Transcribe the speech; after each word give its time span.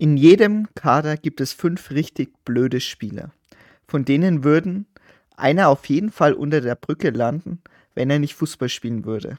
In 0.00 0.16
jedem 0.16 0.66
Kader 0.74 1.18
gibt 1.18 1.42
es 1.42 1.52
fünf 1.52 1.90
richtig 1.90 2.32
blöde 2.46 2.80
Spieler. 2.80 3.32
Von 3.86 4.06
denen 4.06 4.44
würden 4.44 4.86
einer 5.36 5.68
auf 5.68 5.84
jeden 5.90 6.10
Fall 6.10 6.32
unter 6.32 6.62
der 6.62 6.74
Brücke 6.74 7.10
landen, 7.10 7.60
wenn 7.94 8.08
er 8.08 8.18
nicht 8.18 8.34
Fußball 8.34 8.70
spielen 8.70 9.04
würde. 9.04 9.36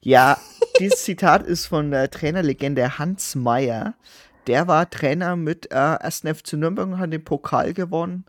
Ja, 0.00 0.38
dieses 0.80 1.04
Zitat 1.04 1.46
ist 1.46 1.66
von 1.66 1.92
der 1.92 2.10
Trainerlegende 2.10 2.98
Hans 2.98 3.36
Meyer. 3.36 3.94
Der 4.48 4.66
war 4.66 4.90
Trainer 4.90 5.36
mit 5.36 5.70
äh, 5.70 5.76
1. 5.76 6.24
FC 6.34 6.54
Nürnberg 6.54 6.88
und 6.88 6.98
hat 6.98 7.12
den 7.12 7.22
Pokal 7.22 7.72
gewonnen. 7.72 8.24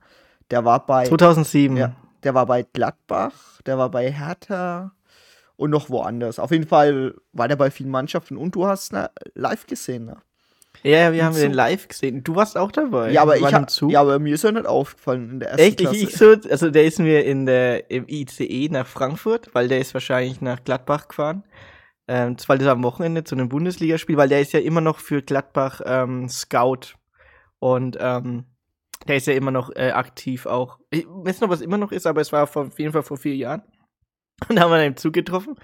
Der 0.52 0.64
war 0.66 0.86
bei 0.86 1.08
2007. 1.08 1.76
Ja, 1.76 1.96
der 2.22 2.36
war 2.36 2.46
bei 2.46 2.62
Gladbach, 2.62 3.64
der 3.66 3.80
war 3.80 3.90
bei 3.90 4.12
Hertha 4.12 4.92
und 5.56 5.72
noch 5.72 5.90
woanders. 5.90 6.38
Auf 6.38 6.52
jeden 6.52 6.68
Fall 6.68 7.16
war 7.32 7.48
der 7.48 7.56
bei 7.56 7.72
vielen 7.72 7.90
Mannschaften 7.90 8.38
und 8.38 8.54
du 8.54 8.68
hast 8.68 8.94
ihn 8.94 9.08
live 9.34 9.66
gesehen. 9.66 10.06
Ne? 10.06 10.18
Ja, 10.84 11.14
wir 11.14 11.24
haben 11.24 11.36
den 11.36 11.54
live 11.54 11.88
gesehen. 11.88 12.24
Du 12.24 12.36
warst 12.36 12.58
auch 12.58 12.72
dabei. 12.72 13.12
Ja, 13.12 13.22
aber 13.22 13.38
ich 13.38 13.54
hab, 13.54 13.70
ja, 13.90 14.02
aber 14.02 14.20
mir 14.20 14.34
ist 14.34 14.44
er 14.44 14.52
nicht 14.52 14.66
aufgefallen 14.66 15.30
in 15.30 15.40
der 15.40 15.52
ersten 15.52 15.64
Echt? 15.64 15.78
Klasse. 15.80 15.96
Ich, 15.96 16.04
ich 16.04 16.18
so, 16.18 16.36
also 16.50 16.70
der 16.70 16.84
ist 16.84 17.00
mir 17.00 17.24
in 17.24 17.46
der 17.46 17.90
im 17.90 18.06
ICE 18.08 18.68
nach 18.70 18.86
Frankfurt, 18.86 19.50
weil 19.54 19.70
der 19.70 19.80
ist 19.80 19.94
wahrscheinlich 19.94 20.42
nach 20.42 20.64
Gladbach 20.64 21.08
gefahren. 21.08 21.44
Ähm, 22.06 22.36
weil 22.48 22.58
das 22.58 22.68
am 22.68 22.84
Wochenende 22.84 23.24
zu 23.24 23.36
einem 23.36 23.48
Bundesligaspiel, 23.48 24.18
weil 24.18 24.28
der 24.28 24.42
ist 24.42 24.52
ja 24.52 24.60
immer 24.60 24.82
noch 24.82 25.00
für 25.00 25.22
Gladbach 25.22 25.80
ähm, 25.86 26.28
Scout 26.28 26.96
und 27.60 27.98
ähm, 28.02 28.44
der 29.08 29.16
ist 29.18 29.28
ja 29.28 29.34
immer 29.34 29.52
noch 29.52 29.72
äh, 29.74 29.92
aktiv 29.92 30.46
auch. 30.46 30.80
Ich 30.90 31.06
weiß 31.08 31.40
nicht, 31.40 31.44
ob 31.44 31.52
es 31.52 31.62
immer 31.62 31.78
noch 31.78 31.94
ist, 31.94 32.06
aber 32.06 32.20
es 32.20 32.34
war 32.34 32.46
vor, 32.46 32.68
auf 32.68 32.78
jeden 32.78 32.92
Fall 32.92 33.04
vor 33.04 33.18
vier 33.18 33.36
Jahren. 33.36 33.64
Und 34.50 34.58
da 34.58 34.64
haben 34.64 34.72
wir 34.72 34.78
dann 34.78 34.88
im 34.88 34.98
Zug 34.98 35.14
getroffen, 35.14 35.56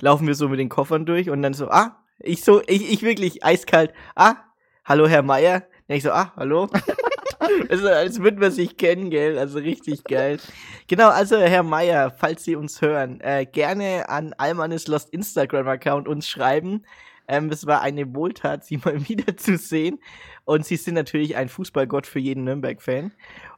laufen 0.00 0.26
wir 0.26 0.34
so 0.34 0.48
mit 0.48 0.58
den 0.58 0.68
Koffern 0.68 1.04
durch 1.04 1.28
und 1.28 1.42
dann 1.42 1.54
so, 1.54 1.68
ah, 1.68 2.02
ich 2.20 2.44
so, 2.44 2.62
ich, 2.66 2.90
ich 2.90 3.02
wirklich 3.02 3.44
eiskalt, 3.44 3.92
ah, 4.14 4.36
hallo 4.84 5.08
Herr 5.08 5.22
Meier. 5.22 5.62
Und 5.88 5.94
ich 5.94 6.02
so, 6.02 6.10
ah, 6.10 6.32
hallo. 6.36 6.68
also, 7.68 7.88
als 7.88 8.20
würden 8.20 8.40
wir 8.40 8.50
sich 8.50 8.76
kennen, 8.76 9.10
gell? 9.10 9.38
Also 9.38 9.58
richtig 9.58 10.04
geil. 10.04 10.38
Genau, 10.86 11.08
also 11.10 11.38
Herr 11.38 11.62
Meier, 11.62 12.10
falls 12.10 12.44
Sie 12.44 12.56
uns 12.56 12.80
hören, 12.80 13.20
äh, 13.20 13.46
gerne 13.46 14.08
an 14.08 14.34
Almanis 14.38 14.86
Lost 14.86 15.10
Instagram-Account 15.10 16.08
uns 16.08 16.28
schreiben. 16.28 16.84
Ähm, 17.28 17.50
es 17.50 17.66
war 17.66 17.82
eine 17.82 18.14
Wohltat, 18.14 18.64
Sie 18.64 18.76
mal 18.84 19.08
wiederzusehen. 19.08 19.98
Und 20.44 20.66
Sie 20.66 20.76
sind 20.76 20.94
natürlich 20.94 21.36
ein 21.36 21.48
Fußballgott 21.48 22.06
für 22.06 22.18
jeden 22.18 22.44
Nürnberg-Fan. 22.44 23.12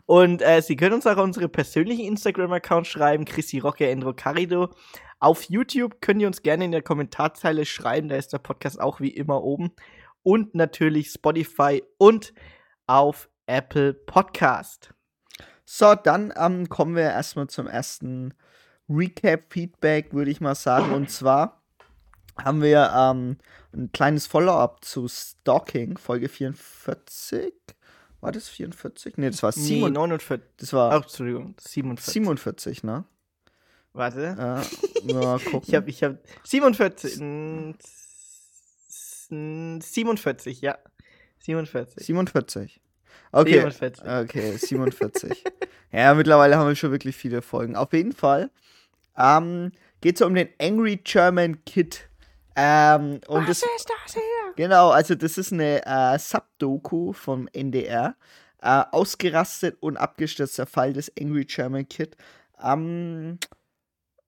Und 0.06 0.42
äh, 0.42 0.60
Sie 0.60 0.76
können 0.76 0.94
uns 0.94 1.06
auch 1.06 1.16
unsere 1.16 1.48
persönlichen 1.48 2.04
Instagram-Account 2.04 2.86
schreiben, 2.86 3.24
Chrissy 3.24 3.58
Rocke, 3.58 3.88
Endro 3.88 4.12
Carido. 4.12 4.68
Auf 5.18 5.44
YouTube 5.44 6.02
könnt 6.02 6.20
ihr 6.20 6.26
uns 6.26 6.42
gerne 6.42 6.66
in 6.66 6.72
der 6.72 6.82
Kommentarzeile 6.82 7.64
schreiben, 7.64 8.10
da 8.10 8.16
ist 8.16 8.34
der 8.34 8.38
Podcast 8.38 8.78
auch 8.78 9.00
wie 9.00 9.08
immer 9.08 9.42
oben. 9.42 9.72
Und 10.24 10.54
natürlich 10.54 11.10
Spotify 11.10 11.84
und 11.98 12.34
auf 12.86 13.28
Apple 13.46 13.94
Podcast. 13.94 14.92
So, 15.64 15.94
dann 15.94 16.32
ähm, 16.36 16.68
kommen 16.68 16.96
wir 16.96 17.04
erstmal 17.04 17.46
zum 17.46 17.66
ersten 17.66 18.34
Recap-Feedback, 18.88 20.12
würde 20.12 20.30
ich 20.30 20.40
mal 20.40 20.54
sagen. 20.54 20.92
Und 20.92 21.10
zwar 21.10 21.62
haben 22.42 22.62
wir 22.62 22.92
ähm, 22.96 23.36
ein 23.72 23.92
kleines 23.92 24.26
Follow-up 24.26 24.84
zu 24.84 25.08
Stalking, 25.08 25.98
Folge 25.98 26.28
44. 26.28 27.52
War 28.20 28.32
das 28.32 28.48
44? 28.48 29.18
Nee, 29.18 29.30
das 29.30 29.42
war 29.42 29.52
7, 29.52 29.80
nee, 29.80 29.90
49. 29.90 30.46
Das 30.56 30.72
war. 30.72 30.92
Ach, 30.92 31.02
Entschuldigung, 31.02 31.54
47. 31.60 32.14
47, 32.14 32.82
ne? 32.82 33.04
Warte. 33.92 34.64
Äh, 35.06 35.12
mal 35.12 35.38
gucken. 35.50 35.62
ich 35.66 35.74
habe 35.74 35.90
ich 35.90 36.02
hab 36.02 36.16
47. 36.42 37.20
47, 39.28 40.60
ja. 40.60 40.78
47. 41.40 42.06
47. 42.06 42.80
Okay. 43.32 43.60
47. 43.60 44.04
Okay, 44.04 44.56
47. 44.56 45.44
ja, 45.92 46.14
mittlerweile 46.14 46.56
haben 46.56 46.68
wir 46.68 46.76
schon 46.76 46.90
wirklich 46.90 47.16
viele 47.16 47.42
Folgen. 47.42 47.76
Auf 47.76 47.92
jeden 47.92 48.12
Fall 48.12 48.50
ähm, 49.16 49.72
geht 50.00 50.16
es 50.16 50.22
um 50.22 50.34
den 50.34 50.48
Angry 50.60 50.96
German 51.02 51.64
Kid. 51.64 52.08
Ähm, 52.56 53.20
und 53.26 53.48
Was 53.48 53.60
das, 53.60 53.68
ist 53.76 53.90
das 53.90 54.14
hier? 54.14 54.54
Genau, 54.56 54.90
also 54.90 55.14
das 55.14 55.38
ist 55.38 55.52
eine 55.52 55.84
äh, 55.84 56.18
Subdoku 56.18 57.12
vom 57.12 57.48
NDR. 57.52 58.16
Äh, 58.62 58.84
ausgerastet 58.92 59.76
und 59.80 59.96
abgestürzter 59.96 60.66
Fall 60.66 60.92
des 60.94 61.12
Angry 61.20 61.44
German 61.44 61.86
Kid. 61.86 62.16
Ähm, 62.62 63.38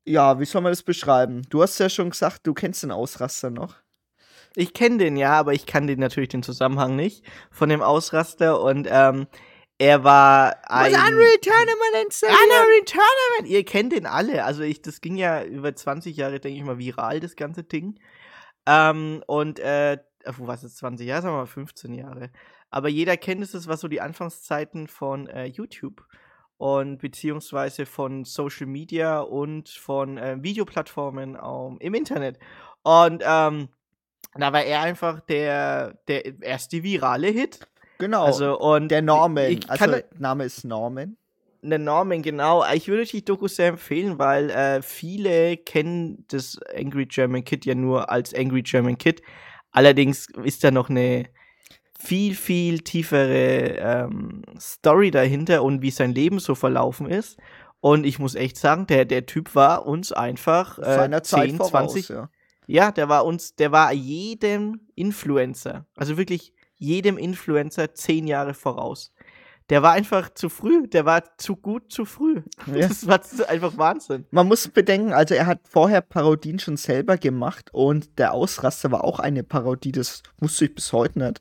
ja, 0.05 0.39
wie 0.39 0.45
soll 0.45 0.61
man 0.61 0.73
das 0.73 0.83
beschreiben? 0.83 1.43
Du 1.49 1.63
hast 1.63 1.79
ja 1.79 1.89
schon 1.89 2.11
gesagt, 2.11 2.47
du 2.47 2.53
kennst 2.53 2.83
den 2.83 2.91
Ausraster 2.91 3.51
noch. 3.51 3.77
Ich 4.57 4.73
kenne 4.73 4.97
den 4.97 5.17
ja, 5.17 5.35
aber 5.35 5.53
ich 5.53 5.67
kann 5.67 5.87
den 5.87 6.01
natürlich 6.01 6.31
den 6.31 6.43
Zusammenhang 6.43 6.97
nicht 6.97 7.23
von 7.51 7.69
dem 7.69 7.83
Ausraster 7.83 8.61
und 8.61 8.89
ähm, 8.91 9.27
er 9.79 10.03
war 10.03 10.57
ein 10.71 10.93
Was 10.93 10.99
Unreal 10.99 11.37
Tournament. 11.43 12.23
Unreal 12.23 12.85
Tournament. 12.87 13.49
Ihr 13.49 13.65
kennt 13.65 13.93
den 13.93 14.07
alle. 14.07 14.45
Also 14.45 14.63
ich, 14.63 14.81
das 14.81 15.03
ging 15.03 15.17
ja 15.17 15.45
über 15.45 15.75
20 15.75 16.17
Jahre, 16.17 16.41
denke 16.41 16.59
ich 16.59 16.65
mal, 16.65 16.79
viral 16.79 17.21
das 17.21 17.37
ganze 17.37 17.65
Ding. 17.65 18.01
Ähm, 18.65 19.23
und 19.27 19.61
äh, 19.61 19.99
wo 20.39 20.47
war 20.47 20.55
es 20.55 20.63
jetzt 20.63 20.79
20 20.79 21.07
Jahre? 21.07 21.23
Sagen 21.23 21.35
wir 21.35 21.41
mal 21.41 21.47
15 21.47 21.93
Jahre. 21.93 22.31
Aber 22.71 22.89
jeder 22.89 23.19
kennt 23.19 23.43
es, 23.43 23.53
das 23.53 23.69
war 23.69 23.77
so 23.77 23.89
die 23.89 24.01
Anfangszeiten 24.01 24.89
von 24.89 25.29
äh, 25.29 25.45
YouTube 25.45 26.07
und 26.57 26.97
beziehungsweise 26.97 27.85
von 27.85 28.25
Social 28.25 28.67
Media 28.67 29.21
und 29.21 29.69
von 29.69 30.17
äh, 30.17 30.39
Videoplattformen 30.41 31.37
ähm, 31.37 31.77
im 31.81 31.93
Internet. 31.93 32.39
Und 32.83 33.23
ähm, 33.27 33.69
da 34.39 34.53
war 34.53 34.63
er 34.63 34.81
einfach 34.83 35.21
der, 35.21 35.95
der 36.09 36.43
erste 36.43 36.83
virale 36.83 37.29
Hit. 37.29 37.61
Genau. 37.99 38.25
Also, 38.25 38.59
und 38.59 38.89
der 38.89 39.03
Norman. 39.03 39.51
Ich, 39.51 39.59
ich 39.59 39.71
also, 39.71 39.85
kann, 39.85 40.03
Name 40.19 40.45
ist 40.45 40.65
Norman. 40.65 41.17
Der 41.63 41.79
Norman, 41.79 42.23
genau. 42.23 42.65
Ich 42.73 42.89
würde 42.89 43.05
die 43.05 43.25
Doku 43.25 43.49
sehr 43.49 43.69
empfehlen, 43.69 44.19
weil 44.19 44.51
äh, 44.51 44.83
viele 44.83 45.57
kennen 45.57 46.25
das 46.29 46.59
Angry 46.77 47.07
German 47.07 47.45
Kid 47.45 47.65
ja 47.65 47.75
nur 47.75 48.11
als 48.11 48.35
Angry 48.35 48.63
German 48.63 48.99
Kid. 48.99 49.23
Allerdings 49.73 50.29
ist 50.45 50.63
da 50.63 50.71
noch 50.71 50.91
eine 50.91 51.27
viel, 51.99 52.35
viel 52.35 52.81
tiefere 52.81 53.77
ähm, 53.79 54.43
Story 54.61 55.11
dahinter 55.11 55.63
und 55.63 55.83
wie 55.83 55.91
sein 55.91 56.15
Leben 56.15 56.39
so 56.39 56.55
verlaufen 56.55 57.09
ist. 57.09 57.39
Und 57.81 58.05
ich 58.05 58.19
muss 58.19 58.35
echt 58.35 58.57
sagen, 58.57 58.87
der, 58.87 59.05
der 59.05 59.27
Typ 59.27 59.55
war 59.55 59.87
uns 59.87 60.13
einfach 60.13 60.79
äh, 60.79 60.83
Seiner 60.83 61.23
10, 61.23 61.59
Zeit 61.59 61.69
20. 61.69 62.09
ja. 62.09 62.29
Ja, 62.67 62.91
der 62.93 63.09
war 63.09 63.25
uns, 63.25 63.55
der 63.55 63.73
war 63.73 63.93
jedem 63.93 64.81
Influencer, 64.95 65.87
also 65.97 66.17
wirklich 66.17 66.53
jedem 66.77 67.17
Influencer 67.17 67.95
zehn 67.95 68.27
Jahre 68.27 68.55
voraus. 68.55 69.13
Der 69.69 69.83
war 69.83 69.93
einfach 69.93 70.33
zu 70.33 70.49
früh, 70.49 70.87
der 70.87 71.05
war 71.05 71.25
zu 71.39 71.57
gut 71.57 71.91
zu 71.93 72.05
früh. 72.05 72.43
Ja. 72.67 72.87
Das 72.89 73.07
war 73.07 73.21
einfach 73.49 73.77
Wahnsinn. 73.77 74.27
Man 74.31 74.47
muss 74.47 74.69
bedenken, 74.69 75.13
also 75.13 75.35
er 75.35 75.47
hat 75.47 75.61
vorher 75.69 76.01
Parodien 76.01 76.59
schon 76.59 76.77
selber 76.77 77.17
gemacht 77.17 77.71
und 77.73 78.19
der 78.19 78.33
Ausraster 78.33 78.93
war 78.93 79.03
auch 79.03 79.19
eine 79.19 79.43
Parodie, 79.43 79.93
das 79.93 80.23
wusste 80.39 80.67
ich 80.67 80.75
bis 80.75 80.93
heute 80.93 81.19
nicht. 81.19 81.41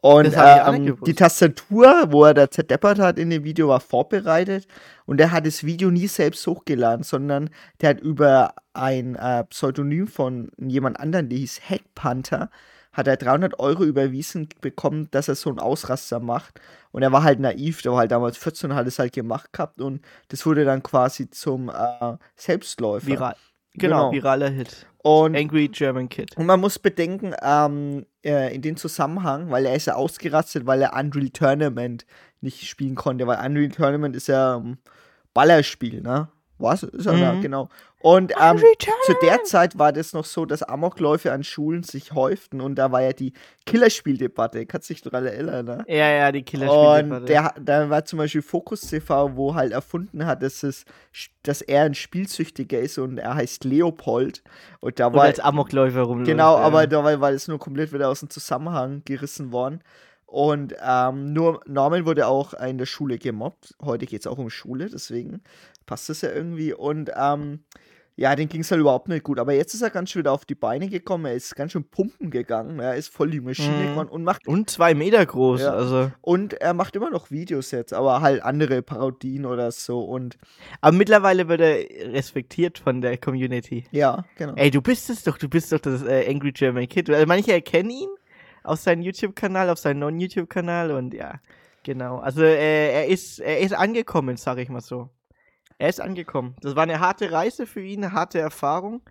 Und 0.00 0.34
ähm, 0.36 0.98
die 1.06 1.14
Tastatur, 1.14 2.04
wo 2.10 2.24
er 2.24 2.34
da 2.34 2.50
zerdeppert 2.50 2.98
hat 2.98 3.18
in 3.18 3.30
dem 3.30 3.42
Video, 3.42 3.68
war 3.68 3.80
vorbereitet 3.80 4.68
und 5.06 5.20
er 5.20 5.32
hat 5.32 5.46
das 5.46 5.64
Video 5.64 5.90
nie 5.90 6.08
selbst 6.08 6.46
hochgeladen, 6.46 7.02
sondern 7.02 7.50
der 7.80 7.90
hat 7.90 8.00
über 8.00 8.54
ein 8.74 9.16
äh, 9.16 9.44
Pseudonym 9.44 10.06
von 10.06 10.50
jemand 10.58 11.00
anderem, 11.00 11.28
der 11.28 11.38
hieß 11.38 11.62
Hackpanther, 11.68 12.50
hat 12.94 13.06
er 13.06 13.16
300 13.18 13.58
Euro 13.58 13.84
überwiesen 13.84 14.48
bekommen, 14.62 15.08
dass 15.10 15.28
er 15.28 15.34
so 15.34 15.50
einen 15.50 15.58
Ausraster 15.58 16.20
macht. 16.20 16.60
Und 16.92 17.02
er 17.02 17.12
war 17.12 17.22
halt 17.22 17.40
naiv, 17.40 17.82
der 17.82 17.92
war 17.92 17.98
halt 17.98 18.12
damals 18.12 18.38
14 18.38 18.70
und 18.70 18.76
hat 18.76 18.86
es 18.86 18.98
halt 18.98 19.12
gemacht 19.12 19.52
gehabt 19.52 19.80
und 19.80 20.00
das 20.28 20.46
wurde 20.46 20.64
dann 20.64 20.82
quasi 20.82 21.28
zum 21.28 21.68
äh, 21.68 22.16
Selbstläufer. 22.36 23.06
Viral. 23.06 23.36
Genau, 23.76 24.10
Genau. 24.10 24.12
viraler 24.12 24.50
Hit. 24.50 24.86
Und 24.98 25.36
Angry 25.36 25.68
German 25.68 26.08
Kid. 26.08 26.34
und 26.38 26.46
man 26.46 26.60
muss 26.60 26.78
bedenken, 26.78 27.34
ähm, 27.42 28.06
äh, 28.24 28.54
in 28.54 28.62
dem 28.62 28.76
Zusammenhang, 28.76 29.50
weil 29.50 29.66
er 29.66 29.74
ist 29.74 29.86
ja 29.86 29.96
ausgerastet, 29.96 30.64
weil 30.64 30.80
er 30.80 30.94
Unreal 30.94 31.28
Tournament 31.28 32.06
nicht 32.40 32.66
spielen 32.66 32.94
konnte, 32.94 33.26
weil 33.26 33.44
Unreal 33.44 33.68
Tournament 33.70 34.16
ist 34.16 34.28
ja 34.28 34.56
ein 34.56 34.78
Ballerspiel, 35.34 36.00
ne? 36.00 36.28
Ist 36.72 37.06
er, 37.06 37.16
ja, 37.16 37.32
Mhm. 37.34 37.42
genau. 37.42 37.68
Und 38.00 38.32
ähm, 38.38 38.58
zu 38.58 39.14
der 39.22 39.44
Zeit 39.44 39.78
war 39.78 39.90
das 39.90 40.12
noch 40.12 40.26
so, 40.26 40.44
dass 40.44 40.62
Amokläufe 40.62 41.32
an 41.32 41.42
Schulen 41.42 41.84
sich 41.84 42.12
häuften 42.12 42.60
und 42.60 42.74
da 42.74 42.92
war 42.92 43.00
ja 43.00 43.14
die 43.14 43.32
Killerspieldebatte, 43.64 44.66
kannst 44.66 44.90
du 44.90 44.94
dich 44.94 45.02
daran 45.02 45.24
erinnern, 45.24 45.64
ne? 45.64 45.84
Ja, 45.88 46.10
ja, 46.10 46.32
die 46.32 46.42
killer 46.42 46.70
Und 46.70 47.28
der, 47.28 47.54
da 47.60 47.88
war 47.88 48.04
zum 48.04 48.18
Beispiel 48.18 48.42
Focus 48.42 48.82
TV, 48.82 49.36
wo 49.36 49.54
halt 49.54 49.72
erfunden 49.72 50.26
hat, 50.26 50.42
dass, 50.42 50.62
es, 50.62 50.84
dass 51.42 51.62
er 51.62 51.84
ein 51.84 51.94
Spielsüchtiger 51.94 52.78
ist 52.78 52.98
und 52.98 53.18
er 53.18 53.34
heißt 53.36 53.64
Leopold. 53.64 54.42
Und 54.80 55.00
da 55.00 55.12
war 55.14 55.22
als 55.24 55.40
Amokläufer 55.40 56.02
rumläuft. 56.02 56.28
Genau, 56.30 56.56
ja. 56.56 56.62
aber 56.62 56.86
dabei 56.86 57.20
war 57.20 57.32
das 57.32 57.48
nur 57.48 57.58
komplett 57.58 57.92
wieder 57.92 58.08
aus 58.08 58.20
dem 58.20 58.30
Zusammenhang 58.30 59.02
gerissen 59.04 59.52
worden. 59.52 59.80
Und 60.34 60.74
ähm, 60.84 61.32
nur 61.32 61.60
Norman 61.66 62.06
wurde 62.06 62.26
auch 62.26 62.54
in 62.54 62.76
der 62.78 62.86
Schule 62.86 63.18
gemobbt. 63.18 63.74
Heute 63.80 64.06
geht 64.06 64.20
es 64.20 64.26
auch 64.26 64.38
um 64.38 64.50
Schule, 64.50 64.88
deswegen 64.90 65.42
passt 65.86 66.08
das 66.08 66.22
ja 66.22 66.32
irgendwie. 66.32 66.72
Und 66.74 67.10
ähm, 67.16 67.60
Ja, 68.16 68.36
den 68.36 68.48
ging 68.48 68.60
es 68.60 68.70
halt 68.70 68.80
überhaupt 68.80 69.08
nicht 69.08 69.24
gut. 69.24 69.40
Aber 69.40 69.52
jetzt 69.54 69.74
ist 69.74 69.82
er 69.82 69.90
ganz 69.90 70.10
schön 70.10 70.20
wieder 70.20 70.30
auf 70.30 70.44
die 70.44 70.54
Beine 70.54 70.88
gekommen. 70.88 71.24
Er 71.26 71.34
ist 71.34 71.56
ganz 71.56 71.72
schön 71.72 71.82
pumpen 71.90 72.30
gegangen. 72.30 72.78
Er 72.78 72.94
ist 72.94 73.08
voll 73.08 73.28
die 73.30 73.40
Maschine 73.40 73.76
Mhm. 73.76 73.88
geworden 73.90 74.08
und 74.08 74.22
macht. 74.22 74.46
Und 74.46 74.70
zwei 74.70 74.94
Meter 74.94 75.26
groß, 75.26 75.62
Ja. 75.62 75.72
also. 75.72 76.12
Und 76.20 76.54
er 76.54 76.74
macht 76.74 76.94
immer 76.94 77.10
noch 77.10 77.32
Videos 77.32 77.72
jetzt, 77.72 77.92
aber 77.92 78.20
halt 78.20 78.42
andere 78.44 78.82
Parodien 78.82 79.46
oder 79.46 79.72
so. 79.72 80.00
Und 80.00 80.36
Aber 80.80 80.96
mittlerweile 80.96 81.48
wird 81.48 81.60
er 81.60 82.12
respektiert 82.12 82.78
von 82.78 83.00
der 83.00 83.18
Community. 83.18 83.84
ja, 83.90 84.24
genau. 84.36 84.54
Ey, 84.54 84.70
du 84.70 84.80
bist 84.80 85.10
es 85.10 85.24
doch, 85.24 85.36
du 85.36 85.48
bist 85.48 85.72
doch 85.72 85.80
das 85.80 86.02
äh, 86.04 86.28
Angry 86.30 86.52
German 86.52 86.88
Kid. 86.88 87.10
Also 87.10 87.26
manche 87.26 87.52
erkennen 87.52 87.90
ihn 87.90 88.08
aus 88.64 88.82
seinem 88.82 89.02
YouTube-Kanal, 89.02 89.70
auf 89.70 89.78
seinem 89.78 90.00
Non-YouTube-Kanal 90.00 90.90
und 90.90 91.14
ja, 91.14 91.40
genau. 91.84 92.18
Also 92.18 92.42
äh, 92.42 92.92
er 92.92 93.06
ist, 93.06 93.38
er 93.38 93.60
ist 93.60 93.74
angekommen, 93.74 94.36
sag 94.36 94.58
ich 94.58 94.68
mal 94.68 94.80
so. 94.80 95.10
Er 95.78 95.88
ist 95.88 96.00
angekommen. 96.00 96.56
Das 96.60 96.74
war 96.74 96.84
eine 96.84 97.00
harte 97.00 97.30
Reise 97.30 97.66
für 97.66 97.82
ihn, 97.82 98.02
eine 98.02 98.12
harte 98.12 98.38
Erfahrung, 98.38 99.02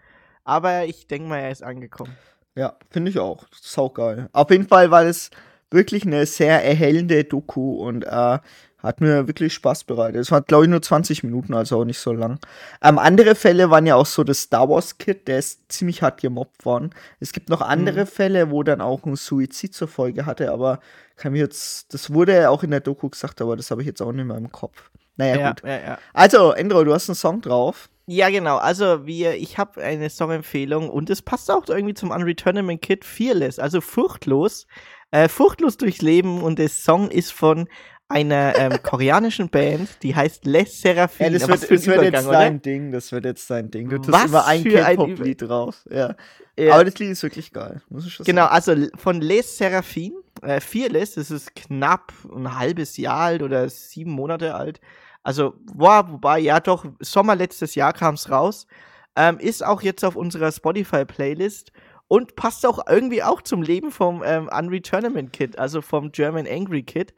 aber 0.44 0.86
ich 0.86 1.08
denke 1.08 1.30
mal, 1.30 1.38
er 1.38 1.52
ist 1.52 1.64
angekommen. 1.64 2.16
Ja, 2.56 2.78
finde 2.90 3.12
ich 3.12 3.20
auch. 3.20 3.46
Saugeil. 3.52 4.30
Auf 4.34 4.50
jeden 4.52 4.68
Fall 4.68 4.92
war 4.92 5.04
das 5.04 5.30
wirklich 5.72 6.06
eine 6.06 6.26
sehr 6.26 6.64
erhellende 6.64 7.24
Doku 7.24 7.76
und 7.76 8.04
äh, 8.04 8.40
hat 8.84 9.02
mir 9.02 9.28
wirklich 9.28 9.54
Spaß 9.54 9.86
bereitet. 9.86 10.22
Es 10.22 10.32
war, 10.32 10.42
glaube 10.42 10.66
ich, 10.66 10.70
nur 10.70 10.82
20 10.82 11.24
Minuten, 11.24 11.54
also 11.54 11.80
auch 11.80 11.86
nicht 11.86 12.00
so 12.00 12.12
lang. 12.14 12.38
Ähm, 12.84 13.00
andere 13.00 13.34
Fälle 13.36 13.70
waren 13.72 13.86
ja 13.86 13.96
auch 13.96 14.06
so 14.06 14.24
das 14.24 14.42
Star 14.42 14.70
Wars 14.70 14.98
Kid, 14.98 15.28
der 15.28 15.40
ist 15.40 15.72
ziemlich 15.72 16.02
hart 16.02 16.22
gemobbt 16.22 16.66
worden. 16.66 16.92
Es 17.20 17.32
gibt 17.32 17.50
noch 17.50 17.62
andere 17.62 18.02
Mhm. 18.02 18.08
Fälle, 18.08 18.52
wo 18.52 18.62
dann 18.64 18.82
auch 18.82 19.06
ein 19.06 19.16
Suizid 19.16 19.74
zur 19.74 19.88
Folge 19.88 20.26
hatte, 20.26 20.52
aber 20.52 20.80
kann 21.16 21.32
mir 21.32 21.40
jetzt, 21.40 21.94
das 21.94 22.14
wurde 22.14 22.36
ja 22.36 22.50
auch 22.50 22.64
in 22.64 22.72
der 22.72 22.82
Doku 22.82 23.10
gesagt, 23.10 23.42
aber 23.42 23.56
das 23.56 23.72
habe 23.72 23.82
ich 23.82 23.88
jetzt 23.88 24.02
auch 24.02 24.12
nicht 24.12 24.26
mehr 24.26 24.38
im 24.38 24.52
Kopf. 24.52 24.90
Naja, 25.16 25.38
ja, 25.38 25.50
gut. 25.50 25.64
ja, 25.64 25.80
ja. 25.80 25.98
Also, 26.14 26.52
Endro, 26.52 26.84
du 26.84 26.94
hast 26.94 27.08
einen 27.08 27.16
Song 27.16 27.40
drauf. 27.42 27.90
Ja, 28.08 28.30
genau. 28.30 28.58
Also, 28.58 29.06
wir, 29.06 29.36
ich 29.36 29.58
habe 29.58 29.82
eine 29.82 30.10
Songempfehlung 30.10 30.90
und 30.90 31.10
es 31.10 31.22
passt 31.22 31.50
auch 31.52 31.68
irgendwie 31.70 31.94
zum 31.94 32.10
Unreturnament 32.12 32.82
Kid 32.82 33.06
Fearless, 33.06 33.60
also 33.60 33.80
furchtlos. 33.80 34.68
Äh, 35.12 35.30
furchtlos 35.30 35.78
durchs 35.78 36.02
Leben 36.02 36.42
und 36.42 36.58
der 36.58 36.70
Song 36.70 37.12
ist 37.12 37.32
von 37.32 37.68
einer 38.14 38.54
ähm, 38.56 38.74
koreanischen 38.84 39.50
Band, 39.50 39.90
die 40.04 40.16
heißt 40.16 40.46
Les 40.46 40.82
Seraphim. 40.82 41.34
Ja, 41.34 41.40
das 41.40 41.48
wird, 41.48 41.72
das 41.72 41.88
wird 41.88 42.02
jetzt 42.04 42.28
dein 42.28 42.62
Ding, 42.62 42.92
das 42.92 43.12
wird 43.12 43.26
jetzt 43.26 43.50
dein 43.50 43.72
Ding. 43.72 43.90
Du 43.90 43.98
tust 43.98 44.12
Was 44.12 44.26
immer 44.26 44.46
ein 44.46 44.64
K-Pop-Lied 44.64 45.42
drauf. 45.42 45.84
Ja. 45.90 46.16
Ja. 46.58 46.76
Aber 46.76 46.86
das 46.86 47.00
Lied 47.00 47.10
ist 47.10 47.24
wirklich 47.24 47.52
geil, 47.52 47.82
muss 47.90 48.06
ich 48.06 48.14
schon 48.14 48.26
Genau, 48.26 48.44
sagen. 48.44 48.54
also 48.54 48.76
von 48.96 49.22
Les 49.22 49.58
Seraphim, 49.58 50.14
äh, 50.44 50.60
Fearless, 50.60 51.16
das 51.16 51.32
ist 51.32 51.56
knapp 51.56 52.14
ein 52.34 52.58
halbes 52.58 52.96
Jahr 52.98 53.20
alt 53.20 53.42
oder 53.42 53.68
sieben 53.70 54.12
Monate 54.12 54.54
alt. 54.54 54.80
Also, 55.24 55.56
boah, 55.74 56.08
wobei, 56.12 56.40
ja 56.40 56.60
doch, 56.60 56.86
Sommer 57.00 57.36
letztes 57.36 57.74
Jahr 57.76 57.94
kam 57.94 58.16
es 58.16 58.30
raus. 58.30 58.68
Ähm, 59.16 59.40
ist 59.40 59.66
auch 59.66 59.82
jetzt 59.82 60.04
auf 60.06 60.16
unserer 60.16 60.52
Spotify-Playlist 60.52 61.72
und 62.08 62.36
passt 62.36 62.66
auch 62.66 62.86
irgendwie 62.88 63.24
auch 63.24 63.42
zum 63.42 63.64
Leben 63.64 63.90
vom 63.92 64.22
ähm, 64.24 64.48
Unreturnament 64.56 65.34
Kid, 65.34 65.58
also 65.58 65.82
vom 65.82 66.12
German 66.12 66.46
Angry 66.48 66.84
Kid. 66.84 67.14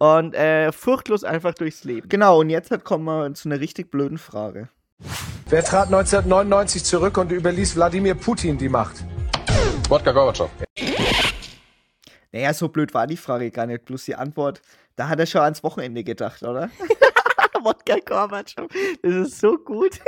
Und 0.00 0.34
äh, 0.34 0.72
furchtlos 0.72 1.24
einfach 1.24 1.52
durchs 1.52 1.84
Leben. 1.84 2.08
Genau, 2.08 2.40
und 2.40 2.48
jetzt 2.48 2.70
halt 2.70 2.84
kommen 2.84 3.04
wir 3.04 3.34
zu 3.34 3.50
einer 3.50 3.60
richtig 3.60 3.90
blöden 3.90 4.16
Frage. 4.16 4.70
Wer 5.50 5.62
trat 5.62 5.88
1999 5.88 6.84
zurück 6.84 7.18
und 7.18 7.30
überließ 7.30 7.76
Wladimir 7.76 8.14
Putin 8.14 8.56
die 8.56 8.70
Macht? 8.70 9.04
Wodka 9.90 10.12
Gorbatschow. 10.12 10.48
Naja, 12.32 12.54
so 12.54 12.68
blöd 12.68 12.94
war 12.94 13.06
die 13.06 13.18
Frage 13.18 13.50
gar 13.50 13.66
nicht, 13.66 13.84
bloß 13.84 14.06
die 14.06 14.14
Antwort, 14.14 14.62
da 14.96 15.08
hat 15.10 15.20
er 15.20 15.26
schon 15.26 15.42
ans 15.42 15.62
Wochenende 15.62 16.02
gedacht, 16.02 16.42
oder? 16.44 16.70
Wodka 17.62 17.96
Gorbatschow, 18.02 18.68
das 19.02 19.14
ist 19.14 19.38
so 19.38 19.58
gut. 19.58 20.00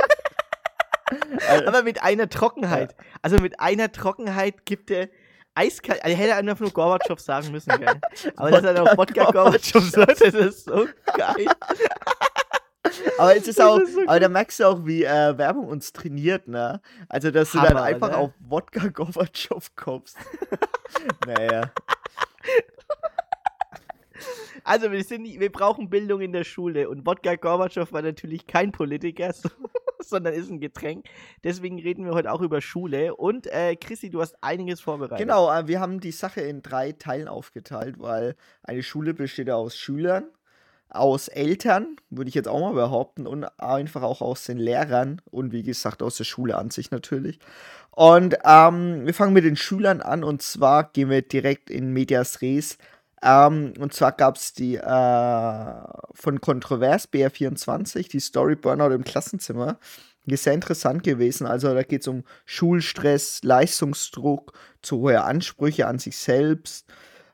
Aber 1.67 1.83
mit 1.83 2.01
einer 2.01 2.29
Trockenheit. 2.29 2.95
Also 3.21 3.37
mit 3.37 3.59
einer 3.59 3.91
Trockenheit 3.91 4.65
gibt 4.65 4.89
er 4.89 5.09
eiskalt. 5.55 6.03
Also 6.03 6.17
hätte 6.17 6.29
er 6.31 6.37
einfach 6.37 6.59
nur 6.59 6.71
Gorbatschow 6.71 7.19
sagen 7.19 7.51
müssen, 7.51 7.69
gell? 7.77 7.99
Aber 8.35 8.51
dass 8.51 8.63
er 8.63 8.73
noch 8.73 8.97
Wodka 8.97 9.31
Gorbatschow 9.31 9.83
sagt, 9.83 10.21
das 10.21 10.33
ist 10.33 10.65
so 10.65 10.87
geil. 11.15 11.47
Aber 13.17 13.35
es 13.35 13.47
ist 13.47 13.59
Das 13.59 13.65
auch, 13.65 13.79
ist 13.79 13.93
so 13.93 14.01
aber 14.01 14.19
da 14.19 14.29
merkst 14.29 14.59
du 14.59 14.65
auch, 14.65 14.85
wie 14.85 15.03
äh, 15.03 15.37
Werbung 15.37 15.67
uns 15.67 15.93
trainiert, 15.93 16.47
ne? 16.47 16.81
Also, 17.07 17.31
dass 17.31 17.51
du 17.51 17.57
dann 17.59 17.69
Hammer, 17.69 17.83
einfach 17.83 18.09
ne? 18.09 18.17
auf 18.17 18.31
Wodka 18.39 18.87
Gorbatschow 18.87 19.65
kommst. 19.75 20.17
naja. 21.25 21.71
Also 24.63 24.91
wir, 24.91 25.03
sind, 25.03 25.25
wir 25.25 25.51
brauchen 25.51 25.89
Bildung 25.89 26.21
in 26.21 26.31
der 26.31 26.43
Schule. 26.43 26.89
Und 26.89 27.05
Wodka 27.05 27.35
Gorbatschow 27.35 27.91
war 27.91 28.01
natürlich 28.01 28.47
kein 28.47 28.71
Politiker, 28.71 29.33
so, 29.33 29.49
sondern 29.99 30.33
ist 30.33 30.49
ein 30.49 30.59
Getränk. 30.59 31.05
Deswegen 31.43 31.79
reden 31.79 32.05
wir 32.05 32.13
heute 32.13 32.31
auch 32.31 32.41
über 32.41 32.61
Schule. 32.61 33.15
Und 33.15 33.47
äh, 33.47 33.75
Chrissy, 33.75 34.09
du 34.09 34.21
hast 34.21 34.35
einiges 34.41 34.81
vorbereitet. 34.81 35.19
Genau, 35.19 35.51
äh, 35.51 35.67
wir 35.67 35.79
haben 35.79 35.99
die 35.99 36.11
Sache 36.11 36.41
in 36.41 36.61
drei 36.61 36.93
Teilen 36.93 37.27
aufgeteilt, 37.27 37.95
weil 37.99 38.35
eine 38.63 38.83
Schule 38.83 39.13
besteht 39.13 39.49
aus 39.49 39.77
Schülern, 39.77 40.25
aus 40.89 41.27
Eltern, 41.27 41.95
würde 42.09 42.29
ich 42.29 42.35
jetzt 42.35 42.47
auch 42.47 42.59
mal 42.59 42.73
behaupten, 42.73 43.25
und 43.25 43.45
einfach 43.59 44.03
auch 44.03 44.21
aus 44.21 44.45
den 44.45 44.59
Lehrern 44.59 45.21
und 45.31 45.51
wie 45.51 45.63
gesagt 45.63 46.03
aus 46.03 46.17
der 46.17 46.23
Schule 46.23 46.57
an 46.57 46.69
sich 46.69 46.91
natürlich. 46.91 47.39
Und 47.91 48.37
ähm, 48.45 49.05
wir 49.05 49.13
fangen 49.13 49.33
mit 49.33 49.43
den 49.43 49.55
Schülern 49.55 50.01
an 50.01 50.23
und 50.23 50.41
zwar 50.41 50.91
gehen 50.91 51.09
wir 51.09 51.21
direkt 51.21 51.69
in 51.69 51.91
Medias 51.91 52.41
Res. 52.41 52.77
Ähm, 53.23 53.73
und 53.79 53.93
zwar 53.93 54.11
gab 54.11 54.35
es 54.35 54.53
die 54.53 54.75
äh, 54.75 55.73
von 56.13 56.41
Kontrovers 56.41 57.07
BR24, 57.11 58.09
die 58.09 58.19
Story 58.19 58.55
Burnout 58.55 58.93
im 58.93 59.03
Klassenzimmer. 59.03 59.79
Die 60.25 60.33
ist 60.33 60.43
sehr 60.43 60.53
interessant 60.53 61.03
gewesen. 61.03 61.47
Also 61.47 61.73
da 61.73 61.83
geht 61.83 62.01
es 62.01 62.07
um 62.07 62.23
Schulstress, 62.45 63.41
Leistungsdruck, 63.43 64.53
zu 64.81 64.99
hohe 64.99 65.23
Ansprüche 65.23 65.87
an 65.87 65.99
sich 65.99 66.17
selbst. 66.17 66.85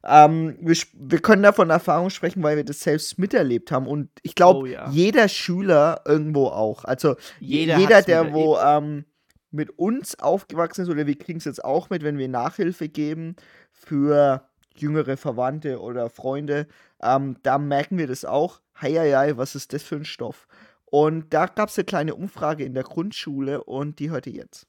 Ähm, 0.03 0.57
wir, 0.61 0.77
wir 0.93 1.19
können 1.19 1.43
da 1.43 1.51
von 1.51 1.69
Erfahrung 1.69 2.09
sprechen, 2.09 2.41
weil 2.41 2.57
wir 2.57 2.63
das 2.63 2.81
selbst 2.81 3.19
miterlebt 3.19 3.71
haben. 3.71 3.87
Und 3.87 4.09
ich 4.21 4.35
glaube, 4.35 4.59
Oh 4.59 4.65
ja. 4.65 4.89
jeder 4.91 5.27
Schüler 5.27 6.01
irgendwo 6.05 6.47
auch. 6.47 6.85
Also 6.85 7.15
Jeder 7.39 7.77
jeder, 7.77 8.01
der 8.01 8.33
wo 8.33 8.57
ähm, 8.57 9.05
mit 9.51 9.77
uns 9.77 10.17
aufgewachsen 10.19 10.83
ist, 10.83 10.89
oder 10.89 11.05
wir 11.07 11.17
kriegen 11.17 11.39
es 11.39 11.45
jetzt 11.45 11.63
auch 11.63 11.89
mit, 11.89 12.03
wenn 12.03 12.17
wir 12.17 12.27
Nachhilfe 12.27 12.87
geben 12.87 13.35
für 13.71 14.48
jüngere 14.75 15.17
Verwandte 15.17 15.81
oder 15.81 16.09
Freunde, 16.09 16.67
ähm, 17.01 17.37
da 17.43 17.57
merken 17.57 17.97
wir 17.97 18.07
das 18.07 18.25
auch. 18.25 18.61
Heieiei, 18.81 19.37
was 19.37 19.55
ist 19.55 19.73
das 19.73 19.83
für 19.83 19.95
ein 19.95 20.05
Stoff? 20.05 20.47
Und 20.85 21.33
da 21.33 21.45
gab 21.45 21.69
es 21.69 21.77
eine 21.77 21.85
kleine 21.85 22.15
Umfrage 22.15 22.63
in 22.63 22.73
der 22.73 22.83
Grundschule 22.83 23.63
und 23.63 23.99
die 23.99 24.09
hörte 24.09 24.29
jetzt. 24.29 24.65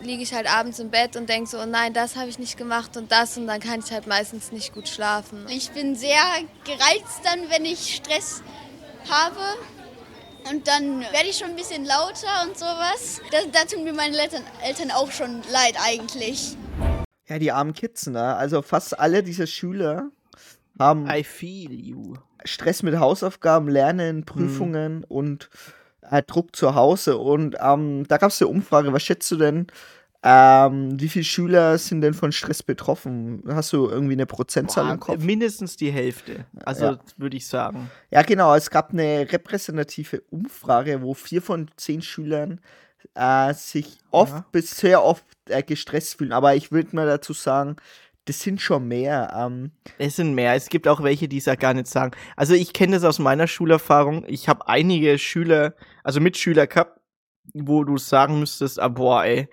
liege 0.00 0.22
ich 0.22 0.34
halt 0.34 0.52
abends 0.52 0.78
im 0.78 0.90
Bett 0.90 1.16
und 1.16 1.28
denke 1.28 1.48
so, 1.48 1.58
oh 1.58 1.66
nein, 1.66 1.92
das 1.92 2.16
habe 2.16 2.28
ich 2.28 2.38
nicht 2.38 2.56
gemacht 2.56 2.96
und 2.96 3.12
das 3.12 3.36
und 3.38 3.46
dann 3.46 3.60
kann 3.60 3.80
ich 3.80 3.92
halt 3.92 4.06
meistens 4.06 4.50
nicht 4.50 4.74
gut 4.74 4.88
schlafen. 4.88 5.46
Ich 5.48 5.70
bin 5.70 5.94
sehr 5.94 6.18
gereizt 6.64 7.20
dann, 7.24 7.50
wenn 7.50 7.64
ich 7.64 7.96
Stress 7.96 8.42
habe. 9.08 9.40
Und 10.50 10.66
dann 10.66 11.00
werde 11.00 11.28
ich 11.28 11.36
schon 11.36 11.50
ein 11.50 11.56
bisschen 11.56 11.84
lauter 11.84 12.46
und 12.48 12.58
sowas. 12.58 13.20
Da, 13.30 13.38
da 13.52 13.64
tun 13.64 13.84
mir 13.84 13.92
meine 13.92 14.16
Eltern, 14.18 14.42
Eltern 14.62 14.90
auch 14.90 15.10
schon 15.10 15.42
leid 15.52 15.74
eigentlich. 15.78 16.56
Ja, 17.30 17.38
die 17.38 17.52
armen 17.52 17.72
Kids, 17.72 18.08
ne? 18.08 18.34
Also 18.34 18.60
fast 18.60 18.98
alle 18.98 19.22
dieser 19.22 19.46
Schüler 19.46 20.10
haben. 20.80 21.06
Stress 22.44 22.82
mit 22.82 22.98
Hausaufgaben, 22.98 23.68
Lernen, 23.68 24.24
Prüfungen 24.24 25.04
und 25.04 25.48
äh, 26.10 26.22
Druck 26.24 26.56
zu 26.56 26.74
Hause. 26.74 27.18
Und 27.18 27.56
ähm, 27.60 28.04
da 28.08 28.16
gab 28.16 28.30
es 28.30 28.42
eine 28.42 28.48
Umfrage, 28.48 28.92
was 28.92 29.04
schätzt 29.04 29.30
du 29.30 29.36
denn? 29.36 29.68
Ähm, 30.22 31.00
wie 31.00 31.08
viele 31.08 31.24
Schüler 31.24 31.78
sind 31.78 32.00
denn 32.00 32.14
von 32.14 32.32
Stress 32.32 32.62
betroffen? 32.64 33.42
Hast 33.46 33.72
du 33.72 33.88
irgendwie 33.88 34.14
eine 34.14 34.26
Prozentzahl 34.26 34.86
Boah, 34.86 34.94
im 34.94 35.00
Kopf? 35.00 35.22
mindestens 35.24 35.76
die 35.76 35.90
Hälfte. 35.92 36.44
Also 36.64 36.84
Ja. 36.86 36.98
würde 37.16 37.36
ich 37.36 37.46
sagen. 37.46 37.90
Ja, 38.10 38.22
genau. 38.22 38.54
Es 38.54 38.70
gab 38.70 38.90
eine 38.92 39.26
repräsentative 39.30 40.22
Umfrage, 40.30 41.00
wo 41.00 41.14
vier 41.14 41.40
von 41.40 41.70
zehn 41.76 42.02
Schülern 42.02 42.60
äh, 43.14 43.52
sich 43.54 43.98
oft 44.10 44.32
Ja. 44.32 44.44
bis 44.52 44.70
sehr 44.76 45.04
oft 45.04 45.24
äh, 45.48 45.62
gestresst 45.62 46.18
fühlen. 46.18 46.32
Aber 46.32 46.54
ich 46.54 46.70
würde 46.72 46.94
mal 46.96 47.06
dazu 47.06 47.32
sagen, 47.32 47.76
das 48.26 48.40
sind 48.40 48.60
schon 48.60 48.86
mehr. 48.86 49.32
Ähm, 49.36 49.72
Es 49.98 50.16
sind 50.16 50.34
mehr. 50.34 50.54
Es 50.54 50.68
gibt 50.68 50.86
auch 50.86 51.02
welche, 51.02 51.26
die 51.26 51.38
es 51.38 51.46
ja 51.46 51.54
gar 51.56 51.74
nicht 51.74 51.86
sagen. 51.88 52.12
Also 52.36 52.54
ich 52.54 52.72
kenne 52.72 52.96
das 52.96 53.04
aus 53.04 53.18
meiner 53.18 53.46
Schulerfahrung. 53.46 54.24
Ich 54.28 54.48
habe 54.48 54.68
einige 54.68 55.18
Schüler, 55.18 55.74
also 56.04 56.20
Mitschüler 56.20 56.66
gehabt, 56.66 57.00
wo 57.54 57.82
du 57.84 57.96
sagen 57.98 58.38
müsstest, 58.38 58.78
ah 58.78 58.88
boah, 58.88 59.24
ey, 59.24 59.48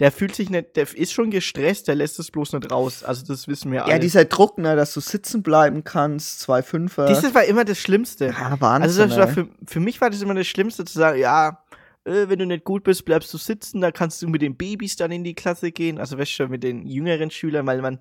der 0.00 0.10
fühlt 0.10 0.34
sich 0.34 0.48
nicht, 0.48 0.74
der 0.76 0.90
ist 0.94 1.12
schon 1.12 1.30
gestresst, 1.30 1.86
der 1.86 1.94
lässt 1.96 2.18
es 2.18 2.30
bloß 2.30 2.54
nicht 2.54 2.72
raus. 2.72 3.04
Also 3.04 3.26
das 3.26 3.46
wissen 3.46 3.70
wir 3.70 3.84
alle. 3.84 3.92
ja, 3.92 3.98
dieser 3.98 4.24
Druck, 4.24 4.56
ne, 4.58 4.74
dass 4.74 4.94
du 4.94 5.00
sitzen 5.00 5.42
bleiben 5.42 5.84
kannst, 5.84 6.40
zwei 6.40 6.62
Fünfer. 6.62 7.06
Dieses 7.06 7.34
war 7.34 7.44
immer 7.44 7.64
das 7.64 7.78
Schlimmste. 7.78 8.28
ja, 8.28 8.58
Wahnsinn. 8.60 8.82
Also 8.82 9.06
das 9.06 9.16
war 9.18 9.28
für, 9.28 9.48
für 9.66 9.80
mich 9.80 10.00
war 10.00 10.08
das 10.10 10.22
immer 10.22 10.34
das 10.34 10.46
Schlimmste 10.46 10.84
zu 10.86 10.98
sagen, 10.98 11.18
ja, 11.20 11.61
äh, 12.04 12.28
wenn 12.28 12.38
du 12.38 12.46
nicht 12.46 12.64
gut 12.64 12.84
bist, 12.84 13.04
bleibst 13.04 13.32
du 13.32 13.38
sitzen, 13.38 13.80
da 13.80 13.90
kannst 13.92 14.20
du 14.22 14.28
mit 14.28 14.42
den 14.42 14.56
Babys 14.56 14.96
dann 14.96 15.12
in 15.12 15.24
die 15.24 15.34
Klasse 15.34 15.72
gehen, 15.72 15.98
also 15.98 16.18
weißt 16.18 16.30
du 16.30 16.34
schon, 16.34 16.50
mit 16.50 16.62
den 16.62 16.86
jüngeren 16.86 17.30
Schülern, 17.30 17.66
weil 17.66 17.80
man, 17.82 17.98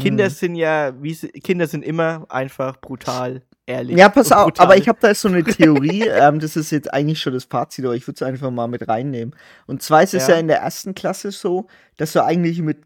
Kinder 0.00 0.24
Mhm. 0.24 0.30
sind 0.30 0.54
ja, 0.56 0.92
wie 1.02 1.14
sie, 1.14 1.28
Kinder 1.28 1.66
sind 1.68 1.84
immer 1.84 2.26
einfach 2.28 2.80
brutal. 2.80 3.42
Ehrlich. 3.66 3.96
Ja, 3.96 4.10
pass 4.10 4.30
auf, 4.30 4.50
aber 4.58 4.76
ich 4.76 4.88
habe 4.88 4.98
da 5.00 5.14
so 5.14 5.28
eine 5.28 5.42
Theorie, 5.42 6.02
ähm, 6.08 6.38
das 6.40 6.54
ist 6.56 6.70
jetzt 6.70 6.92
eigentlich 6.92 7.20
schon 7.20 7.32
das 7.32 7.44
Fazit, 7.44 7.84
aber 7.84 7.94
ich 7.94 8.06
würde 8.06 8.16
es 8.16 8.22
einfach 8.22 8.50
mal 8.50 8.66
mit 8.66 8.86
reinnehmen. 8.88 9.34
Und 9.66 9.82
zwar 9.82 10.02
ist 10.02 10.12
es 10.14 10.26
Ja. 10.26 10.34
ja 10.34 10.40
in 10.40 10.48
der 10.48 10.58
ersten 10.58 10.94
Klasse 10.94 11.30
so, 11.30 11.68
dass 11.96 12.12
du 12.12 12.22
eigentlich 12.22 12.60
mit 12.60 12.78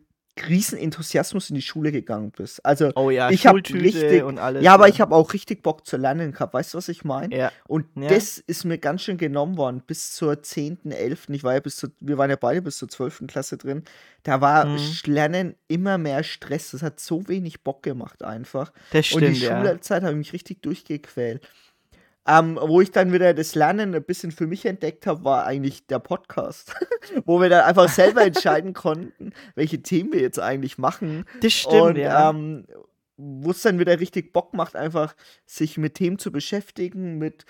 riesen 0.48 0.78
Enthusiasmus 0.78 1.48
in 1.50 1.56
die 1.56 1.62
Schule 1.62 1.90
gegangen 1.90 2.30
bist. 2.30 2.64
Also 2.64 2.92
Oh 2.94 3.10
ja, 3.10 3.30
ich 3.30 3.46
habe 3.46 3.58
richtig, 3.58 4.22
und 4.22 4.38
alles. 4.38 4.62
ja, 4.62 4.74
aber 4.74 4.88
ich 4.88 5.00
habe 5.00 5.14
auch 5.14 5.32
richtig 5.32 5.62
Bock 5.62 5.86
zu 5.86 5.96
lernen 5.96 6.32
gehabt. 6.32 6.52
Weißt 6.54 6.74
du, 6.74 6.78
was 6.78 6.88
ich 6.88 7.04
meine? 7.04 7.34
Ja. 7.34 7.52
Und 7.66 7.86
Ja. 7.96 8.08
das 8.08 8.38
ist 8.38 8.64
mir 8.64 8.78
ganz 8.78 9.02
schön 9.02 9.16
genommen 9.16 9.56
worden 9.56 9.82
bis 9.86 10.12
zur 10.12 10.42
10., 10.42 10.90
11. 10.90 11.28
Ich 11.30 11.44
war 11.44 11.54
ja 11.54 11.60
bis 11.60 11.76
zur, 11.76 11.90
wir 12.00 12.18
waren 12.18 12.30
ja 12.30 12.36
beide 12.36 12.62
bis 12.62 12.78
zur 12.78 12.88
12. 12.88 13.26
Klasse 13.26 13.56
drin. 13.56 13.82
Da 14.22 14.40
war 14.40 14.66
Mhm. 14.66 14.78
Lernen 15.06 15.54
immer 15.68 15.96
mehr 15.98 16.22
Stress. 16.22 16.72
Das 16.72 16.82
hat 16.82 17.00
so 17.00 17.26
wenig 17.28 17.62
Bock 17.62 17.82
gemacht 17.82 18.22
einfach. 18.22 18.72
Das 18.92 19.10
Und 19.12 19.22
die 19.22 19.34
stimmt, 19.34 19.38
ja. 19.38 19.64
Schulzeit 19.64 20.02
habe 20.02 20.12
ich 20.12 20.18
mich 20.18 20.32
richtig 20.32 20.62
durchgequält. 20.62 21.46
Ähm, 22.28 22.58
wo 22.60 22.82
ich 22.82 22.90
dann 22.90 23.12
wieder 23.12 23.32
das 23.32 23.54
Lernen 23.54 23.94
ein 23.94 24.04
bisschen 24.04 24.32
für 24.32 24.46
mich 24.46 24.66
entdeckt 24.66 25.06
habe, 25.06 25.24
war 25.24 25.46
eigentlich 25.46 25.86
der 25.86 25.98
Podcast. 25.98 26.74
wo 27.24 27.40
wir 27.40 27.48
dann 27.48 27.64
einfach 27.64 27.88
selber 27.88 28.22
entscheiden 28.22 28.74
konnten, 28.74 29.32
welche 29.54 29.82
Themen 29.82 30.12
wir 30.12 30.20
jetzt 30.20 30.38
eigentlich 30.38 30.76
machen. 30.76 31.24
Das 31.40 31.54
stimmt, 31.54 31.82
Und 31.82 31.96
ja. 31.96 32.28
ähm, 32.30 32.66
wo 33.16 33.50
es 33.50 33.62
dann 33.62 33.78
wieder 33.78 33.98
richtig 33.98 34.32
Bock 34.32 34.54
macht, 34.54 34.76
einfach 34.76 35.16
sich 35.46 35.78
mit 35.78 35.94
Themen 35.94 36.18
zu 36.18 36.30
beschäftigen, 36.30 37.18
mit 37.18 37.46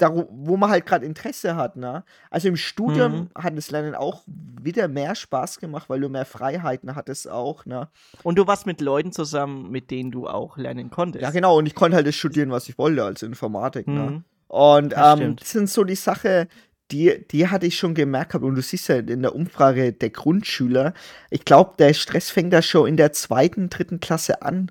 daru- 0.00 0.26
wo 0.30 0.56
man 0.56 0.70
halt 0.70 0.86
gerade 0.86 1.06
Interesse 1.06 1.56
hat, 1.56 1.76
ne? 1.76 2.04
Also 2.30 2.48
im 2.48 2.56
Studium 2.56 3.12
Mhm. 3.12 3.28
hat 3.36 3.56
das 3.56 3.70
Lernen 3.70 3.94
auch 3.94 4.22
wieder 4.26 4.88
mehr 4.88 5.14
Spaß 5.14 5.58
gemacht, 5.58 5.88
weil 5.88 6.00
du 6.00 6.08
mehr 6.08 6.24
Freiheiten 6.24 6.94
hattest 6.94 7.28
auch, 7.28 7.66
ne? 7.66 7.88
Und 8.22 8.38
du 8.38 8.46
warst 8.46 8.66
mit 8.66 8.80
Leuten 8.80 9.12
zusammen, 9.12 9.70
mit 9.70 9.90
denen 9.90 10.10
du 10.10 10.28
auch 10.28 10.56
lernen 10.56 10.90
konntest. 10.90 11.22
Ja, 11.22 11.30
genau, 11.30 11.58
und 11.58 11.66
ich 11.66 11.74
konnte 11.74 11.96
halt 11.96 12.06
das 12.06 12.14
studieren, 12.16 12.50
was 12.50 12.68
ich 12.68 12.78
wollte, 12.78 13.04
als 13.04 13.22
Informatik, 13.22 13.86
ne? 13.86 14.10
Mhm. 14.10 14.24
Und 14.48 14.92
Das 14.92 15.18
ähm, 15.20 15.36
das 15.36 15.50
sind 15.50 15.70
so 15.70 15.82
die 15.84 15.94
Sache, 15.94 16.46
die, 16.90 17.26
die 17.30 17.48
hatte 17.48 17.66
ich 17.66 17.78
schon 17.78 17.94
gemerkt. 17.94 18.34
Und 18.34 18.54
du 18.54 18.60
siehst 18.60 18.88
ja 18.88 18.96
in 18.96 19.22
der 19.22 19.34
Umfrage 19.34 19.94
der 19.94 20.10
Grundschüler, 20.10 20.92
ich 21.30 21.44
glaube, 21.46 21.72
der 21.78 21.94
Stress 21.94 22.28
fängt 22.30 22.52
da 22.52 22.60
schon 22.60 22.86
in 22.86 22.96
der 22.98 23.12
zweiten, 23.12 23.70
dritten 23.70 23.98
Klasse 24.00 24.42
an. 24.42 24.70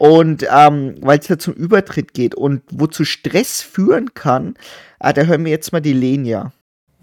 Und 0.00 0.46
ähm, 0.50 0.94
weil 1.02 1.18
es 1.18 1.28
ja 1.28 1.36
zum 1.36 1.52
Übertritt 1.52 2.14
geht 2.14 2.34
und 2.34 2.62
wozu 2.70 3.04
Stress 3.04 3.60
führen 3.60 4.14
kann, 4.14 4.54
äh, 4.98 5.12
da 5.12 5.24
hören 5.24 5.44
wir 5.44 5.50
jetzt 5.50 5.74
mal 5.74 5.80
die 5.80 5.92
Lenia. 5.92 6.52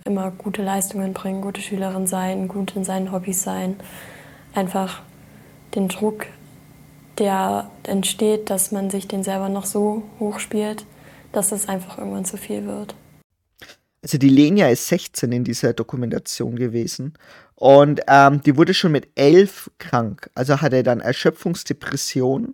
immer 0.04 0.32
gute 0.32 0.64
Leistungen 0.64 1.14
bringen, 1.14 1.44
gute 1.44 1.62
Schülerin 1.62 2.08
sein, 2.08 2.48
gut 2.48 2.76
in 2.76 2.84
seinen 2.84 3.12
Hobbys 3.12 3.44
sein. 3.44 3.76
Einfach 4.56 5.04
den 5.76 5.90
Druck, 5.90 6.26
der 7.20 7.70
entsteht, 7.84 8.50
dass 8.50 8.72
man 8.72 8.90
sich 8.90 9.08
den 9.08 9.24
selber 9.24 9.50
noch 9.50 9.68
so 9.68 10.02
hochspielt, 10.20 10.84
dass 11.34 11.52
es 11.52 11.70
einfach 11.70 12.00
irgendwann 12.00 12.26
zu 12.26 12.38
viel 12.38 12.66
wird. 12.66 12.96
Also 14.02 14.18
die 14.18 14.30
Lenia 14.30 14.70
ist 14.70 14.88
16 14.88 15.32
in 15.32 15.44
dieser 15.44 15.74
Dokumentation 15.74 16.56
gewesen. 16.56 17.14
Und 17.54 18.02
ähm, 18.08 18.42
die 18.42 18.58
wurde 18.58 18.74
schon 18.74 18.92
mit 18.92 19.08
elf 19.16 19.70
krank. 19.78 20.32
Also 20.34 20.62
hatte 20.62 20.82
dann 20.82 21.00
Erschöpfungsdepression. 21.00 22.54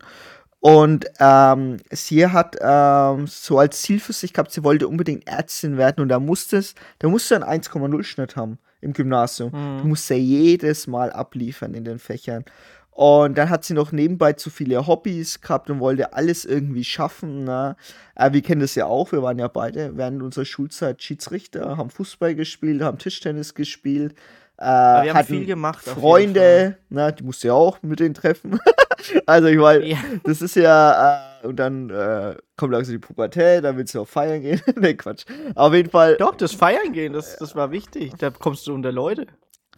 Und 0.66 1.08
ähm, 1.20 1.76
sie 1.92 2.26
hat 2.26 2.56
ähm, 2.62 3.28
so 3.28 3.60
als 3.60 3.82
Ziel 3.82 4.00
für 4.00 4.14
sich 4.14 4.32
gehabt, 4.32 4.50
sie 4.54 4.64
wollte 4.64 4.88
unbedingt 4.88 5.28
Ärztin 5.28 5.76
werden. 5.76 6.00
Und 6.00 6.08
da 6.08 6.22
musste 6.22 6.56
es, 6.56 6.74
da 7.00 7.10
musste 7.10 7.36
ein 7.36 7.62
1,0 7.62 8.04
Schnitt 8.04 8.38
haben 8.38 8.60
im 8.80 8.94
Gymnasium. 8.94 9.52
Du 9.52 9.88
musst 9.90 10.10
ja 10.10 10.16
jedes 10.16 10.88
Mal 10.88 11.12
abliefern 11.12 11.74
in 11.74 11.84
den 11.84 12.00
Fächern. 12.00 12.46
Und 12.92 13.38
dann 13.38 13.50
hat 13.50 13.66
sie 13.66 13.74
noch 13.74 13.92
nebenbei 13.92 14.34
zu 14.34 14.50
viele 14.50 14.88
Hobbys 14.88 15.42
gehabt 15.42 15.70
und 15.70 15.82
wollte 15.82 16.14
alles 16.14 16.46
irgendwie 16.46 16.86
schaffen. 16.86 17.44
Ne? 17.44 17.76
Äh, 18.16 18.32
wir 18.32 18.42
kennen 18.42 18.62
das 18.62 18.76
ja 18.76 18.86
auch, 18.86 19.12
wir 19.12 19.22
waren 19.22 19.40
ja 19.40 19.50
beide 19.50 19.98
während 19.98 20.24
unserer 20.24 20.46
Schulzeit 20.46 21.04
Schiedsrichter, 21.04 21.76
haben 21.76 21.90
Fußball 21.90 22.36
gespielt, 22.36 22.84
haben 22.84 23.00
Tischtennis 23.00 23.54
gespielt. 23.54 24.16
Äh, 24.64 25.04
wir 25.06 25.14
haben 25.14 25.26
viel 25.26 25.46
gemacht, 25.46 25.84
Freunde, 25.84 26.78
ne, 26.90 27.12
die 27.14 27.24
musste 27.24 27.48
ja 27.48 27.54
auch 27.54 27.82
mit 27.82 28.00
denen 28.00 28.14
treffen. 28.14 28.60
also 29.26 29.48
ich 29.50 29.58
meine, 29.58 29.86
Ja. 29.86 29.98
das 30.24 30.42
ist 30.42 30.56
ja, 30.56 31.42
äh, 31.42 31.48
und 31.48 31.58
dann 31.58 31.90
äh, 31.90 32.36
kommt 32.56 32.72
langsam 32.72 32.94
die 32.94 33.00
Pubertät, 33.00 33.64
dann 33.64 33.76
willst 33.78 33.94
du 33.94 34.02
auch 34.02 34.08
feiern 34.08 34.42
gehen. 34.42 34.62
ne, 34.76 34.96
Quatsch. 34.96 35.26
Auf 35.56 35.74
jeden 35.74 35.90
Fall, 35.90 36.16
Doch, 36.18 36.36
das 36.36 36.54
Feiern 36.54 36.94
gehen, 36.94 37.14
das, 37.14 37.36
das 37.38 37.56
war 37.56 37.72
wichtig. 37.72 38.14
Da 38.18 38.30
kommst 38.30 38.66
du 38.68 38.74
unter 38.74 38.92
Leute. 38.92 39.28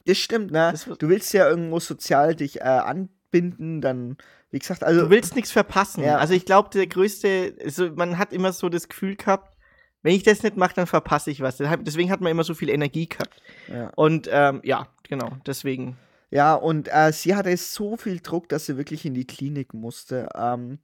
das 0.06 0.18
stimmt, 0.18 0.51
ne? 0.51 0.70
Das 0.72 0.86
du 0.86 1.10
willst 1.10 1.34
ja 1.34 1.50
irgendwo 1.50 1.80
sozial 1.80 2.36
dich 2.36 2.62
äh, 2.62 2.65
anbinden, 2.65 3.82
dann, 3.82 4.18
wie 4.51 4.60
gesagt, 4.60 4.84
also. 4.84 5.01
Du 5.01 5.10
willst 5.10 5.36
nichts 5.36 5.51
verpassen. 5.51 6.04
Ja. 6.04 6.18
Also 6.20 6.34
ich 6.36 6.46
glaube, 6.46 6.70
der 6.70 6.86
größte, 6.88 7.56
also 7.63 7.89
man 7.96 8.18
hat 8.20 8.32
immer 8.34 8.54
so 8.54 8.70
das 8.70 8.88
Gefühl 8.88 9.15
gehabt, 9.15 9.55
wenn 10.06 10.14
ich 10.14 10.22
das 10.22 10.44
nicht 10.44 10.56
mache, 10.56 10.76
dann 10.76 10.86
verpasse 10.86 11.32
ich 11.32 11.42
was. 11.42 11.58
Deswegen 11.58 12.12
hat 12.12 12.22
man 12.22 12.30
immer 12.30 12.44
so 12.44 12.54
viel 12.54 12.70
Energie 12.70 13.10
gehabt. 13.10 13.42
Ja. 13.68 13.90
Und 13.96 14.30
ähm, 14.32 14.62
ja, 14.64 14.88
genau, 15.10 15.32
deswegen. 15.48 15.98
Ja, 16.30 16.54
und 16.54 16.88
äh, 16.94 17.12
sie 17.12 17.36
hatte 17.36 17.58
so 17.58 17.98
viel 17.98 18.20
Druck, 18.20 18.48
dass 18.50 18.68
sie 18.68 18.78
wirklich 18.78 19.04
in 19.08 19.16
die 19.16 19.26
Klinik 19.26 19.74
musste. 19.74 20.30
Ähm, 20.36 20.78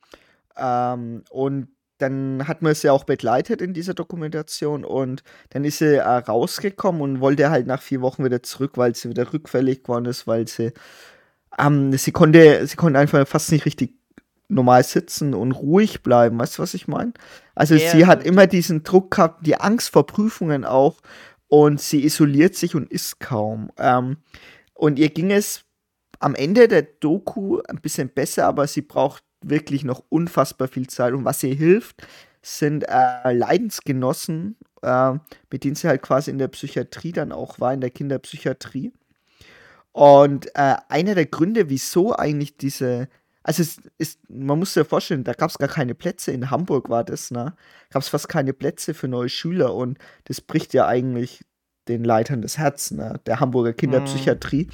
ähm, 0.57 1.23
und 1.29 1.67
dann 1.99 2.47
hat 2.47 2.63
man 2.63 2.73
sie 2.73 2.89
auch 2.89 3.03
begleitet 3.03 3.61
in 3.61 3.75
dieser 3.75 3.93
Dokumentation 3.93 4.83
und 4.83 5.21
dann 5.51 5.65
ist 5.65 5.77
sie 5.77 5.97
äh, 5.97 6.01
rausgekommen 6.01 7.03
und 7.03 7.21
wollte 7.21 7.51
halt 7.51 7.67
nach 7.67 7.83
vier 7.83 8.01
Wochen 8.01 8.25
wieder 8.25 8.41
zurück, 8.41 8.71
weil 8.73 8.95
sie 8.95 9.09
wieder 9.09 9.31
rückfällig 9.31 9.83
geworden 9.83 10.05
ist, 10.05 10.25
weil 10.25 10.47
sie, 10.47 10.73
ähm, 11.59 11.93
sie 11.93 12.11
konnte, 12.11 12.65
sie 12.65 12.75
konnte 12.75 12.97
einfach 12.97 13.27
fast 13.27 13.51
nicht 13.51 13.67
richtig 13.67 14.00
normal 14.51 14.83
sitzen 14.83 15.33
und 15.33 15.51
ruhig 15.53 16.03
bleiben. 16.03 16.39
Weißt 16.39 16.57
du, 16.57 16.61
was 16.61 16.73
ich 16.73 16.87
meine? 16.87 17.13
Also 17.55 17.75
Ja, 17.75 17.91
sie 17.91 18.05
hat 18.05 18.23
immer 18.25 18.47
diesen 18.47 18.83
Druck 18.83 19.11
gehabt, 19.11 19.45
die 19.45 19.55
Angst 19.55 19.89
vor 19.89 20.05
Prüfungen 20.05 20.65
auch 20.65 21.01
und 21.47 21.81
sie 21.81 22.03
isoliert 22.03 22.55
sich 22.55 22.75
und 22.75 22.91
isst 22.91 23.19
kaum. 23.19 23.71
Ähm, 23.77 24.17
und 24.73 24.99
ihr 24.99 25.09
ging 25.09 25.31
es 25.31 25.63
am 26.19 26.35
Ende 26.35 26.67
der 26.67 26.83
Doku 26.83 27.59
ein 27.67 27.81
bisschen 27.81 28.09
besser, 28.09 28.45
aber 28.45 28.67
sie 28.67 28.81
braucht 28.81 29.23
wirklich 29.43 29.83
noch 29.83 30.03
unfassbar 30.09 30.67
viel 30.67 30.87
Zeit. 30.87 31.13
Und 31.13 31.25
was 31.25 31.41
ihr 31.43 31.55
hilft, 31.55 32.05
sind 32.41 32.85
äh, 32.87 33.33
Leidensgenossen, 33.33 34.57
äh, 34.81 35.13
mit 35.51 35.63
denen 35.63 35.75
sie 35.75 35.87
halt 35.87 36.01
quasi 36.01 36.31
in 36.31 36.37
der 36.37 36.47
Psychiatrie 36.47 37.11
dann 37.11 37.31
auch 37.31 37.59
war, 37.59 37.73
in 37.73 37.81
der 37.81 37.91
Kinderpsychiatrie. 37.91 38.91
Und 39.91 40.47
äh, 40.55 40.75
einer 40.89 41.15
der 41.15 41.25
Gründe, 41.25 41.69
wieso 41.69 42.15
eigentlich 42.15 42.57
diese, 42.57 43.09
also 43.43 43.61
es 43.63 43.81
ist, 43.97 44.19
man 44.29 44.59
muss 44.59 44.73
sich 44.73 44.81
ja 44.81 44.83
vorstellen, 44.83 45.23
da 45.23 45.33
gab 45.33 45.49
es 45.49 45.57
gar 45.57 45.69
keine 45.69 45.95
Plätze, 45.95 46.31
in 46.31 46.51
Hamburg 46.51 46.89
war 46.89 47.03
das, 47.03 47.31
ne? 47.31 47.55
Gab 47.89 48.01
es 48.01 48.09
fast 48.09 48.29
keine 48.29 48.53
Plätze 48.53 48.93
für 48.93 49.07
neue 49.07 49.29
Schüler 49.29 49.73
und 49.73 49.97
das 50.25 50.41
bricht 50.41 50.73
ja 50.73 50.87
eigentlich 50.87 51.43
den 51.87 52.03
Leitern 52.03 52.41
das 52.41 52.57
Herz, 52.57 52.91
ne? 52.91 53.19
Der 53.25 53.39
Hamburger 53.39 53.73
Kinderpsychiatrie. 53.73 54.69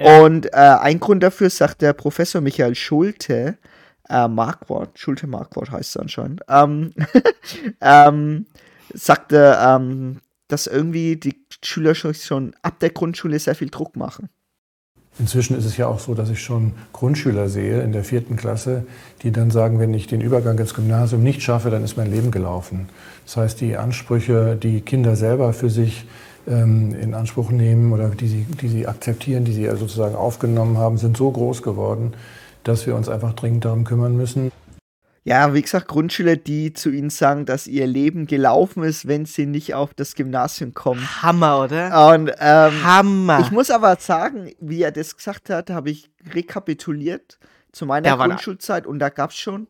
Und 0.00 0.46
äh, 0.46 0.56
ein 0.56 0.98
Grund 0.98 1.22
dafür 1.22 1.50
sagt 1.50 1.82
der 1.82 1.92
Professor 1.92 2.40
Michael 2.40 2.74
Schulte, 2.74 3.58
äh, 4.08 4.28
Markwort, 4.28 4.98
Schulte 4.98 5.26
Markwort 5.26 5.70
heißt 5.70 5.90
es 5.90 5.96
anscheinend, 5.96 6.42
ähm, 6.48 6.92
ähm, 7.80 8.46
sagte, 8.92 9.56
ähm, 9.60 10.20
dass 10.48 10.66
irgendwie 10.66 11.16
die 11.16 11.46
Schüler 11.62 11.94
schon, 11.94 12.14
schon 12.14 12.54
ab 12.62 12.80
der 12.80 12.90
Grundschule 12.90 13.38
sehr 13.38 13.54
viel 13.54 13.70
Druck 13.70 13.96
machen. 13.96 14.28
Inzwischen 15.18 15.56
ist 15.56 15.64
es 15.64 15.76
ja 15.76 15.86
auch 15.86 16.00
so, 16.00 16.14
dass 16.14 16.28
ich 16.28 16.42
schon 16.42 16.72
Grundschüler 16.92 17.48
sehe 17.48 17.82
in 17.82 17.92
der 17.92 18.02
vierten 18.02 18.36
Klasse, 18.36 18.84
die 19.22 19.30
dann 19.30 19.52
sagen, 19.52 19.78
wenn 19.78 19.94
ich 19.94 20.08
den 20.08 20.20
Übergang 20.20 20.58
ins 20.58 20.74
Gymnasium 20.74 21.22
nicht 21.22 21.42
schaffe, 21.42 21.70
dann 21.70 21.84
ist 21.84 21.96
mein 21.96 22.10
Leben 22.10 22.32
gelaufen. 22.32 22.88
Das 23.24 23.36
heißt, 23.36 23.60
die 23.60 23.76
Ansprüche, 23.76 24.56
die 24.56 24.80
Kinder 24.80 25.14
selber 25.14 25.52
für 25.52 25.70
sich 25.70 26.04
ähm, 26.48 26.96
in 27.00 27.14
Anspruch 27.14 27.50
nehmen 27.50 27.92
oder 27.92 28.08
die 28.08 28.26
sie, 28.26 28.46
die 28.60 28.68
sie 28.68 28.86
akzeptieren, 28.88 29.44
die 29.44 29.52
sie 29.52 29.66
sozusagen 29.76 30.16
aufgenommen 30.16 30.78
haben, 30.78 30.98
sind 30.98 31.16
so 31.16 31.30
groß 31.30 31.62
geworden, 31.62 32.14
dass 32.64 32.84
wir 32.86 32.96
uns 32.96 33.08
einfach 33.08 33.34
dringend 33.34 33.64
darum 33.64 33.84
kümmern 33.84 34.16
müssen. 34.16 34.50
Ja, 35.26 35.54
wie 35.54 35.62
gesagt, 35.62 35.88
Grundschüler, 35.88 36.36
die 36.36 36.74
zu 36.74 36.90
ihnen 36.90 37.08
sagen, 37.08 37.46
dass 37.46 37.66
ihr 37.66 37.86
Leben 37.86 38.26
gelaufen 38.26 38.82
ist, 38.82 39.08
wenn 39.08 39.24
sie 39.24 39.46
nicht 39.46 39.72
auf 39.74 39.94
das 39.94 40.14
Gymnasium 40.16 40.74
kommen. 40.74 41.00
Hammer, 41.22 41.62
oder? 41.62 42.10
Und 42.12 42.30
ähm, 42.38 42.84
Hammer. 42.84 43.40
ich 43.40 43.50
muss 43.50 43.70
aber 43.70 43.96
sagen, 43.96 44.52
wie 44.60 44.82
er 44.82 44.92
das 44.92 45.16
gesagt 45.16 45.48
hat, 45.48 45.70
habe 45.70 45.88
ich 45.90 46.10
rekapituliert 46.34 47.38
zu 47.72 47.86
meiner 47.86 48.08
Ja, 48.08 48.16
Grundschulzeit 48.16 48.86
und 48.86 48.98
da 48.98 49.08
gab 49.08 49.30
es 49.30 49.36
schon 49.36 49.66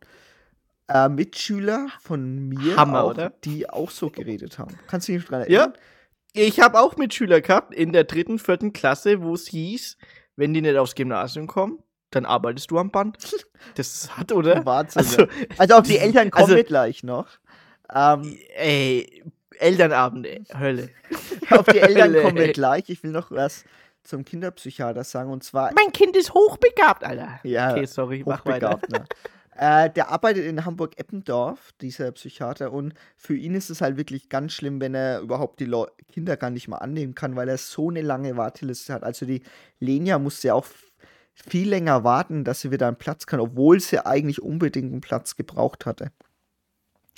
äh, 0.89 1.09
Mitschüler 1.09 1.87
von 2.03 2.49
mir, 2.49 2.77
Hammer, 2.77 3.05
auch, 3.05 3.11
oder? 3.11 3.31
die 3.45 3.71
auch 3.71 3.91
so 3.91 4.11
geredet 4.11 4.59
haben. 4.59 4.77
Kannst 4.89 5.07
du 5.09 5.13
dich 5.13 5.25
dran 5.25 5.43
Ja. 5.49 5.61
erinnern? 5.61 5.79
Ich 6.33 6.59
habe 6.61 6.81
auch 6.81 6.97
Mitschüler 6.97 7.41
gehabt 7.41 7.73
in 7.73 7.93
der 7.93 8.03
dritten, 8.03 8.41
vierten 8.41 8.73
Klasse, 8.73 9.23
wo 9.23 9.35
es 9.35 9.47
hieß, 9.47 9.97
wenn 10.35 10.53
die 10.53 10.63
nicht 10.63 10.77
aufs 10.77 10.97
Gymnasium 10.97 11.47
kommen, 11.47 11.79
dann 12.15 12.25
arbeitest 12.27 12.71
du 12.71 12.79
am 12.79 12.91
Band. 12.91 13.19
Das 13.75 14.17
hat, 14.17 14.33
oder? 14.33 14.65
Wahnsinn. 14.67 15.03
Also, 15.03 15.27
also 15.59 15.75
auch 15.77 15.83
die 15.83 15.99
Eltern 15.99 16.31
kommen 16.31 16.45
also- 16.45 16.55
mit 16.55 16.69
gleich 16.69 17.03
noch. 17.03 17.27
Ähm, 17.95 18.39
ey, 18.57 19.23
Elternabend, 19.59 20.27
ey, 20.27 20.45
Hölle. 20.59 20.91
auf 21.51 21.67
die 21.67 21.79
Eltern 21.79 22.13
Hölle, 22.13 22.23
kommen 22.23 22.37
wir 22.39 22.53
gleich. 22.53 22.89
Ich 22.89 23.03
will 23.03 23.11
noch 23.11 23.31
was 23.31 23.65
zum 24.03 24.25
Kinderpsychiater 24.25 25.05
sagen 25.05 25.31
und 25.31 25.45
zwar 25.45 25.73
Mein 25.75 25.93
Kind 25.93 26.17
ist 26.17 26.35
hochbegabt, 26.35 27.05
Alter. 27.05 27.41
Ja, 27.43 27.73
okay, 27.73 27.87
sorry, 27.87 28.23
mach 28.27 28.45
weiter. 28.45 28.81
Ne? 28.91 29.05
Äh, 29.57 29.91
der 29.91 30.11
arbeitet 30.11 30.45
in 30.47 30.65
Hamburg-Eppendorf, 30.65 31.73
dieser 31.81 32.11
Psychiater, 32.13 32.73
und 32.73 32.95
für 33.17 33.37
ihn 33.37 33.55
ist 33.55 33.71
es 33.71 33.81
halt 33.81 33.97
wirklich 33.97 34.29
ganz 34.29 34.53
schlimm, 34.53 34.81
wenn 34.81 34.95
er 34.95 35.21
überhaupt 35.21 35.61
die 35.61 35.65
Leu 35.65 35.87
Kinder 36.13 36.37
gar 36.37 36.51
nicht 36.51 36.69
mal 36.69 36.79
annehmen 36.79 37.15
kann, 37.15 37.37
weil 37.37 37.49
er 37.49 37.59
so 37.59 37.89
eine 37.89 38.03
lange 38.03 38.37
Warteliste 38.37 38.93
hat. 38.93 39.05
Also 39.05 39.27
die 39.27 39.43
Lenia 39.79 40.19
musste 40.19 40.49
ja 40.49 40.55
auch 40.55 40.67
viel 41.35 41.69
länger 41.69 42.05
warten, 42.05 42.45
dass 42.45 42.61
sie 42.61 42.71
wieder 42.71 42.87
einen 42.87 42.97
Platz 42.97 43.27
kann, 43.27 43.41
obwohl 43.41 43.81
sie 43.81 44.05
eigentlich 44.05 44.41
unbedingt 44.41 44.93
einen 44.93 45.01
Platz 45.01 45.37
gebraucht 45.37 45.87
hatte. 45.87 46.11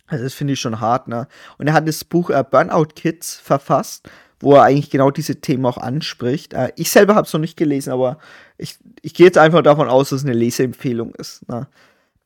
Also 0.07 0.25
das 0.25 0.35
finde 0.35 0.55
ich 0.55 0.61
schon 0.61 0.81
hart, 0.81 1.09
ne? 1.09 1.27
Und 1.59 1.67
er 1.67 1.75
hat 1.75 1.89
das 1.89 2.05
Buch 2.05 2.31
äh, 2.31 2.45
Burnout 2.49 2.95
Kids 2.95 3.35
verfasst, 3.35 4.09
wo 4.39 4.55
er 4.55 4.63
eigentlich 4.63 4.91
genau 4.91 5.11
diese 5.11 5.41
Themen 5.41 5.67
auch 5.67 5.79
anspricht. 5.79 6.55
Äh, 6.55 6.73
ich 6.77 6.91
selber 6.91 7.15
habe 7.15 7.27
es 7.27 7.33
noch 7.33 7.41
nicht 7.41 7.57
gelesen, 7.57 7.93
aber 7.93 8.19
ich, 8.57 8.79
ich 9.03 9.15
gehe 9.15 9.27
jetzt 9.27 9.39
einfach 9.39 9.63
davon 9.63 9.89
aus, 9.89 10.11
dass 10.11 10.21
es 10.21 10.25
eine 10.25 10.35
Leseempfehlung 10.35 11.15
ist. 11.17 11.49
Ne? 11.49 11.67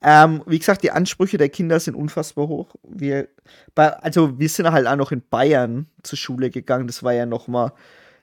Ähm, 0.02 0.42
wie 0.46 0.58
gesagt, 0.58 0.82
die 0.82 0.90
Ansprüche 0.90 1.38
der 1.38 1.48
Kinder 1.48 1.78
sind 1.80 1.94
unfassbar 1.94 2.48
hoch. 2.48 2.74
Wir, 2.82 3.28
also 3.74 4.38
wir 4.38 4.48
sind 4.48 4.70
halt 4.70 4.86
auch 4.86 4.96
noch 4.96 5.12
in 5.12 5.22
Bayern 5.28 5.86
zur 6.02 6.18
Schule 6.18 6.50
gegangen. 6.50 6.86
Das 6.86 7.02
war 7.02 7.12
ja 7.12 7.26
noch 7.26 7.48
mal 7.48 7.72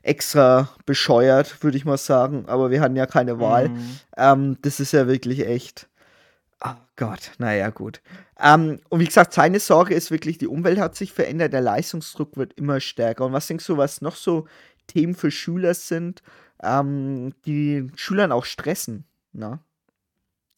extra 0.07 0.69
bescheuert, 0.85 1.63
würde 1.63 1.77
ich 1.77 1.85
mal 1.85 1.97
sagen. 1.97 2.45
Aber 2.47 2.71
wir 2.71 2.81
hatten 2.81 2.95
ja 2.95 3.05
keine 3.05 3.39
Wahl. 3.39 3.69
Mhm. 3.69 3.99
Ähm, 4.15 4.57
das 4.61 4.79
ist 4.79 4.93
ja 4.93 5.07
wirklich 5.07 5.45
echt. 5.45 5.87
Oh 6.63 6.73
Gott, 6.95 7.31
naja, 7.37 7.69
gut. 7.69 8.01
Ähm, 8.39 8.79
und 8.89 8.99
wie 8.99 9.05
gesagt, 9.05 9.33
seine 9.33 9.59
Sorge 9.59 9.93
ist 9.93 10.09
wirklich, 10.09 10.37
die 10.37 10.47
Umwelt 10.47 10.79
hat 10.79 10.95
sich 10.95 11.13
verändert, 11.13 11.53
der 11.53 11.61
Leistungsdruck 11.61 12.35
wird 12.37 12.53
immer 12.53 12.79
stärker. 12.79 13.25
Und 13.25 13.33
was 13.33 13.47
denkst 13.47 13.67
du, 13.67 13.77
was 13.77 14.01
noch 14.01 14.15
so 14.15 14.47
Themen 14.87 15.13
für 15.13 15.29
Schüler 15.29 15.73
sind, 15.73 16.23
ähm, 16.63 17.33
die 17.45 17.91
Schülern 17.95 18.31
auch 18.31 18.45
stressen? 18.45 19.05
Na? 19.33 19.59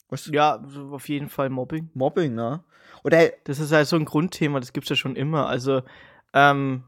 Was? 0.10 0.28
Ja, 0.28 0.64
auf 0.92 1.10
jeden 1.10 1.30
Fall 1.30 1.50
Mobbing. 1.50 1.90
Mobbing, 1.94 2.34
ne? 2.34 2.64
Oder 3.04 3.30
Das 3.44 3.60
ist 3.60 3.72
halt 3.72 3.88
so 3.88 3.96
ein 3.96 4.06
Grundthema, 4.06 4.60
das 4.60 4.74
gibt's 4.74 4.90
ja 4.90 4.96
schon 4.96 5.16
immer. 5.16 5.48
Also, 5.48 5.82
ähm, 6.34 6.84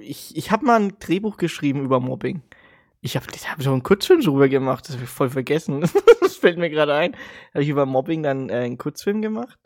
ich, 0.00 0.36
ich 0.36 0.50
habe 0.50 0.66
mal 0.66 0.80
ein 0.80 0.98
Drehbuch 0.98 1.36
geschrieben 1.36 1.84
über 1.84 2.00
Mobbing. 2.00 2.42
Ich 3.00 3.16
habe 3.16 3.26
hab 3.26 3.62
so 3.62 3.72
einen 3.72 3.82
Kurzfilm 3.82 4.20
drüber 4.20 4.48
gemacht, 4.48 4.88
das 4.88 4.94
habe 4.94 5.04
ich 5.04 5.10
voll 5.10 5.30
vergessen. 5.30 5.80
das 6.20 6.36
fällt 6.36 6.58
mir 6.58 6.70
gerade 6.70 6.94
ein. 6.94 7.16
Habe 7.52 7.64
ich 7.64 7.68
über 7.68 7.84
Mobbing 7.84 8.22
dann 8.22 8.48
äh, 8.48 8.54
einen 8.54 8.78
Kurzfilm 8.78 9.22
gemacht. 9.22 9.58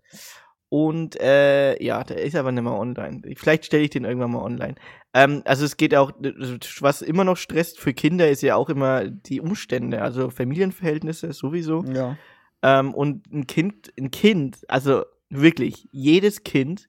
Und 0.69 1.21
äh, 1.21 1.81
ja, 1.83 2.03
der 2.03 2.23
ist 2.23 2.35
aber 2.35 2.51
nicht 2.51 2.65
mehr 2.65 2.73
online. 2.73 3.23
Vielleicht 3.37 3.67
stelle 3.67 3.85
ich 3.85 3.91
den 3.91 4.05
irgendwann 4.05 4.33
mal 4.33 4.43
online. 4.43 4.75
Ähm, 5.15 5.43
also 5.45 5.65
es 5.65 5.77
geht 5.77 5.95
auch, 5.95 6.13
was 6.81 7.03
immer 7.03 7.25
noch 7.25 7.37
stresst 7.37 7.79
für 7.79 7.95
Kinder, 7.95 8.29
ist 8.29 8.43
ja 8.43 8.57
auch 8.57 8.69
immer 8.69 9.05
die 9.05 9.41
Umstände, 9.41 10.03
also 10.03 10.31
Familienverhältnisse 10.31 11.33
sowieso. 11.33 11.85
ja. 11.85 12.17
Ähm, 12.63 12.95
und 12.95 13.31
ein 13.33 13.47
Kind, 13.47 13.93
ein 13.99 14.11
Kind, 14.11 14.59
also 14.67 15.05
wirklich, 15.29 15.89
jedes 15.93 16.43
Kind 16.43 16.89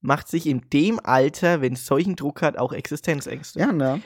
macht 0.00 0.28
sich 0.28 0.46
in 0.46 0.62
dem 0.72 1.00
Alter, 1.02 1.60
wenn 1.60 1.72
es 1.74 1.86
solchen 1.86 2.16
Druck 2.16 2.42
hat, 2.42 2.56
auch 2.58 2.72
Existenzängste. 2.72 3.60
Ja, 3.60 3.72
ne? 3.72 4.00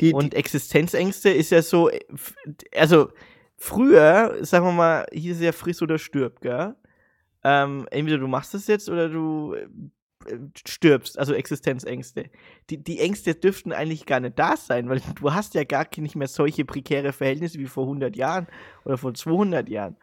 Die, 0.00 0.12
Und 0.12 0.34
Existenzängste 0.34 1.30
ist 1.30 1.50
ja 1.50 1.62
so, 1.62 1.88
äh, 1.88 2.00
also 2.74 3.10
früher, 3.56 4.36
sagen 4.42 4.66
wir 4.66 4.72
mal, 4.72 5.06
hieß 5.12 5.36
es 5.36 5.42
ja 5.42 5.52
friss 5.52 5.80
oder 5.82 5.98
stirb, 5.98 6.40
gell? 6.40 6.74
Ähm, 7.44 7.86
entweder 7.90 8.18
du 8.18 8.26
machst 8.26 8.54
es 8.54 8.66
jetzt 8.66 8.90
oder 8.90 9.08
du 9.08 9.54
äh, 9.54 9.68
äh, 10.28 10.38
stirbst, 10.66 11.18
also 11.18 11.32
Existenzängste. 11.32 12.30
Die, 12.70 12.82
die 12.82 12.98
Ängste 12.98 13.34
dürften 13.34 13.72
eigentlich 13.72 14.06
gar 14.06 14.20
nicht 14.20 14.38
da 14.38 14.56
sein, 14.56 14.88
weil 14.88 15.00
du 15.20 15.32
hast 15.32 15.54
ja 15.54 15.64
gar 15.64 15.86
nicht 15.96 16.16
mehr 16.16 16.28
solche 16.28 16.64
prekäre 16.64 17.12
Verhältnisse 17.12 17.58
wie 17.58 17.66
vor 17.66 17.84
100 17.84 18.16
Jahren 18.16 18.46
oder 18.84 18.98
vor 18.98 19.14
200 19.14 19.68
Jahren. 19.68 19.96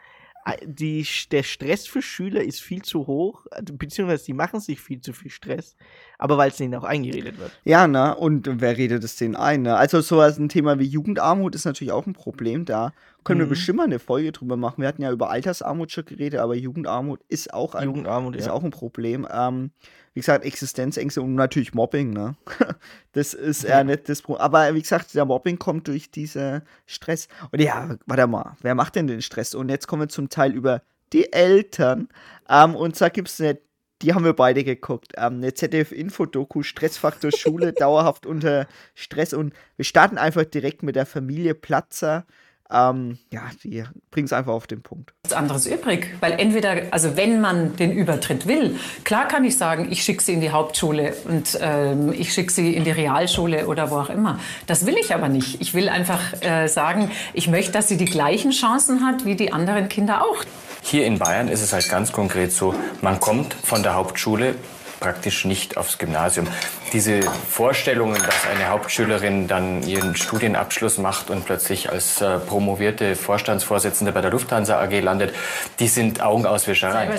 Äh, 0.45 0.57
Die, 0.65 1.05
der 1.31 1.43
Stress 1.43 1.87
für 1.87 2.01
Schüler 2.01 2.43
ist 2.43 2.61
viel 2.61 2.81
zu 2.81 3.07
hoch, 3.07 3.45
äh, 3.51 3.61
beziehungsweise 3.63 4.25
die 4.25 4.33
machen 4.33 4.59
sich 4.59 4.79
viel 4.81 5.01
zu 5.01 5.13
viel 5.13 5.31
Stress, 5.31 5.75
aber 6.17 6.37
weil 6.37 6.49
es 6.49 6.59
ihnen 6.59 6.75
auch 6.75 6.83
eingeredet 6.83 7.37
wird. 7.37 7.51
Ja, 7.63 7.87
ne? 7.87 8.15
Und 8.15 8.49
wer 8.61 8.77
redet 8.77 9.03
es 9.03 9.15
denen 9.15 9.35
ein? 9.35 9.63
Ne? 9.63 9.75
Also 9.75 10.01
sowas 10.01 10.37
ein 10.37 10.49
Thema 10.49 10.79
wie 10.79 10.85
Jugendarmut 10.85 11.55
ist 11.55 11.65
natürlich 11.65 11.93
auch 11.93 12.05
ein 12.05 12.13
Problem. 12.13 12.65
Da 12.65 12.93
können 13.23 13.39
wir 13.39 13.45
Mhm. 13.45 13.49
bestimmt 13.51 13.77
mal 13.77 13.83
eine 13.85 13.99
Folge 13.99 14.31
drüber 14.31 14.57
machen. 14.57 14.81
Wir 14.81 14.87
hatten 14.87 15.01
ja 15.01 15.11
über 15.11 15.29
Altersarmut 15.29 15.91
schon 15.91 16.05
geredet, 16.05 16.39
aber 16.39 16.55
Jugendarmut 16.55 17.21
ist 17.27 17.53
auch 17.53 17.75
ein, 17.75 17.85
Jugendarmut, 17.85 18.35
ist 18.35 18.47
ja. 18.47 18.53
auch 18.53 18.63
ein 18.63 18.71
Problem. 18.71 19.27
Ähm, 19.31 19.71
wie 20.13 20.19
gesagt, 20.19 20.45
Existenzängste 20.45 21.21
und 21.21 21.35
natürlich 21.35 21.73
Mobbing, 21.73 22.11
ne? 22.11 22.35
Das 23.13 23.33
ist 23.33 23.63
eher 23.63 23.83
nicht 23.83 24.09
das 24.09 24.21
Problem. 24.21 24.41
Aber 24.41 24.73
wie 24.75 24.81
gesagt, 24.81 25.13
der 25.15 25.25
Mobbing 25.25 25.57
kommt 25.59 25.87
durch 25.87 26.11
diesen 26.11 26.61
Stress. 26.85 27.27
Und 27.51 27.61
ja, 27.61 27.95
warte 28.05 28.27
mal, 28.27 28.55
wer 28.61 28.75
macht 28.75 28.95
denn 28.95 29.07
den 29.07 29.21
Stress? 29.21 29.55
Und 29.55 29.69
jetzt 29.69 29.87
kommen 29.87 30.03
wir 30.03 30.09
zum 30.09 30.29
Teil 30.29 30.51
über 30.53 30.81
die 31.13 31.31
Eltern. 31.33 32.09
Ähm, 32.49 32.75
und 32.75 32.95
zwar 32.95 33.09
gibt 33.09 33.29
es 33.29 33.39
eine, 33.41 33.59
die 34.01 34.13
haben 34.13 34.25
wir 34.25 34.33
beide 34.33 34.63
geguckt, 34.63 35.13
ähm, 35.15 35.35
eine 35.35 35.53
ZDF-Info-Doku, 35.53 36.63
Stressfaktor 36.63 37.31
Schule, 37.31 37.71
dauerhaft 37.77 38.25
unter 38.25 38.67
Stress. 38.95 39.33
Und 39.33 39.53
wir 39.77 39.85
starten 39.85 40.17
einfach 40.17 40.43
direkt 40.43 40.83
mit 40.83 40.95
der 40.95 41.05
Familie 41.05 41.55
Platzer. 41.55 42.25
Ähm, 42.73 43.19
ja, 43.31 43.43
die 43.63 43.83
bringen 44.09 44.25
es 44.25 44.33
einfach 44.33 44.51
auf 44.51 44.65
den 44.65 44.81
Punkt. 44.81 45.13
nichts 45.23 45.37
anderes 45.37 45.67
übrig. 45.67 46.07
Weil 46.21 46.33
entweder, 46.33 46.75
also 46.91 47.15
wenn 47.15 47.39
man 47.39 47.75
den 47.75 47.91
Übertritt 47.91 48.47
will, 48.47 48.77
klar 49.03 49.27
kann 49.27 49.45
ich 49.45 49.57
sagen, 49.57 49.87
ich 49.91 50.03
schicke 50.03 50.23
sie 50.23 50.33
in 50.33 50.41
die 50.41 50.49
Hauptschule 50.49 51.13
und 51.25 51.57
ähm, 51.61 52.11
ich 52.13 52.33
schicke 52.33 52.51
sie 52.51 52.75
in 52.75 52.83
die 52.83 52.91
Realschule 52.91 53.67
oder 53.67 53.91
wo 53.91 53.97
auch 53.97 54.09
immer. 54.09 54.39
Das 54.65 54.87
will 54.87 54.95
ich 54.97 55.13
aber 55.13 55.29
nicht. 55.29 55.61
Ich 55.61 55.75
will 55.75 55.87
einfach 55.87 56.19
äh, 56.41 56.67
sagen, 56.67 57.11
ich 57.33 57.47
möchte, 57.47 57.71
dass 57.71 57.87
sie 57.87 57.97
die 57.97 58.05
gleichen 58.05 58.51
Chancen 58.51 59.05
hat 59.05 59.23
wie 59.23 59.35
die 59.35 59.53
anderen 59.53 59.87
Kinder 59.87 60.23
auch. 60.23 60.43
Hier 60.81 61.05
in 61.05 61.19
Bayern 61.19 61.47
ist 61.47 61.61
es 61.61 61.71
halt 61.73 61.87
ganz 61.89 62.11
konkret 62.11 62.51
so, 62.51 62.75
man 63.01 63.19
kommt 63.19 63.53
von 63.53 63.83
der 63.83 63.93
Hauptschule 63.93 64.55
praktisch 65.03 65.43
nicht 65.43 65.75
aufs 65.75 65.97
Gymnasium. 65.97 66.47
Diese 66.93 67.21
Vorstellungen, 67.23 68.15
dass 68.15 68.47
eine 68.47 68.69
Hauptschülerin 68.69 69.49
dann 69.49 69.83
ihren 69.83 70.15
Studienabschluss 70.15 70.97
macht 70.97 71.29
und 71.29 71.45
plötzlich 71.45 71.89
als 71.89 72.21
äh, 72.21 72.39
promovierte 72.39 73.17
Vorstandsvorsitzende 73.17 74.13
bei 74.13 74.21
der 74.21 74.31
Lufthansa 74.31 74.81
AG 74.81 75.01
landet, 75.01 75.33
die 75.79 75.89
sind 75.89 76.21
Augenauswischerei. 76.21 77.09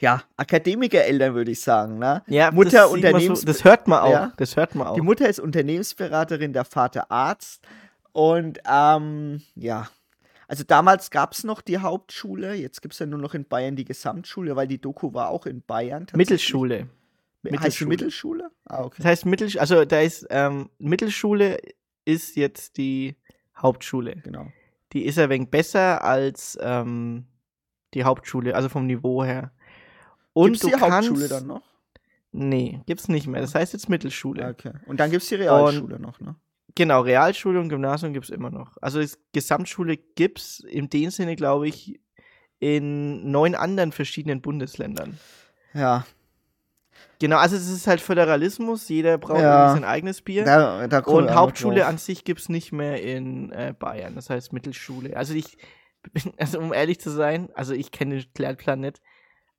Ja, 0.00 0.24
Akademiker-Eltern 0.36 1.34
würde 1.34 1.52
ich 1.52 1.60
sagen, 1.60 2.00
ne? 2.00 2.22
Ja, 2.26 2.50
Mutter 2.50 2.70
das, 2.82 2.90
Unternehmens 2.90 3.40
so, 3.42 3.46
das 3.46 3.62
hört 3.62 3.86
man 3.86 4.00
auch. 4.00 4.10
Ja. 4.10 4.32
Das 4.36 4.56
hört 4.56 4.74
man 4.74 4.88
auch. 4.88 4.94
Die 4.96 5.00
Mutter 5.00 5.28
ist 5.28 5.38
Unternehmensberaterin, 5.38 6.52
der 6.52 6.64
Vater 6.64 7.10
Arzt. 7.12 7.62
Und 8.12 8.58
ähm, 8.68 9.42
ja, 9.54 9.88
also 10.48 10.64
damals 10.64 11.10
gab 11.10 11.32
es 11.32 11.44
noch 11.44 11.60
die 11.60 11.78
Hauptschule, 11.78 12.54
jetzt 12.54 12.80
gibt 12.82 12.94
es 12.94 13.00
ja 13.00 13.06
nur 13.06 13.18
noch 13.18 13.34
in 13.34 13.46
Bayern 13.46 13.74
die 13.74 13.84
Gesamtschule, 13.84 14.54
weil 14.54 14.68
die 14.68 14.80
Doku 14.80 15.12
war 15.12 15.28
auch 15.30 15.46
in 15.46 15.62
Bayern. 15.62 16.06
tatsächlich. 16.06 16.16
Mittelschule. 17.50 17.66
Heißt 17.66 17.80
die 17.80 17.86
Mittelschule. 17.86 18.44
Mittelschule? 18.44 18.50
Ah, 18.64 18.84
okay. 18.84 18.96
Das 18.98 19.06
heißt 19.06 19.26
Mittel, 19.26 19.58
also 19.58 19.84
da 19.84 20.00
ist 20.00 20.26
ähm, 20.30 20.70
Mittelschule 20.78 21.58
ist 22.04 22.36
jetzt 22.36 22.76
die 22.76 23.16
Hauptschule. 23.56 24.16
Genau. 24.22 24.46
Die 24.92 25.04
ist 25.04 25.18
ein 25.18 25.30
wenig 25.30 25.50
besser 25.50 26.04
als 26.04 26.58
ähm, 26.60 27.26
die 27.94 28.04
Hauptschule, 28.04 28.54
also 28.54 28.68
vom 28.68 28.86
Niveau 28.86 29.24
her. 29.24 29.52
Und 30.32 30.52
Gibt 30.52 30.56
es 30.56 30.62
du 30.62 30.68
die 30.68 30.72
kannst, 30.74 31.08
Hauptschule 31.08 31.28
dann 31.28 31.46
noch? 31.46 31.62
Nee, 32.32 32.80
gibt's 32.86 33.08
nicht 33.08 33.26
mehr. 33.26 33.40
Das 33.40 33.54
heißt 33.54 33.72
jetzt 33.72 33.88
Mittelschule. 33.88 34.46
Okay. 34.48 34.72
Und 34.86 35.00
dann 35.00 35.10
gibt 35.10 35.22
es 35.22 35.28
die 35.28 35.36
Realschule 35.36 35.98
noch, 35.98 36.20
ne? 36.20 36.36
Genau, 36.74 37.00
Realschule 37.00 37.58
und 37.58 37.70
Gymnasium 37.70 38.12
gibt's 38.12 38.28
immer 38.28 38.50
noch. 38.50 38.76
Also 38.82 39.00
das 39.00 39.18
Gesamtschule 39.32 39.96
gibt's 39.96 40.60
in 40.60 40.90
dem 40.90 41.10
Sinne, 41.10 41.34
glaube 41.34 41.68
ich, 41.68 41.98
in 42.58 43.30
neun 43.30 43.54
anderen 43.54 43.92
verschiedenen 43.92 44.42
Bundesländern. 44.42 45.18
Ja. 45.72 46.06
Genau, 47.18 47.38
also 47.38 47.56
es 47.56 47.68
ist 47.70 47.86
halt 47.86 48.00
Föderalismus, 48.00 48.88
jeder 48.88 49.16
braucht 49.18 49.40
Ja. 49.40 49.72
sein 49.72 49.84
eigenes 49.84 50.20
Bier. 50.20 50.44
Da, 50.44 50.86
da 50.86 50.98
Und 51.00 51.34
Hauptschule 51.34 51.80
drauf. 51.80 51.88
an 51.88 51.98
sich 51.98 52.24
gibt 52.24 52.40
es 52.40 52.48
nicht 52.48 52.72
mehr 52.72 53.02
in 53.02 53.50
äh, 53.52 53.74
Bayern, 53.78 54.14
das 54.14 54.28
heißt 54.28 54.52
Mittelschule. 54.52 55.16
Also 55.16 55.34
ich, 55.34 55.56
also 56.38 56.58
um 56.58 56.72
ehrlich 56.74 57.00
zu 57.00 57.10
sein, 57.10 57.48
also 57.54 57.72
ich 57.72 57.90
kenne 57.90 58.16
den 58.18 58.26
Lehrplan 58.36 58.80
nicht, 58.80 59.00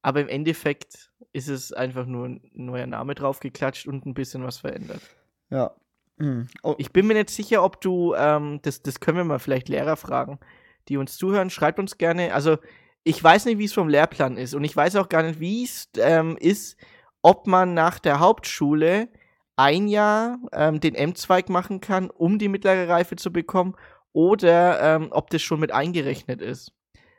aber 0.04 0.22
im 0.22 0.28
Endeffekt 0.28 1.10
ist 1.34 1.48
es 1.50 1.74
einfach 1.74 2.06
nur 2.06 2.28
ein 2.28 2.42
neuer 2.54 2.88
Name 2.88 3.16
draufgeklatscht 3.16 3.88
und 3.88 4.06
ein 4.06 4.14
bisschen 4.14 4.44
was 4.44 4.60
verändert. 4.60 5.02
Ja. 5.50 5.72
Hm. 6.20 6.48
Oh, 6.64 6.76
Ich 6.78 6.92
bin 6.94 7.08
mir 7.08 7.14
nicht 7.16 7.30
sicher, 7.30 7.64
ob 7.64 7.82
du, 7.82 8.14
ähm, 8.16 8.60
das, 8.62 8.82
das 8.82 9.00
können 9.00 9.18
wir 9.18 9.24
mal 9.24 9.40
vielleicht 9.40 9.70
Lehrer 9.70 9.98
fragen, 9.98 10.40
die 10.88 10.98
uns 10.98 11.18
zuhören, 11.18 11.50
schreibt 11.50 11.80
uns 11.80 11.98
gerne. 11.98 12.34
Also 12.34 12.58
ich 13.04 13.24
weiß 13.24 13.46
nicht, 13.46 13.58
wie 13.58 13.66
es 13.66 13.74
vom 13.74 13.90
Lehrplan 13.90 14.38
ist 14.38 14.54
und 14.54 14.64
ich 14.64 14.76
weiß 14.76 14.96
auch 14.98 15.10
gar 15.10 15.24
nicht, 15.24 15.40
wie 15.40 15.64
es 15.64 15.90
ähm, 15.98 16.38
ist, 16.40 16.78
ob 17.28 17.46
man 17.46 17.74
nach 17.74 18.00
der 18.00 18.20
Hauptschule 18.20 19.10
ein 19.58 19.88
Jahr 19.88 20.40
ähm, 20.54 20.80
den 20.80 20.96
M-Zweig 20.96 21.50
machen 21.50 21.82
kann, 21.82 22.10
um 22.10 22.40
die 22.40 22.48
mittlere 22.48 22.88
Reife 22.88 23.18
zu 23.18 23.34
bekommen, 23.34 23.76
oder 24.14 24.82
ähm, 24.96 25.10
ob 25.12 25.30
das 25.30 25.42
schon 25.42 25.60
mit 25.60 25.72
eingerechnet 25.72 26.42
ist. 26.42 26.72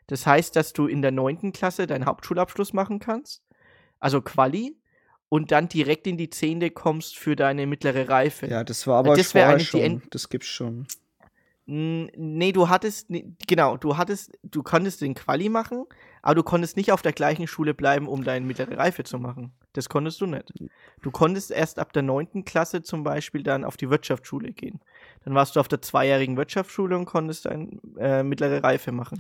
Das 0.06 0.26
heißt, 0.26 0.56
dass 0.56 0.72
du 0.72 0.86
in 0.86 1.02
der 1.02 1.10
neunten 1.10 1.52
Klasse 1.52 1.86
deinen 1.86 2.06
Hauptschulabschluss 2.06 2.72
machen 2.72 3.00
kannst, 3.00 3.42
also 4.00 4.22
Quali, 4.22 4.78
und 5.28 5.52
dann 5.52 5.68
direkt 5.68 6.06
in 6.06 6.16
die 6.16 6.30
zehnte 6.30 6.70
kommst 6.70 7.18
für 7.18 7.36
deine 7.36 7.66
mittlere 7.66 8.08
Reife. 8.08 8.46
ja, 8.46 8.64
das 8.64 8.86
war 8.86 9.00
aber 9.00 9.14
das 9.14 9.34
eigentlich 9.36 9.64
die 9.70 9.70
schon. 9.72 9.80
End- 9.82 10.14
Das 10.14 10.30
gibt's 10.30 10.48
schon. 10.48 10.86
Nee, 11.70 12.52
du 12.52 12.70
hattest, 12.70 13.08
genau, 13.46 13.76
du 13.76 13.98
hattest, 13.98 14.32
du 14.42 14.62
konntest 14.62 15.02
den 15.02 15.14
Quali 15.14 15.50
machen, 15.50 15.84
aber 16.22 16.36
du 16.36 16.42
konntest 16.42 16.78
nicht 16.78 16.92
auf 16.92 17.02
der 17.02 17.12
gleichen 17.12 17.46
Schule 17.46 17.74
bleiben, 17.74 18.08
um 18.08 18.24
deine 18.24 18.46
mittlere 18.46 18.78
Reife 18.78 19.04
zu 19.04 19.18
machen. 19.18 19.52
Das 19.74 19.90
konntest 19.90 20.18
du 20.22 20.26
nicht. 20.26 20.50
Du 21.02 21.10
konntest 21.10 21.50
erst 21.50 21.78
ab 21.78 21.92
der 21.92 22.00
neunten 22.00 22.46
Klasse 22.46 22.82
zum 22.82 23.04
Beispiel 23.04 23.42
dann 23.42 23.64
auf 23.64 23.76
die 23.76 23.90
Wirtschaftsschule 23.90 24.52
gehen. 24.52 24.80
Dann 25.24 25.34
warst 25.34 25.56
du 25.56 25.60
auf 25.60 25.68
der 25.68 25.82
zweijährigen 25.82 26.38
Wirtschaftsschule 26.38 26.96
und 26.96 27.04
konntest 27.04 27.44
deine 27.44 27.68
äh, 27.98 28.22
mittlere 28.22 28.64
Reife 28.64 28.90
machen. 28.90 29.18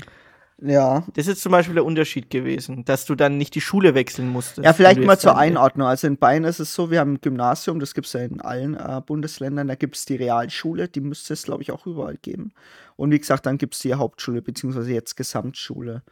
Ja. 0.60 1.04
Das 1.14 1.28
ist 1.28 1.40
zum 1.40 1.52
Beispiel 1.52 1.74
der 1.74 1.84
Unterschied 1.84 2.30
gewesen, 2.30 2.84
dass 2.84 3.04
du 3.04 3.14
dann 3.14 3.38
nicht 3.38 3.54
die 3.54 3.60
Schule 3.60 3.94
wechseln 3.94 4.28
musstest. 4.28 4.64
Ja, 4.64 4.72
vielleicht 4.72 5.00
mal 5.00 5.18
zur 5.18 5.36
Einordnung. 5.36 5.86
Also 5.86 6.06
in 6.08 6.16
Bayern 6.16 6.44
ist 6.44 6.58
es 6.58 6.74
so, 6.74 6.90
wir 6.90 6.98
haben 7.00 7.14
ein 7.14 7.20
Gymnasium, 7.20 7.78
das 7.78 7.94
gibt 7.94 8.08
es 8.08 8.12
ja 8.12 8.20
in 8.20 8.40
allen 8.40 8.74
äh, 8.74 9.00
Bundesländern. 9.04 9.68
Da 9.68 9.76
gibt 9.76 9.96
es 9.96 10.04
die 10.04 10.16
Realschule, 10.16 10.88
die 10.88 11.00
müsste 11.00 11.34
es, 11.34 11.44
glaube 11.44 11.62
ich, 11.62 11.70
auch 11.70 11.86
überall 11.86 12.16
geben. 12.16 12.52
Und 12.96 13.12
wie 13.12 13.18
gesagt, 13.18 13.46
dann 13.46 13.58
gibt 13.58 13.74
es 13.74 13.80
die 13.80 13.94
Hauptschule, 13.94 14.42
beziehungsweise 14.42 14.92
jetzt 14.92 15.16
Gesamtschule. 15.16 16.02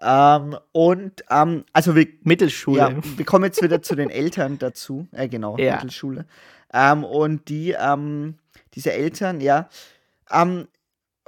Ähm, 0.00 0.56
und 0.72 1.22
ähm, 1.28 1.64
also 1.74 1.94
wir, 1.94 2.06
Mittelschule. 2.22 2.78
Ja, 2.78 2.92
wir 3.16 3.24
kommen 3.26 3.44
jetzt 3.44 3.62
wieder 3.62 3.82
zu 3.82 3.94
den 3.94 4.08
Eltern 4.08 4.58
dazu. 4.58 5.06
Äh, 5.12 5.28
genau, 5.28 5.58
Ja. 5.58 5.74
Mittelschule. 5.74 6.24
Ähm, 6.72 7.04
und 7.04 7.48
die, 7.48 7.76
ähm, 7.78 8.36
diese 8.74 8.92
Eltern, 8.92 9.42
ja, 9.42 9.68
ähm, 10.30 10.68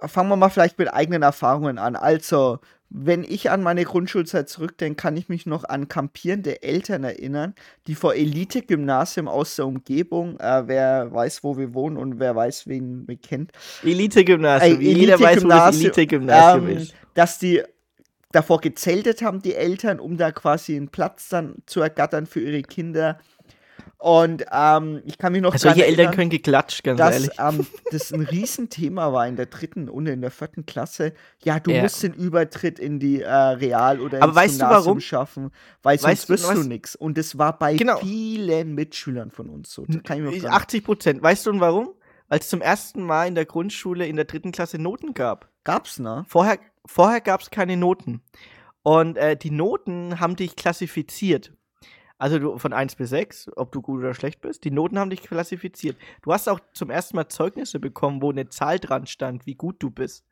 fangen 0.06 0.28
wir 0.28 0.36
mal 0.36 0.50
vielleicht 0.50 0.78
mit 0.78 0.92
eigenen 0.92 1.22
Erfahrungen 1.22 1.78
an. 1.78 1.96
Also, 1.96 2.58
wenn 2.90 3.24
ich 3.24 3.50
an 3.50 3.62
meine 3.62 3.84
Grundschulzeit 3.84 4.48
zurückdenke, 4.48 4.96
kann 4.96 5.16
ich 5.16 5.28
mich 5.28 5.46
noch 5.46 5.64
an 5.64 5.88
kampierende 5.88 6.62
Eltern 6.62 7.04
erinnern, 7.04 7.54
die 7.86 7.94
vor 7.94 8.14
Elite-Gymnasium 8.14 9.28
aus 9.28 9.56
der 9.56 9.66
Umgebung, 9.66 10.38
äh, 10.38 10.64
wer 10.66 11.10
weiß, 11.12 11.42
wo 11.42 11.56
wir 11.56 11.72
wohnen 11.72 11.96
und 11.96 12.20
wer 12.20 12.36
weiß, 12.36 12.66
wen 12.66 13.08
wir 13.08 13.16
kennt, 13.16 13.52
Elite-Gymnasium. 13.82 14.80
Ey, 14.80 14.94
Jeder 14.94 15.18
weiß, 15.18 15.42
wo 15.42 15.48
das 15.48 15.76
Elite-Gymnasium, 15.76 15.82
Elite-Gymnasium 15.84 16.68
ähm, 16.68 16.76
ist. 16.76 16.94
dass 17.14 17.38
die 17.38 17.62
davor 18.32 18.60
gezeltet 18.60 19.22
haben, 19.22 19.42
die 19.42 19.54
Eltern, 19.54 20.00
um 20.00 20.16
da 20.16 20.32
quasi 20.32 20.76
einen 20.76 20.88
Platz 20.88 21.28
dann 21.28 21.56
zu 21.66 21.80
ergattern 21.80 22.26
für 22.26 22.40
ihre 22.40 22.62
Kinder. 22.62 23.18
Und 24.02 24.44
ähm, 24.50 25.00
ich 25.04 25.16
kann 25.16 25.30
mich 25.32 25.42
noch 25.42 25.52
Also 25.52 25.68
solche 25.68 25.84
Eltern 25.86 25.98
erinnern, 26.06 26.14
können 26.16 26.30
geklatscht, 26.30 26.82
ganz 26.82 26.98
dass 26.98 27.14
ehrlich. 27.14 27.30
ähm, 27.38 27.66
das 27.92 28.12
ein 28.12 28.22
Riesenthema 28.22 29.12
war 29.12 29.28
in 29.28 29.36
der 29.36 29.46
dritten 29.46 29.88
und 29.88 30.06
in 30.08 30.20
der 30.20 30.32
vierten 30.32 30.66
Klasse. 30.66 31.12
Ja, 31.44 31.60
du 31.60 31.70
Ja. 31.70 31.82
musst 31.82 32.02
den 32.02 32.12
Übertritt 32.12 32.80
in 32.80 32.98
die 32.98 33.20
äh, 33.22 33.30
Real- 33.32 34.00
oder 34.00 34.18
Aber 34.20 34.26
ins 34.30 34.34
weißt 34.36 34.54
du 34.54 34.58
Gymnasium 34.64 34.84
warum? 34.86 35.00
schaffen, 35.00 35.50
weil 35.84 36.00
sonst 36.00 36.10
Weißt 36.10 36.28
du, 36.28 36.32
wirst 36.32 36.50
du 36.64 36.68
nichts. 36.68 36.96
Und 36.96 37.16
das 37.16 37.38
war 37.38 37.56
bei 37.56 37.76
Genau. 37.76 37.98
vielen 37.98 38.74
Mitschülern 38.74 39.30
von 39.30 39.48
uns 39.48 39.72
so. 39.72 39.84
Kann 39.84 40.16
ich 40.18 40.24
mir 40.24 40.32
noch 40.32 40.36
dran- 40.36 40.52
80 40.52 40.82
Prozent. 40.84 41.22
Weißt 41.22 41.46
du 41.46 41.60
warum? 41.60 41.90
Weil 42.28 42.40
es 42.40 42.48
zum 42.48 42.60
ersten 42.60 43.04
Mal 43.04 43.28
in 43.28 43.36
der 43.36 43.44
Grundschule 43.44 44.04
in 44.08 44.16
der 44.16 44.24
dritten 44.24 44.50
Klasse 44.50 44.78
Noten 44.80 45.14
gab. 45.14 45.48
Gab's, 45.62 46.00
ne? 46.00 46.24
Vorher, 46.26 46.58
vorher 46.86 47.20
gab 47.20 47.40
es 47.42 47.50
keine 47.50 47.76
Noten. 47.76 48.20
Und 48.82 49.16
äh, 49.16 49.36
die 49.36 49.52
Noten 49.52 50.18
haben 50.18 50.34
dich 50.34 50.56
klassifiziert. 50.56 51.52
Also 52.22 52.38
du, 52.38 52.56
von 52.56 52.72
1 52.72 52.94
bis 52.94 53.10
6, 53.10 53.50
ob 53.56 53.72
du 53.72 53.82
gut 53.82 53.98
oder 53.98 54.14
schlecht 54.14 54.42
bist. 54.42 54.62
Die 54.62 54.70
Noten 54.70 54.96
haben 54.96 55.10
dich 55.10 55.22
klassifiziert. 55.22 55.96
Du 56.22 56.32
hast 56.32 56.48
auch 56.48 56.60
zum 56.72 56.88
ersten 56.88 57.16
Mal 57.16 57.26
Zeugnisse 57.26 57.80
bekommen, 57.80 58.22
wo 58.22 58.30
eine 58.30 58.48
Zahl 58.48 58.78
dran 58.78 59.08
stand, 59.08 59.44
wie 59.44 59.56
gut 59.56 59.82
du 59.82 59.90
bist. 59.90 60.24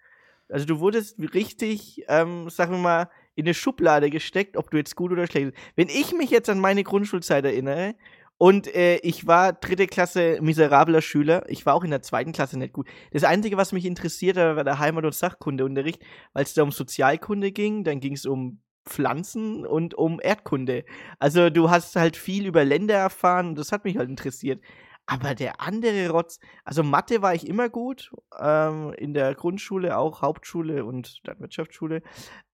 Also 0.48 0.66
du 0.66 0.78
wurdest 0.78 1.18
richtig, 1.34 2.04
ähm, 2.06 2.48
sagen 2.48 2.74
wir 2.74 2.78
mal, 2.78 3.10
in 3.34 3.44
eine 3.44 3.54
Schublade 3.54 4.08
gesteckt, 4.08 4.56
ob 4.56 4.70
du 4.70 4.76
jetzt 4.76 4.94
gut 4.94 5.10
oder 5.10 5.26
schlecht 5.26 5.50
bist. 5.50 5.58
Wenn 5.74 5.88
ich 5.88 6.12
mich 6.12 6.30
jetzt 6.30 6.48
an 6.48 6.60
meine 6.60 6.84
Grundschulzeit 6.84 7.44
erinnere 7.44 7.96
und 8.38 8.72
äh, 8.72 8.98
ich 8.98 9.26
war 9.26 9.52
dritte 9.52 9.88
Klasse 9.88 10.38
miserabler 10.40 11.02
Schüler, 11.02 11.42
ich 11.48 11.66
war 11.66 11.74
auch 11.74 11.82
in 11.82 11.90
der 11.90 12.02
zweiten 12.02 12.30
Klasse 12.30 12.56
nicht 12.56 12.72
gut. 12.72 12.86
Das 13.10 13.24
Einzige, 13.24 13.56
was 13.56 13.72
mich 13.72 13.84
interessiert 13.84 14.36
hat, 14.36 14.54
war 14.54 14.62
der 14.62 14.78
Heimat- 14.78 15.06
und 15.06 15.14
Sachkundeunterricht, 15.16 16.00
weil 16.34 16.44
es 16.44 16.54
da 16.54 16.62
um 16.62 16.70
Sozialkunde 16.70 17.50
ging, 17.50 17.82
dann 17.82 17.98
ging 17.98 18.12
es 18.12 18.26
um 18.26 18.60
Pflanzen 18.90 19.64
und 19.64 19.94
um 19.94 20.20
Erdkunde. 20.22 20.84
Also 21.18 21.48
du 21.48 21.70
hast 21.70 21.96
halt 21.96 22.16
viel 22.16 22.46
über 22.46 22.64
Länder 22.64 22.94
erfahren 22.94 23.48
und 23.48 23.58
das 23.58 23.72
hat 23.72 23.84
mich 23.84 23.96
halt 23.96 24.10
interessiert. 24.10 24.60
Aber 25.06 25.34
der 25.34 25.60
andere 25.60 26.10
Rotz, 26.10 26.38
also 26.64 26.82
Mathe 26.82 27.20
war 27.22 27.34
ich 27.34 27.48
immer 27.48 27.68
gut, 27.68 28.12
ähm, 28.38 28.92
in 28.96 29.12
der 29.12 29.34
Grundschule, 29.34 29.96
auch 29.96 30.22
Hauptschule 30.22 30.84
und 30.84 31.20
dann 31.24 31.40
Wirtschaftsschule. 31.40 32.02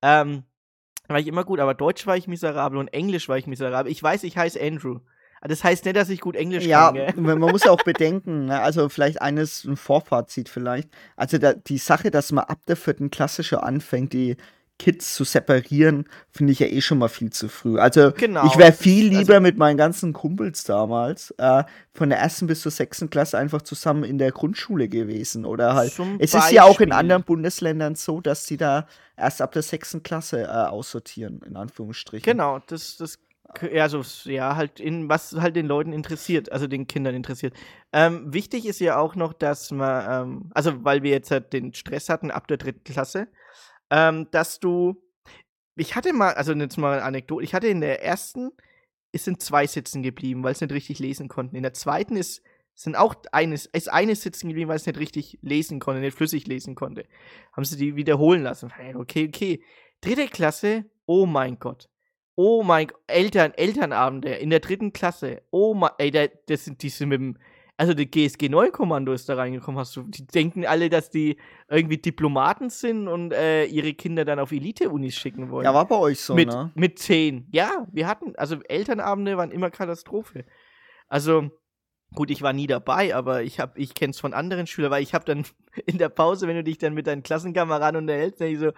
Ähm, 0.00 0.44
war 1.08 1.18
ich 1.18 1.26
immer 1.26 1.44
gut, 1.44 1.60
aber 1.60 1.74
Deutsch 1.74 2.06
war 2.06 2.16
ich 2.16 2.28
miserabel 2.28 2.78
und 2.78 2.88
Englisch 2.88 3.28
war 3.28 3.36
ich 3.36 3.46
miserabel. 3.46 3.92
Ich 3.92 4.02
weiß, 4.02 4.24
ich 4.24 4.36
heiße 4.36 4.60
Andrew. 4.60 5.00
Aber 5.40 5.48
Das 5.48 5.62
heißt 5.62 5.84
nicht, 5.84 5.96
dass 5.96 6.08
ich 6.08 6.20
gut 6.20 6.34
Englisch 6.34 6.64
Ja, 6.64 6.92
kann, 6.92 7.22
man 7.22 7.38
man 7.38 7.50
muss 7.50 7.64
ja 7.64 7.70
auch 7.70 7.82
bedenken, 7.84 8.46
ne? 8.46 8.60
also 8.60 8.88
vielleicht 8.88 9.20
eines, 9.20 9.64
ein 9.64 9.76
Vorfazit 9.76 10.48
vielleicht. 10.48 10.88
Also 11.14 11.38
da, 11.38 11.52
die 11.52 11.78
Sache, 11.78 12.10
dass 12.10 12.32
man 12.32 12.44
ab 12.44 12.60
der 12.66 12.76
vierten 12.76 13.10
Klasse 13.10 13.44
schon 13.44 13.58
anfängt, 13.58 14.12
die 14.12 14.36
Kids 14.78 15.14
zu 15.14 15.24
separieren, 15.24 16.06
finde 16.30 16.52
ich 16.52 16.58
ja 16.58 16.66
eh 16.66 16.80
schon 16.80 16.98
mal 16.98 17.08
viel 17.08 17.30
zu 17.30 17.48
früh. 17.48 17.78
Also 17.78 18.12
Genau, 18.12 18.46
ich 18.46 18.58
wäre 18.58 18.72
viel 18.72 19.08
also- 19.08 19.18
lieber 19.18 19.40
mit 19.40 19.56
meinen 19.56 19.76
ganzen 19.76 20.12
Kumpels 20.12 20.64
damals 20.64 21.30
äh, 21.38 21.64
von 21.94 22.10
der 22.10 22.18
ersten 22.18 22.46
bis 22.46 22.60
zur 22.60 22.72
sechsten 22.72 23.08
Klasse 23.08 23.38
einfach 23.38 23.62
zusammen 23.62 24.04
in 24.04 24.18
der 24.18 24.32
Grundschule 24.32 24.88
gewesen. 24.88 25.44
Oder 25.46 25.74
halt. 25.74 25.98
Es 26.18 26.34
ist 26.34 26.52
ja 26.52 26.64
auch 26.64 26.80
in 26.80 26.90
Beispiel. 26.90 26.92
anderen 26.92 27.22
Bundesländern 27.24 27.94
so, 27.94 28.20
dass 28.20 28.46
sie 28.46 28.58
da 28.58 28.86
erst 29.16 29.40
ab 29.40 29.52
der 29.52 29.62
sechsten 29.62 30.02
Klasse 30.02 30.42
äh, 30.42 30.46
aussortieren, 30.46 31.40
in 31.46 31.56
Anführungsstrichen. 31.56 32.24
Genau, 32.30 32.58
das, 32.66 32.98
das, 32.98 33.18
ja, 33.72 33.88
so, 33.88 34.02
ja, 34.24 34.56
halt 34.56 34.78
in, 34.80 35.08
was 35.08 35.32
halt 35.32 35.56
den 35.56 35.66
Leuten 35.66 35.92
interessiert, 35.94 36.52
also 36.52 36.66
den 36.66 36.86
Kindern 36.86 37.14
interessiert. 37.14 37.54
Ähm, 37.92 38.32
wichtig 38.32 38.66
ist 38.66 38.80
ja 38.80 38.98
auch 38.98 39.14
noch, 39.14 39.32
dass 39.32 39.70
man, 39.70 40.28
ähm, 40.28 40.50
also 40.52 40.84
weil 40.84 41.02
wir 41.02 41.12
jetzt 41.12 41.30
halt 41.30 41.52
den 41.54 41.72
Stress 41.72 42.10
hatten 42.10 42.30
ab 42.30 42.46
der 42.48 42.58
dritten 42.58 42.84
Klasse, 42.84 43.28
ähm, 43.90 44.28
dass 44.30 44.60
du, 44.60 45.02
ich 45.76 45.94
hatte 45.94 46.12
mal, 46.12 46.34
also 46.34 46.52
jetzt 46.52 46.76
mal 46.78 46.94
eine 46.94 47.02
Anekdote, 47.02 47.44
ich 47.44 47.54
hatte 47.54 47.68
in 47.68 47.80
der 47.80 48.02
ersten, 48.02 48.50
es 49.12 49.24
sind 49.24 49.42
zwei 49.42 49.66
sitzen 49.66 50.02
geblieben, 50.02 50.42
weil 50.42 50.52
es 50.52 50.60
nicht 50.60 50.72
richtig 50.72 50.98
lesen 50.98 51.28
konnten. 51.28 51.56
In 51.56 51.62
der 51.62 51.74
zweiten 51.74 52.16
ist, 52.16 52.42
sind 52.74 52.94
auch 52.94 53.14
eines, 53.32 53.66
ist 53.66 53.90
eines 53.90 54.22
sitzen 54.22 54.48
geblieben, 54.48 54.68
weil 54.68 54.76
es 54.76 54.86
nicht 54.86 54.98
richtig 54.98 55.38
lesen 55.40 55.80
konnte, 55.80 56.00
nicht 56.00 56.16
flüssig 56.16 56.46
lesen 56.46 56.74
konnte. 56.74 57.06
Haben 57.52 57.64
sie 57.64 57.76
die 57.76 57.96
wiederholen 57.96 58.42
lassen. 58.42 58.70
Okay, 58.94 59.28
okay. 59.28 59.62
Dritte 60.02 60.28
Klasse, 60.28 60.84
oh 61.06 61.24
mein 61.24 61.58
Gott. 61.58 61.88
Oh 62.34 62.62
mein 62.62 62.88
Gott, 62.88 63.00
Eltern, 63.06 63.54
Elternabende 63.54 64.34
in 64.34 64.50
der 64.50 64.60
dritten 64.60 64.92
Klasse. 64.92 65.42
Oh 65.50 65.72
mein, 65.72 65.92
ey, 65.96 66.10
da, 66.10 66.26
das 66.26 66.66
sind 66.66 66.82
die 66.82 66.90
sind 66.90 67.08
mit 67.08 67.18
dem, 67.18 67.38
also 67.76 67.92
die 67.92 68.10
GSG 68.10 68.48
9 68.48 68.72
Kommando 68.72 69.12
ist 69.12 69.28
da 69.28 69.34
reingekommen, 69.34 69.78
hast 69.78 69.94
du, 69.96 70.02
die 70.02 70.26
denken 70.26 70.64
alle, 70.64 70.88
dass 70.88 71.10
die 71.10 71.36
irgendwie 71.68 71.98
Diplomaten 71.98 72.70
sind 72.70 73.06
und 73.06 73.32
äh, 73.32 73.64
ihre 73.66 73.92
Kinder 73.92 74.24
dann 74.24 74.38
auf 74.38 74.52
Elite-Unis 74.52 75.14
schicken 75.14 75.50
wollen. 75.50 75.64
Ja, 75.64 75.74
war 75.74 75.86
bei 75.86 75.96
euch 75.96 76.20
so, 76.20 76.34
mit, 76.34 76.48
ne? 76.48 76.70
mit 76.74 76.98
zehn. 76.98 77.46
Ja, 77.52 77.86
wir 77.92 78.06
hatten, 78.06 78.34
also 78.36 78.56
Elternabende 78.62 79.36
waren 79.36 79.50
immer 79.50 79.70
Katastrophe. 79.70 80.46
Also, 81.08 81.50
gut, 82.14 82.30
ich 82.30 82.42
war 82.42 82.52
nie 82.52 82.66
dabei, 82.66 83.14
aber 83.14 83.42
ich 83.42 83.60
hab, 83.60 83.76
ich 83.76 83.94
kenn's 83.94 84.20
von 84.20 84.32
anderen 84.32 84.66
Schülern, 84.66 84.90
weil 84.90 85.02
ich 85.02 85.14
habe 85.14 85.24
dann 85.24 85.44
in 85.86 85.98
der 85.98 86.08
Pause, 86.08 86.46
wenn 86.46 86.56
du 86.56 86.64
dich 86.64 86.78
dann 86.78 86.94
mit 86.94 87.06
deinen 87.06 87.22
Klassenkameraden 87.22 88.00
unterhältst, 88.00 88.40
denk 88.40 88.54
ich 88.54 88.60
so, 88.60 88.72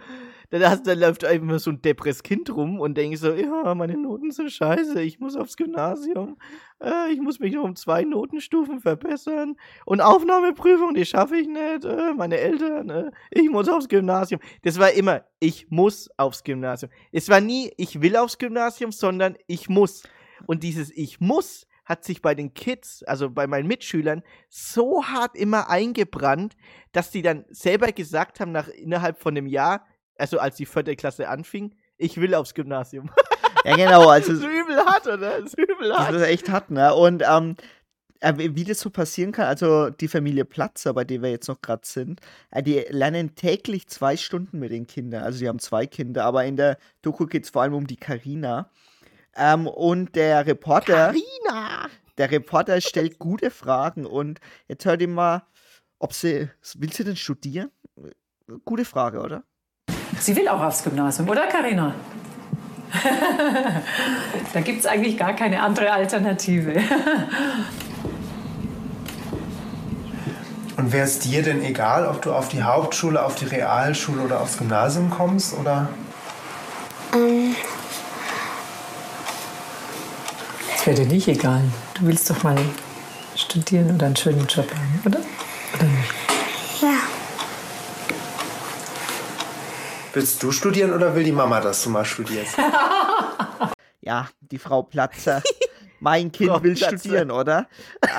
dann, 0.50 0.62
hast, 0.62 0.86
dann 0.86 0.98
läuft 0.98 1.22
immer 1.24 1.58
so 1.58 1.70
ein 1.70 1.82
depres 1.82 2.22
Kind 2.22 2.54
rum 2.54 2.80
und 2.80 2.96
denke 2.96 3.16
so, 3.18 3.32
ja, 3.32 3.74
meine 3.74 3.98
Noten 3.98 4.30
sind 4.30 4.50
scheiße, 4.50 5.00
ich 5.02 5.20
muss 5.20 5.36
aufs 5.36 5.56
Gymnasium, 5.56 6.38
äh, 6.82 7.12
ich 7.12 7.20
muss 7.20 7.38
mich 7.38 7.52
noch 7.54 7.64
um 7.64 7.76
zwei 7.76 8.02
Notenstufen 8.02 8.80
verbessern 8.80 9.56
und 9.84 10.00
Aufnahmeprüfung, 10.00 10.94
die 10.94 11.04
schaffe 11.04 11.36
ich 11.36 11.46
nicht, 11.46 11.84
äh, 11.84 12.14
meine 12.16 12.38
Eltern, 12.38 12.88
äh, 12.88 13.10
ich 13.30 13.50
muss 13.50 13.68
aufs 13.68 13.88
Gymnasium. 13.88 14.40
Das 14.62 14.78
war 14.78 14.90
immer, 14.92 15.22
ich 15.38 15.70
muss 15.70 16.08
aufs 16.16 16.42
Gymnasium. 16.42 16.90
Es 17.12 17.28
war 17.28 17.40
nie, 17.40 17.70
ich 17.76 18.00
will 18.00 18.16
aufs 18.16 18.38
Gymnasium, 18.38 18.90
sondern 18.90 19.36
ich 19.46 19.68
muss. 19.68 20.02
Und 20.46 20.62
dieses 20.62 20.90
Ich 20.96 21.20
muss 21.20 21.66
hat 21.88 22.04
sich 22.04 22.20
bei 22.20 22.34
den 22.34 22.52
Kids, 22.52 23.02
also 23.04 23.30
bei 23.30 23.46
meinen 23.46 23.66
Mitschülern, 23.66 24.22
so 24.50 25.04
hart 25.04 25.34
immer 25.34 25.70
eingebrannt, 25.70 26.54
dass 26.92 27.10
die 27.10 27.22
dann 27.22 27.46
selber 27.48 27.92
gesagt 27.92 28.40
haben, 28.40 28.52
nach 28.52 28.68
innerhalb 28.68 29.18
von 29.18 29.36
einem 29.36 29.46
Jahr, 29.46 29.86
also 30.16 30.38
als 30.38 30.56
die 30.56 30.66
vierte 30.66 30.94
Klasse 30.96 31.28
anfing, 31.28 31.74
ich 31.96 32.20
will 32.20 32.34
aufs 32.34 32.54
Gymnasium. 32.54 33.10
Ja, 33.64 33.74
genau, 33.74 34.08
also 34.08 34.32
das 34.32 34.40
ist 34.40 34.46
übel 34.46 34.76
hart, 34.76 35.06
oder? 35.08 35.40
Das 35.40 35.52
ist 35.52 35.58
übel 35.58 35.88
Das 35.88 35.98
hart. 35.98 36.14
ist 36.14 36.22
echt 36.22 36.48
hart, 36.48 36.70
ne? 36.70 36.94
Und 36.94 37.24
ähm, 37.28 37.56
äh, 38.20 38.32
wie 38.36 38.64
das 38.64 38.78
so 38.80 38.88
passieren 38.90 39.32
kann, 39.32 39.46
also 39.46 39.90
die 39.90 40.06
Familie 40.08 40.44
Platzer, 40.44 40.94
bei 40.94 41.04
der 41.04 41.22
wir 41.22 41.30
jetzt 41.30 41.48
noch 41.48 41.60
gerade 41.60 41.82
sind, 41.84 42.20
äh, 42.52 42.62
die 42.62 42.84
lernen 42.88 43.34
täglich 43.34 43.88
zwei 43.88 44.16
Stunden 44.16 44.60
mit 44.60 44.70
den 44.70 44.86
Kindern. 44.86 45.24
Also 45.24 45.40
die 45.40 45.48
haben 45.48 45.58
zwei 45.58 45.86
Kinder, 45.86 46.24
aber 46.24 46.44
in 46.44 46.56
der 46.56 46.78
Doku 47.02 47.26
geht 47.26 47.44
es 47.44 47.50
vor 47.50 47.62
allem 47.62 47.74
um 47.74 47.86
die 47.86 47.96
Karina. 47.96 48.70
Ähm, 49.38 49.66
und 49.66 50.16
der 50.16 50.46
Reporter, 50.46 51.12
Karina! 51.12 51.88
der 52.18 52.30
Reporter 52.30 52.80
stellt 52.80 53.18
gute 53.18 53.50
Fragen 53.50 54.04
und 54.04 54.40
jetzt 54.66 54.84
hört 54.84 55.00
ihr 55.00 55.08
mal, 55.08 55.42
ob 55.98 56.12
sie, 56.12 56.50
will 56.74 56.92
sie 56.92 57.04
denn 57.04 57.16
studieren? 57.16 57.70
Gute 58.64 58.84
Frage, 58.84 59.20
oder? 59.20 59.44
Sie 60.18 60.34
will 60.34 60.48
auch 60.48 60.60
aufs 60.60 60.82
Gymnasium, 60.82 61.28
oder 61.28 61.46
Karina? 61.46 61.94
da 64.52 64.60
gibt 64.60 64.80
es 64.80 64.86
eigentlich 64.86 65.18
gar 65.18 65.34
keine 65.34 65.62
andere 65.62 65.92
Alternative. 65.92 66.82
Und 70.76 70.92
wäre 70.92 71.04
es 71.04 71.18
dir 71.18 71.42
denn 71.42 71.62
egal, 71.62 72.06
ob 72.06 72.22
du 72.22 72.32
auf 72.32 72.48
die 72.48 72.62
Hauptschule, 72.62 73.24
auf 73.24 73.34
die 73.34 73.46
Realschule 73.46 74.22
oder 74.22 74.40
aufs 74.40 74.58
Gymnasium 74.58 75.10
kommst? 75.10 75.58
Oder? 75.58 75.88
Ähm. 77.12 77.56
Es 80.74 80.77
wäre 80.88 81.02
dir 81.02 81.06
nicht 81.06 81.28
egal. 81.28 81.60
Du 81.94 82.06
willst 82.06 82.30
doch 82.30 82.42
mal 82.42 82.56
studieren 83.36 83.94
oder 83.94 84.06
einen 84.06 84.16
schönen 84.16 84.46
Job 84.46 84.66
haben, 84.70 85.02
oder? 85.04 85.18
Oder 85.74 85.84
nicht? 85.84 86.14
Ja. 86.80 86.94
Willst 90.14 90.42
du 90.42 90.50
studieren 90.50 90.94
oder 90.94 91.14
will 91.14 91.24
die 91.24 91.32
Mama, 91.32 91.60
dass 91.60 91.82
du 91.82 91.90
mal 91.90 92.04
studierst? 92.04 92.56
Ja, 94.00 94.26
die 94.40 94.56
Frau 94.56 94.84
Platzer. 94.84 95.42
Mein 96.00 96.32
Kind 96.32 96.50
Frau 96.50 96.62
will 96.62 96.74
studieren, 96.74 97.30
oder? 97.30 97.66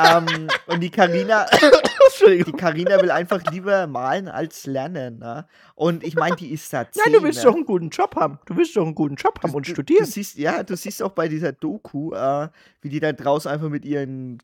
ähm, 0.06 0.48
und 0.68 0.82
die 0.82 0.92
Karina, 0.92 1.48
die 2.28 2.52
Karina 2.52 3.02
will 3.02 3.12
einfach 3.12 3.44
lieber 3.52 3.88
malen 3.88 4.28
als 4.28 4.66
lernen. 4.66 5.20
Ne? 5.20 5.48
Und 5.76 6.04
ich 6.04 6.16
meine, 6.16 6.36
die 6.36 6.52
ist 6.52 6.72
da. 6.74 6.86
Nein, 6.96 7.14
du 7.14 7.24
willst 7.24 7.40
ne? 7.40 7.46
doch 7.46 7.56
einen 7.56 7.66
guten 7.66 7.90
Job 7.90 8.16
haben. 8.16 8.40
Du 8.46 8.56
willst 8.58 8.76
doch 8.76 8.86
einen 8.86 8.96
guten 8.96 9.16
Job 9.16 9.40
haben 9.44 9.54
und 9.54 9.68
Du 9.68 9.72
studieren. 9.72 10.06
siehst, 10.06 10.38
ja, 10.38 10.64
du 10.64 10.76
siehst 10.76 11.02
auch 11.04 11.12
bei 11.12 11.28
dieser 11.28 11.52
Doku, 11.52 12.14
äh, 12.14 12.50
wie 12.82 12.90
die 12.90 13.00
da 13.00 13.12
draußen 13.14 13.50
einfach 13.52 13.70
mit 13.70 13.86
ihrem 13.86 14.38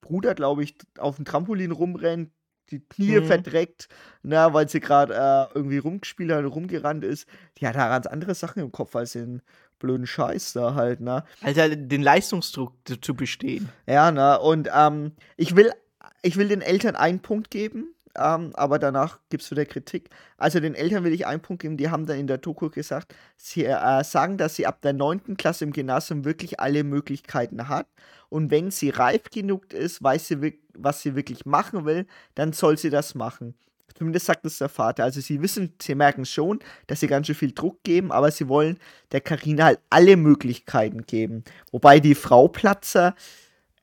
Bruder, 0.00 0.34
glaube 0.34 0.62
ich, 0.64 0.76
auf 0.98 1.16
dem 1.16 1.24
Trampolin 1.24 1.72
rumrennt, 1.72 2.30
die 2.70 2.80
Knie 2.80 3.18
Mhm. 3.20 3.24
verdreckt, 3.26 3.88
na, 4.22 4.54
weil 4.54 4.68
sie 4.68 4.78
gerade 4.80 5.12
äh, 5.14 5.54
irgendwie 5.56 5.78
rumgespielt 5.78 6.30
hat, 6.30 6.44
rumgerannt 6.44 7.04
ist. 7.04 7.26
Die 7.58 7.66
hat 7.66 7.74
da 7.74 7.88
ganz 7.88 8.06
andere 8.06 8.34
Sachen 8.34 8.62
im 8.62 8.70
Kopf 8.70 8.94
als 8.94 9.12
den 9.12 9.42
blöden 9.80 10.06
Scheiß 10.06 10.52
da 10.52 10.74
halt, 10.74 11.00
ne? 11.00 11.24
Alter, 11.42 11.74
den 11.74 12.02
Leistungsdruck 12.02 12.74
zu- 12.84 13.00
zu 13.00 13.14
bestehen. 13.14 13.68
Ja, 13.86 14.12
ne? 14.12 14.38
Und 14.38 14.68
ähm, 14.72 15.12
ich 15.36 15.56
will, 15.56 15.72
ich 16.22 16.36
will 16.36 16.48
den 16.48 16.62
Eltern 16.62 16.96
einen 16.96 17.20
Punkt 17.20 17.50
geben, 17.50 17.94
ähm, 18.16 18.50
aber 18.54 18.78
danach 18.78 19.18
gibt 19.28 19.42
es 19.42 19.50
wieder 19.50 19.64
Kritik. 19.64 20.10
Also 20.36 20.60
den 20.60 20.74
Eltern 20.74 21.04
will 21.04 21.12
ich 21.12 21.26
einen 21.26 21.40
Punkt 21.40 21.62
geben, 21.62 21.76
die 21.76 21.90
haben 21.90 22.06
dann 22.06 22.18
in 22.18 22.26
der 22.26 22.38
Doku 22.38 22.70
gesagt, 22.70 23.14
sie 23.36 23.64
äh, 23.64 24.04
sagen, 24.04 24.36
dass 24.36 24.56
sie 24.56 24.66
ab 24.66 24.80
der 24.82 24.92
9. 24.92 25.36
Klasse 25.36 25.64
im 25.64 25.72
Gymnasium 25.72 26.24
wirklich 26.24 26.60
alle 26.60 26.84
Möglichkeiten 26.84 27.68
hat. 27.68 27.86
Und 28.28 28.50
wenn 28.50 28.70
sie 28.70 28.90
reif 28.90 29.30
genug 29.30 29.72
ist, 29.72 30.02
weiß 30.02 30.28
sie, 30.28 30.58
was 30.74 31.02
sie 31.02 31.14
wirklich 31.14 31.46
machen 31.46 31.84
will, 31.84 32.06
dann 32.34 32.52
soll 32.52 32.78
sie 32.78 32.90
das 32.90 33.14
machen. 33.14 33.54
Zumindest 33.94 34.26
sagt 34.26 34.46
es 34.46 34.58
der 34.58 34.70
Vater. 34.70 35.04
Also 35.04 35.20
sie 35.20 35.42
wissen, 35.42 35.74
sie 35.80 35.94
merken 35.94 36.24
schon, 36.24 36.60
dass 36.86 37.00
sie 37.00 37.06
ganz 37.06 37.26
schön 37.26 37.36
viel 37.36 37.52
Druck 37.52 37.82
geben, 37.82 38.12
aber 38.12 38.30
sie 38.30 38.48
wollen 38.48 38.78
der 39.12 39.20
Karina 39.20 39.64
halt 39.66 39.80
alle 39.90 40.16
Möglichkeiten 40.16 41.02
geben. 41.02 41.44
Wobei 41.70 42.00
die 42.00 42.14
Frau 42.14 42.48
Platzer, 42.48 43.14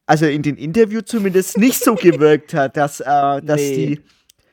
also 0.07 0.25
in 0.25 0.41
den 0.41 0.57
Interview 0.57 1.01
zumindest 1.01 1.57
nicht 1.57 1.83
so 1.83 1.93
gewirkt 1.95 2.53
hat, 2.55 2.75
dass, 2.77 2.99
äh, 3.01 3.05
dass 3.05 3.61
Nee. 3.61 3.75
die, 3.95 4.01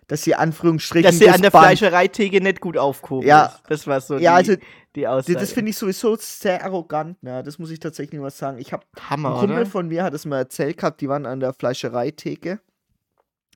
dass 0.08 0.22
sie 0.22 0.34
Anführungsstrichen 0.34 1.04
Dass 1.10 1.18
sie 1.18 1.30
an 1.30 1.40
der 1.40 1.50
Band- 1.50 1.64
Fleischereitheke 1.78 2.42
nicht 2.42 2.60
gut 2.60 2.76
aufgehoben 2.76 3.26
Ja. 3.26 3.54
Das 3.68 3.86
war 3.86 4.00
so 4.02 4.18
Ja, 4.18 4.42
die, 4.42 4.50
also 4.50 4.56
die 4.94 5.00
Das, 5.02 5.10
Aussage. 5.10 5.38
das 5.38 5.52
finde 5.52 5.70
ich 5.70 5.76
sowieso 5.78 6.16
sehr 6.16 6.62
arrogant, 6.64 7.22
ne? 7.22 7.42
Das 7.42 7.58
muss 7.58 7.70
ich 7.70 7.78
tatsächlich 7.80 8.20
mal 8.20 8.30
sagen. 8.30 8.58
Ich 8.58 8.72
habe 8.72 8.84
Hammer, 9.08 9.30
ein 9.34 9.38
Kumpel 9.40 9.56
oder? 9.62 9.66
von 9.66 9.88
mir 9.88 10.04
hat 10.04 10.12
es 10.14 10.26
mal 10.26 10.38
erzählt 10.38 10.76
gehabt, 10.76 11.00
die 11.00 11.08
waren 11.08 11.24
an 11.26 11.40
der 11.40 11.52
Fleischereitheke. 11.54 12.60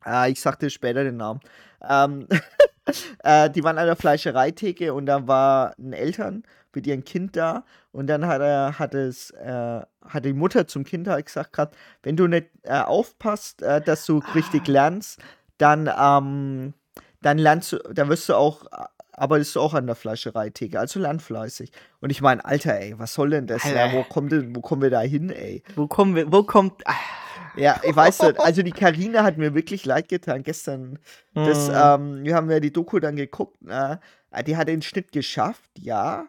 Äh, 0.07 0.31
ich 0.33 0.41
sagte 0.41 0.71
später 0.71 1.05
den 1.05 1.17
Namen. 1.19 1.41
Ähm, 1.89 2.27
äh, 3.25 3.51
die 3.51 3.63
waren 3.63 3.79
an 3.79 3.87
der 3.87 3.97
Fleischereitheke 3.97 4.95
und 4.95 5.07
da 5.07 5.27
war 5.27 5.75
ein 5.79 5.93
Eltern 5.93 6.43
mit 6.75 6.87
ihrem 6.87 7.05
Kind 7.05 7.37
da 7.37 7.65
und 7.99 8.07
dann 8.07 8.27
hat 8.27 8.41
er 8.41 8.79
hat 8.79 8.95
es 8.95 9.31
äh, 9.31 9.81
hat 10.15 10.25
die 10.25 10.33
Mutter 10.33 10.69
zum 10.69 10.85
Kind 10.85 11.09
halt 11.09 11.27
gesagt 11.27 11.53
gehabt, 11.53 11.77
wenn 12.05 12.17
du 12.17 12.29
nicht 12.29 12.47
äh, 12.63 12.79
aufpasst, 12.81 13.63
äh, 13.63 13.81
dass 13.83 14.07
du 14.07 14.23
richtig 14.35 14.69
lernst, 14.69 15.21
dann 15.59 15.91
ähm, 16.01 16.75
dann 17.23 17.39
lernst 17.39 17.73
du, 17.73 17.79
dann 17.93 18.09
wirst 18.09 18.29
du 18.29 18.35
auch 18.35 18.65
arbeitest 19.13 19.57
du 19.57 19.61
auch 19.61 19.75
an 19.75 19.87
der 19.87 19.97
Fleischereitheke, 19.97 20.79
also 20.79 21.01
lern 21.01 21.19
fleißig. 21.19 21.73
Und 22.01 22.11
ich 22.11 22.21
meine, 22.21 22.45
Alter, 22.45 22.79
ey, 22.79 22.97
was 22.99 23.15
soll 23.15 23.31
denn 23.31 23.49
das? 23.49 23.65
Ja, 23.69 23.93
wo 23.93 24.05
kommt 24.05 24.31
denn, 24.31 24.55
wo 24.55 24.61
kommen 24.61 24.83
wir 24.83 24.91
da 24.91 25.01
hin, 25.01 25.31
ey? 25.31 25.65
Wo 25.75 25.89
kommen 25.89 26.15
wir, 26.15 26.31
wo 26.33 26.45
kommt. 26.45 26.87
Ah, 26.87 26.95
Ja, 27.57 27.81
ich 27.83 27.97
weiß 27.97 28.23
nicht. 28.23 28.39
Also 28.39 28.63
die 28.63 28.71
Karina 28.71 29.25
hat 29.25 29.37
mir 29.37 29.55
wirklich 29.55 29.85
leid 29.85 30.09
getan. 30.09 30.45
Gestern, 30.45 31.01
das, 31.35 31.69
Mhm. 31.69 31.75
ähm, 31.75 32.25
wir 32.25 32.37
haben 32.37 32.49
ja 32.49 32.61
die 32.61 32.73
Doku 32.73 33.01
dann 33.01 33.17
geguckt. 33.17 33.57
Äh, 33.67 33.97
die 34.47 34.57
hat 34.57 34.69
den 34.69 34.83
Schnitt 34.83 35.11
geschafft, 35.11 35.71
ja. 35.77 36.29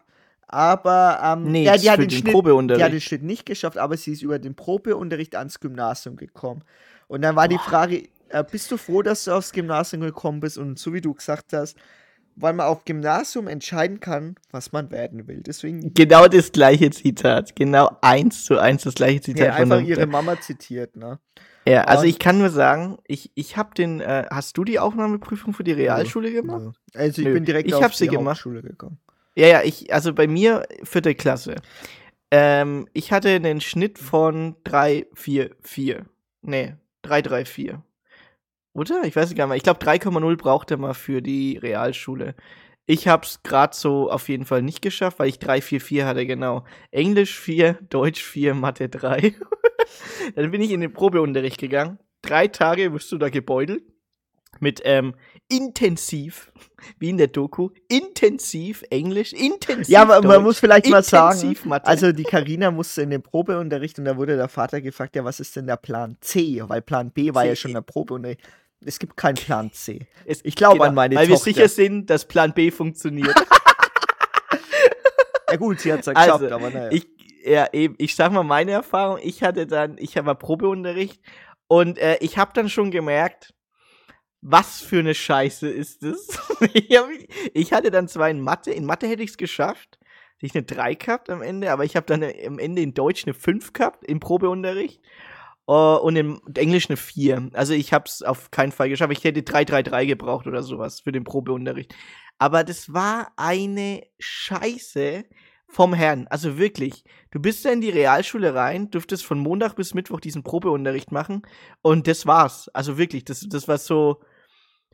Aber 0.52 1.20
ähm, 1.22 1.44
Nee, 1.52 1.64
ja, 1.64 1.76
die 1.76 1.88
hat 1.90 1.98
den, 2.00 2.08
den 2.08 2.18
Schnitt, 2.18 2.76
die 2.76 2.82
hat 2.82 2.92
den 2.92 3.00
Schnitt 3.00 3.22
nicht 3.22 3.46
geschafft, 3.46 3.78
aber 3.78 3.96
sie 3.96 4.12
ist 4.12 4.22
über 4.22 4.40
den 4.40 4.56
Probeunterricht 4.56 5.36
ans 5.36 5.60
Gymnasium 5.60 6.16
gekommen. 6.16 6.62
Und 7.06 7.22
dann 7.22 7.36
war 7.36 7.46
die 7.46 7.58
Frage, 7.58 8.08
äh, 8.30 8.42
bist 8.50 8.70
du 8.72 8.76
froh, 8.76 9.02
dass 9.02 9.24
du 9.24 9.32
aufs 9.32 9.52
Gymnasium 9.52 10.02
gekommen 10.02 10.40
bist? 10.40 10.58
Und 10.58 10.76
so 10.78 10.92
wie 10.92 11.00
du 11.00 11.14
gesagt 11.14 11.52
hast, 11.52 11.76
weil 12.34 12.52
man 12.52 12.66
auf 12.66 12.84
Gymnasium 12.84 13.46
entscheiden 13.46 14.00
kann, 14.00 14.34
was 14.50 14.72
man 14.72 14.90
werden 14.90 15.28
will. 15.28 15.40
Deswegen 15.46 15.94
Genau 15.94 16.26
das 16.26 16.50
gleiche 16.50 16.90
Zitat. 16.90 17.54
Genau 17.54 17.90
eins 18.00 18.44
zu 18.44 18.58
eins 18.58 18.82
das 18.82 18.94
gleiche 18.94 19.20
Zitat 19.20 19.46
ja, 19.46 19.52
von 19.52 19.62
einfach 19.62 19.76
der 19.78 19.86
ihre. 19.86 20.06
Mama 20.06 20.40
zitiert, 20.40 20.96
ne? 20.96 21.20
Ja, 21.68 21.84
also 21.84 22.02
Und- 22.02 22.08
ich 22.08 22.18
kann 22.18 22.38
nur 22.38 22.50
sagen, 22.50 22.98
ich, 23.06 23.30
ich 23.34 23.56
habe 23.56 23.74
den, 23.74 24.00
äh, 24.00 24.26
hast 24.30 24.56
du 24.56 24.64
die 24.64 24.78
Aufnahmeprüfung 24.80 25.52
für 25.52 25.62
die 25.62 25.72
Realschule 25.72 26.32
gemacht? 26.32 26.62
Nö. 26.62 26.70
Also 26.94 27.20
ich 27.22 27.28
Nö. 27.28 27.34
bin 27.34 27.44
direkt 27.44 27.68
Ich 27.68 27.74
auf 27.74 27.94
die. 27.94 28.08
Hauptschule 28.08 28.62
gekommen. 28.62 28.98
Ja, 29.40 29.46
ja, 29.46 29.62
ich, 29.62 29.90
also 29.90 30.12
bei 30.12 30.26
mir 30.26 30.66
vierte 30.82 31.14
Klasse. 31.14 31.54
Ähm, 32.30 32.86
ich 32.92 33.10
hatte 33.10 33.30
einen 33.30 33.62
Schnitt 33.62 33.98
von 33.98 34.56
3, 34.64 35.06
4, 35.14 35.56
4. 35.62 36.04
Nee, 36.42 36.74
3, 37.00 37.22
3, 37.22 37.44
4. 37.46 37.82
Oder? 38.74 39.02
Ich 39.04 39.16
weiß 39.16 39.34
gar 39.34 39.46
nicht 39.46 39.48
mehr. 39.48 39.56
Ich 39.56 39.62
glaube, 39.62 39.80
3,0 39.80 40.36
brauchte 40.36 40.76
man 40.76 40.92
für 40.92 41.22
die 41.22 41.56
Realschule. 41.56 42.34
Ich 42.84 43.08
hab's 43.08 43.42
gerade 43.42 43.74
so 43.74 44.10
auf 44.10 44.28
jeden 44.28 44.44
Fall 44.44 44.60
nicht 44.60 44.82
geschafft, 44.82 45.18
weil 45.18 45.30
ich 45.30 45.38
3, 45.38 45.62
4, 45.62 45.80
4 45.80 46.06
hatte, 46.06 46.26
genau. 46.26 46.66
Englisch 46.90 47.40
4, 47.40 47.78
Deutsch 47.88 48.22
4, 48.22 48.52
Mathe 48.52 48.90
3. 48.90 49.34
Dann 50.34 50.50
bin 50.50 50.60
ich 50.60 50.70
in 50.70 50.82
den 50.82 50.92
Probeunterricht 50.92 51.56
gegangen. 51.56 51.98
Drei 52.20 52.46
Tage 52.46 52.92
wirst 52.92 53.10
du 53.10 53.16
da 53.16 53.30
gebeutelt. 53.30 53.84
Mit 54.60 54.80
ähm, 54.84 55.14
intensiv, 55.48 56.52
wie 56.98 57.08
in 57.10 57.18
der 57.18 57.26
Doku, 57.28 57.70
intensiv 57.88 58.84
Englisch, 58.90 59.32
intensiv 59.32 59.88
Ja, 59.88 60.02
aber 60.02 60.20
man 60.20 60.22
Deutsch, 60.36 60.42
muss 60.42 60.58
vielleicht 60.60 60.86
mal 60.88 61.02
sagen, 61.02 61.56
Mathe. 61.64 61.86
also 61.86 62.12
die 62.12 62.22
Karina 62.24 62.70
musste 62.70 63.02
in 63.02 63.10
den 63.10 63.22
Probeunterricht 63.22 63.98
und 63.98 64.04
da 64.04 64.16
wurde 64.16 64.36
der 64.36 64.48
Vater 64.48 64.80
gefragt, 64.80 65.16
ja, 65.16 65.24
was 65.24 65.40
ist 65.40 65.56
denn 65.56 65.66
der 65.66 65.76
Plan 65.76 66.16
C? 66.20 66.62
Weil 66.66 66.82
Plan 66.82 67.10
B 67.10 67.34
war 67.34 67.44
ja 67.46 67.56
schon 67.56 67.72
der 67.72 67.80
Probeunterricht. 67.80 68.40
Es 68.84 68.98
gibt 68.98 69.16
keinen 69.16 69.34
Plan 69.34 69.72
C. 69.72 70.06
Es- 70.24 70.40
Ich 70.44 70.54
glaube 70.56 70.74
genau, 70.74 70.86
an 70.88 70.94
meine 70.94 71.16
Weil 71.16 71.28
wir 71.28 71.34
Tochter. 71.36 71.50
sicher 71.52 71.68
sind, 71.68 72.08
dass 72.08 72.26
Plan 72.26 72.52
B 72.54 72.70
funktioniert. 72.70 73.34
Ja 75.50 75.56
gut, 75.56 75.80
sie 75.80 75.92
hat 75.92 76.00
es 76.00 76.06
ja 76.06 76.12
Also, 76.12 76.38
geschafft, 76.38 76.52
aber 76.52 76.70
naja. 76.70 76.92
ich, 76.92 77.08
ja, 77.44 77.66
eben, 77.72 77.96
ich 77.98 78.14
sag 78.14 78.30
mal 78.32 78.44
meine 78.44 78.70
Erfahrung. 78.70 79.18
Ich 79.22 79.42
hatte 79.42 79.66
dann, 79.66 79.96
ich 79.98 80.16
habe 80.16 80.32
Probeunterricht 80.36 81.20
und 81.66 81.98
äh, 81.98 82.18
ich 82.20 82.38
habe 82.38 82.52
dann 82.54 82.68
schon 82.68 82.92
gemerkt, 82.92 83.52
was 84.42 84.80
für 84.80 85.00
eine 85.00 85.14
Scheiße 85.14 85.68
ist 85.68 86.02
das. 86.02 86.38
ich, 86.72 86.96
hab, 86.96 87.08
ich 87.54 87.72
hatte 87.72 87.90
dann 87.90 88.08
zwar 88.08 88.30
in 88.30 88.40
Mathe, 88.40 88.70
in 88.70 88.86
Mathe 88.86 89.06
hätte 89.06 89.22
ich 89.22 89.30
es 89.30 89.36
geschafft, 89.36 89.98
hätte 90.38 90.46
ich 90.46 90.54
eine 90.54 90.64
3 90.64 90.94
gehabt 90.94 91.30
am 91.30 91.42
Ende, 91.42 91.70
aber 91.72 91.84
ich 91.84 91.96
habe 91.96 92.06
dann 92.06 92.22
am 92.22 92.58
Ende 92.58 92.82
in 92.82 92.94
Deutsch 92.94 93.24
eine 93.26 93.34
5 93.34 93.72
gehabt 93.72 94.04
im 94.04 94.20
Probeunterricht. 94.20 95.00
äh, 95.68 95.72
und 95.72 96.16
im 96.16 96.40
Englisch 96.54 96.88
eine 96.90 96.96
4. 96.96 97.50
Also 97.54 97.74
ich 97.74 97.92
habe 97.92 98.04
es 98.06 98.22
auf 98.22 98.50
keinen 98.50 98.72
Fall 98.72 98.88
geschafft. 98.88 99.12
Ich 99.12 99.24
hätte 99.24 99.42
3, 99.42 99.64
3, 99.64 99.82
3 99.82 100.06
gebraucht 100.06 100.46
oder 100.46 100.62
sowas 100.62 101.00
für 101.00 101.12
den 101.12 101.24
Probeunterricht. 101.24 101.94
Aber 102.38 102.64
das 102.64 102.92
war 102.92 103.32
eine 103.36 104.02
Scheiße 104.18 105.24
vom 105.68 105.94
Herrn. 105.94 106.26
Also 106.28 106.58
wirklich. 106.58 107.04
Du 107.30 107.40
bist 107.40 107.64
da 107.64 107.70
in 107.70 107.80
die 107.80 107.90
Realschule 107.90 108.54
rein, 108.54 108.90
dürftest 108.90 109.24
von 109.24 109.38
Montag 109.38 109.76
bis 109.76 109.94
Mittwoch 109.94 110.20
diesen 110.20 110.42
Probeunterricht 110.42 111.12
machen 111.12 111.42
und 111.82 112.06
das 112.08 112.26
war's. 112.26 112.68
Also 112.74 112.98
wirklich, 112.98 113.24
das, 113.24 113.46
das 113.48 113.68
war 113.68 113.78
so 113.78 114.20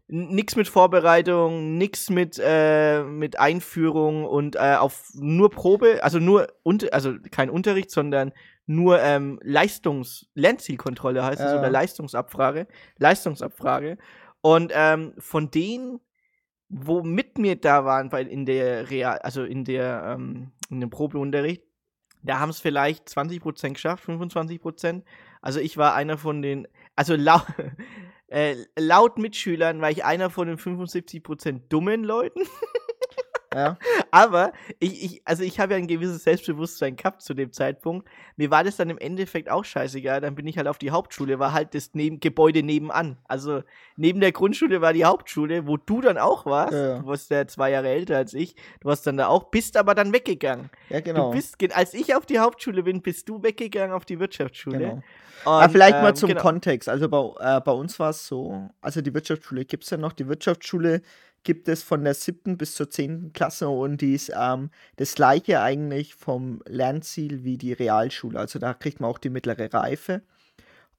nix 0.08 0.54
mit 0.54 0.68
Vorbereitung, 0.68 1.78
nix 1.78 2.10
mit, 2.10 2.40
äh, 2.42 3.02
mit 3.02 3.38
Einführung 3.38 4.24
und 4.24 4.56
äh, 4.56 4.76
auf 4.78 5.10
nur 5.14 5.50
Probe, 5.50 6.02
also 6.02 6.18
nur, 6.18 6.46
unter, 6.62 6.92
also 6.92 7.14
kein 7.30 7.50
Unterricht, 7.50 7.90
sondern 7.90 8.32
nur 8.66 9.00
ähm, 9.00 9.40
Leistungs-, 9.42 10.26
Lernzielkontrolle 10.34 11.24
heißt 11.24 11.40
es, 11.40 11.52
Ja. 11.52 11.58
oder 11.58 11.70
Leistungsabfrage, 11.70 12.66
Leistungsabfrage. 12.98 13.98
Und 14.40 14.72
ähm, 14.74 15.14
von 15.18 15.50
denen, 15.50 16.00
wo 16.68 17.02
mit 17.02 17.38
mir 17.38 17.56
da 17.56 17.84
waren, 17.84 18.12
weil 18.12 18.26
in 18.26 18.44
der 18.44 18.90
Real, 18.90 19.18
also 19.18 19.44
in 19.44 19.64
der, 19.64 20.16
ähm, 20.16 20.52
in 20.70 20.80
dem 20.80 20.90
Probeunterricht, 20.90 21.62
da 22.22 22.40
haben 22.40 22.50
es 22.50 22.60
vielleicht 22.60 23.08
20% 23.08 23.74
geschafft, 23.74 24.04
25%. 24.08 25.02
Also 25.40 25.60
ich 25.60 25.76
war 25.76 25.94
einer 25.94 26.18
von 26.18 26.42
den, 26.42 26.66
also 26.96 27.14
lau 27.14 27.40
äh, 28.28 28.56
laut 28.78 29.18
Mitschülern 29.18 29.80
war 29.80 29.90
ich 29.90 30.04
einer 30.04 30.30
von 30.30 30.48
den 30.48 30.58
75% 30.58 31.68
dummen 31.68 32.04
Leuten. 32.04 32.40
Ja. 33.56 33.78
Aber 34.10 34.52
ich, 34.78 35.04
ich, 35.04 35.22
also 35.24 35.42
ich 35.42 35.58
habe 35.58 35.72
ja 35.72 35.78
ein 35.78 35.86
gewisses 35.86 36.24
Selbstbewusstsein 36.24 36.96
gehabt 36.96 37.22
zu 37.22 37.32
dem 37.32 37.52
Zeitpunkt. 37.52 38.06
Mir 38.36 38.50
war 38.50 38.64
das 38.64 38.76
dann 38.76 38.90
im 38.90 38.98
Endeffekt 38.98 39.50
auch 39.50 39.64
scheißegal. 39.64 40.20
Dann 40.20 40.34
bin 40.34 40.46
ich 40.46 40.58
halt 40.58 40.68
auf 40.68 40.78
die 40.78 40.90
Hauptschule, 40.90 41.38
war 41.38 41.52
halt 41.52 41.74
das 41.74 41.90
neben, 41.94 42.20
Gebäude 42.20 42.62
nebenan. 42.62 43.16
Also 43.24 43.62
neben 43.96 44.20
der 44.20 44.32
Grundschule 44.32 44.80
war 44.82 44.92
die 44.92 45.04
Hauptschule, 45.04 45.66
wo 45.66 45.78
du 45.78 46.02
dann 46.02 46.18
auch 46.18 46.44
warst. 46.44 46.74
Ja, 46.74 46.88
ja. 46.88 46.98
Du 46.98 47.06
warst 47.06 47.30
ja 47.30 47.46
zwei 47.46 47.70
Jahre 47.70 47.88
älter 47.88 48.16
als 48.16 48.34
ich. 48.34 48.54
Du 48.80 48.88
warst 48.88 49.06
dann 49.06 49.16
da 49.16 49.28
auch, 49.28 49.44
bist 49.44 49.76
aber 49.76 49.94
dann 49.94 50.12
weggegangen. 50.12 50.70
Ja, 50.90 51.00
genau. 51.00 51.30
Du 51.30 51.36
bist, 51.36 51.56
als 51.74 51.94
ich 51.94 52.14
auf 52.14 52.26
die 52.26 52.38
Hauptschule 52.38 52.82
bin, 52.82 53.00
bist 53.00 53.28
du 53.28 53.42
weggegangen 53.42 53.94
auf 53.94 54.04
die 54.04 54.20
Wirtschaftsschule. 54.20 54.78
Genau. 54.78 55.02
Und, 55.44 55.52
Aber 55.52 55.68
vielleicht 55.68 56.02
mal 56.02 56.08
ähm, 56.08 56.14
zum 56.16 56.28
genau. 56.28 56.40
Kontext. 56.40 56.88
Also 56.88 57.08
bei, 57.08 57.56
äh, 57.56 57.60
bei 57.60 57.72
uns 57.72 57.98
war 58.00 58.10
es 58.10 58.26
so, 58.26 58.68
also 58.80 59.00
die 59.00 59.14
Wirtschaftsschule 59.14 59.64
gibt 59.64 59.84
es 59.84 59.90
ja 59.90 59.96
noch. 59.96 60.12
Die 60.12 60.28
Wirtschaftsschule 60.28 61.02
gibt 61.46 61.68
es 61.68 61.82
von 61.84 62.02
der 62.04 62.14
siebten 62.14 62.58
bis 62.58 62.74
zur 62.74 62.90
zehnten 62.90 63.32
Klasse 63.32 63.68
und 63.68 64.00
die 64.00 64.14
ist 64.14 64.32
ähm, 64.36 64.70
das 64.96 65.14
gleiche 65.14 65.60
eigentlich 65.62 66.14
vom 66.16 66.60
Lernziel 66.66 67.44
wie 67.44 67.56
die 67.56 67.72
Realschule. 67.72 68.38
Also 68.38 68.58
da 68.58 68.74
kriegt 68.74 69.00
man 69.00 69.08
auch 69.10 69.18
die 69.18 69.30
mittlere 69.30 69.72
Reife. 69.72 70.22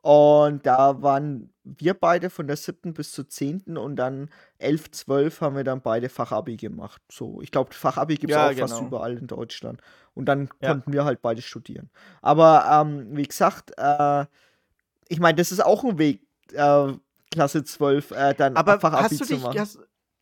Und 0.01 0.65
da 0.65 1.01
waren 1.01 1.49
wir 1.65 1.93
beide 1.93 2.29
von 2.29 2.47
der 2.47 2.55
siebten 2.55 2.93
bis 2.93 3.11
zur 3.11 3.27
zehnten 3.27 3.77
und 3.77 3.97
dann 3.97 4.29
11, 4.59 4.91
12 4.91 5.41
haben 5.41 5.57
wir 5.57 5.65
dann 5.65 5.81
beide 5.81 6.07
Fachabi 6.07 6.55
gemacht. 6.55 7.01
So, 7.11 7.41
ich 7.41 7.51
glaube, 7.51 7.73
Fachabi 7.73 8.15
gibt 8.15 8.31
es 8.31 8.37
Ja, 8.37 8.47
auch 8.47 8.53
fast 8.53 8.73
genau. 8.73 8.87
überall 8.87 9.17
in 9.17 9.27
Deutschland. 9.27 9.81
Und 10.13 10.27
dann 10.27 10.49
Ja. 10.61 10.69
konnten 10.69 10.93
wir 10.93 11.03
halt 11.03 11.21
beide 11.21 11.41
studieren. 11.41 11.89
Aber 12.21 12.65
ähm, 12.71 13.17
wie 13.17 13.23
gesagt, 13.27 13.73
äh, 13.77 14.25
ich 15.09 15.19
meine, 15.19 15.35
das 15.35 15.51
ist 15.51 15.65
auch 15.65 15.83
ein 15.83 15.97
Weg, 15.97 16.21
äh, 16.53 16.93
Klasse 17.31 17.63
12 17.65 18.11
äh, 18.11 18.33
dann 18.35 18.55
Aber 18.55 18.79
Fachabi 18.79 19.03
hast 19.03 19.21
du 19.21 19.25
zu 19.25 19.33
dich, 19.33 19.43
machen. 19.43 19.59
hast, 19.59 19.79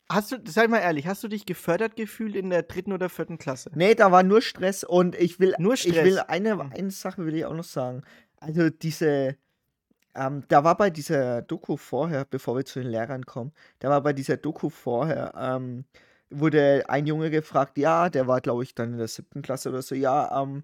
hast 0.10 0.32
du, 0.32 0.38
sei 0.46 0.68
mal 0.68 0.80
ehrlich, 0.80 1.08
hast 1.08 1.24
du 1.24 1.28
dich 1.28 1.46
gefördert 1.46 1.96
gefühlt 1.96 2.36
in 2.36 2.50
der 2.50 2.64
dritten 2.64 2.94
oder 2.94 3.10
vierten 3.10 3.38
Klasse? 3.38 3.72
Nee, 3.76 3.96
da 3.96 4.12
war 4.12 4.24
nur 4.24 4.42
Stress 4.42 4.84
und 4.84 5.16
ich 5.16 5.40
will, 5.40 5.56
Nur 5.58 5.74
ich 5.74 5.86
will 5.86 6.14
Stress. 6.14 6.30
eine, 6.30 6.52
Hm. 6.52 6.72
eine 6.72 6.92
Sache 6.92 7.26
will 7.26 7.36
ich 7.36 7.46
auch 7.46 7.54
noch 7.54 7.64
sagen. 7.64 8.04
Also 8.40 8.70
diese, 8.70 9.38
ähm, 10.16 10.44
da 10.48 10.64
war 10.64 10.78
bei 10.78 10.90
dieser 10.90 11.42
Doku 11.42 11.78
vorher, 11.78 12.26
bevor 12.26 12.56
wir 12.58 12.66
zu 12.66 12.80
den 12.82 12.90
Lehrern 12.92 13.26
kommen, 13.26 13.54
da 13.80 13.90
war 13.90 14.02
bei 14.02 14.14
dieser 14.14 14.38
Doku 14.38 14.70
vorher, 14.70 15.34
ähm, 15.38 15.86
wurde 16.30 16.86
ein 16.90 17.06
Junge 17.08 17.30
gefragt, 17.32 17.78
ja, 17.78 18.10
der 18.10 18.28
war, 18.28 18.42
glaube 18.42 18.64
ich, 18.64 18.76
dann 18.76 18.94
in 18.94 18.98
der 18.98 19.08
siebten 19.08 19.42
Klasse 19.42 19.70
oder 19.70 19.82
so, 19.82 19.96
ja, 19.96 20.42
ähm, 20.42 20.64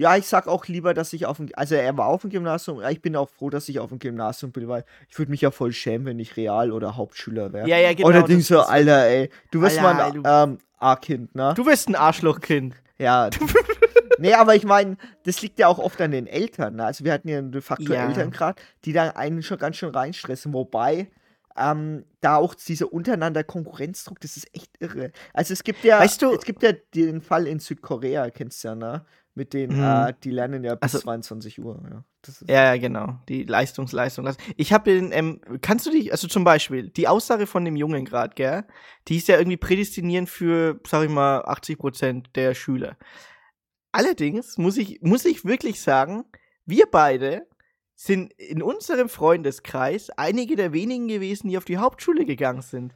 ja, 0.00 0.16
ich 0.16 0.26
sag 0.26 0.46
auch 0.46 0.66
lieber, 0.66 0.94
dass 0.94 1.12
ich 1.12 1.26
auf 1.26 1.38
dem, 1.38 1.48
also 1.54 1.74
er 1.74 1.96
war 1.98 2.06
auf 2.06 2.20
dem 2.22 2.30
Gymnasium, 2.30 2.80
ja, 2.80 2.88
ich 2.88 3.02
bin 3.02 3.16
auch 3.16 3.28
froh, 3.28 3.50
dass 3.50 3.68
ich 3.68 3.80
auf 3.80 3.88
dem 3.88 3.98
Gymnasium 3.98 4.52
bin, 4.52 4.68
weil 4.68 4.84
ich 5.08 5.18
würde 5.18 5.32
mich 5.32 5.40
ja 5.40 5.50
voll 5.50 5.72
schämen, 5.72 6.06
wenn 6.06 6.20
ich 6.20 6.36
Real- 6.36 6.70
oder 6.70 6.96
Hauptschüler 6.96 7.52
wäre. 7.52 7.68
Ja, 7.68 7.78
ja, 7.78 7.92
genau, 7.92 8.08
Oder 8.08 8.22
denkst 8.22 8.46
du, 8.46 8.54
das- 8.54 8.68
Alter, 8.68 9.06
ey, 9.06 9.28
du 9.50 9.60
wirst 9.60 9.82
mal 9.82 10.00
ein 10.00 10.22
ähm, 10.24 10.58
A-Kind, 10.78 11.34
ne? 11.34 11.52
Du 11.56 11.64
bist 11.64 11.88
ein 11.88 11.96
Arschlochkind. 11.96 12.76
Ja. 12.98 13.28
nee, 14.18 14.34
aber 14.34 14.54
ich 14.54 14.64
meine, 14.64 14.96
das 15.24 15.42
liegt 15.42 15.58
ja 15.58 15.66
auch 15.66 15.80
oft 15.80 16.00
an 16.00 16.12
den 16.12 16.28
Eltern. 16.28 16.76
Ne? 16.76 16.84
Also 16.84 17.04
wir 17.04 17.12
hatten 17.12 17.28
ja 17.28 17.42
de 17.42 17.60
facto 17.60 17.92
Ja. 17.92 18.06
Eltern 18.06 18.30
gerade, 18.30 18.62
die 18.84 18.92
da 18.92 19.10
einen 19.10 19.42
schon 19.42 19.58
ganz 19.58 19.76
schön 19.76 19.90
reinstressen. 19.90 20.52
Wobei 20.52 21.10
ähm, 21.56 22.04
da 22.20 22.36
auch 22.36 22.54
dieser 22.54 22.92
untereinander 22.92 23.42
Konkurrenzdruck, 23.42 24.20
das 24.20 24.36
ist 24.36 24.54
echt 24.54 24.70
irre. 24.78 25.10
Also 25.34 25.52
es 25.54 25.64
gibt 25.64 25.82
ja, 25.82 25.98
Weißt 25.98 26.22
du- 26.22 26.34
es 26.34 26.44
gibt 26.44 26.62
ja 26.62 26.70
den 26.94 27.20
Fall 27.20 27.48
in 27.48 27.58
Südkorea, 27.58 28.30
kennst 28.30 28.62
du 28.62 28.68
ja, 28.68 28.74
ne? 28.76 29.04
Mit 29.38 29.52
den, 29.54 29.76
Mhm. 29.76 29.82
äh, 29.84 30.14
die 30.24 30.30
lernen 30.32 30.64
ja 30.64 30.74
bis 30.74 30.82
Also- 30.94 30.98
22 30.98 31.60
Uhr. 31.62 31.80
Ja. 31.88 32.04
Ja, 32.48 32.74
ja, 32.74 32.76
genau. 32.80 33.20
Die 33.28 33.44
Leistungsleistung. 33.44 34.28
Ich 34.56 34.72
habe 34.72 34.92
den, 34.92 35.12
ähm, 35.12 35.40
kannst 35.60 35.86
du 35.86 35.90
dich, 35.92 36.10
also 36.10 36.26
zum 36.26 36.42
Beispiel, 36.42 36.90
die 36.90 37.06
Aussage 37.06 37.46
von 37.46 37.64
dem 37.64 37.76
Jungen 37.76 38.04
gerade, 38.04 38.34
gell, 38.34 38.64
die 39.06 39.16
ist 39.18 39.28
ja 39.28 39.38
irgendwie 39.38 39.56
prädestinierend 39.56 40.28
für, 40.28 40.80
sag 40.84 41.04
ich 41.04 41.10
mal, 41.10 41.42
80 41.44 41.78
Prozent 41.78 42.30
der 42.34 42.54
Schüler. 42.54 42.96
Allerdings 43.92 44.58
muss 44.58 44.76
ich, 44.76 45.00
muss 45.02 45.24
ich 45.24 45.44
wirklich 45.44 45.80
sagen, 45.80 46.24
wir 46.66 46.86
beide 46.90 47.46
sind 47.94 48.32
in 48.34 48.60
unserem 48.62 49.08
Freundeskreis 49.08 50.10
einige 50.10 50.56
der 50.56 50.72
wenigen 50.72 51.08
gewesen, 51.08 51.48
die 51.48 51.56
auf 51.58 51.64
die 51.64 51.78
Hauptschule 51.78 52.24
gegangen 52.24 52.62
sind. 52.62 52.92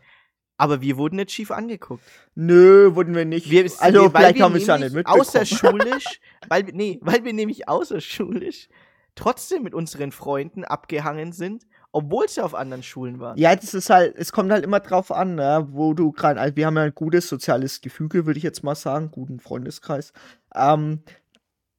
Aber 0.62 0.80
wir 0.80 0.96
wurden 0.96 1.16
nicht 1.16 1.32
schief 1.32 1.50
angeguckt. 1.50 2.04
Nö, 2.36 2.94
wurden 2.94 3.16
wir 3.16 3.24
nicht. 3.24 3.50
Wir, 3.50 3.64
also 3.64 4.04
weil 4.04 4.10
vielleicht 4.10 4.36
wir 4.36 4.44
haben 4.44 4.54
wir 4.54 4.60
es 4.60 4.66
ja 4.68 4.74
nämlich 4.78 4.92
nicht 4.92 4.96
mitbekommen. 4.98 5.20
Außerschulisch, 5.22 6.20
weil, 6.48 6.66
wir- 6.68 6.72
nee, 6.74 6.98
weil 7.02 7.24
wir 7.24 7.32
nämlich 7.32 7.68
außerschulisch 7.68 8.68
trotzdem 9.16 9.64
mit 9.64 9.74
unseren 9.74 10.12
Freunden 10.12 10.64
abgehangen 10.64 11.32
sind, 11.32 11.66
obwohl 11.90 12.28
sie 12.28 12.40
auf 12.42 12.54
anderen 12.54 12.84
Schulen 12.84 13.18
waren. 13.18 13.36
Ja, 13.38 13.56
das 13.56 13.74
ist 13.74 13.90
halt, 13.90 14.14
es 14.16 14.30
kommt 14.30 14.52
halt 14.52 14.62
immer 14.64 14.78
drauf 14.78 15.10
an, 15.10 15.34
ne, 15.34 15.66
wo 15.72 15.94
du 15.94 16.12
gerade, 16.12 16.40
also 16.40 16.54
wir 16.54 16.66
haben 16.66 16.76
ja 16.76 16.84
ein 16.84 16.94
gutes 16.94 17.28
soziales 17.28 17.80
Gefüge, 17.80 18.24
würde 18.24 18.38
ich 18.38 18.44
jetzt 18.44 18.62
mal 18.62 18.76
sagen, 18.76 19.10
guten 19.10 19.40
Freundeskreis. 19.40 20.12
Ähm, 20.54 21.02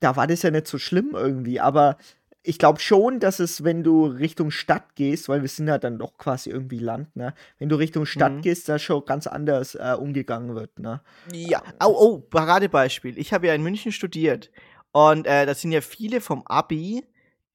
da 0.01 0.17
war 0.17 0.27
das 0.27 0.41
ja 0.41 0.51
nicht 0.51 0.67
so 0.67 0.77
schlimm 0.77 1.11
irgendwie, 1.13 1.61
aber 1.61 1.97
ich 2.43 2.59
glaube 2.59 2.79
schon, 2.79 3.19
dass 3.19 3.39
es, 3.39 3.63
wenn 3.63 3.83
du 3.83 4.05
Richtung 4.05 4.51
Stadt 4.51 4.95
gehst, 4.95 5.29
weil 5.29 5.41
wir 5.41 5.47
sind 5.49 5.67
ja 5.67 5.77
dann 5.77 5.97
doch 5.97 6.17
quasi 6.17 6.49
irgendwie 6.49 6.79
Land, 6.79 7.15
ne, 7.15 7.33
wenn 7.57 7.69
du 7.69 7.77
Richtung 7.77 8.05
Stadt 8.05 8.33
Mhm. 8.33 8.41
gehst, 8.41 8.67
da 8.67 8.77
schon 8.79 9.05
ganz 9.05 9.27
anders 9.27 9.75
äh, 9.75 9.95
umgegangen 9.97 10.53
wird, 10.53 10.77
ne. 10.77 11.01
Ja, 11.31 11.63
oh, 11.83 11.95
oh, 11.97 12.19
Paradebeispiel. 12.19 13.17
Ich 13.17 13.31
habe 13.33 13.47
ja 13.47 13.53
in 13.53 13.63
München 13.63 13.91
studiert 13.93 14.51
und 14.91 15.25
äh, 15.25 15.45
da 15.45 15.53
sind 15.55 15.71
ja 15.71 15.81
viele 15.81 16.19
vom 16.21 16.43
Abi 16.45 17.05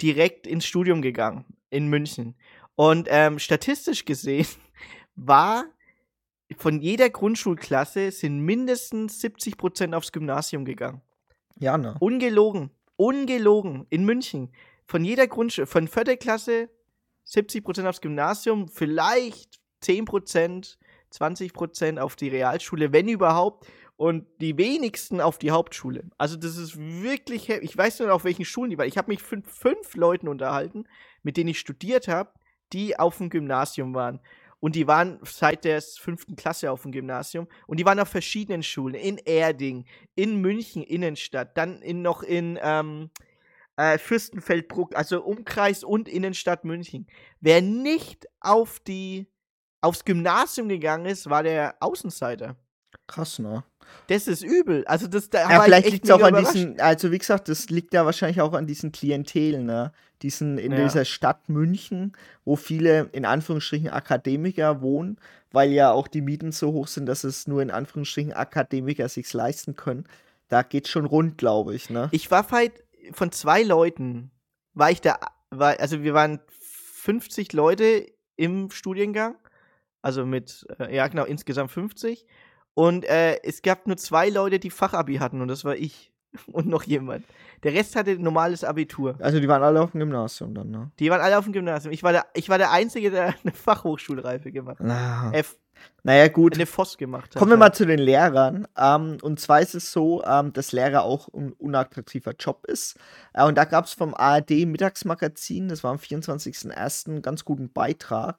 direkt 0.01 0.46
ins 0.46 0.64
Studium 0.64 1.03
gegangen 1.03 1.44
in 1.70 1.88
München. 1.88 2.35
Und 2.74 3.09
ähm, 3.11 3.38
statistisch 3.38 4.05
gesehen 4.07 4.46
war 5.16 5.64
von 6.57 6.81
jeder 6.81 7.11
Grundschulklasse 7.11 8.11
sind 8.11 8.40
mindestens 8.40 9.20
70 9.20 9.59
Prozent 9.59 9.94
aufs 9.94 10.12
Gymnasium 10.12 10.64
gegangen. 10.64 11.03
Ja, 11.59 11.77
ne. 11.77 11.94
Ungelogen. 12.01 12.70
Ungelogen. 12.96 13.87
In 13.90 14.05
München. 14.07 14.51
Von 14.88 15.05
jeder 15.05 15.27
Grundschule, 15.27 15.66
von 15.66 15.87
vierter 15.87 16.16
Klasse 16.16 16.70
70% 17.27 17.87
aufs 17.87 18.01
Gymnasium, 18.01 18.68
vielleicht 18.68 19.61
10%, 19.83 20.79
20% 21.12 21.98
auf 21.98 22.16
die 22.16 22.29
Realschule, 22.29 22.90
wenn 22.90 23.07
überhaupt. 23.07 23.68
Und 23.96 24.27
die 24.40 24.57
wenigsten 24.57 25.20
auf 25.20 25.38
die 25.38 25.51
Hauptschule. 25.51 26.05
Also 26.18 26.37
das 26.37 26.57
ist 26.57 26.77
wirklich, 26.79 27.48
ich 27.51 27.77
weiß 27.77 27.98
nicht, 27.98 28.11
auf 28.11 28.22
welchen 28.22 28.44
Schulen 28.44 28.70
die 28.70 28.79
waren. 28.79 28.87
Ich 28.87 28.96
habe 28.96 29.11
mich 29.11 29.29
mit 29.29 29.44
fünf 29.48 29.96
Leuten 29.96 30.29
unterhalten, 30.29 30.85
mit 31.24 31.37
denen 31.37 31.48
ich 31.48 31.59
studiert 31.59 32.07
habe, 32.07 32.31
die 32.72 32.96
auf 32.96 33.18
dem 33.18 33.29
Gymnasium 33.29 33.94
waren. 33.96 34.20
Und 34.61 34.77
die 34.77 34.87
waren 34.87 35.18
seit 35.24 35.64
der 35.64 35.83
fünften 35.83 36.37
Klasse 36.37 36.70
auf 36.70 36.83
dem 36.83 36.92
Gymnasium. 36.92 37.48
Und 37.66 37.81
die 37.81 37.85
waren 37.85 37.98
auf 37.98 38.09
verschiedenen 38.09 38.62
Schulen. 38.62 38.94
In 38.94 39.18
Erding, 39.18 39.85
in 40.14 40.40
München 40.40 40.85
Innenstadt, 40.85 41.57
dann 41.59 41.83
in, 41.83 42.01
noch 42.01 42.22
in 42.22 42.57
ähm, 42.62 43.11
äh, 43.79 43.97
Fürstenfeldbruck, 43.97 44.97
also 44.97 45.23
Umkreis 45.23 45.85
und 45.85 46.09
Innenstadt 46.09 46.64
München. 46.64 47.07
Wer 47.41 47.62
nicht 47.62 48.27
auf 48.41 48.81
die, 48.81 49.29
aufs 49.81 50.05
Gymnasium 50.05 50.69
gegangen 50.69 51.07
ist, 51.07 51.31
war 51.31 51.45
der 51.45 51.77
Außenseiter. 51.81 52.57
Krass, 53.07 53.38
ne. 53.38 53.62
Das 54.09 54.27
ist 54.27 54.43
übel. 54.43 54.85
Also 54.87 55.07
das 55.07 55.31
da 55.31 55.49
Ja, 55.49 55.62
vielleicht 55.62 55.91
liegt 55.91 56.05
es 56.05 56.11
auch 56.11 56.21
an 56.23 56.35
überrascht. 56.35 56.55
diesen, 56.57 56.81
also 56.81 57.12
wie 57.12 57.19
gesagt, 57.19 57.49
das 57.49 57.71
liegt 57.71 57.95
ja 57.95 58.05
wahrscheinlich 58.05 58.41
auch 58.41 58.53
an 58.53 58.67
diesen 58.67 58.91
Klientelen, 58.93 59.64
ne? 59.64 59.93
Diesen, 60.23 60.59
in 60.59 60.73
Ja. 60.73 60.85
dieser 60.85 61.05
Stadt 61.05 61.49
München, 61.49 62.12
wo 62.45 62.57
viele 62.57 63.09
in 63.12 63.25
Anführungsstrichen 63.25 63.88
Akademiker 63.91 64.83
wohnen, 64.83 65.19
weil 65.53 65.71
ja 65.71 65.93
auch 65.93 66.09
die 66.09 66.21
Mieten 66.21 66.51
so 66.51 66.73
hoch 66.73 66.88
sind, 66.88 67.07
dass 67.07 67.23
es 67.23 67.47
nur 67.47 67.62
in 67.62 67.71
Anführungsstrichen 67.71 68.33
Akademiker 68.33 69.09
sich's 69.09 69.33
leisten 69.33 69.77
können. 69.77 70.05
Da 70.49 70.62
geht's 70.62 70.91
schon 70.91 71.05
rund, 71.07 71.38
glaube 71.38 71.75
ich, 71.77 71.88
ne? 71.88 72.09
Ich 72.11 72.31
war 72.31 72.51
halt 72.51 72.73
von 73.12 73.33
zwei 73.33 73.62
Leuten, 73.62 74.31
war 74.75 74.90
ich 74.90 75.01
da, 75.01 75.18
war, 75.51 75.79
also 75.81 76.03
wir 76.03 76.14
waren 76.14 76.40
50 76.51 77.53
Leute 77.53 78.07
im 78.37 78.71
Studiengang, 78.71 79.37
also 80.03 80.25
mit, 80.25 80.66
äh, 80.79 80.94
ja 80.94 81.07
genau, 81.09 81.25
insgesamt 81.25 81.71
50. 81.71 82.27
Und 82.75 83.05
äh, 83.05 83.42
es 83.42 83.62
gab 83.62 83.87
nur 83.87 83.97
zwei 83.97 84.29
Leute, 84.29 84.59
die 84.59 84.71
Fachabi 84.71 85.16
hatten 85.16 85.40
und 85.40 85.49
das 85.49 85.64
war 85.64 85.77
ich 85.77 86.12
und 86.53 86.66
noch 86.66 86.85
jemand. 86.85 87.24
Der 87.62 87.72
Rest 87.72 87.96
hatte 87.96 88.12
ein 88.12 88.22
normales 88.22 88.64
Abitur. 88.64 89.16
Also 89.20 89.40
die 89.40 89.48
waren 89.48 89.62
alle 89.62 89.81
auf 89.81 89.92
dem 89.92 90.01
Gymnasium 90.01 90.55
dann, 90.55 90.70
ne? 90.70 90.90
Die 90.98 91.11
waren 91.11 91.20
alle 91.20 91.38
auf 91.38 91.44
dem 91.44 91.53
Gymnasium. 91.53 91.92
Ich 91.92 92.03
war 92.03 92.12
der, 92.12 92.27
ich 92.35 92.48
war 92.48 92.59
der 92.59 92.70
Einzige, 92.70 93.11
der 93.11 93.35
eine 93.42 93.53
Fachhochschulreife 93.53 94.53
gemacht 94.53 94.79
hat. 94.79 94.87
Na, 94.87 95.31
F, 95.33 95.57
naja, 96.03 96.29
gut. 96.29 96.55
eine 96.55 96.66
FOS 96.66 96.96
gemacht 96.96 97.35
hat. 97.35 97.38
Kommen 97.38 97.53
wir 97.53 97.57
mal 97.57 97.72
zu 97.72 97.85
den 97.85 97.98
Lehrern. 97.98 98.66
Ähm, 98.77 99.18
und 99.22 99.40
zwar 99.40 99.61
ist 99.61 99.74
es 99.74 99.92
so, 99.92 100.22
ähm, 100.24 100.53
dass 100.53 100.72
Lehrer 100.72 101.03
auch 101.03 101.29
ein 101.35 101.53
unattraktiver 101.53 102.35
Job 102.38 102.64
ist. 102.66 102.96
Äh, 103.35 103.44
und 103.44 103.57
da 103.59 103.64
gab 103.64 103.85
es 103.87 103.92
vom 103.92 104.14
ARD 104.14 104.66
Mittagsmagazin, 104.66 105.68
das 105.68 105.85
war 105.85 105.90
am 105.90 105.98
24.01., 105.98 107.09
einen 107.09 107.22
ganz 107.22 107.44
guten 107.44 107.72
Beitrag. 107.72 108.38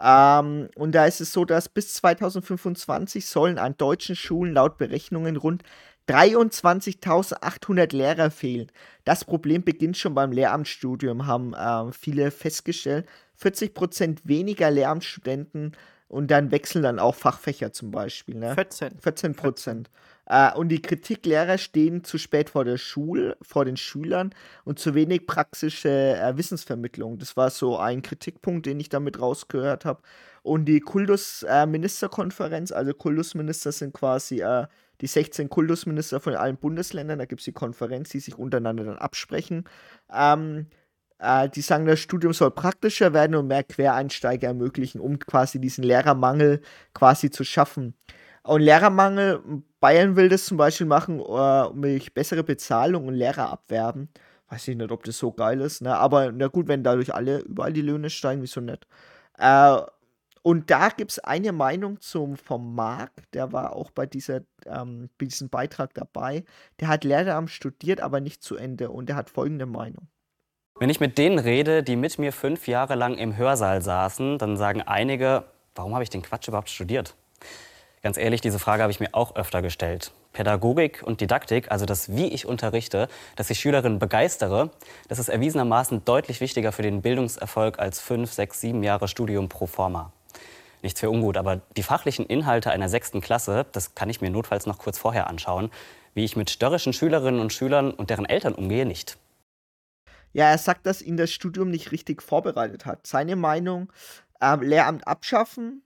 Ähm, 0.00 0.68
und 0.76 0.92
da 0.94 1.06
ist 1.06 1.20
es 1.20 1.32
so, 1.32 1.44
dass 1.44 1.68
bis 1.68 1.94
2025 1.94 3.26
sollen 3.26 3.58
an 3.58 3.76
deutschen 3.76 4.14
Schulen 4.14 4.52
laut 4.52 4.78
Berechnungen 4.78 5.36
rund 5.36 5.64
23.800 6.08 7.94
Lehrer 7.94 8.30
fehlen. 8.30 8.72
Das 9.04 9.24
Problem 9.24 9.62
beginnt 9.62 9.96
schon 9.96 10.14
beim 10.14 10.32
Lehramtsstudium, 10.32 11.26
haben 11.26 11.54
ähm, 11.58 11.92
viele 11.92 12.30
festgestellt. 12.30 13.06
40% 13.40 14.20
weniger 14.24 14.70
Lehramtsstudenten 14.70 15.76
und 16.08 16.30
dann 16.30 16.50
wechseln 16.50 16.82
dann 16.82 16.98
auch 16.98 17.14
Fachfächer 17.14 17.72
zum 17.72 17.90
Beispiel. 17.90 18.36
Ne? 18.36 18.54
14. 18.54 18.98
14 18.98 19.34
Prozent. 19.34 19.90
Äh, 20.28 20.52
und 20.54 20.68
die 20.68 20.82
Kritiklehrer 20.82 21.58
stehen 21.58 22.04
zu 22.04 22.18
spät 22.18 22.50
vor 22.50 22.64
der 22.64 22.76
Schule, 22.76 23.36
vor 23.42 23.64
den 23.64 23.76
Schülern 23.76 24.34
und 24.64 24.78
zu 24.78 24.94
wenig 24.94 25.26
praktische 25.26 25.88
äh, 25.88 26.36
Wissensvermittlung. 26.36 27.18
Das 27.18 27.36
war 27.36 27.50
so 27.50 27.78
ein 27.78 28.02
Kritikpunkt, 28.02 28.66
den 28.66 28.78
ich 28.78 28.90
damit 28.90 29.20
rausgehört 29.20 29.84
habe. 29.84 30.02
Und 30.42 30.66
die 30.66 30.80
Kultusministerkonferenz, 30.80 32.72
also 32.72 32.92
Kultusminister 32.94 33.72
sind 33.72 33.94
quasi 33.94 34.40
äh, 34.40 34.66
die 35.00 35.06
16 35.06 35.48
Kultusminister 35.48 36.20
von 36.20 36.34
allen 36.34 36.56
Bundesländern, 36.56 37.18
da 37.18 37.24
gibt 37.24 37.40
es 37.40 37.46
die 37.46 37.52
Konferenz, 37.52 38.10
die 38.10 38.20
sich 38.20 38.36
untereinander 38.36 38.84
dann 38.84 38.98
absprechen. 38.98 39.64
Ähm, 40.12 40.66
äh, 41.18 41.48
die 41.48 41.62
sagen, 41.62 41.86
das 41.86 42.00
Studium 42.00 42.32
soll 42.32 42.50
praktischer 42.50 43.12
werden 43.12 43.34
und 43.36 43.46
mehr 43.46 43.64
Quereinsteiger 43.64 44.48
ermöglichen, 44.48 45.00
um 45.00 45.18
quasi 45.18 45.60
diesen 45.60 45.84
Lehrermangel 45.84 46.60
quasi 46.94 47.30
zu 47.30 47.44
schaffen. 47.44 47.94
Und 48.42 48.62
Lehrermangel, 48.62 49.42
Bayern 49.80 50.16
will 50.16 50.28
das 50.28 50.46
zum 50.46 50.56
Beispiel 50.56 50.86
machen, 50.86 51.20
äh, 51.20 51.68
durch 51.74 52.12
bessere 52.12 52.42
Bezahlung 52.42 53.06
und 53.06 53.14
Lehrer 53.14 53.50
abwerben. 53.50 54.08
Weiß 54.48 54.66
ich 54.68 54.76
nicht, 54.76 54.90
ob 54.90 55.04
das 55.04 55.18
so 55.18 55.30
geil 55.32 55.60
ist, 55.60 55.82
ne? 55.82 55.96
Aber 55.96 56.32
na 56.32 56.48
gut, 56.48 56.68
wenn 56.68 56.82
dadurch 56.82 57.14
alle 57.14 57.40
überall 57.40 57.72
die 57.72 57.82
Löhne 57.82 58.10
steigen, 58.10 58.42
wieso 58.42 58.60
nicht? 58.60 58.86
Äh, 59.38 59.78
und 60.42 60.70
da 60.70 60.88
gibt 60.88 61.10
es 61.10 61.18
eine 61.18 61.52
Meinung 61.52 62.00
zum, 62.00 62.36
vom 62.36 62.74
Marc, 62.74 63.10
der 63.32 63.52
war 63.52 63.76
auch 63.76 63.90
bei, 63.90 64.06
dieser, 64.06 64.40
ähm, 64.64 65.10
bei 65.18 65.26
diesem 65.26 65.50
Beitrag 65.50 65.92
dabei. 65.94 66.44
Der 66.80 66.88
hat 66.88 67.04
Lehramt 67.04 67.50
studiert, 67.50 68.00
aber 68.00 68.20
nicht 68.20 68.42
zu 68.42 68.56
Ende. 68.56 68.90
Und 68.90 69.10
der 69.10 69.16
hat 69.16 69.28
folgende 69.28 69.66
Meinung. 69.66 70.08
Wenn 70.78 70.90
ich 70.90 71.00
mit 71.00 71.18
denen 71.18 71.38
rede, 71.38 71.82
die 71.82 71.96
mit 71.96 72.18
mir 72.18 72.32
fünf 72.32 72.68
Jahre 72.68 72.94
lang 72.94 73.18
im 73.18 73.36
Hörsaal 73.36 73.82
saßen, 73.82 74.38
dann 74.38 74.56
sagen 74.56 74.80
einige, 74.80 75.44
warum 75.74 75.92
habe 75.92 76.04
ich 76.04 76.10
den 76.10 76.22
Quatsch 76.22 76.48
überhaupt 76.48 76.70
studiert? 76.70 77.14
Ganz 78.02 78.16
ehrlich, 78.16 78.40
diese 78.40 78.58
Frage 78.58 78.82
habe 78.82 78.92
ich 78.92 79.00
mir 79.00 79.08
auch 79.12 79.34
öfter 79.34 79.60
gestellt. 79.60 80.12
Pädagogik 80.32 81.02
und 81.04 81.20
Didaktik, 81.20 81.70
also 81.70 81.84
das, 81.84 82.14
wie 82.14 82.28
ich 82.28 82.46
unterrichte, 82.46 83.08
dass 83.34 83.50
ich 83.50 83.58
Schülerinnen 83.58 83.98
begeistere, 83.98 84.70
das 85.08 85.18
ist 85.18 85.28
erwiesenermaßen 85.28 86.04
deutlich 86.04 86.40
wichtiger 86.40 86.70
für 86.70 86.82
den 86.82 87.02
Bildungserfolg 87.02 87.78
als 87.78 88.00
fünf, 88.00 88.32
sechs, 88.32 88.60
sieben 88.60 88.82
Jahre 88.84 89.08
Studium 89.08 89.48
pro 89.48 89.66
forma. 89.66 90.12
Nichts 90.82 91.00
für 91.00 91.10
ungut, 91.10 91.36
aber 91.36 91.60
die 91.76 91.82
fachlichen 91.82 92.24
Inhalte 92.26 92.70
einer 92.70 92.88
sechsten 92.88 93.20
Klasse, 93.20 93.66
das 93.72 93.96
kann 93.96 94.10
ich 94.10 94.20
mir 94.20 94.30
notfalls 94.30 94.66
noch 94.66 94.78
kurz 94.78 94.96
vorher 94.96 95.26
anschauen. 95.26 95.70
Wie 96.14 96.24
ich 96.24 96.36
mit 96.36 96.50
störrischen 96.50 96.92
Schülerinnen 96.92 97.40
und 97.40 97.52
Schülern 97.52 97.90
und 97.90 98.10
deren 98.10 98.26
Eltern 98.26 98.54
umgehe, 98.54 98.86
nicht. 98.86 99.18
Ja, 100.32 100.50
er 100.50 100.58
sagt, 100.58 100.86
dass 100.86 101.02
ihn 101.02 101.16
das 101.16 101.32
Studium 101.32 101.70
nicht 101.70 101.90
richtig 101.90 102.22
vorbereitet 102.22 102.86
hat. 102.86 103.06
Seine 103.06 103.34
Meinung, 103.34 103.92
äh, 104.40 104.56
Lehramt 104.56 105.06
abschaffen 105.06 105.82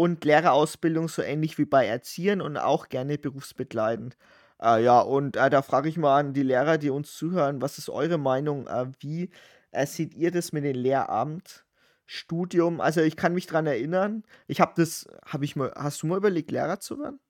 und 0.00 0.24
Lehrerausbildung 0.24 1.08
so 1.08 1.20
ähnlich 1.20 1.58
wie 1.58 1.66
bei 1.66 1.86
Erziehern 1.86 2.40
und 2.40 2.56
auch 2.56 2.88
gerne 2.88 3.18
berufsbegleitend. 3.18 4.16
Äh, 4.62 4.82
ja, 4.82 5.00
und 5.00 5.36
äh, 5.36 5.50
da 5.50 5.60
frage 5.60 5.90
ich 5.90 5.98
mal 5.98 6.18
an 6.20 6.32
die 6.32 6.42
Lehrer, 6.42 6.78
die 6.78 6.88
uns 6.88 7.14
zuhören, 7.14 7.60
was 7.60 7.76
ist 7.76 7.90
eure 7.90 8.16
Meinung? 8.16 8.66
Äh, 8.66 8.86
wie 9.00 9.30
äh, 9.72 9.84
seht 9.86 10.14
ihr 10.14 10.30
das 10.30 10.52
mit 10.52 10.64
dem 10.64 10.76
Lehramt? 10.76 11.66
Studium, 12.06 12.80
also 12.80 13.02
ich 13.02 13.16
kann 13.16 13.34
mich 13.34 13.46
daran 13.46 13.66
erinnern, 13.66 14.24
ich 14.48 14.60
habe 14.60 14.72
das, 14.76 15.06
habe 15.24 15.44
ich 15.44 15.54
mal, 15.54 15.72
hast 15.76 16.02
du 16.02 16.06
mal 16.08 16.16
überlegt, 16.16 16.50
Lehrer 16.50 16.80
zu 16.80 16.98
werden? 16.98 17.20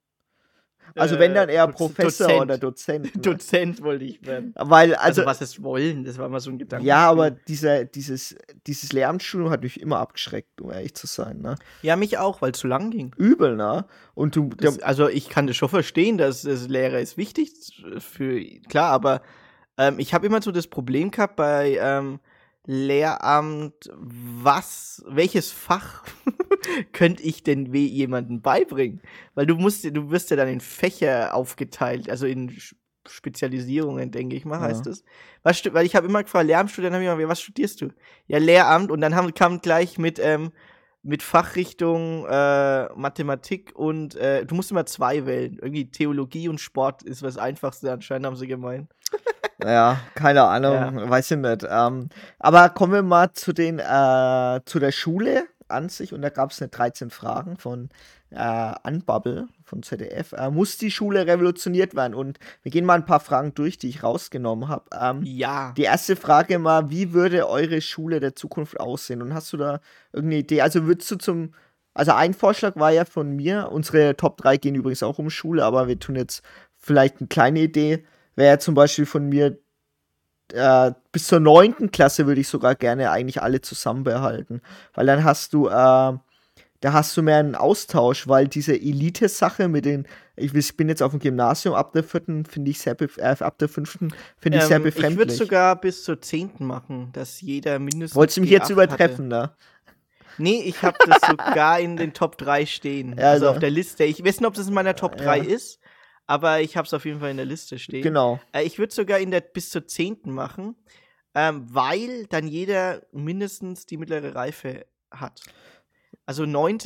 Also 0.97 1.19
wenn 1.19 1.35
dann 1.35 1.49
eher 1.49 1.67
Doz- 1.67 1.77
Professor 1.77 2.27
Dozent. 2.29 2.43
oder 2.43 2.59
Dozent. 2.59 3.05
Ne? 3.17 3.23
Dozent 3.23 3.83
wollte 3.83 4.05
ich 4.05 4.25
werden. 4.27 4.53
Weil, 4.57 4.95
Also, 4.95 5.21
also, 5.23 5.25
was 5.27 5.41
ist 5.41 5.63
wollen? 5.63 6.05
Das 6.05 6.19
war 6.19 6.29
mal 6.29 6.41
so 6.41 6.51
ein 6.51 6.59
Gedanke. 6.59 6.87
ja, 6.87 7.09
aber 7.11 7.31
dieser, 7.31 7.85
dieses, 7.85 8.37
dieses 8.67 8.93
Lehramtsstudium 8.93 9.51
hat 9.51 9.63
mich 9.63 9.81
immer 9.81 9.99
abgeschreckt, 9.99 10.61
um 10.61 10.71
ehrlich 10.71 10.95
zu 10.95 11.07
sein, 11.07 11.41
ne? 11.41 11.55
Ja, 11.83 11.97
mich 11.97 12.19
auch, 12.19 12.43
weil 12.43 12.53
es 12.53 12.59
zu 12.59 12.67
lang 12.67 12.91
ging. 12.91 13.15
Übel, 13.17 13.57
ne? 13.57 13.85
Und 14.15 14.37
du, 14.37 14.49
der, 14.51 14.71
Das, 14.73 14.83
also 14.83 15.09
ich 15.09 15.29
kann 15.29 15.47
das 15.47 15.57
schon 15.57 15.69
verstehen, 15.69 16.19
dass 16.19 16.43
das 16.43 16.69
Lehrer 16.69 17.01
ist 17.01 17.17
wichtig 17.17 17.51
für 17.99 18.41
klar, 18.69 18.91
aber 18.91 19.23
ähm, 19.79 19.99
ich 19.99 20.13
habe 20.15 20.27
immer 20.27 20.43
so 20.43 20.51
das 20.53 20.67
Problem 20.67 21.11
gehabt 21.11 21.37
bei 21.37 21.79
ähm, 21.81 22.21
Lehramt, 22.73 23.91
was, 23.97 25.03
welches 25.09 25.51
Fach 25.51 26.05
könnte 26.93 27.25
ich 27.25 27.43
denn 27.43 27.75
jemandem 27.75 28.43
beibringen? 28.43 29.01
Weil 29.35 29.47
du 29.47 29.57
musst, 29.57 29.85
du 29.85 30.11
wirst 30.13 30.31
ja 30.31 30.37
dann 30.37 30.47
in 30.47 30.61
Fächer 30.61 31.35
aufgeteilt, 31.35 32.09
also 32.09 32.27
in 32.27 32.57
Spezialisierungen, 33.09 34.13
denke 34.13 34.37
ich 34.37 34.45
mal, 34.45 34.61
heißt 34.61 34.87
Ja. 34.87 34.93
es. 34.93 35.03
Was, 35.43 35.61
weil 35.75 35.85
ich 35.85 35.97
habe 35.97 36.07
immer 36.07 36.23
gefragt, 36.23 36.47
Lehramtsstudent, 36.47 36.95
habe 36.95 37.03
ich 37.03 37.11
immer, 37.11 37.29
was 37.29 37.41
studierst 37.41 37.81
du? 37.81 37.89
Ja, 38.29 38.39
Lehramt 38.39 38.93
und 38.93 39.01
dann 39.01 39.17
haben, 39.17 39.35
kam 39.35 39.61
gleich 39.61 39.99
mit, 39.99 40.21
ähm, 40.21 40.53
mit 41.03 41.23
Fachrichtung 41.23 42.27
äh, 42.27 42.85
Mathematik 42.95 43.73
und 43.75 44.15
äh, 44.17 44.45
du 44.45 44.55
musst 44.55 44.71
immer 44.71 44.87
zwei 44.87 45.25
wählen. 45.27 45.59
Irgendwie 45.61 45.91
Theologie 45.91 46.49
und 46.49 46.61
Sport 46.61 47.03
ist 47.03 47.23
was 47.23 47.39
Einfachste 47.39 47.91
anscheinend, 47.93 48.27
haben 48.27 48.37
sie 48.37 48.47
gemeint. 48.47 48.91
ja, 49.65 49.99
keine 50.15 50.43
Ahnung, 50.43 50.75
Ja. 50.75 51.11
weiß 51.11 51.31
ich 51.31 51.39
nicht. 51.39 51.67
Ähm, 51.69 52.09
aber 52.39 52.69
kommen 52.71 52.93
wir 52.93 53.03
mal 53.03 53.33
zu 53.33 53.53
den, 53.53 53.79
äh, 53.79 54.61
zu 54.67 54.79
der 54.79 54.93
Schule 54.93 55.45
an 55.71 55.89
sich 55.89 56.13
und 56.13 56.23
da 56.23 56.29
gab 56.29 56.51
es 56.51 56.61
eine 56.61 56.69
13 56.69 57.11
Fragen 57.11 57.57
von 57.57 57.89
äh, 58.31 58.73
Unbubble 58.85 59.49
von 59.65 59.83
ZDF. 59.83 60.33
Äh, 60.33 60.51
muss 60.51 60.79
die 60.79 60.91
Schule 60.91 61.27
revolutioniert 61.27 61.95
werden? 61.95 62.15
Und 62.15 62.39
wir 62.63 62.71
gehen 62.71 62.85
mal 62.85 62.95
ein 62.95 63.07
paar 63.07 63.21
Fragen 63.21 63.55
durch, 63.55 63.79
die 63.79 63.89
ich 63.89 64.03
rausgenommen 64.03 64.69
habe. 64.69 64.85
Ähm, 64.99 65.23
Ja. 65.25 65.73
Die 65.77 65.83
erste 65.83 66.17
Frage 66.17 66.59
mal, 66.59 66.91
wie 66.91 67.13
würde 67.13 67.49
eure 67.49 67.81
Schule 67.81 68.21
der 68.21 68.37
Zukunft 68.37 68.79
aussehen? 68.79 69.23
Und 69.23 69.35
hast 69.35 69.53
du 69.53 69.57
da 69.57 69.81
irgendeine 70.13 70.41
Idee? 70.41 70.61
Also 70.61 70.87
würdest 70.87 71.11
du 71.11 71.17
zum, 71.17 71.55
also 71.95 72.13
ein 72.13 72.35
Vorschlag 72.35 72.77
war 72.77 72.91
ja 72.91 73.05
von 73.05 73.35
mir, 73.35 73.71
unsere 73.73 74.17
Top 74.17 74.37
3 74.39 74.57
gehen 74.57 74.75
übrigens 74.75 75.03
auch 75.03 75.19
um 75.19 75.31
Schule, 75.31 75.65
aber 75.65 75.89
wir 75.89 75.99
tun 75.99 76.17
jetzt 76.17 76.43
vielleicht 76.77 77.19
eine 77.21 77.29
kleine 77.29 77.61
Idee, 77.61 78.05
wäre 78.37 78.59
zum 78.59 78.75
Beispiel 78.75 79.07
von 79.07 79.29
mir, 79.29 79.59
äh, 80.53 80.93
bis 81.13 81.27
zur 81.27 81.41
neunten 81.41 81.91
Klasse 81.91 82.27
würde 82.27 82.41
ich 82.41 82.49
sogar 82.49 82.75
gerne 82.75 83.11
eigentlich 83.11 83.43
alle 83.43 83.61
zusammen 83.61 84.05
behalten. 84.05 84.61
Weil 84.95 85.07
dann 85.07 85.25
hast 85.25 85.53
du, 85.53 85.67
äh, 85.69 85.71
da 85.73 86.93
hast 86.93 87.17
du 87.17 87.23
mehr 87.23 87.37
einen 87.39 87.55
Austausch, 87.55 88.27
weil 88.29 88.49
diese 88.49 88.75
Elite-Sache 88.75 89.69
mit 89.69 89.85
den, 89.85 90.07
ich, 90.37 90.55
ich 90.55 90.77
bin 90.77 90.89
jetzt 90.89 91.03
auf 91.03 91.11
dem 91.11 91.21
Gymnasium, 91.21 91.75
ab 91.75 91.93
der 91.93 92.05
vierten 92.05 92.45
finde 92.47 92.71
ich 92.71 92.79
sehr, 92.79 92.97
äh, 93.19 93.37
ab 93.41 93.59
der 93.59 93.69
fünften 93.69 94.13
finde 94.39 94.59
ich 94.59 94.65
sehr 94.65 94.77
Ähm, 94.79 94.87
ich 94.87 94.97
würde 94.97 95.09
befremdlich. 95.09 95.37
sogar 95.39 95.77
bis 95.81 96.05
zur 96.05 96.21
zehnten 96.23 96.67
machen, 96.67 97.11
dass 97.13 97.41
jeder 97.41 97.79
mindestens. 97.79 98.17
Wolltest 98.17 98.39
du 98.39 98.41
mich 98.43 98.51
jetzt 98.51 98.71
übertreffen, 98.71 99.29
ne? 99.29 99.51
Nee, 100.39 100.63
ich 100.65 100.81
habe 100.83 100.97
das 101.07 101.19
sogar 101.29 101.81
in 101.81 101.99
den 101.99 102.15
Top 102.15 102.39
3 102.39 102.65
stehen. 102.65 103.15
Ja, 103.19 103.33
also 103.33 103.47
also- 103.47 103.49
auf 103.51 103.59
der 103.59 103.71
Liste. 103.71 104.05
Ich 104.05 104.25
weiß 104.25 104.41
nicht, 104.41 104.47
ob 104.47 104.55
das 104.55 104.69
in 104.69 104.75
meiner 104.75 104.97
Top 104.97 105.17
3 105.19 105.39
Ja. 105.39 105.45
ist, 105.45 105.80
aber 106.31 106.61
ich 106.61 106.77
habe 106.77 106.87
es 106.87 106.95
auf 106.95 107.05
jeden 107.05 107.19
Fall 107.19 107.33
in 107.33 107.39
der 107.39 107.47
Liste 107.47 107.77
stehen. 107.81 108.03
Genau. 108.03 108.39
Äh, 108.53 108.63
ich 108.63 108.79
würde 108.79 108.95
sogar 108.95 109.19
in 109.19 109.33
der 109.33 109.41
bis 109.41 109.71
zur 109.71 109.85
10. 109.87 110.21
machen, 110.27 110.77
ähm, 111.35 111.67
weil 111.69 112.27
dann 112.27 112.47
jeder 112.47 113.03
mindestens 113.11 113.85
die 113.85 113.97
mittlere 113.97 114.33
Reife 114.35 114.87
hat. 115.11 115.43
Also 116.27 116.47
9. 116.47 116.79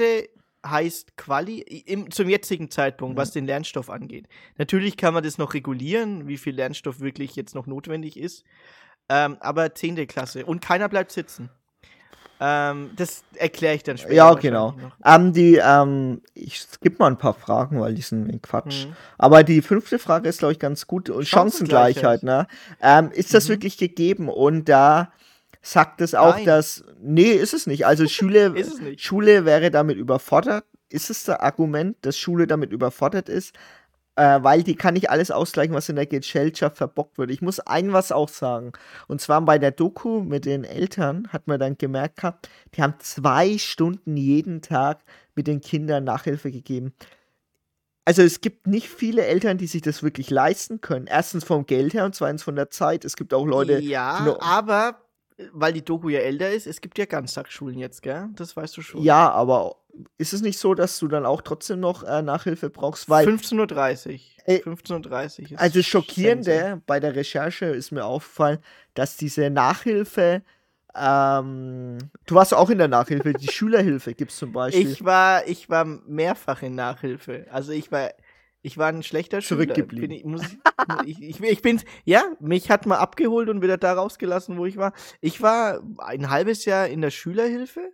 heißt 0.66 1.18
Quali 1.18 1.58
im, 1.60 2.10
zum 2.10 2.30
jetzigen 2.30 2.70
Zeitpunkt, 2.70 3.16
Mhm. 3.16 3.20
was 3.20 3.32
den 3.32 3.44
Lernstoff 3.44 3.90
angeht. 3.90 4.28
Natürlich 4.56 4.96
kann 4.96 5.12
man 5.12 5.22
das 5.22 5.36
noch 5.36 5.52
regulieren, 5.52 6.26
wie 6.26 6.38
viel 6.38 6.54
Lernstoff 6.54 7.00
wirklich 7.00 7.36
jetzt 7.36 7.54
noch 7.54 7.66
notwendig 7.66 8.16
ist. 8.18 8.44
Ähm, 9.10 9.36
aber 9.40 9.74
10. 9.74 10.06
Klasse. 10.06 10.46
Und 10.46 10.62
keiner 10.62 10.88
bleibt 10.88 11.12
sitzen. 11.12 11.50
Ähm, 12.40 12.90
das 12.96 13.22
erkläre 13.36 13.74
ich 13.76 13.82
dann 13.84 13.96
später. 13.96 14.14
Ja, 14.14 14.34
genau. 14.34 14.74
Ähm, 15.04 15.32
die, 15.32 15.60
ähm, 15.62 16.20
ich 16.34 16.60
skippe 16.60 16.96
mal 16.98 17.06
ein 17.08 17.18
paar 17.18 17.34
Fragen, 17.34 17.80
weil 17.80 17.94
die 17.94 18.02
sind 18.02 18.28
ein 18.28 18.42
Quatsch. 18.42 18.86
Mhm. 18.86 18.96
Aber 19.18 19.42
die 19.44 19.62
fünfte 19.62 19.98
Frage 19.98 20.28
ist, 20.28 20.38
glaube 20.40 20.52
ich, 20.52 20.58
ganz 20.58 20.86
gut. 20.86 21.10
Und 21.10 21.26
Chancengleichheit. 21.26 22.22
Ne? 22.22 22.46
Ähm, 22.82 23.10
ist 23.12 23.34
das 23.34 23.44
Mhm. 23.46 23.52
wirklich 23.52 23.78
gegeben? 23.78 24.28
Und 24.28 24.68
da 24.68 25.12
sagt 25.62 26.00
es 26.00 26.14
auch, 26.14 26.36
Nein. 26.36 26.44
dass. 26.44 26.84
Nee, 27.00 27.32
ist 27.32 27.54
es 27.54 27.66
nicht. 27.66 27.86
Also 27.86 28.06
Schule. 28.08 28.54
Schule 28.98 29.44
wäre 29.44 29.70
damit 29.70 29.96
überfordert. 29.96 30.64
Ist 30.90 31.10
es 31.10 31.24
das 31.24 31.40
Argument, 31.40 31.96
dass 32.02 32.18
Schule 32.18 32.46
damit 32.46 32.72
überfordert 32.72 33.28
ist? 33.28 33.54
Äh, 34.16 34.42
weil 34.42 34.62
die 34.62 34.76
kann 34.76 34.94
nicht 34.94 35.10
alles 35.10 35.32
ausgleichen, 35.32 35.74
was 35.74 35.88
in 35.88 35.96
der 35.96 36.06
Gesellschaft 36.06 36.76
verbockt 36.76 37.18
wird. 37.18 37.30
Ich 37.30 37.42
muss 37.42 37.58
ein 37.58 37.92
was 37.92 38.12
auch 38.12 38.28
sagen. 38.28 38.72
Und 39.08 39.20
zwar 39.20 39.40
bei 39.40 39.58
der 39.58 39.72
Doku 39.72 40.20
mit 40.20 40.44
den 40.44 40.62
Eltern 40.62 41.28
hat 41.32 41.48
man 41.48 41.58
dann 41.58 41.76
gemerkt 41.76 42.18
gehabt, 42.18 42.48
die 42.76 42.82
haben 42.82 42.94
zwei 43.00 43.58
Stunden 43.58 44.16
jeden 44.16 44.62
Tag 44.62 45.00
mit 45.34 45.48
den 45.48 45.60
Kindern 45.60 46.04
Nachhilfe 46.04 46.52
gegeben. 46.52 46.94
Also 48.04 48.22
es 48.22 48.40
gibt 48.40 48.66
nicht 48.66 48.88
viele 48.88 49.24
Eltern, 49.24 49.58
die 49.58 49.66
sich 49.66 49.82
das 49.82 50.02
wirklich 50.02 50.30
leisten 50.30 50.80
können. 50.80 51.06
Erstens 51.06 51.42
vom 51.42 51.66
Geld 51.66 51.94
her 51.94 52.04
und 52.04 52.14
zweitens 52.14 52.42
von 52.42 52.54
der 52.54 52.70
Zeit. 52.70 53.04
Es 53.04 53.16
gibt 53.16 53.32
auch 53.32 53.46
Leute, 53.46 53.80
die 53.80 53.88
Ja, 53.88 54.36
aber 54.40 55.00
äh, 55.38 55.46
weil 55.52 55.72
die 55.72 55.84
Doku 55.84 56.08
ja 56.08 56.20
älter 56.20 56.50
ist, 56.50 56.66
es 56.66 56.80
gibt 56.80 56.98
ja 56.98 57.06
Ganztagsschulen 57.06 57.78
jetzt, 57.78 58.02
gell? 58.02 58.28
Das 58.36 58.56
weißt 58.56 58.76
du 58.76 58.82
schon. 58.82 59.02
Ja, 59.02 59.30
aber 59.30 59.76
ist 60.18 60.32
es 60.32 60.42
nicht 60.42 60.58
so, 60.58 60.74
dass 60.74 60.98
du 60.98 61.08
dann 61.08 61.24
auch 61.26 61.42
trotzdem 61.42 61.80
noch 61.80 62.02
äh, 62.02 62.22
Nachhilfe 62.22 62.70
brauchst? 62.70 63.08
Weil 63.08 63.26
15.30 63.28 64.12
Uhr. 64.12 64.18
Äh, 64.46 64.56
15.30 64.58 64.62
Uhr 64.62 65.24
ist 65.24 65.38
Also 65.38 65.48
das 65.52 65.72
Sense. 65.72 65.82
Schockierende 65.84 66.82
bei 66.86 67.00
der 67.00 67.14
Recherche 67.16 67.66
ist 67.66 67.90
mir 67.92 68.04
aufgefallen, 68.04 68.58
dass 68.94 69.16
diese 69.16 69.50
Nachhilfe 69.50 70.42
Ähm, 70.96 71.98
du 72.26 72.34
warst 72.36 72.54
auch 72.54 72.70
in 72.70 72.78
der 72.78 72.88
Nachhilfe. 72.88 73.32
Die 73.32 73.48
Schülerhilfe 73.52 74.14
gibt 74.14 74.30
es 74.30 74.36
zum 74.38 74.52
Beispiel. 74.52 74.88
Ich 74.90 75.04
war, 75.04 75.46
ich 75.46 75.68
war 75.68 75.84
mehrfach 75.84 76.62
in 76.62 76.74
Nachhilfe. 76.76 77.46
Also 77.50 77.72
ich 77.72 77.90
war, 77.90 78.10
ich 78.62 78.78
war 78.78 78.88
ein 78.88 79.02
schlechter 79.02 79.40
Zurückgeblieben. 79.40 80.38
Schüler. 80.38 80.48
Bin 80.86 81.08
ich, 81.08 81.20
ich, 81.20 81.40
ich, 81.40 81.50
ich 81.50 81.62
bin, 81.62 81.80
ja, 82.04 82.22
mich 82.40 82.70
hat 82.70 82.86
man 82.86 82.98
abgeholt 82.98 83.48
und 83.48 83.60
wieder 83.62 83.76
da 83.76 83.94
rausgelassen, 83.94 84.56
wo 84.56 84.66
ich 84.66 84.76
war. 84.76 84.92
Ich 85.20 85.42
war 85.42 85.82
ein 85.98 86.30
halbes 86.30 86.64
Jahr 86.64 86.86
in 86.86 87.00
der 87.00 87.10
Schülerhilfe. 87.10 87.92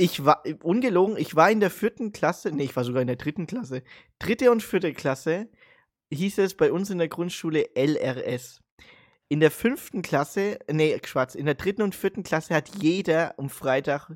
Ich 0.00 0.24
war, 0.24 0.42
ungelogen, 0.62 1.18
ich 1.18 1.36
war 1.36 1.50
in 1.50 1.60
der 1.60 1.68
vierten 1.68 2.10
Klasse, 2.10 2.50
nee, 2.52 2.64
ich 2.64 2.74
war 2.74 2.84
sogar 2.84 3.02
in 3.02 3.06
der 3.06 3.16
dritten 3.16 3.46
Klasse. 3.46 3.82
Dritte 4.18 4.50
und 4.50 4.62
vierte 4.62 4.94
Klasse 4.94 5.50
hieß 6.10 6.38
es 6.38 6.54
bei 6.56 6.72
uns 6.72 6.88
in 6.88 6.96
der 6.96 7.08
Grundschule 7.08 7.68
LRS. 7.74 8.62
In 9.28 9.40
der 9.40 9.50
fünften 9.50 10.00
Klasse, 10.00 10.58
nee, 10.72 10.98
Quatsch, 11.00 11.34
in 11.34 11.44
der 11.44 11.54
dritten 11.54 11.82
und 11.82 11.94
vierten 11.94 12.22
Klasse 12.22 12.54
hat 12.54 12.70
jeder 12.80 13.34
um 13.36 13.50
Freitag 13.50 14.10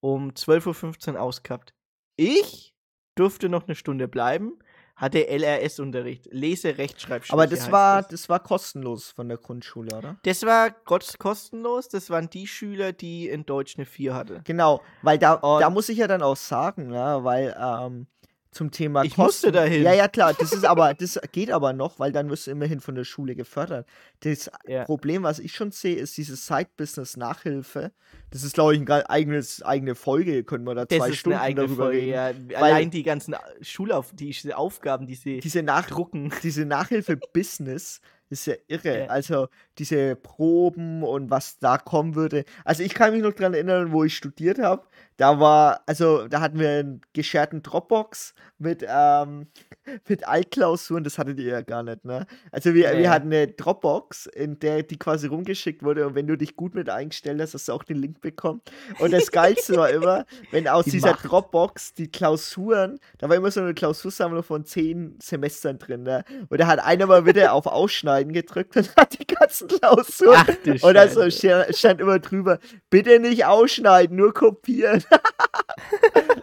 um 0.00 0.30
12.15 0.30 1.12
Uhr 1.12 1.20
ausgehabt. 1.20 1.74
Ich 2.16 2.74
durfte 3.14 3.50
noch 3.50 3.66
eine 3.66 3.74
Stunde 3.74 4.08
bleiben, 4.08 4.58
hatte 4.98 5.26
LRS-Unterricht, 5.28 6.28
Lese, 6.30 6.76
Rechtschreibschwäche. 6.76 7.32
Aber 7.32 7.46
das 7.46 7.70
war, 7.72 8.02
das. 8.02 8.10
das 8.10 8.28
war 8.28 8.40
kostenlos 8.40 9.10
von 9.10 9.28
der 9.28 9.38
Grundschule, 9.38 9.96
oder? 9.96 10.16
Das 10.24 10.44
war 10.44 10.70
Gott 10.84 11.18
kostenlos, 11.18 11.88
das 11.88 12.10
waren 12.10 12.28
die 12.28 12.46
Schüler, 12.46 12.92
die 12.92 13.28
in 13.28 13.46
Deutsch 13.46 13.76
eine 13.78 13.86
4 13.86 14.14
hatte. 14.14 14.40
Genau, 14.44 14.82
weil 15.02 15.16
da, 15.18 15.34
Und- 15.34 15.60
da 15.60 15.70
muss 15.70 15.88
ich 15.88 15.98
ja 15.98 16.06
dann 16.08 16.20
auch 16.22 16.36
sagen, 16.36 16.88
ne, 16.88 17.20
weil 17.22 17.56
ähm, 17.58 18.06
zum 18.50 18.70
Thema 18.70 19.04
Ich 19.04 19.16
musste 19.18 19.52
dahin. 19.52 19.82
Ja, 19.82 19.92
ja, 19.92 20.08
klar, 20.08 20.34
das 20.34 20.52
ist 20.52 20.64
aber, 20.64 20.94
das 20.94 21.18
geht 21.32 21.50
aber 21.50 21.72
noch, 21.72 21.98
weil 21.98 22.12
dann 22.12 22.30
wirst 22.30 22.46
du 22.46 22.50
immerhin 22.50 22.80
von 22.80 22.94
der 22.94 23.04
Schule 23.04 23.34
gefördert. 23.34 23.86
Das 24.20 24.50
Ja. 24.66 24.84
Problem, 24.84 25.22
was 25.22 25.38
ich 25.38 25.54
schon 25.54 25.70
sehe, 25.70 25.96
ist 25.96 26.16
diese 26.16 26.34
Side-Business-Nachhilfe. 26.36 27.92
Das 28.30 28.42
ist, 28.42 28.54
glaube 28.54 28.74
ich, 28.74 28.80
eine 28.80 29.08
eigenes, 29.10 29.62
eigene 29.62 29.94
Folge, 29.94 30.44
können 30.44 30.64
wir 30.64 30.74
da 30.74 30.84
Das 30.84 30.98
zwei 30.98 31.12
Stunden 31.12 31.54
darüber 31.56 31.84
Folge, 31.84 31.98
reden. 31.98 32.50
ja. 32.50 32.58
Allein 32.58 32.90
die 32.90 33.02
ganzen 33.02 33.34
Schulauf 33.60 34.10
die 34.12 34.26
diese 34.30 34.56
Aufgaben, 34.56 35.06
die 35.06 35.14
sie 35.14 35.40
diese 35.40 35.62
Nach 35.62 35.86
drucken. 35.86 36.32
diese 36.42 36.64
Nachhilfe-Business 36.64 38.00
ist 38.30 38.46
ja 38.46 38.54
irre. 38.66 39.00
Ja. 39.00 39.06
Also 39.06 39.48
diese 39.78 40.14
Proben 40.16 41.02
und 41.02 41.30
was 41.30 41.58
da 41.58 41.78
kommen 41.78 42.14
würde. 42.14 42.44
Also 42.64 42.82
ich 42.82 42.92
kann 42.94 43.12
mich 43.14 43.22
noch 43.22 43.32
dran 43.32 43.54
erinnern, 43.54 43.90
wo 43.92 44.04
ich 44.04 44.14
studiert 44.14 44.58
habe. 44.58 44.86
Da 45.18 45.40
war, 45.40 45.82
also 45.86 46.28
da 46.28 46.40
hatten 46.40 46.58
wir 46.60 46.70
einen 46.70 47.00
gescherten 47.12 47.60
Dropbox 47.62 48.34
mit, 48.58 48.84
ähm, 48.88 49.48
mit 50.08 50.26
Altklausuren, 50.26 51.02
das 51.02 51.18
hattet 51.18 51.38
ihr 51.40 51.50
ja 51.50 51.60
gar 51.60 51.82
nicht, 51.82 52.04
ne? 52.04 52.24
Also 52.52 52.72
wir, 52.72 52.92
Nee. 52.92 53.00
wir 53.00 53.10
hatten 53.10 53.26
eine 53.26 53.48
Dropbox, 53.48 54.26
in 54.26 54.60
der 54.60 54.84
die 54.84 54.96
quasi 54.98 55.26
rumgeschickt 55.26 55.82
wurde 55.82 56.06
und 56.06 56.14
wenn 56.14 56.28
du 56.28 56.36
dich 56.38 56.54
gut 56.54 56.74
mit 56.76 56.88
eingestellt 56.88 57.40
hast, 57.40 57.52
hast 57.54 57.66
du 57.68 57.72
auch 57.72 57.82
den 57.82 57.96
Link 57.96 58.20
bekommen. 58.20 58.60
Und 59.00 59.12
das 59.12 59.32
Geilste 59.32 59.74
war 59.76 59.90
immer, 59.90 60.24
wenn 60.52 60.68
aus 60.68 60.84
Die 60.84 60.92
dieser 60.92 61.10
Macht. 61.10 61.24
Dropbox 61.28 61.94
die 61.94 62.10
Klausuren, 62.12 63.00
da 63.18 63.28
war 63.28 63.34
immer 63.34 63.50
so 63.50 63.60
eine 63.60 63.74
Klausursammlung 63.74 64.44
von 64.44 64.64
zehn 64.64 65.18
Semestern 65.20 65.80
drin, 65.80 66.04
ne? 66.04 66.24
Und 66.48 66.60
da 66.60 66.68
hat 66.68 66.78
einer 66.78 67.06
mal 67.06 67.26
wieder 67.26 67.52
auf 67.54 67.66
Ausschneiden 67.66 68.32
gedrückt 68.32 68.76
und 68.76 68.94
hat 68.96 69.18
die 69.18 69.26
ganzen 69.26 69.66
Klausuren. 69.66 70.36
Ach 70.46 70.82
und 70.84 70.94
da 70.94 71.08
so 71.08 71.22
Scheiße. 71.22 71.38
sta- 71.38 71.72
stand 71.72 72.00
immer 72.00 72.20
drüber, 72.20 72.60
bitte 72.88 73.18
nicht 73.18 73.44
ausschneiden, 73.46 74.16
nur 74.16 74.32
kopieren. 74.32 75.02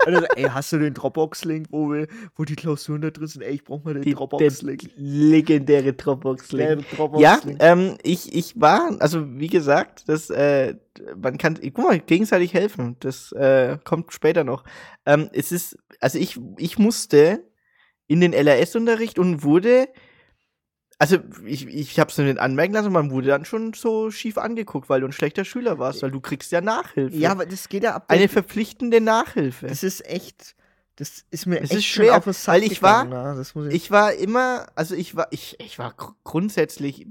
Und 0.06 0.14
dann 0.14 0.22
so, 0.22 0.28
ey, 0.36 0.44
hast 0.44 0.72
du 0.72 0.78
den 0.80 0.94
Dropbox-Link, 0.94 1.68
wo, 1.72 1.92
wir- 1.92 2.08
wo 2.36 2.44
die 2.44 2.56
Klausuren 2.56 3.02
da 3.02 3.10
drin 3.12 3.28
sind? 3.28 3.42
Ey, 3.42 3.56
ich 3.56 3.64
brauch 3.64 3.84
mal 3.84 3.94
den 3.96 4.04
Dropbox-Link. 4.14 4.82
legendäre 4.96 5.94
Dropbox-Link. 5.94 6.86
Der 6.90 7.20
Ja, 7.20 7.40
ähm, 7.60 7.98
ich, 8.04 8.34
ich 8.36 8.60
war, 8.60 8.96
also 9.00 9.26
wie 9.40 9.48
gesagt, 9.48 10.08
das, 10.08 10.30
äh, 10.30 10.76
man 11.22 11.38
kann, 11.38 11.60
guck 11.74 11.78
mal, 11.86 12.00
gegenseitig 12.00 12.54
helfen. 12.54 12.96
Das 13.00 13.32
äh, 13.32 13.78
kommt 13.84 14.14
später 14.14 14.44
noch. 14.44 14.64
Ähm, 15.06 15.30
es 15.34 15.52
ist, 15.52 15.78
also 16.00 16.18
ich, 16.20 16.40
ich 16.58 16.78
musste 16.78 17.44
in 18.08 18.22
den 18.22 18.34
LRS-Unterricht 18.34 19.18
und 19.20 19.44
wurde, 19.44 19.88
also 20.98 21.18
ich, 21.46 21.68
ich 21.68 22.00
hab's 22.00 22.18
nur 22.18 22.26
nicht 22.28 22.40
anmerken 22.40 22.74
lassen, 22.74 22.92
man 22.92 23.12
wurde 23.12 23.28
dann 23.28 23.46
schon 23.46 23.74
so 23.74 24.12
schief 24.12 24.38
angeguckt, 24.38 24.90
weil 24.90 25.02
du 25.02 25.08
ein 25.08 25.12
schlechter 25.12 25.44
Schüler 25.46 25.78
warst, 25.80 26.02
weil 26.04 26.12
du 26.12 26.22
kriegst 26.22 26.52
ja 26.52 26.62
Nachhilfe. 26.62 27.16
Ja, 27.18 27.32
aber 27.32 27.46
das 27.46 27.68
geht 27.70 27.84
ja 27.84 27.96
ab. 27.96 28.06
Eine 28.08 28.28
verpflichtende 28.30 29.02
Nachhilfe. 29.02 29.68
das 29.68 29.84
ist 29.84 30.06
echt, 30.06 30.56
das 30.96 31.26
ist 31.32 31.46
mir 31.46 31.58
Es 31.58 31.72
echt 31.72 31.74
ist 31.80 31.86
schon 31.86 32.06
schwer, 32.06 32.18
auf 32.18 32.24
den 32.24 32.34
Sack 32.34 32.56
weil 32.56 32.64
ich 32.64 32.82
war- 32.82 33.04
gegangen, 33.06 33.32
ne? 33.32 33.38
das 33.38 33.56
muss 33.56 33.68
ich, 33.68 33.74
Ich 33.74 33.92
war 33.92 34.14
immer, 34.14 34.68
also 34.76 34.96
ich 34.96 35.16
war, 35.16 35.28
ich, 35.32 35.58
ich 35.60 35.78
war 35.80 35.94
gr- 35.94 36.14
grundsätzlich 36.24 37.06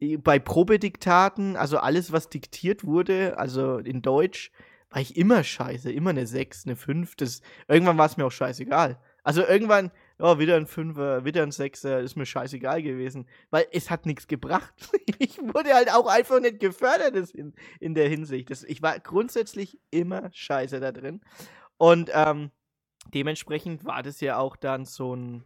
äh, 0.00 0.16
bei 0.16 0.38
Probediktaten, 0.40 1.56
also 1.56 1.78
alles, 1.78 2.12
was 2.12 2.28
diktiert 2.28 2.84
wurde, 2.84 3.38
also 3.38 3.78
in 3.78 4.02
Deutsch, 4.02 4.50
war 4.90 5.00
ich 5.00 5.16
immer 5.16 5.42
scheiße, 5.42 5.90
immer 5.90 6.10
eine 6.10 6.26
6, 6.26 6.66
eine 6.66 6.76
5. 6.76 7.16
Das, 7.16 7.40
irgendwann 7.68 7.98
war 7.98 8.06
es 8.06 8.16
mir 8.16 8.26
auch 8.26 8.30
scheißegal. 8.32 8.98
Also 9.24 9.44
irgendwann, 9.44 9.90
oh, 10.18 10.38
wieder 10.38 10.56
ein 10.56 10.66
Fünfer, 10.66 11.24
wieder 11.24 11.42
ein 11.42 11.50
Sechser, 11.50 12.00
ist 12.00 12.16
mir 12.16 12.26
scheißegal 12.26 12.82
gewesen, 12.82 13.26
weil 13.50 13.66
es 13.72 13.90
hat 13.90 14.06
nichts 14.06 14.26
gebracht. 14.26 14.74
Ich 15.18 15.38
wurde 15.38 15.74
halt 15.74 15.92
auch 15.92 16.06
einfach 16.06 16.40
nicht 16.40 16.58
gefördert 16.58 17.30
in, 17.30 17.54
in 17.78 17.94
der 17.94 18.08
Hinsicht. 18.08 18.50
Das, 18.50 18.64
ich 18.64 18.82
war 18.82 18.98
grundsätzlich 18.98 19.78
immer 19.90 20.28
scheiße 20.32 20.80
da 20.80 20.90
drin. 20.90 21.20
Und 21.76 22.10
ähm, 22.12 22.50
dementsprechend 23.14 23.84
war 23.84 24.02
das 24.02 24.20
ja 24.20 24.38
auch 24.38 24.56
dann 24.56 24.84
so 24.84 25.14
ein, 25.14 25.44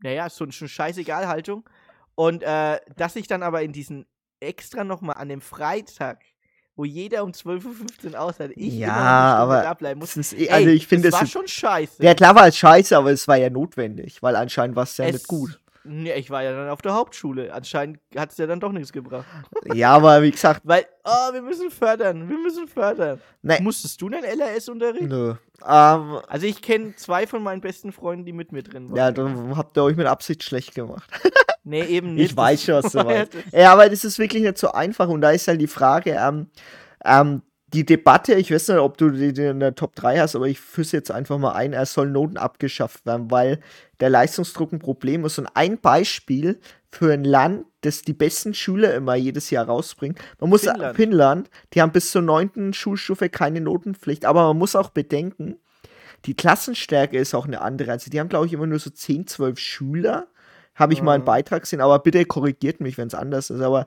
naja, 0.00 0.30
so 0.30 0.44
eine 0.44 0.52
Scheißegal-Haltung. 0.52 1.68
Und 2.14 2.42
äh, 2.42 2.80
dass 2.96 3.16
ich 3.16 3.26
dann 3.26 3.42
aber 3.42 3.62
in 3.62 3.72
diesen 3.72 4.06
extra 4.40 4.84
nochmal 4.84 5.16
an 5.16 5.28
dem 5.28 5.42
Freitag, 5.42 6.24
wo 6.78 6.84
jeder 6.84 7.24
um 7.24 7.32
12.15 7.32 8.12
Uhr 8.12 8.20
aus 8.20 8.38
hat, 8.38 8.52
ich 8.54 8.74
Ja, 8.78 8.94
aber 8.94 9.62
da 9.62 9.74
bleiben 9.74 9.98
muss. 9.98 10.16
ist 10.16 10.32
eh- 10.32 10.48
also 10.48 10.68
ich 10.68 10.86
finde, 10.86 11.10
das 11.10 11.20
war 11.20 11.26
schon 11.26 11.48
scheiße. 11.48 12.02
ja, 12.04 12.14
klar 12.14 12.36
war 12.36 12.46
es 12.46 12.56
scheiße, 12.56 12.96
aber 12.96 13.10
es 13.10 13.26
war 13.26 13.36
ja 13.36 13.50
notwendig, 13.50 14.22
weil 14.22 14.36
anscheinend 14.36 14.76
war 14.76 14.84
es 14.84 14.96
ja 14.96 15.06
nicht 15.10 15.26
gut. 15.26 15.58
Nee, 15.88 16.14
ich 16.14 16.30
war 16.30 16.42
ja 16.42 16.52
dann 16.52 16.68
auf 16.68 16.82
der 16.82 16.94
Hauptschule. 16.94 17.52
Anscheinend 17.52 17.98
hat 18.16 18.30
es 18.32 18.38
ja 18.38 18.46
dann 18.46 18.60
doch 18.60 18.72
nichts 18.72 18.92
gebracht. 18.92 19.24
Ja, 19.74 19.92
aber 19.94 20.22
wie 20.22 20.30
gesagt, 20.30 20.60
Weil, 20.64 20.86
oh, 21.04 21.32
wir 21.32 21.42
müssen 21.42 21.70
fördern, 21.70 22.28
wir 22.28 22.38
müssen 22.38 22.68
fördern. 22.68 23.20
Nee. 23.42 23.58
Musstest 23.60 24.00
du 24.00 24.08
denn 24.08 24.22
LRS-Unterricht? 24.24 25.08
nö. 25.08 25.34
Ähm, 25.66 26.18
Also 26.28 26.46
ich 26.46 26.62
kenne 26.62 26.94
zwei 26.96 27.26
von 27.26 27.42
meinen 27.42 27.60
besten 27.60 27.90
Freunden, 27.92 28.24
die 28.24 28.32
mit 28.32 28.52
mir 28.52 28.62
drin 28.62 28.88
waren. 28.90 28.96
ja, 28.96 29.10
dann 29.10 29.56
habt 29.56 29.76
ihr 29.76 29.82
euch 29.82 29.96
mit 29.96 30.06
Absicht 30.06 30.42
schlecht 30.42 30.74
gemacht. 30.74 31.10
Nee, 31.64 31.82
eben 31.84 32.14
nicht. 32.14 32.30
Ich 32.30 32.36
weiß 32.36 32.62
schon, 32.64 32.74
was 32.82 32.92
du 32.92 33.02
meinst. 33.04 33.34
Ja, 33.52 33.72
aber 33.74 33.90
das 33.90 34.02
ist 34.02 34.18
wirklich 34.18 34.42
nicht 34.42 34.56
so 34.56 34.72
einfach. 34.72 35.06
Und 35.06 35.20
da 35.20 35.32
ist 35.32 35.46
halt 35.48 35.60
die 35.60 35.66
Frage, 35.66 36.12
ähm, 36.18 36.46
ähm, 37.04 37.42
die 37.74 37.84
Debatte, 37.84 38.34
ich 38.34 38.50
weiß 38.50 38.68
nicht, 38.68 38.78
ob 38.78 38.96
du 38.96 39.10
die, 39.10 39.28
in 39.42 39.60
der 39.60 39.74
Top 39.74 39.94
3 39.94 40.18
hast, 40.18 40.34
aber 40.34 40.46
ich 40.46 40.58
führe 40.58 40.88
jetzt 40.92 41.10
einfach 41.10 41.38
mal 41.38 41.52
ein, 41.52 41.74
es 41.74 41.92
soll 41.92 42.08
Noten 42.08 42.38
abgeschafft 42.38 43.04
werden, 43.04 43.30
weil 43.30 43.60
der 44.00 44.08
Leistungsdruck 44.10 44.72
ein 44.72 44.78
Problem 44.78 45.24
ist. 45.26 45.38
Und 45.38 45.48
ein 45.54 45.78
Beispiel 45.78 46.60
für 46.90 47.12
ein 47.12 47.24
Land, 47.24 47.66
das 47.82 48.02
die 48.02 48.14
besten 48.14 48.54
Schüler 48.54 48.94
immer 48.94 49.14
jedes 49.16 49.50
Jahr 49.50 49.66
rausbringt. 49.66 50.18
Man 50.40 50.48
muss 50.48 50.62
Finnland. 50.62 50.96
Finnland, 50.96 51.50
die 51.74 51.82
haben 51.82 51.92
bis 51.92 52.10
zur 52.10 52.22
neunten 52.22 52.72
Schulstufe 52.72 53.28
keine 53.28 53.60
Notenpflicht, 53.60 54.24
aber 54.24 54.48
man 54.48 54.58
muss 54.58 54.74
auch 54.74 54.88
bedenken, 54.90 55.58
die 56.24 56.34
Klassenstärke 56.34 57.18
ist 57.18 57.34
auch 57.34 57.46
eine 57.46 57.60
andere. 57.60 57.92
Also 57.92 58.10
die 58.10 58.18
haben, 58.18 58.28
glaube 58.28 58.46
ich, 58.46 58.52
immer 58.52 58.66
nur 58.66 58.78
so 58.78 58.90
10, 58.90 59.26
12 59.26 59.58
Schüler. 59.58 60.26
Habe 60.74 60.92
ich 60.92 61.02
mal 61.02 61.12
einen 61.12 61.22
Mhm. 61.22 61.26
Beitrag 61.26 61.62
gesehen, 61.62 61.80
aber 61.80 61.98
bitte 61.98 62.24
korrigiert 62.24 62.80
mich, 62.80 62.98
wenn 62.98 63.08
es 63.08 63.14
anders 63.14 63.50
ist. 63.50 63.60
Aber 63.60 63.86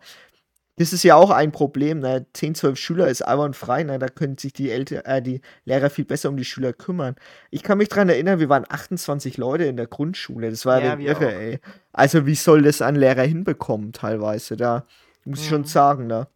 das 0.77 0.93
ist 0.93 1.03
ja 1.03 1.15
auch 1.15 1.29
ein 1.29 1.51
Problem. 1.51 1.99
Ne? 1.99 2.25
10, 2.33 2.55
12 2.55 2.77
Schüler 2.79 3.07
ist 3.07 3.21
einwandfrei. 3.21 3.83
Ne? 3.83 3.99
Da 3.99 4.07
können 4.07 4.37
sich 4.37 4.53
die, 4.53 4.71
Elter 4.71 5.05
äh, 5.05 5.21
die 5.21 5.41
Lehrer 5.65 5.89
viel 5.89 6.05
besser 6.05 6.29
um 6.29 6.37
die 6.37 6.45
Schüler 6.45 6.73
kümmern. 6.73 7.15
Ich 7.51 7.61
kann 7.61 7.77
mich 7.77 7.89
daran 7.89 8.09
erinnern, 8.09 8.39
wir 8.39 8.49
waren 8.49 8.65
28 8.67 9.37
Leute 9.37 9.65
in 9.65 9.77
der 9.77 9.87
Grundschule. 9.87 10.49
Das 10.49 10.65
war 10.65 10.79
Ja, 10.81 10.93
ja, 10.97 10.99
irre, 11.11 11.27
auch. 11.27 11.31
ey. 11.31 11.59
Also, 11.93 12.25
wie 12.25 12.35
soll 12.35 12.63
das 12.63 12.81
ein 12.81 12.95
Lehrer 12.95 13.23
hinbekommen, 13.23 13.91
teilweise? 13.93 14.57
Da 14.57 14.85
muss 15.25 15.39
ich 15.41 15.45
Mhm. 15.45 15.49
schon 15.49 15.63
sagen, 15.65 16.07
ne? 16.07 16.27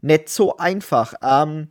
Nicht 0.00 0.28
so 0.28 0.56
einfach. 0.56 1.14
Ähm, 1.22 1.68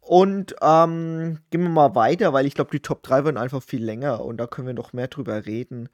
und 0.00 0.54
ähm, 0.62 1.38
gehen 1.50 1.62
wir 1.62 1.68
mal 1.68 1.94
weiter, 1.94 2.32
weil 2.32 2.46
ich 2.46 2.54
glaube, 2.54 2.70
die 2.70 2.80
Top 2.80 3.02
3 3.02 3.24
werden 3.24 3.36
einfach 3.38 3.62
viel 3.62 3.84
länger 3.84 4.24
und 4.24 4.38
da 4.38 4.46
können 4.46 4.66
wir 4.68 4.74
noch 4.74 4.92
mehr 4.92 5.08
drüber 5.08 5.46
reden. 5.46 5.88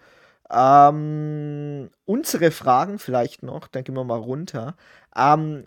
Ähm, 0.51 1.91
unsere 2.05 2.51
Fragen 2.51 2.99
vielleicht 2.99 3.43
noch, 3.43 3.69
dann 3.69 3.85
gehen 3.85 3.95
wir 3.97 4.05
mal 4.05 4.19
runter. 4.19 4.77
Ähm, 5.17 5.65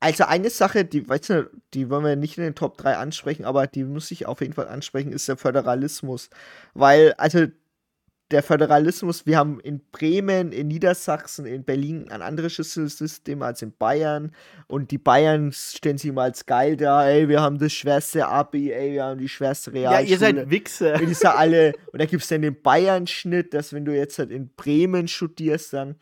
also 0.00 0.24
eine 0.24 0.50
Sache, 0.50 0.84
die, 0.84 1.08
weißt 1.08 1.30
du, 1.30 1.50
die 1.72 1.88
wollen 1.88 2.04
wir 2.04 2.16
nicht 2.16 2.36
in 2.36 2.44
den 2.44 2.54
Top 2.54 2.76
3 2.76 2.96
ansprechen, 2.96 3.44
aber 3.46 3.66
die 3.66 3.84
muss 3.84 4.10
ich 4.10 4.26
auf 4.26 4.40
jeden 4.42 4.52
Fall 4.52 4.68
ansprechen, 4.68 5.12
ist 5.12 5.28
der 5.28 5.38
Föderalismus. 5.38 6.28
Weil, 6.74 7.14
also 7.14 7.46
der 8.30 8.42
Föderalismus, 8.42 9.26
wir 9.26 9.38
haben 9.38 9.60
in 9.60 9.80
Bremen, 9.92 10.50
in 10.52 10.68
Niedersachsen, 10.68 11.46
in 11.46 11.64
Berlin 11.64 12.10
ein 12.10 12.20
anderes 12.22 12.56
System 12.56 13.42
als 13.42 13.62
in 13.62 13.72
Bayern. 13.76 14.32
Und 14.66 14.90
die 14.90 14.98
Bayern 14.98 15.52
stellen 15.52 15.98
sich 15.98 16.10
immer 16.10 16.22
als 16.22 16.44
geil 16.46 16.76
da, 16.76 17.06
ey, 17.06 17.28
wir 17.28 17.40
haben 17.40 17.58
das 17.58 17.72
schwerste 17.72 18.26
Abi, 18.26 18.72
ey, 18.72 18.92
wir 18.94 19.04
haben 19.04 19.18
die 19.18 19.28
schwerste 19.28 19.70
Ja, 19.72 19.90
Realschule. 19.90 20.10
ihr 20.10 20.18
seid 20.18 20.50
Wichser. 20.50 20.94
Und 21.00 21.14
sind 21.14 21.26
alle, 21.26 21.74
und 21.92 22.00
da 22.00 22.06
gibt 22.06 22.22
es 22.22 22.28
dann 22.28 22.42
den 22.42 22.60
Bayern-Schnitt, 22.60 23.54
dass 23.54 23.72
wenn 23.72 23.84
du 23.84 23.94
jetzt 23.94 24.18
halt 24.18 24.30
in 24.30 24.48
Bremen 24.54 25.06
studierst, 25.06 25.72
dann 25.74 25.96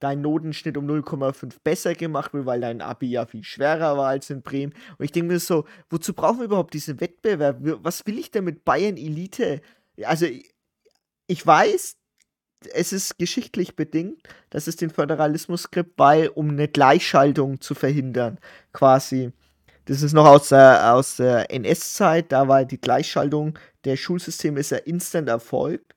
dein 0.00 0.20
Notenschnitt 0.20 0.76
um 0.76 0.86
0,5 0.86 1.56
besser 1.64 1.94
gemacht 1.94 2.32
wird, 2.32 2.46
weil 2.46 2.60
dein 2.60 2.80
Abi 2.80 3.10
ja 3.10 3.26
viel 3.26 3.44
schwerer 3.44 3.96
war 3.96 4.08
als 4.08 4.30
in 4.30 4.42
Bremen. 4.42 4.72
Und 4.98 5.04
ich 5.04 5.12
denke 5.12 5.32
mir 5.32 5.40
so, 5.40 5.64
wozu 5.90 6.14
brauchen 6.14 6.38
wir 6.38 6.44
überhaupt 6.44 6.74
diesen 6.74 7.00
Wettbewerb? 7.00 7.58
Was 7.60 8.06
will 8.06 8.18
ich 8.18 8.30
denn 8.30 8.44
mit 8.44 8.64
Bayern 8.64 8.96
Elite? 8.96 9.60
Also, 10.04 10.26
ich 11.26 11.46
weiß, 11.46 11.96
es 12.72 12.92
ist 12.92 13.18
geschichtlich 13.18 13.76
bedingt, 13.76 14.22
dass 14.50 14.66
es 14.66 14.76
den 14.76 14.90
Föderalismus 14.90 15.70
gibt, 15.70 15.98
weil 15.98 16.28
um 16.28 16.50
eine 16.50 16.68
Gleichschaltung 16.68 17.60
zu 17.60 17.74
verhindern, 17.74 18.38
quasi. 18.72 19.32
Das 19.84 20.02
ist 20.02 20.12
noch 20.12 20.26
aus 20.26 20.50
der, 20.50 20.94
aus 20.94 21.16
der 21.16 21.50
NS-Zeit, 21.50 22.30
da 22.32 22.46
war 22.46 22.64
die 22.64 22.80
Gleichschaltung 22.80 23.58
der 23.84 23.96
Schulsysteme 23.96 24.60
ist 24.60 24.70
ja 24.70 24.78
instant 24.78 25.28
erfolgt. 25.28 25.94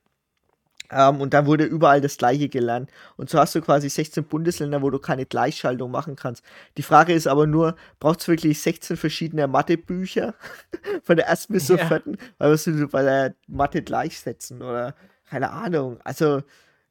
Ähm, 0.91 1.21
und 1.21 1.33
dann 1.33 1.45
wurde 1.45 1.63
überall 1.63 2.01
das 2.01 2.17
Gleiche 2.17 2.49
gelernt. 2.49 2.91
Und 3.17 3.29
so 3.29 3.39
hast 3.39 3.55
du 3.55 3.61
quasi 3.61 3.89
16 3.89 4.25
Bundesländer, 4.25 4.81
wo 4.81 4.89
du 4.89 4.99
keine 4.99 5.25
Gleichschaltung 5.25 5.89
machen 5.91 6.15
kannst. 6.15 6.43
Die 6.77 6.83
Frage 6.83 7.13
ist 7.13 7.27
aber 7.27 7.47
nur, 7.47 7.75
braucht 7.99 8.21
es 8.21 8.27
wirklich 8.27 8.61
16 8.61 8.97
verschiedene 8.97 9.47
Mathebücher 9.47 10.35
von 11.03 11.15
der 11.17 11.27
ersten 11.27 11.53
bis 11.53 11.67
zur 11.67 11.77
Ja. 11.79 11.85
vierten? 11.87 12.17
Weil 12.37 12.51
wirst 12.51 12.67
du 12.67 12.87
bei 12.87 13.03
der 13.03 13.35
Mathe 13.47 13.81
gleichsetzen 13.81 14.61
oder 14.61 14.95
keine 15.29 15.51
Ahnung. 15.51 15.99
Also, 16.03 16.43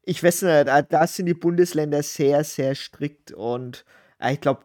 ich 0.03 0.23
weiß 0.23 0.41
nicht, 0.43 0.67
da, 0.67 0.81
da 0.81 1.05
sind 1.07 1.27
die 1.27 1.33
Bundesländer 1.35 2.01
sehr, 2.03 2.43
sehr 2.43 2.73
strikt 2.75 3.31
und 3.31 3.85
äh, 4.19 4.33
ich 4.33 4.41
glaube, 4.41 4.61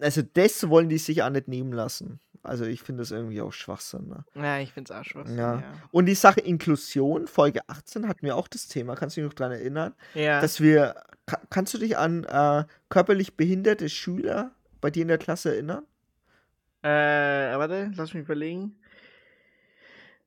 also 0.00 0.22
das 0.22 0.68
wollen 0.68 0.88
die 0.88 0.98
sich 0.98 1.22
auch 1.22 1.30
nicht 1.30 1.48
nehmen 1.48 1.72
lassen. 1.72 2.20
Also 2.44 2.64
ich 2.64 2.82
finde 2.82 3.02
das 3.02 3.10
irgendwie 3.12 3.40
auch 3.40 3.52
Schwachsinn. 3.52 4.08
Ne? 4.08 4.24
Ja, 4.34 4.58
ich 4.58 4.72
find's 4.72 4.90
auch 4.90 5.04
Schwachsinn, 5.04 5.38
Ja. 5.38 5.54
ja. 5.60 5.62
Und 5.92 6.06
die 6.06 6.14
Sache 6.16 6.40
Inklusion, 6.40 7.26
Folge 7.28 7.60
18 7.68 8.08
hatten 8.08 8.26
wir 8.26 8.36
auch 8.36 8.48
das 8.48 8.66
Thema, 8.68 8.96
kannst 8.96 9.16
du 9.16 9.20
dich 9.20 9.28
noch 9.28 9.34
daran 9.34 9.52
erinnern? 9.52 9.94
Ja. 10.14 10.40
Dass 10.40 10.60
wir, 10.60 10.96
ka 11.26 11.40
kannst 11.50 11.72
du 11.74 11.78
dich 11.78 11.96
an 11.96 12.24
äh, 12.24 12.64
körperlich 12.88 13.36
behinderte 13.36 13.88
Schüler 13.88 14.50
bei 14.80 14.90
dir 14.90 15.02
in 15.02 15.08
der 15.08 15.18
Klasse 15.18 15.52
erinnern? 15.54 15.84
Äh, 16.82 16.88
warte, 17.56 17.92
lass 17.94 18.12
mich 18.12 18.24
überlegen. 18.24 18.76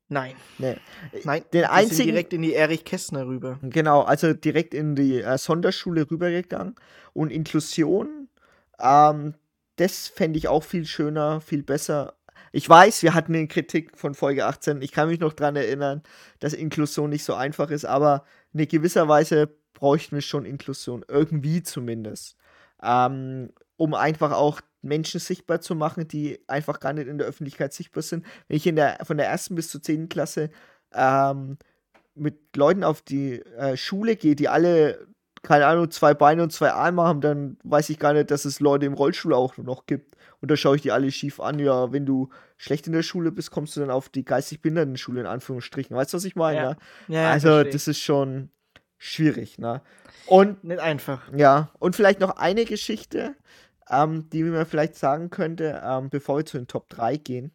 Nein. 0.08 0.36
Nee. 0.60 0.78
Nein, 1.24 1.42
Den 1.42 1.48
die 1.52 1.58
sind 1.58 1.66
einzigen- 1.70 2.04
direkt 2.12 2.34
in 2.34 2.42
die 2.44 2.54
Erich 2.54 2.86
Kästner 2.86 3.26
rüber. 3.26 3.60
Genau, 3.64 4.04
also 4.04 4.34
direkt 4.34 4.74
in 4.74 4.96
die 4.96 5.20
äh, 5.22 5.38
Sonderschule 5.38 6.10
rübergegangen. 6.10 6.76
Und 7.14 7.32
Inklusion, 7.32 8.30
ähm, 8.80 9.34
das 9.78 10.08
fände 10.08 10.38
ich 10.38 10.48
auch 10.48 10.64
viel 10.64 10.86
schöner, 10.86 11.42
viel 11.42 11.64
besser. 11.64 12.16
Ich 12.52 12.68
weiß, 12.68 13.04
wir 13.04 13.14
hatten 13.14 13.36
eine 13.36 13.48
Kritik 13.48 13.98
von 13.98 14.16
Folge 14.16 14.46
18. 14.46 14.82
Ich 14.82 14.92
kann 14.92 15.10
mich 15.10 15.20
noch 15.20 15.34
daran 15.34 15.56
erinnern, 15.56 16.04
dass 16.40 16.54
Inklusion 16.54 17.10
nicht 17.10 17.26
so 17.26 17.34
einfach 17.34 17.70
ist, 17.70 17.86
aber 17.86 18.24
in 18.54 18.68
gewisser 18.68 19.08
Weise 19.08 19.50
bräuchten 19.74 20.16
wir 20.16 20.22
schon 20.22 20.46
Inklusion. 20.46 21.04
Irgendwie 21.08 21.64
zumindest. 21.64 22.38
Ähm, 22.82 23.52
um 23.78 23.94
einfach 23.94 24.32
auch 24.32 24.62
Menschen 24.82 25.20
sichtbar 25.20 25.60
zu 25.60 25.76
machen, 25.76 26.08
die 26.08 26.40
einfach 26.48 26.80
gar 26.80 26.94
nicht 26.94 27.08
in 27.08 27.18
der 27.18 27.28
Öffentlichkeit 27.28 27.74
sichtbar 27.74 28.04
sind. 28.04 28.26
Wenn 28.48 28.58
ich 28.58 28.68
in 28.68 28.76
der, 28.76 29.00
von 29.04 29.18
der 29.18 29.28
ersten 29.28 29.56
bis 29.56 29.70
zur 29.70 29.82
zehnten 29.82 30.10
Klasse 30.10 30.50
ähm, 30.94 31.58
mit 32.14 32.56
Leuten 32.56 32.84
auf 32.84 33.02
die 33.02 33.42
äh, 33.58 33.76
Schule 33.76 34.16
gehe, 34.16 34.36
die 34.36 34.48
alle, 34.48 35.08
keine 35.46 35.68
Ahnung, 35.68 35.92
zwei 35.92 36.16
Beine 36.16 36.42
und 36.42 36.52
zwei 36.52 36.72
Arme 36.72 37.04
haben, 37.04 37.22
dann 37.22 37.58
weiß 37.64 37.92
ich 37.92 38.00
gar 38.00 38.14
nicht, 38.14 38.32
dass 38.32 38.46
es 38.46 38.60
Leute 38.60 38.88
im 38.88 38.96
Rollstuhl 38.96 39.32
auch 39.32 39.56
noch 39.58 39.86
gibt. 39.86 40.16
Und 40.42 40.50
da 40.50 40.58
schaue 40.58 40.76
ich 40.76 40.82
die 40.82 40.92
alle 40.92 41.12
schief 41.12 41.40
an. 41.40 41.60
Ja, 41.60 41.92
wenn 41.92 42.06
du 42.06 42.30
schlecht 42.58 42.88
in 42.88 42.94
der 42.94 43.04
Schule 43.04 43.32
bist, 43.32 43.52
kommst 43.52 43.76
du 43.76 43.80
dann 43.80 43.92
auf 43.92 44.10
die 44.10 44.26
geistig 44.26 44.64
Behindertenschule 44.64 45.22
in 45.22 45.28
Anführungsstrichen. 45.28 45.96
Weißt 45.96 46.14
du, 46.14 46.18
was 46.18 46.26
ich 46.26 46.36
meine? 46.36 46.58
Ja. 46.58 46.70
ne? 46.70 46.78
Ja, 47.10 47.30
also, 47.30 47.64
das 47.64 47.88
ist 47.88 48.00
schon 48.00 48.50
schwierig, 48.98 49.60
ne? 49.60 49.84
Und 50.26 50.64
Nicht 50.64 50.80
einfach. 50.80 51.32
ja, 51.36 51.70
und 51.78 51.96
vielleicht 51.96 52.20
noch 52.20 52.38
eine 52.38 52.66
Geschichte, 52.66 53.36
ähm, 53.88 54.28
die 54.32 54.42
mir 54.42 54.66
vielleicht 54.66 54.96
sagen 54.96 55.30
könnte, 55.30 55.80
ähm, 55.86 56.10
bevor 56.10 56.38
wir 56.38 56.46
zu 56.46 56.58
den 56.58 56.68
Top 56.68 56.90
3 56.90 57.18
gehen. 57.18 57.55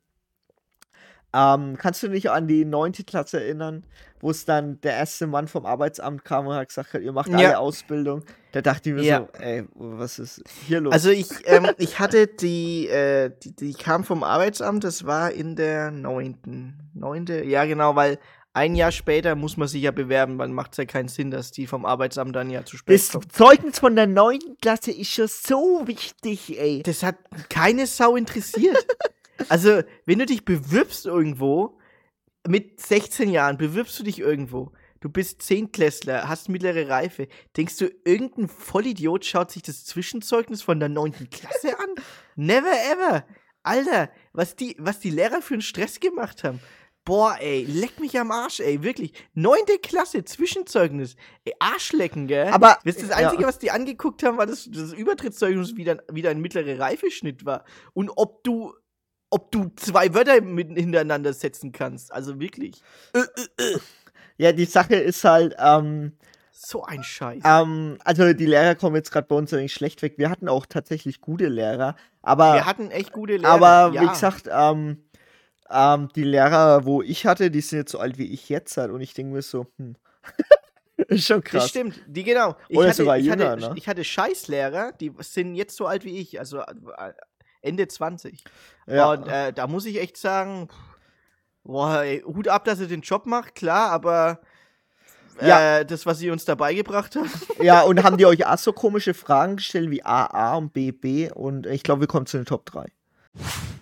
Ähm, 1.33 1.76
kannst 1.78 2.03
du 2.03 2.09
dich 2.09 2.31
an 2.31 2.49
die 2.49 2.64
9. 2.64 2.93
Klasse 3.07 3.41
erinnern, 3.41 3.85
wo 4.20 4.31
es 4.31 4.45
dann 4.45 4.81
der 4.81 4.95
erste 4.95 5.26
Mann 5.28 5.47
vom 5.47 5.64
Arbeitsamt 5.64 6.24
kam 6.24 6.47
und 6.49 6.55
hat 6.55 6.68
gesagt 6.68 6.93
hat, 6.93 7.03
ihr 7.03 7.12
macht 7.12 7.33
alle 7.33 7.43
Ja. 7.43 7.59
Ausbildung? 7.59 8.22
Da 8.53 8.62
dachte 8.62 8.89
ich 8.91 8.95
mir 8.97 9.03
Ja. 9.03 9.18
so, 9.33 9.41
ey, 9.41 9.64
was 9.74 10.18
ist 10.18 10.43
hier 10.66 10.81
los? 10.81 10.93
Also 10.93 11.11
ich, 11.11 11.28
ähm, 11.45 11.68
ich 11.78 12.01
hatte 12.01 12.26
die, 12.26 12.89
äh, 12.89 13.31
die, 13.45 13.55
die 13.55 13.74
kam 13.74 14.03
vom 14.03 14.24
Arbeitsamt, 14.24 14.83
das 14.83 15.07
war 15.07 15.31
in 15.31 15.55
der 15.55 15.91
neunten. 15.93 16.91
Neunte, 16.95 17.45
ja 17.45 17.64
genau, 17.64 17.95
weil 17.95 18.18
ein 18.53 18.74
Jahr 18.74 18.91
später 18.91 19.37
muss 19.37 19.57
man 19.57 19.68
sich 19.68 19.83
ja 19.83 19.93
bewerben, 19.93 20.37
weil 20.39 20.49
macht 20.49 20.72
es 20.72 20.78
ja 20.78 20.85
keinen 20.85 21.07
Sinn, 21.07 21.31
dass 21.31 21.53
die 21.53 21.68
vom 21.68 21.87
Arbeitsamt 21.87 22.35
dann 22.35 22.51
ja 22.51 22.64
zu 22.64 22.76
spät 22.76 22.97
das 22.99 23.11
kommen. 23.12 23.31
Zeugnis 23.31 23.78
von 23.78 23.95
der 23.95 24.09
9. 24.09 24.41
Klasse 24.61 24.91
ist 24.91 25.12
schon 25.12 25.28
so 25.28 25.83
wichtig, 25.87 26.59
ey. 26.59 26.83
Das 26.83 27.05
hat 27.05 27.14
keine 27.49 27.87
Sau 27.87 28.16
interessiert. 28.16 28.76
also, 29.49 29.82
wenn 30.07 30.18
du 30.18 30.26
dich 30.26 30.45
bewirbst 30.45 31.07
irgendwo, 31.07 31.78
mit 32.47 32.80
16 32.80 33.30
Jahren 33.30 33.59
bewirbst 33.59 33.99
du 33.99 34.03
dich 34.03 34.18
irgendwo, 34.18 34.72
du 35.01 35.09
bist 35.09 35.43
Zehntklässler, 35.43 36.28
hast 36.28 36.49
mittlere 36.49 36.88
Reife, 36.88 37.28
denkst 37.57 37.78
du, 37.78 37.91
irgendein 38.05 38.49
Vollidiot 38.49 39.24
schaut 39.24 39.51
sich 39.51 39.62
das 39.62 39.84
Zwischenzeugnis 39.84 40.62
von 40.62 40.80
der 40.80 40.88
9. 40.88 41.30
Klasse 41.30 41.78
an? 41.78 41.91
Never 42.36 42.72
ever! 42.72 43.24
Alter, 43.62 44.11
was 44.32 44.57
die, 44.57 44.74
was 44.78 45.01
die 45.01 45.11
Lehrer 45.11 45.43
für 45.43 45.55
einen 45.55 45.62
Stress 45.62 46.01
gemacht 46.01 46.45
haben. 46.45 46.61
Boah, 47.05 47.36
ey, 47.41 47.64
leck 47.64 47.99
mich 47.99 48.18
am 48.18 48.30
Arsch, 48.30 48.61
ey, 48.61 48.82
wirklich. 48.82 49.12
Neunte 49.34 49.78
Klasse, 49.78 50.24
Zwischenzeugnis. 50.24 51.16
Ey, 51.45 51.55
Arschlecken, 51.59 52.26
gell? 52.26 52.49
Aber- 52.49 52.78
das, 52.84 52.97
das 52.97 53.09
ja. 53.09 53.16
Einzige, 53.16 53.45
was 53.45 53.59
die 53.59 53.70
angeguckt 53.70 54.22
haben, 54.22 54.36
war 54.38 54.47
das, 54.47 54.68
das 54.70 54.93
Übertrittszeugnis, 54.93 55.76
wie 55.76 55.84
dann 55.84 56.01
wieder 56.12 56.30
ein 56.30 56.41
mittlerer 56.41 56.78
Reifeschnitt 56.78 57.45
war. 57.45 57.64
Und 57.95 58.11
ob 58.16 58.45
du, 58.45 58.74
ob 59.31 59.51
du 59.53 59.70
zwei 59.76 60.12
Wörter 60.14 60.41
mit, 60.43 60.76
hintereinander 60.76 61.33
setzen 61.33 61.72
kannst. 61.72 62.12
Also 62.12 62.39
wirklich. 62.41 62.83
Ja, 64.37 64.53
die 64.53 64.64
Sache 64.64 64.97
ist 64.97 65.24
halt, 65.24 65.55
ähm, 65.59 66.12
So 66.51 66.85
ein 66.85 67.03
Scheiß. 67.03 67.43
ähm, 67.45 67.99
also 68.05 68.33
die 68.33 68.47
Lehrer 68.47 68.74
kommen 68.74 68.97
jetzt 68.97 69.12
gerade 69.12 69.26
bei 69.26 69.37
uns 69.37 69.53
eigentlich 69.53 69.72
schlecht 69.74 70.03
weg. 70.03 70.14
Wir 70.16 70.31
hatten 70.31 70.49
auch 70.49 70.66
tatsächlich 70.66 71.20
gute 71.20 71.49
Lehrer, 71.49 71.95
aber 72.22 72.55
Wir 72.55 72.66
hatten 72.66 72.91
echt 72.91 73.12
gute 73.12 73.37
Lehrer. 73.37 73.53
Aber 73.53 73.95
ja. 73.95 74.03
wie 74.03 74.09
gesagt, 74.09 74.49
ähm, 74.51 75.05
ähm, 75.70 76.09
die 76.16 76.24
Lehrer, 76.24 76.85
wo 76.85 77.03
ich 77.03 77.26
hatte, 77.26 77.51
die 77.51 77.61
sind 77.61 77.78
jetzt 77.78 77.93
so 77.93 77.99
alt 77.99 78.18
wie 78.18 78.33
ich 78.33 78.49
jetzt 78.49 78.76
halt 78.76 78.91
und 78.91 79.01
ich 79.01 79.14
denke 79.14 79.35
mir 79.35 79.43
so, 79.43 79.66
hm. 79.78 79.97
ist 81.09 81.26
schon 81.26 81.43
krass. 81.43 81.62
Das 81.62 81.70
stimmt, 81.70 82.01
die 82.07 82.24
genau. 82.24 82.57
Ich 82.68 82.76
Oder 82.76 82.89
hatte, 82.89 82.97
sogar 82.97 83.18
ich 83.18 83.26
jünger, 83.26 83.51
hatte, 83.51 83.61
ne? 83.61 83.74
Ich 83.76 83.89
hatte 83.89 84.05
Scheißlehrer, 84.05 84.93
die 85.01 85.12
sind 85.20 85.55
jetzt 85.55 85.76
so 85.76 85.87
alt 85.87 86.05
wie 86.05 86.18
ich, 86.18 86.39
also 86.39 86.61
äh, 86.61 87.12
Ende 87.62 87.86
20. 87.88 88.42
Ja. 88.86 89.11
Und 89.12 89.28
äh, 89.28 89.52
da 89.52 89.66
muss 89.66 89.84
ich 89.86 90.00
echt 90.00 90.16
sagen, 90.16 90.68
boah, 91.64 92.02
ey, 92.02 92.20
Hut 92.22 92.48
ab, 92.48 92.64
dass 92.64 92.80
er 92.80 92.86
den 92.86 93.00
Job 93.02 93.26
macht, 93.26 93.54
klar, 93.54 93.90
aber 93.90 94.40
Ja. 95.40 95.78
äh, 95.78 95.86
das, 95.86 96.06
was 96.06 96.18
sie 96.18 96.30
uns 96.30 96.44
dabei 96.44 96.74
gebracht 96.74 97.16
haben. 97.16 97.30
Ja, 97.62 97.82
und 97.82 98.02
haben 98.02 98.16
die 98.16 98.24
euch 98.26 98.46
auch 98.46 98.56
so 98.58 98.72
komische 98.72 99.12
Fragen 99.14 99.56
gestellt 99.56 99.90
wie 99.90 100.02
AA 100.04 100.56
und 100.56 100.72
BB 100.72 101.30
und 101.34 101.66
ich 101.66 101.82
glaube, 101.82 102.00
wir 102.00 102.08
kommen 102.08 102.26
zu 102.26 102.38
den 102.38 102.46
Top 102.46 102.64
3. 102.66 102.86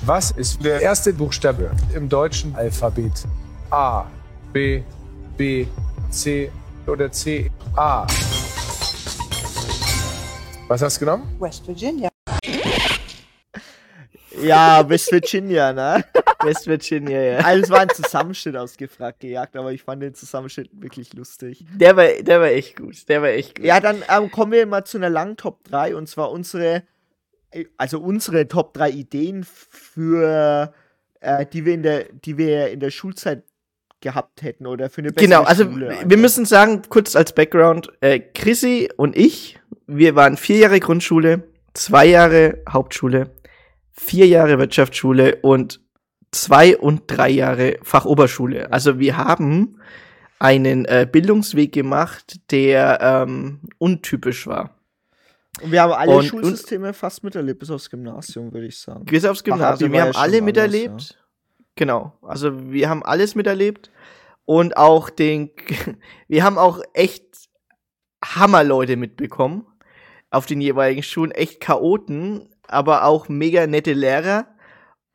Was 0.04 0.30
ist 0.32 0.62
der 0.64 0.80
erste 0.82 1.12
Buchstabe 1.12 1.70
im 1.94 2.08
deutschen 2.08 2.54
Alphabet? 2.56 3.24
A, 3.70 4.04
B, 4.52 4.82
B, 5.36 5.66
C 6.10 6.50
oder 6.86 7.10
C? 7.12 7.50
A. 7.76 8.06
Was 10.68 10.82
hast 10.82 10.96
du 10.96 11.00
genommen? 11.00 11.36
West 11.40 11.66
Virginia. 11.66 12.07
Ja, 14.42 14.88
West 14.88 15.12
Virginia, 15.12 15.72
ne? 15.72 16.04
West 16.44 16.66
Virginia, 16.66 17.20
ja. 17.20 17.38
Also 17.38 17.64
es 17.64 17.70
war 17.70 17.80
ein 17.80 17.88
Zusammenschnitt 17.90 18.56
aus 18.56 18.76
Gefragt 18.76 19.20
gejagt, 19.20 19.56
aber 19.56 19.72
ich 19.72 19.82
fand 19.82 20.02
den 20.02 20.14
Zusammenschnitt 20.14 20.70
wirklich 20.72 21.12
lustig. 21.14 21.64
Der 21.74 21.96
war, 21.96 22.06
der 22.20 22.40
war 22.40 22.48
echt 22.48 22.76
gut, 22.76 23.08
der 23.08 23.22
war 23.22 23.28
echt 23.28 23.56
gut. 23.56 23.64
Ja, 23.64 23.80
dann 23.80 24.02
ähm, 24.08 24.30
kommen 24.30 24.52
wir 24.52 24.66
mal 24.66 24.84
zu 24.84 24.98
einer 24.98 25.10
langen 25.10 25.36
Top 25.36 25.64
3 25.64 25.96
und 25.96 26.08
zwar 26.08 26.30
unsere, 26.30 26.82
äh, 27.50 27.64
also 27.76 28.00
unsere 28.00 28.46
Top 28.48 28.74
3 28.74 28.90
Ideen 28.90 29.44
für, 29.44 30.72
äh, 31.20 31.46
die 31.46 31.64
wir 31.64 31.74
in 31.74 31.82
der, 31.82 32.04
die 32.12 32.38
wir 32.38 32.68
in 32.68 32.80
der 32.80 32.90
Schulzeit 32.90 33.42
gehabt 34.00 34.42
hätten 34.42 34.66
oder 34.66 34.90
für 34.90 35.00
eine 35.00 35.12
bessere 35.12 35.28
Genau, 35.28 35.42
also 35.42 35.64
Schule 35.64 35.96
wir 36.04 36.16
müssen 36.16 36.44
sagen, 36.44 36.82
kurz 36.88 37.16
als 37.16 37.32
Background, 37.32 37.90
äh, 38.00 38.20
Chrissy 38.20 38.88
und 38.96 39.16
ich, 39.16 39.58
wir 39.86 40.14
waren 40.14 40.36
vier 40.36 40.58
Jahre 40.58 40.78
Grundschule, 40.78 41.42
zwei 41.74 42.06
Jahre 42.06 42.62
Hauptschule, 42.68 43.30
vier 43.98 44.26
Jahre 44.26 44.58
Wirtschaftsschule 44.58 45.36
und 45.42 45.80
zwei 46.32 46.76
und 46.76 47.02
drei 47.06 47.30
Jahre 47.30 47.78
Fachoberschule. 47.82 48.72
Also 48.72 48.98
wir 48.98 49.16
haben 49.16 49.80
einen 50.38 50.84
äh, 50.84 51.06
Bildungsweg 51.10 51.72
gemacht, 51.72 52.40
der 52.50 52.98
ähm, 53.02 53.60
untypisch 53.78 54.46
war. 54.46 54.76
Und 55.60 55.72
wir 55.72 55.82
haben 55.82 55.92
alle 55.92 56.16
Und- 56.16 56.24
Schulsysteme 56.26 56.92
fast 56.92 57.24
miterlebt, 57.24 57.58
bis 57.58 57.70
aufs 57.70 57.90
Gymnasium, 57.90 58.52
würde 58.52 58.66
ich 58.68 58.78
sagen. 58.78 59.04
Bis 59.04 59.24
aufs 59.24 59.42
Gymnasium. 59.42 59.90
Wir 59.92 59.98
ja 59.98 60.04
haben 60.06 60.14
alle 60.16 60.38
anders, 60.38 60.44
miterlebt. 60.44 61.18
Genau. 61.74 62.12
Also 62.22 62.70
wir 62.70 62.88
haben 62.88 63.02
alles 63.02 63.34
miterlebt. 63.34 63.90
Und 64.44 64.76
auch 64.76 65.10
den, 65.10 65.50
wir 66.28 66.44
haben 66.44 66.56
auch 66.58 66.80
echt 66.94 67.24
Hammerleute 68.24 68.96
mitbekommen. 68.96 69.66
auf 70.30 70.46
den 70.46 70.60
jeweiligen 70.60 71.02
Schulen 71.02 71.30
echt 71.32 71.60
Chaoten, 71.60 72.48
aber 72.68 73.04
auch 73.04 73.28
mega 73.28 73.66
nette 73.66 73.92
Lehrer 73.92 74.46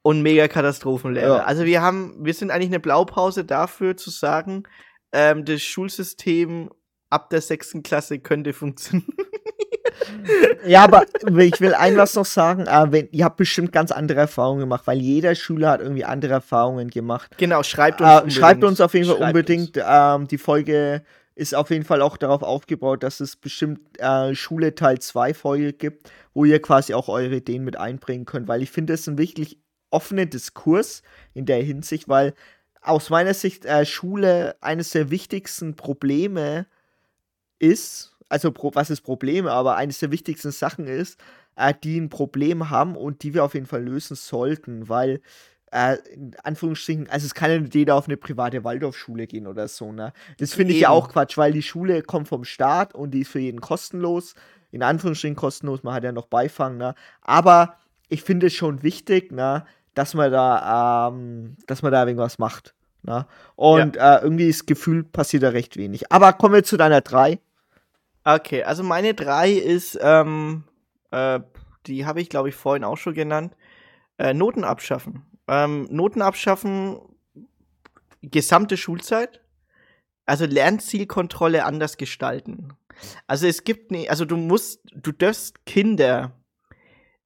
und 0.01 0.21
mega 0.21 0.47
Katastrophenlehrer. 0.47 1.37
Ja. 1.37 1.43
Also 1.43 1.65
wir 1.65 1.81
haben, 1.81 2.15
wir 2.19 2.33
sind 2.33 2.51
eigentlich 2.51 2.69
eine 2.69 2.79
Blaupause 2.79 3.45
dafür 3.45 3.97
zu 3.97 4.09
sagen, 4.09 4.63
ähm, 5.11 5.45
das 5.45 5.61
Schulsystem 5.61 6.69
ab 7.09 7.29
der 7.29 7.41
sechsten 7.41 7.83
Klasse 7.83 8.19
könnte 8.19 8.53
funktionieren. 8.53 9.07
Ja, 10.65 10.83
aber 10.83 11.05
ich 11.39 11.61
will 11.61 11.73
ein 11.73 11.97
was 11.97 12.15
noch 12.15 12.25
sagen. 12.25 12.65
Äh, 12.67 12.91
wenn, 12.91 13.09
ihr 13.11 13.25
habt 13.25 13.37
bestimmt 13.37 13.71
ganz 13.71 13.91
andere 13.91 14.21
Erfahrungen 14.21 14.61
gemacht, 14.61 14.83
weil 14.85 14.99
jeder 14.99 15.35
Schüler 15.35 15.71
hat 15.71 15.81
irgendwie 15.81 16.05
andere 16.05 16.33
Erfahrungen 16.33 16.89
gemacht. 16.89 17.31
Genau, 17.37 17.63
schreibt 17.63 18.01
uns 18.01 18.09
Äh, 18.09 18.31
schreibt 18.31 18.63
uns 18.63 18.81
auf 18.81 18.93
jeden 18.93 19.05
Fall 19.05 19.17
Schreibt 19.17 19.27
unbedingt. 19.29 19.79
Ähm, 19.85 20.27
die 20.27 20.37
Folge 20.37 21.03
ist 21.35 21.55
auf 21.55 21.69
jeden 21.69 21.85
Fall 21.85 22.01
auch 22.01 22.17
darauf 22.17 22.43
aufgebaut, 22.43 23.03
dass 23.03 23.19
es 23.19 23.35
bestimmt 23.35 23.79
äh, 23.99 24.35
Schule 24.35 24.75
Teil 24.75 24.99
2 24.99 25.33
Folge 25.33 25.73
gibt, 25.73 26.11
wo 26.33 26.45
ihr 26.45 26.61
quasi 26.61 26.93
auch 26.93 27.09
eure 27.09 27.37
Ideen 27.37 27.63
mit 27.63 27.77
einbringen 27.77 28.25
könnt, 28.25 28.47
weil 28.47 28.61
ich 28.61 28.71
finde, 28.71 28.93
es 28.93 29.01
ist 29.01 29.07
ein 29.07 29.17
wirklich 29.17 29.59
offener 29.89 30.25
Diskurs 30.25 31.01
in 31.33 31.45
der 31.45 31.61
Hinsicht, 31.63 32.07
weil 32.07 32.33
aus 32.81 33.09
meiner 33.09 33.33
Sicht 33.33 33.65
äh, 33.65 33.85
Schule 33.85 34.55
eines 34.61 34.91
der 34.91 35.09
wichtigsten 35.09 35.75
Probleme 35.75 36.67
ist, 37.59 38.15
also 38.29 38.51
pro, 38.51 38.71
was 38.73 38.89
ist 38.89 39.01
Probleme, 39.01 39.51
aber 39.51 39.75
eines 39.75 39.99
der 39.99 40.11
wichtigsten 40.11 40.51
Sachen 40.51 40.87
ist, 40.87 41.19
äh, 41.55 41.73
die 41.83 41.99
ein 41.99 42.09
Problem 42.09 42.69
haben 42.69 42.95
und 42.95 43.23
die 43.23 43.33
wir 43.33 43.43
auf 43.43 43.53
jeden 43.53 43.67
Fall 43.67 43.83
lösen 43.83 44.15
sollten, 44.15 44.89
weil 44.89 45.21
äh, 45.73 45.97
in 46.13 46.35
Anführungsstrichen, 46.43 47.09
also 47.09 47.25
es 47.25 47.33
kann 47.33 47.49
ja 47.51 47.59
nicht 47.59 47.73
jeder 47.73 47.95
auf 47.95 48.07
eine 48.07 48.17
private 48.17 48.63
Waldorfschule 48.63 49.27
gehen 49.27 49.47
oder 49.47 49.67
so, 49.67 49.91
ne? 49.91 50.13
Das 50.37 50.53
finde 50.53 50.73
ich 50.73 50.81
ja 50.81 50.89
auch 50.89 51.09
Quatsch, 51.09 51.37
weil 51.37 51.51
die 51.51 51.63
Schule 51.63 52.03
kommt 52.03 52.27
vom 52.27 52.43
Staat 52.43 52.93
und 52.93 53.11
die 53.11 53.21
ist 53.21 53.31
für 53.31 53.39
jeden 53.39 53.61
kostenlos. 53.61 54.35
In 54.71 54.83
Anführungsstrichen 54.83 55.35
kostenlos, 55.35 55.83
man 55.83 55.93
hat 55.93 56.03
ja 56.03 56.11
noch 56.11 56.27
Beifang, 56.27 56.77
ne? 56.77 56.95
Aber 57.21 57.77
ich 58.09 58.21
finde 58.23 58.47
es 58.47 58.53
schon 58.53 58.83
wichtig, 58.83 59.31
ne, 59.31 59.65
dass 59.95 60.13
man 60.13 60.31
da, 60.31 61.09
ähm, 61.09 61.57
dass 61.67 61.81
man 61.81 61.91
da 61.91 62.05
irgendwas 62.05 62.37
macht. 62.37 62.75
Ne? 63.01 63.25
Und 63.55 63.97
äh, 63.97 64.19
irgendwie 64.21 64.47
das 64.47 64.65
Gefühl 64.65 65.03
passiert 65.03 65.43
da 65.43 65.49
recht 65.49 65.75
wenig. 65.77 66.11
Aber 66.11 66.33
kommen 66.33 66.53
wir 66.53 66.63
zu 66.63 66.77
deiner 66.77 67.01
3. 67.01 67.39
Okay, 68.23 68.63
also 68.63 68.83
meine 68.83 69.13
drei 69.13 69.51
ist, 69.51 69.99
ähm, 70.01 70.63
äh, 71.11 71.41
die 71.85 72.05
habe 72.05 72.21
ich, 72.21 72.29
glaube 72.29 72.49
ich, 72.49 72.55
vorhin 72.55 72.85
auch 72.85 72.95
schon 72.95 73.13
genannt. 73.13 73.53
Äh, 74.17 74.33
Noten 74.33 74.63
abschaffen. 74.63 75.23
Ähm, 75.47 75.87
Noten 75.89 76.21
abschaffen, 76.21 76.99
gesamte 78.21 78.77
Schulzeit. 78.77 79.41
Also 80.25 80.45
Lernzielkontrolle 80.45 81.65
anders 81.65 81.97
gestalten. 81.97 82.73
Also 83.27 83.47
es 83.47 83.63
gibt 83.63 83.91
nie, 83.91 84.09
also 84.09 84.25
du 84.25 84.37
musst, 84.37 84.81
du 84.93 85.11
darfst 85.11 85.65
Kinder, 85.65 86.31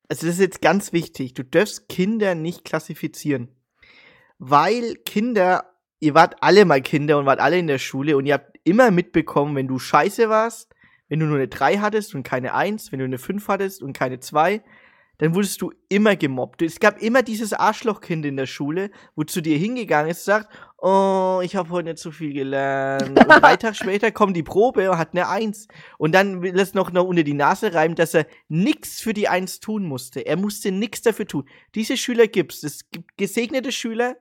also 0.09 0.25
das 0.25 0.35
ist 0.35 0.41
jetzt 0.41 0.61
ganz 0.61 0.93
wichtig, 0.93 1.33
du 1.33 1.43
darfst 1.43 1.89
Kinder 1.89 2.33
nicht 2.33 2.65
klassifizieren. 2.65 3.49
Weil 4.39 4.95
Kinder, 5.05 5.73
ihr 5.99 6.13
wart 6.13 6.37
alle 6.41 6.65
mal 6.65 6.81
Kinder 6.81 7.17
und 7.17 7.25
wart 7.25 7.39
alle 7.39 7.57
in 7.59 7.67
der 7.67 7.79
Schule 7.79 8.17
und 8.17 8.25
ihr 8.25 8.35
habt 8.35 8.57
immer 8.63 8.91
mitbekommen, 8.91 9.55
wenn 9.55 9.67
du 9.67 9.79
scheiße 9.79 10.29
warst, 10.29 10.73
wenn 11.09 11.19
du 11.19 11.25
nur 11.25 11.37
eine 11.37 11.47
3 11.47 11.77
hattest 11.77 12.15
und 12.15 12.23
keine 12.23 12.53
1, 12.53 12.91
wenn 12.91 12.99
du 12.99 13.05
eine 13.05 13.17
5 13.17 13.47
hattest 13.47 13.81
und 13.81 13.93
keine 13.93 14.19
2, 14.19 14.61
dann 15.17 15.33
wurdest 15.33 15.61
du 15.61 15.71
immer 15.89 16.15
gemobbt. 16.15 16.61
Es 16.61 16.79
gab 16.79 17.01
immer 17.01 17.23
dieses 17.23 17.53
Arschlochkind 17.53 18.25
in 18.25 18.37
der 18.37 18.45
Schule, 18.45 18.91
wo 19.15 19.23
zu 19.23 19.41
dir 19.41 19.57
hingegangen 19.57 20.11
ist 20.11 20.27
und 20.27 20.33
sagt, 20.33 20.49
oh, 20.77 21.41
ich 21.43 21.55
habe 21.55 21.69
heute 21.69 21.89
nicht 21.89 21.97
so 21.97 22.11
viel 22.11 22.33
gelernt. 22.33 23.19
Und 23.19 23.27
drei 23.27 23.55
Tage 23.55 23.75
später 23.75 24.11
kommt 24.11 24.37
die 24.37 24.43
Probe 24.43 24.91
und 24.91 24.97
hat 24.97 25.13
eine 25.13 25.27
1. 25.27 25.67
Und 25.97 26.13
dann 26.13 26.41
will 26.43 26.59
es 26.59 26.75
noch, 26.75 26.91
noch 26.91 27.05
unter 27.05 27.23
die 27.23 27.33
Nase 27.33 27.73
reiben, 27.73 27.95
dass 27.95 28.13
er 28.13 28.27
nichts 28.47 29.01
für 29.01 29.13
die 29.13 29.27
1 29.27 29.59
tun 29.59 29.85
musste. 29.85 30.25
Er 30.25 30.37
musste 30.37 30.71
nichts 30.71 31.01
dafür 31.01 31.25
tun. 31.25 31.49
Diese 31.73 31.97
Schüler 31.97 32.27
gibt's. 32.27 32.63
Es 32.63 32.89
gibt 32.91 33.17
gesegnete 33.17 33.71
Schüler, 33.71 34.17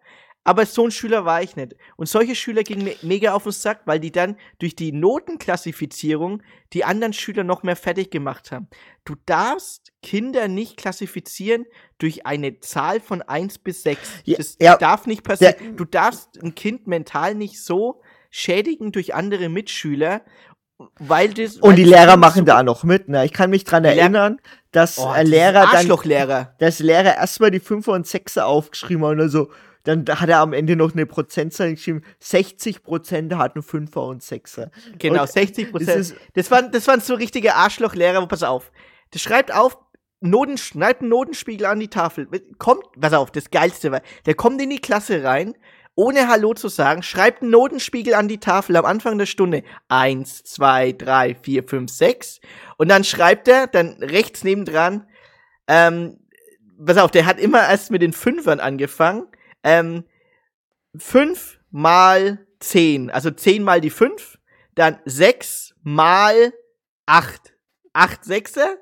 aber 0.47 0.65
so 0.65 0.85
ein 0.85 0.91
Schüler 0.91 1.25
war 1.25 1.43
ich 1.43 1.57
nicht. 1.57 1.75
Und 1.97 2.09
solche 2.09 2.35
Schüler 2.35 2.63
gingen 2.63 2.85
mir 2.85 2.95
mega 3.03 3.35
auf 3.35 3.43
den 3.43 3.53
Sack, 3.53 3.81
weil 3.85 4.01
die 4.01 4.13
dann 4.13 4.37
durch 4.59 4.77
die 4.77 4.93
Notenklassifizierung 4.93 6.43
die 6.73 6.85
anderen 6.85 7.13
Schüler 7.13 7.45
noch 7.45 7.63
mehr 7.63 7.77
fertig 7.77 8.11
gemacht 8.11 8.53
haben. 8.53 8.69
Du 9.05 9.15
darfst 9.27 9.93
Kinder 10.03 10.49
nicht 10.49 10.77
klassifizieren 10.77 11.65
durch 11.99 12.27
eine 12.27 12.61
Zahl 12.61 13.01
von 13.01 13.23
1 13.23 13.59
bis 13.59 13.83
6. 13.83 14.01
Ja, 14.25 14.37
das 14.37 14.57
ja. 14.61 14.77
darf 14.77 15.07
nicht 15.07 15.23
passieren. 15.25 15.77
Du 15.77 15.85
darfst 15.85 16.43
ein 16.43 16.55
Kind 16.55 16.87
mental 16.87 17.35
nicht 17.35 17.63
so 17.63 18.03
schädigen 18.31 18.93
durch 18.93 19.15
andere 19.15 19.49
Mitschüler, 19.49 20.23
weil 20.99 21.33
das. 21.33 21.61
weil 21.63 21.71
Und 21.71 21.77
die 21.77 21.85
das 21.85 21.91
Lehrer 21.91 22.17
machen 22.17 22.41
so- 22.41 22.45
da 22.45 22.59
auch 22.61 22.65
noch 22.65 22.85
mit. 22.85 23.09
Ne? 23.09 23.25
Ich 23.25 23.33
kann 23.33 23.51
mich 23.51 23.65
dran 23.65 23.83
Die 23.85 23.89
erinnern, 23.89 24.41
dass 24.73 24.99
Oh, 24.99 25.13
Lehrer 25.23 25.63
dann. 25.63 25.77
Arschlochlehrer. 25.77 26.55
Dass 26.59 26.81
Lehrer 26.81 27.17
erstmal 27.17 27.51
die 27.51 27.61
5er 27.61 27.93
und 27.93 28.07
6er 28.07 28.43
aufgeschrieben 28.43 29.05
haben 29.05 29.15
oder 29.15 29.29
so. 29.29 29.51
Dann 29.87 30.05
hat 30.09 30.29
er 30.29 30.41
am 30.41 30.53
Ende 30.53 30.75
noch 30.75 30.93
eine 30.93 31.07
Prozentzahl 31.07 31.71
geschrieben. 31.71 32.03
60% 32.21 33.37
hatten 33.37 33.61
5er 33.61 34.09
und 34.09 34.21
6er. 34.21 34.71
Genau, 34.99 35.23
Und 35.23 35.31
60 35.31 35.65
das 35.65 35.71
Prozent. 35.71 36.15
Das, 36.35 36.51
waren, 36.51 36.73
das 36.73 36.89
waren 36.89 37.01
so 37.01 37.15
richtige 37.15 37.55
Arschlochlehrer, 37.55 38.21
wo 38.21 38.27
pass 38.27 38.43
auf. 38.43 38.73
Das 39.13 39.23
schreibt 39.23 39.55
auf, 39.55 39.79
Noten, 40.21 40.59
schreibt 40.59 41.03
einen 41.03 41.11
Notenspiegel 41.11 41.67
an 41.67 41.79
die 41.79 41.87
Tafel. 41.89 42.27
Kommt, 42.59 42.85
pass 43.01 43.13
auf, 43.13 43.31
das 43.31 43.51
Geilste 43.51 43.93
war, 43.93 44.03
der 44.27 44.35
kommt 44.35 44.61
in 44.61 44.71
die 44.71 44.81
Klasse 44.81 45.23
rein, 45.23 45.55
ohne 45.95 46.27
Hallo 46.27 46.53
zu 46.53 46.69
sagen, 46.69 47.05
schreibt 47.05 47.43
einen 47.43 47.53
Notenspiegel 47.53 48.15
an 48.15 48.27
die 48.27 48.39
Tafel 48.39 48.77
am 48.77 48.85
Anfang 48.85 49.19
der 49.19 49.27
Stunde. 49.27 49.63
Eins, 49.87 50.43
zwei, 50.43 50.91
drei, 50.91 51.37
vier, 51.37 51.63
fünf, 51.63 51.93
sechs. 51.93 52.41
Und 52.77 52.89
dann 52.89 53.05
schreibt 53.05 53.47
er, 53.47 53.69
dann 53.69 54.03
rechts 54.03 54.43
nebendran, 54.43 55.07
ähm, 55.69 56.19
pass 56.85 56.99
auf, 56.99 57.13
der 57.13 57.25
hat 57.25 57.39
immer 57.39 57.61
erst 57.61 57.93
mit 57.93 58.03
den 58.03 58.13
Fünfern 58.13 58.59
angefangen. 58.59 59.29
Ähm, 59.67 60.05
fünf 60.97 61.59
mal 61.73 62.47
zehn, 62.61 63.11
also 63.11 63.33
zehn 63.33 63.65
mal 63.65 63.81
die 63.81 63.91
fünf, 63.91 64.39
dann 64.77 65.01
sechs 65.05 65.75
mal 65.83 66.53
acht, 67.05 67.53
acht 67.93 68.25
Sechser. 68.25 68.77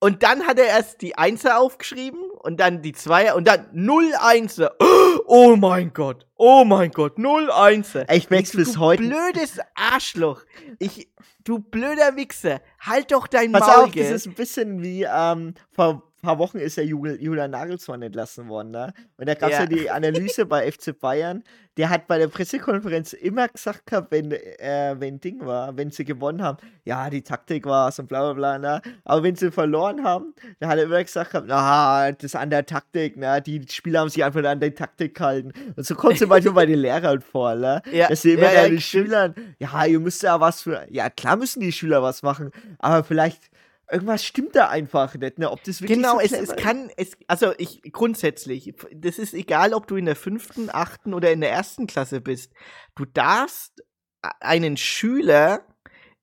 Und 0.00 0.24
dann 0.24 0.46
hat 0.46 0.58
er 0.58 0.66
erst 0.66 1.02
die 1.02 1.16
Einser 1.16 1.58
aufgeschrieben 1.58 2.20
und 2.42 2.58
dann 2.58 2.82
die 2.82 2.92
Zweier 2.92 3.36
und 3.36 3.46
dann 3.46 3.68
null 3.72 4.12
Einser. 4.20 4.74
Oh 5.26 5.56
mein 5.56 5.94
Gott, 5.94 6.26
oh 6.34 6.64
mein 6.66 6.90
Gott, 6.90 7.18
null 7.18 7.50
Einser. 7.50 8.06
Ich 8.10 8.28
merk's 8.28 8.50
du, 8.50 8.58
bis 8.58 8.72
du 8.72 8.80
heute. 8.80 9.04
blödes 9.04 9.58
Arschloch. 9.74 10.42
Ich, 10.78 11.08
du 11.44 11.60
blöder 11.60 12.16
Wichser. 12.16 12.60
Halt 12.80 13.12
doch 13.12 13.26
dein 13.28 13.52
Pass 13.52 13.66
Maul, 13.66 13.84
auf, 13.84 13.92
das 13.92 14.10
ist 14.10 14.26
ein 14.26 14.34
bisschen 14.34 14.82
wie, 14.82 15.06
ähm, 15.08 15.54
vor 15.70 16.12
paar 16.24 16.38
Wochen 16.38 16.58
ist 16.58 16.76
ja 16.76 16.82
Jul- 16.82 17.20
Julian 17.20 17.50
Nagelsmann 17.52 18.02
entlassen 18.02 18.48
worden, 18.48 18.70
ne? 18.72 18.92
Und 19.18 19.28
da 19.28 19.34
gab 19.34 19.50
es 19.50 19.56
ja. 19.56 19.60
Ja. 19.62 19.66
die 19.66 19.90
Analyse 19.90 20.46
bei 20.46 20.70
FC 20.72 20.98
Bayern. 20.98 21.44
Der 21.76 21.90
hat 21.90 22.06
bei 22.06 22.18
der 22.18 22.28
Pressekonferenz 22.28 23.14
immer 23.14 23.48
gesagt 23.48 23.86
gehabt, 23.86 24.12
wenn, 24.12 24.30
äh, 24.30 24.94
wenn 24.96 25.18
Ding 25.18 25.44
war, 25.44 25.76
wenn 25.76 25.90
sie 25.90 26.04
gewonnen 26.04 26.40
haben, 26.40 26.58
ja, 26.84 27.10
die 27.10 27.22
Taktik 27.22 27.66
war's 27.66 27.98
und 27.98 28.06
bla 28.08 28.32
bla 28.32 28.58
bla, 28.58 28.58
ne? 28.58 28.82
Aber 29.04 29.24
wenn 29.24 29.34
sie 29.34 29.50
verloren 29.50 30.04
haben, 30.04 30.34
dann 30.60 30.68
hat 30.68 30.78
er 30.78 30.84
immer 30.84 31.02
gesagt 31.02 31.32
gehabt, 31.32 31.48
na, 31.48 32.12
das 32.12 32.22
ist 32.24 32.36
an 32.36 32.50
der 32.50 32.64
Taktik, 32.64 33.16
ne? 33.16 33.42
Die 33.42 33.66
Spieler 33.68 34.00
haben 34.00 34.08
sich 34.08 34.22
einfach 34.22 34.44
an 34.44 34.60
der 34.60 34.72
Taktik 34.72 35.16
gehalten. 35.16 35.52
Und 35.74 35.84
so 35.84 35.96
kommt 35.96 36.14
es 36.20 36.26
manchmal 36.28 36.54
bei 36.54 36.66
den 36.66 36.78
Lehrern 36.78 37.20
vor, 37.20 37.56
ne? 37.56 37.82
Ja, 37.92 38.08
Dass 38.08 38.22
sie 38.22 38.34
immer 38.34 38.52
ja, 38.52 38.62
ja, 38.62 38.68
den. 38.68 38.80
Schülern, 38.80 39.34
ja, 39.58 39.84
ihr 39.84 39.98
müsst 39.98 40.22
ja 40.22 40.38
was 40.40 40.62
für, 40.62 40.86
ja, 40.90 41.10
klar 41.10 41.36
müssen 41.36 41.58
die 41.60 41.72
Schüler 41.72 42.02
was 42.04 42.22
machen, 42.22 42.52
aber 42.78 43.02
vielleicht 43.02 43.50
irgendwas 43.90 44.24
stimmt 44.24 44.56
da 44.56 44.68
einfach 44.68 45.14
nicht, 45.14 45.38
ne? 45.38 45.50
Ob 45.50 45.62
das 45.64 45.80
wirklich 45.80 45.98
Genau, 45.98 46.14
so 46.14 46.20
es, 46.20 46.32
es 46.32 46.56
kann, 46.56 46.90
es, 46.96 47.16
also 47.28 47.52
ich 47.58 47.82
grundsätzlich, 47.92 48.74
das 48.94 49.18
ist 49.18 49.34
egal, 49.34 49.74
ob 49.74 49.86
du 49.86 49.96
in 49.96 50.06
der 50.06 50.16
fünften, 50.16 50.70
achten 50.70 51.14
oder 51.14 51.32
in 51.32 51.40
der 51.40 51.50
ersten 51.50 51.86
Klasse 51.86 52.20
bist. 52.20 52.52
Du 52.94 53.04
darfst 53.04 53.84
einen 54.40 54.76
Schüler 54.76 55.66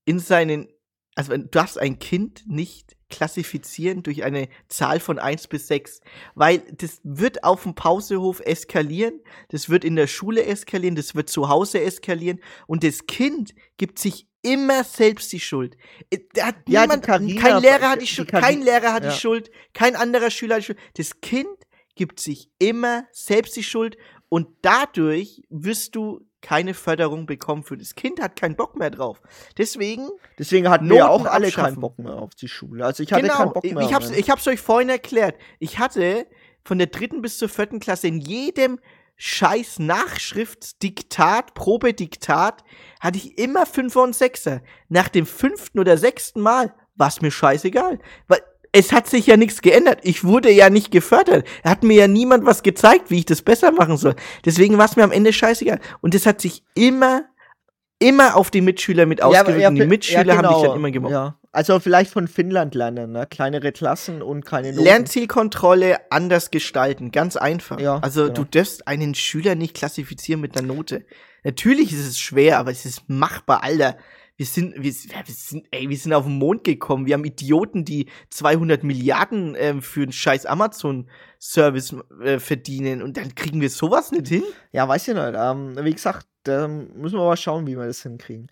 in 0.06 0.20
seinen, 0.20 0.70
also 1.16 1.36
du 1.36 1.48
darfst 1.48 1.78
ein 1.78 2.00
Kind 2.00 2.44
nicht 2.48 2.98
klassifizieren 3.12 4.02
durch 4.02 4.24
eine 4.24 4.48
Zahl 4.70 5.00
von 5.00 5.20
1 5.20 5.48
bis 5.48 5.68
6, 5.68 6.02
weil 6.34 6.60
das 6.72 7.00
wird 7.04 7.44
auf 7.44 7.64
dem 7.64 7.76
Pausehof 7.76 8.40
eskalieren, 8.40 9.20
das 9.50 9.70
wird 9.70 9.86
in 9.86 9.96
der 9.96 10.08
Schule 10.08 10.44
eskalieren, 10.46 10.96
das 10.96 11.14
wird 11.14 11.30
zu 11.30 11.50
Hause 11.50 11.82
eskalieren 11.82 12.40
und 12.66 12.84
das 12.84 13.06
Kind 13.06 13.54
gibt 13.78 14.00
sich 14.00 14.28
immer 14.42 14.84
selbst 14.84 15.32
die 15.34 15.40
Schuld. 15.40 15.78
Äh, 16.10 16.18
Da 16.34 16.48
hat 16.48 16.56
Ja, 16.68 16.82
die 16.82 16.88
niemand, 16.88 17.06
Carina- 17.06 17.42
kein 17.42 17.62
Lehrer 17.62 17.90
hat 17.92 18.02
die 18.02 18.06
die 18.06 18.12
Schuld, 18.12 18.30
Cari- 18.32 18.42
kein 18.42 18.62
Lehrer 18.64 18.94
hat 18.94 19.04
ja. 19.04 19.12
die 19.12 19.18
Schuld, 19.20 19.52
kein 19.74 19.96
anderer 19.96 20.32
Schüler 20.32 20.56
hat 20.56 20.62
die 20.64 20.66
Schuld. 20.66 20.80
Das 20.96 21.22
Kind 21.22 21.48
gibt 21.96 22.20
sich 22.20 22.50
immer 22.58 23.06
selbst 23.12 23.56
die 23.56 23.64
Schuld 23.64 23.98
und 24.30 24.48
dadurch 24.64 25.44
wirst 25.50 25.96
du 25.96 26.26
keine 26.42 26.74
Förderung 26.74 27.26
bekommen 27.26 27.64
für 27.64 27.78
das 27.78 27.96
Kind, 27.96 28.22
hat 28.22 28.36
keinen 28.36 28.56
Bock 28.56 28.78
mehr 28.78 28.90
drauf. 28.90 29.22
Deswegen 29.58 30.10
Deswegen 30.38 30.70
hatten 30.70 30.90
wir 30.90 30.98
ja 30.98 31.08
auch 31.08 31.20
Noten 31.20 31.30
alle 31.30 31.48
abschaffen. 31.48 31.74
keinen 31.74 31.82
Bock 31.82 32.00
mehr 32.00 32.14
auf 32.16 32.36
die 32.36 32.48
Schule. 32.48 32.86
Also 32.86 33.04
ich 33.04 33.14
hatte 33.14 33.24
genau, 33.24 33.38
keinen 33.38 33.54
Bock 33.54 33.64
mehr. 33.64 33.80
ich 33.82 33.94
hab's, 33.94 34.10
mehr. 34.10 34.20
ich 34.20 34.30
hab's 34.30 34.48
euch 34.48 34.60
vorhin 34.60 34.90
erklärt. 34.90 35.36
Ich 35.60 35.80
hatte 35.80 36.26
von 36.64 36.78
der 36.78 36.88
dritten 36.88 37.22
bis 37.22 37.38
zur 37.38 37.50
vierten 37.50 37.80
Klasse 37.80 38.08
in 38.08 38.20
jedem 38.20 38.80
scheiß 39.18 39.78
Nachschriftsdiktat, 39.80 41.54
Probediktat, 41.54 42.64
hatte 43.00 43.20
ich 43.20 43.38
immer 43.38 43.68
Fünfer 43.68 44.02
und 44.02 44.16
Sechser. 44.16 44.62
Nach 44.90 45.10
dem 45.10 45.28
fünften 45.28 45.80
oder 45.80 45.98
sechsten 45.98 46.42
Mal 46.42 46.74
war 46.96 47.08
es 47.08 47.22
mir 47.22 47.30
scheißegal. 47.30 48.00
Weil 48.28 48.42
es 48.72 48.92
hat 48.92 49.08
sich 49.08 49.28
ja 49.28 49.38
nichts 49.38 49.62
geändert. 49.62 50.00
Ich 50.04 50.24
wurde 50.24 50.52
ja 50.52 50.70
nicht 50.70 50.92
gefördert. 50.92 51.46
Hat 51.64 51.84
mir 51.84 51.96
ja 51.96 52.08
niemand 52.08 52.46
was 52.46 52.64
gezeigt, 52.64 53.12
wie 53.12 53.20
ich 53.20 53.26
das 53.26 53.42
besser 53.42 53.72
machen 53.72 53.98
soll. 53.98 54.16
Deswegen 54.46 54.78
war 54.78 54.86
es 54.86 54.96
mir 54.96 55.04
am 55.04 55.12
Ende 55.12 55.34
scheißegal. 55.34 55.80
Und 56.00 56.14
das 56.14 56.26
hat 56.26 56.40
sich 56.40 56.64
immer, 56.74 57.26
immer 58.00 58.36
auf 58.36 58.50
die 58.50 58.62
Mitschüler 58.62 59.06
mit 59.06 59.22
ausgewirkt. 59.22 59.60
ja, 59.62 59.68
und 59.68 59.76
die 59.76 59.86
Mitschüler 59.86 60.26
ja, 60.26 60.38
haben 60.38 60.48
dich 60.48 60.58
genau. 60.58 60.68
dann 60.68 60.78
immer 60.78 60.92
gemobbt. 60.92 61.14
Ja. 61.14 61.38
Also 61.54 61.82
vielleicht 61.82 62.12
von 62.12 62.30
Finnland 62.30 62.76
lernen, 62.76 63.12
ne? 63.12 63.28
Kleinere 63.30 63.74
Klassen 63.74 64.22
und 64.22 64.46
keine 64.46 64.72
Noten. 64.72 64.86
Lernzielkontrolle 64.86 65.98
anders 66.10 66.50
gestalten, 66.50 67.12
ganz 67.12 67.36
einfach. 67.36 67.78
Ja, 67.78 68.00
also 68.00 68.24
genau. 68.24 68.36
du 68.36 68.44
darfst 68.46 68.88
einen 68.88 69.16
Schüler 69.16 69.56
nicht 69.56 69.76
klassifizieren 69.76 70.40
mit 70.40 70.58
einer 70.58 70.74
Note. 70.74 71.06
Natürlich 71.44 71.92
ist 71.92 72.08
es 72.08 72.20
schwer, 72.20 72.58
aber 72.58 72.72
es 72.72 72.86
ist 72.86 73.10
machbar, 73.10 73.64
Alter. 73.66 73.98
Wir 74.42 74.48
sind, 74.48 74.74
wir, 74.76 74.92
wir 74.92 75.24
sind, 75.28 75.68
ey, 75.70 75.88
wir 75.88 75.98
sind 75.98 76.14
auf 76.14 76.24
den 76.24 76.40
Mond 76.40 76.64
gekommen. 76.64 77.06
Wir 77.06 77.14
haben 77.14 77.26
Idioten, 77.26 77.86
die 77.86 78.08
200 78.32 78.84
Milliarden 78.84 79.56
ähm, 79.56 79.84
für 79.84 80.02
einen 80.02 80.12
scheiß 80.12 80.48
Amazon-Service 80.48 81.96
äh, 82.24 82.40
verdienen 82.40 83.04
und 83.04 83.18
dann 83.18 83.36
kriegen 83.36 83.62
wir 83.62 83.70
sowas 83.70 84.12
nicht 84.12 84.30
hin? 84.30 84.42
Ja, 84.72 84.88
weiß 84.88 85.10
ich 85.10 85.14
nicht. 85.14 85.34
Ähm, 85.36 85.76
wie 85.80 85.94
gesagt, 85.94 86.26
da 86.42 86.68
müssen 86.68 87.20
wir 87.20 87.24
mal 87.24 87.38
schauen, 87.38 87.68
wie 87.68 87.78
wir 87.78 87.86
das 87.86 88.02
hinkriegen. 88.02 88.48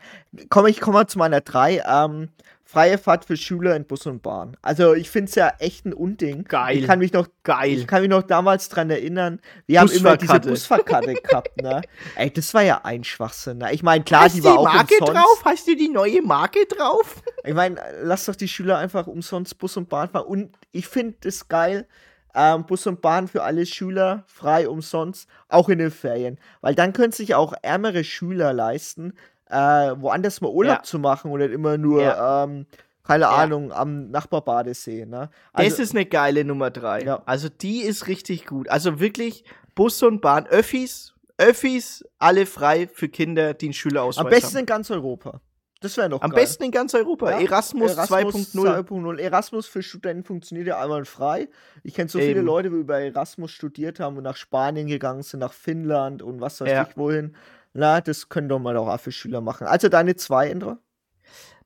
Komm, 0.49 0.67
ich 0.67 0.79
komme 0.79 0.93
mal 0.93 1.07
zu 1.07 1.17
meiner 1.17 1.41
3. 1.41 1.81
Ähm, 1.83 2.29
freie 2.71 2.99
Fahrt 2.99 3.25
für 3.25 3.35
Schüler 3.35 3.75
in 3.75 3.85
Bus 3.85 4.05
und 4.05 4.21
Bahn. 4.21 4.55
Also 4.61 4.93
ich 4.93 5.09
finde 5.09 5.29
es 5.29 5.35
ja 5.35 5.53
echt 5.57 5.87
ein 5.87 5.93
Unding. 5.93 6.43
Geil. 6.43 6.77
Ich 6.77 6.85
kann 6.85 6.99
mich 6.99 7.11
noch, 7.11 7.27
Geil. 7.43 7.71
ich 7.71 7.87
kann 7.87 8.01
mich 8.01 8.11
noch 8.11 8.21
damals 8.21 8.69
dran 8.69 8.91
erinnern, 8.91 9.39
wir 9.65 9.79
haben 9.79 9.89
immer 9.89 10.17
diese 10.17 10.39
Busfahrkarte. 10.39 11.15
Gehabt, 11.15 11.59
ne? 11.59 11.81
Ey, 12.15 12.31
das 12.31 12.53
war 12.53 12.61
ja 12.61 12.81
ein 12.83 13.03
Schwachsinn. 13.03 13.57
Ne? 13.57 13.73
Ich 13.73 13.81
meine, 13.81 14.03
klar, 14.03 14.25
Hast 14.25 14.35
die 14.35 14.41
du 14.41 14.45
war 14.45 14.53
die 14.53 14.59
auch 14.59 14.63
Marke 14.65 14.93
umsonst. 14.99 15.13
drauf? 15.15 15.41
Hast 15.45 15.67
du 15.67 15.75
die 15.75 15.89
neue 15.89 16.21
Marke 16.21 16.65
drauf? 16.65 17.23
Ich 17.45 17.53
meine, 17.55 17.81
lass 18.03 18.25
doch 18.25 18.35
die 18.35 18.49
Schüler 18.49 18.77
einfach 18.77 19.07
umsonst 19.07 19.57
Bus 19.57 19.75
und 19.77 19.89
Bahn 19.89 20.09
fahren. 20.09 20.27
Und 20.27 20.55
ich 20.71 20.85
finde 20.87 21.15
es 21.27 21.47
geil, 21.47 21.87
ähm, 22.35 22.65
Bus 22.65 22.85
und 22.85 23.01
Bahn 23.01 23.27
für 23.27 23.43
alle 23.43 23.65
Schüler 23.65 24.23
frei 24.27 24.67
umsonst, 24.69 25.27
auch 25.47 25.69
in 25.69 25.79
den 25.79 25.89
Ferien. 25.89 26.37
Weil 26.61 26.75
dann 26.75 26.93
können 26.93 27.13
sich 27.13 27.33
auch 27.33 27.53
ärmere 27.63 28.03
Schüler 28.03 28.53
leisten, 28.53 29.13
äh, 29.49 29.55
woanders 29.99 30.41
mal 30.41 30.49
Urlaub 30.51 30.77
Ja. 30.77 30.83
zu 30.83 30.99
machen 30.99 31.31
und 31.31 31.39
nicht 31.39 31.51
immer 31.51 31.77
nur, 31.77 32.01
Ja. 32.01 32.43
ähm, 32.43 32.65
keine 33.03 33.23
Ja. 33.23 33.31
Ahnung, 33.31 33.71
am 33.71 34.11
Nachbarbadesee. 34.11 35.05
Ne? 35.05 35.29
Also, 35.53 35.69
das 35.71 35.79
ist 35.79 35.95
eine 35.95 36.05
geile 36.05 36.45
Nummer 36.45 36.69
drei. 36.71 37.01
Ja. 37.03 37.21
Also 37.25 37.49
die 37.49 37.81
ist 37.81 38.07
richtig 38.07 38.45
gut. 38.45 38.69
Also 38.69 38.99
wirklich 38.99 39.43
Bus 39.75 40.01
und 40.03 40.21
Bahn, 40.21 40.45
Öffis, 40.47 41.13
Öffis, 41.37 42.05
alle 42.19 42.45
frei 42.45 42.87
für 42.91 43.09
Kinder, 43.09 43.53
die 43.53 43.67
einen 43.67 43.73
Schülerausweis 43.73 44.23
am 44.25 44.29
besten 44.29 44.47
haben. 44.55 44.59
in 44.59 44.65
ganz 44.65 44.91
Europa. 44.91 45.41
Das 45.81 45.95
wäre 45.95 46.09
noch 46.09 46.21
Am 46.21 46.31
geil. 46.31 46.41
besten 46.41 46.63
in 46.63 46.71
ganz 46.71 46.93
Europa. 46.93 47.31
Ja, 47.31 47.39
Erasmus, 47.39 47.97
2.0. 47.97 48.83
2.0. 48.83 49.17
Erasmus 49.17 49.65
für 49.65 49.81
Studenten 49.81 50.25
funktioniert 50.25 50.67
ja 50.67 50.81
einmal 50.81 51.05
frei. 51.05 51.47
Ich 51.83 51.93
kenne 51.93 52.09
so 52.09 52.19
viele 52.19 52.31
Eben. 52.31 52.45
Leute, 52.45 52.69
die 52.69 52.75
über 52.75 52.99
Erasmus 52.99 53.51
studiert 53.51 54.01
haben 54.01 54.17
und 54.17 54.23
nach 54.23 54.35
Spanien 54.35 54.87
gegangen 54.87 55.23
sind, 55.23 55.39
nach 55.39 55.53
Finnland 55.53 56.21
und 56.21 56.41
was 56.41 56.59
weiß 56.59 56.69
Ja. 56.69 56.85
ich 56.89 56.97
wohin. 56.97 57.33
Na, 57.73 58.01
das 58.01 58.29
können 58.29 58.49
doch 58.49 58.59
mal 58.59 58.75
auch 58.77 58.99
für 58.99 59.11
Schüler 59.11 59.41
machen. 59.41 59.67
Also 59.67 59.89
deine 59.89 60.15
zwei, 60.15 60.49
Indra? 60.49 60.79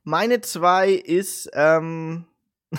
Meine 0.02 0.40
zwei 0.42 0.90
ist, 0.90 1.50
ähm, 1.54 2.26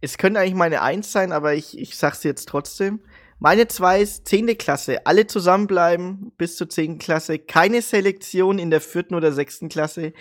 es 0.00 0.16
könnte 0.18 0.40
eigentlich 0.40 0.54
meine 0.54 0.82
eins 0.82 1.10
sein, 1.10 1.32
aber 1.32 1.54
ich, 1.54 1.78
ich 1.78 1.96
sag's 1.96 2.22
jetzt 2.22 2.48
trotzdem. 2.48 3.00
Meine 3.38 3.68
zwei 3.68 4.00
ist 4.00 4.26
10. 4.28 4.56
Klasse. 4.56 5.04
Alle 5.06 5.26
zusammenbleiben 5.26 6.32
bis 6.38 6.56
zur 6.56 6.70
10. 6.70 6.98
Klasse. 6.98 7.38
Keine 7.38 7.82
Selektion 7.82 8.58
in 8.58 8.70
der 8.70 8.80
vierten 8.80 9.14
oder 9.14 9.32
sechsten 9.32 9.68
Klasse. 9.68 10.12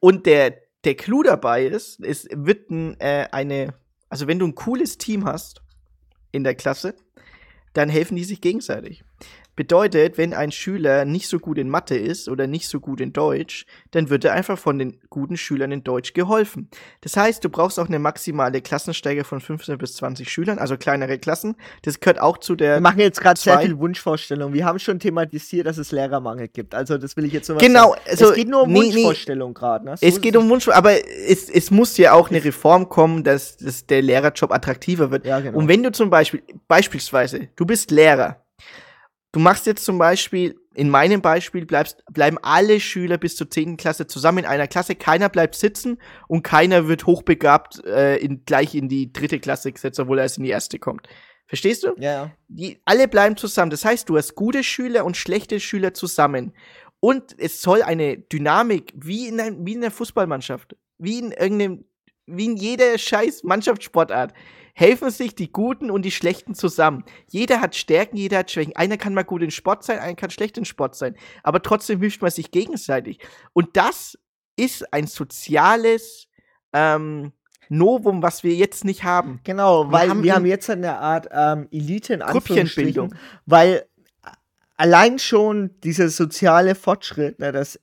Und 0.00 0.26
der, 0.26 0.56
der 0.84 0.96
Clou 0.96 1.22
dabei 1.22 1.66
ist, 1.66 2.00
es 2.00 2.26
wird 2.32 2.70
ein, 2.70 2.98
äh, 3.00 3.28
eine, 3.30 3.74
also 4.08 4.26
wenn 4.26 4.38
du 4.38 4.46
ein 4.46 4.54
cooles 4.54 4.98
Team 4.98 5.24
hast 5.24 5.62
in 6.32 6.42
der 6.42 6.54
Klasse, 6.54 6.96
dann 7.72 7.88
helfen 7.88 8.16
die 8.16 8.24
sich 8.24 8.40
gegenseitig. 8.40 9.04
Bedeutet, 9.56 10.18
wenn 10.18 10.34
ein 10.34 10.52
Schüler 10.52 11.06
nicht 11.06 11.28
so 11.28 11.38
gut 11.38 11.56
in 11.56 11.70
Mathe 11.70 11.96
ist 11.96 12.28
oder 12.28 12.46
nicht 12.46 12.68
so 12.68 12.78
gut 12.78 13.00
in 13.00 13.14
Deutsch, 13.14 13.64
dann 13.90 14.10
wird 14.10 14.26
er 14.26 14.34
einfach 14.34 14.58
von 14.58 14.78
den 14.78 14.98
guten 15.08 15.38
Schülern 15.38 15.72
in 15.72 15.82
Deutsch 15.82 16.12
geholfen. 16.12 16.68
Das 17.00 17.16
heißt, 17.16 17.42
du 17.42 17.48
brauchst 17.48 17.80
auch 17.80 17.88
eine 17.88 17.98
maximale 17.98 18.60
Klassensteiger 18.60 19.24
von 19.24 19.40
15 19.40 19.78
bis 19.78 19.94
20 19.96 20.30
Schülern, 20.30 20.58
also 20.58 20.76
kleinere 20.76 21.18
Klassen. 21.18 21.56
Das 21.82 22.00
gehört 22.00 22.20
auch 22.20 22.36
zu 22.36 22.54
der. 22.54 22.76
Wir 22.76 22.80
machen 22.82 23.00
jetzt 23.00 23.20
gerade 23.20 23.40
sehr 23.40 23.58
viel 23.60 23.78
Wunschvorstellung. 23.78 24.52
Wir 24.52 24.66
haben 24.66 24.78
schon 24.78 24.98
thematisiert, 25.00 25.66
dass 25.66 25.78
es 25.78 25.90
Lehrermangel 25.90 26.48
gibt. 26.48 26.74
Also 26.74 26.98
das 26.98 27.16
will 27.16 27.24
ich 27.24 27.32
jetzt 27.32 27.48
nur 27.48 27.56
Genau, 27.56 27.90
sagen. 27.90 28.02
also, 28.10 28.28
es 28.28 28.34
geht 28.34 28.48
nur 28.48 28.62
um 28.64 28.72
nee, 28.72 28.80
nee. 28.80 28.92
Wunschvorstellung 28.92 29.54
gerade. 29.54 29.86
Ne? 29.86 29.96
So 29.96 30.06
Es 30.06 30.20
geht 30.20 30.36
um 30.36 30.50
Wunsch, 30.50 30.68
aber 30.68 30.92
es, 31.26 31.48
es 31.48 31.70
muss 31.70 31.96
ja 31.96 32.12
auch 32.12 32.28
eine 32.30 32.44
Reform 32.44 32.90
kommen, 32.90 33.24
dass, 33.24 33.56
dass 33.56 33.86
der 33.86 34.02
Lehrerjob 34.02 34.52
attraktiver 34.52 35.10
wird. 35.10 35.24
Ja, 35.24 35.40
genau. 35.40 35.56
Und 35.56 35.68
wenn 35.68 35.82
du 35.82 35.90
zum 35.92 36.10
Beispiel, 36.10 36.42
beispielsweise, 36.68 37.48
du 37.56 37.64
bist 37.64 37.90
Lehrer, 37.90 38.42
du 39.36 39.42
machst 39.42 39.66
jetzt 39.66 39.84
zum 39.84 39.98
Beispiel, 39.98 40.58
in 40.74 40.88
meinem 40.88 41.20
Beispiel 41.20 41.66
bleibst, 41.66 42.02
bleiben 42.10 42.38
alle 42.40 42.80
Schüler 42.80 43.18
bis 43.18 43.36
zur 43.36 43.50
10. 43.50 43.76
Klasse 43.76 44.06
zusammen 44.06 44.38
in 44.38 44.44
einer 44.46 44.66
Klasse, 44.66 44.94
keiner 44.94 45.28
bleibt 45.28 45.56
sitzen 45.56 45.98
und 46.26 46.42
keiner 46.42 46.88
wird 46.88 47.04
hochbegabt 47.04 47.84
äh, 47.84 48.16
in, 48.16 48.46
gleich 48.46 48.74
in 48.74 48.88
die 48.88 49.12
dritte 49.12 49.38
Klasse 49.38 49.72
gesetzt, 49.72 50.00
obwohl 50.00 50.20
er 50.20 50.22
erst 50.22 50.38
in 50.38 50.44
die 50.44 50.50
erste 50.50 50.78
kommt. 50.78 51.06
Verstehst 51.48 51.84
du? 51.84 51.88
Ja, 51.98 52.12
ja. 52.12 52.30
die, 52.48 52.80
alle 52.86 53.08
bleiben 53.08 53.36
zusammen. 53.36 53.70
Das 53.70 53.84
heißt, 53.84 54.08
du 54.08 54.16
hast 54.16 54.36
gute 54.36 54.64
Schüler 54.64 55.04
und 55.04 55.18
schlechte 55.18 55.60
Schüler 55.60 55.92
zusammen. 55.92 56.54
Und 57.00 57.38
es 57.38 57.60
soll 57.60 57.82
eine 57.82 58.16
Dynamik, 58.16 58.94
wie 58.96 59.28
in, 59.28 59.38
ein, 59.38 59.66
wie 59.66 59.74
in 59.74 59.82
der 59.82 59.90
Fußballmannschaft, 59.90 60.76
wie 60.96 61.18
in 61.18 61.32
irgendeinem, 61.32 61.84
wie 62.26 62.46
in 62.46 62.56
jeder 62.56 62.98
scheiß 62.98 63.44
Mannschaftssportart, 63.44 64.32
helfen 64.74 65.10
sich 65.10 65.34
die 65.34 65.50
Guten 65.50 65.90
und 65.90 66.02
die 66.02 66.10
Schlechten 66.10 66.54
zusammen. 66.54 67.04
Jeder 67.30 67.60
hat 67.60 67.74
Stärken, 67.74 68.16
jeder 68.16 68.38
hat 68.38 68.50
Schwächen. 68.50 68.76
Einer 68.76 68.98
kann 68.98 69.14
mal 69.14 69.24
gut 69.24 69.42
in 69.42 69.50
Sport 69.50 69.84
sein, 69.84 69.98
einer 69.98 70.16
kann 70.16 70.30
schlecht 70.30 70.58
in 70.58 70.66
Sport 70.66 70.94
sein. 70.94 71.16
Aber 71.42 71.62
trotzdem 71.62 72.00
hilft 72.00 72.20
man 72.20 72.30
sich 72.30 72.50
gegenseitig. 72.50 73.18
Und 73.54 73.76
das 73.76 74.18
ist 74.56 74.92
ein 74.92 75.06
soziales 75.06 76.26
ähm, 76.74 77.32
Novum, 77.70 78.22
was 78.22 78.44
wir 78.44 78.54
jetzt 78.54 78.84
nicht 78.84 79.02
haben. 79.02 79.40
Genau, 79.44 79.86
Wir 79.86 79.92
weil 79.92 80.10
haben 80.10 80.22
wir 80.22 80.34
haben 80.34 80.46
jetzt 80.46 80.68
eine 80.68 80.98
Art 80.98 81.28
ähm, 81.32 81.68
Elite 81.70 82.14
in 82.14 82.22
Anführungsstrichen, 82.22 83.14
weil 83.46 83.86
allein 84.76 85.18
schon 85.18 85.70
dieser 85.82 86.10
soziale 86.10 86.74
Fortschritt, 86.74 87.38
ne, 87.38 87.50
dass 87.50 87.80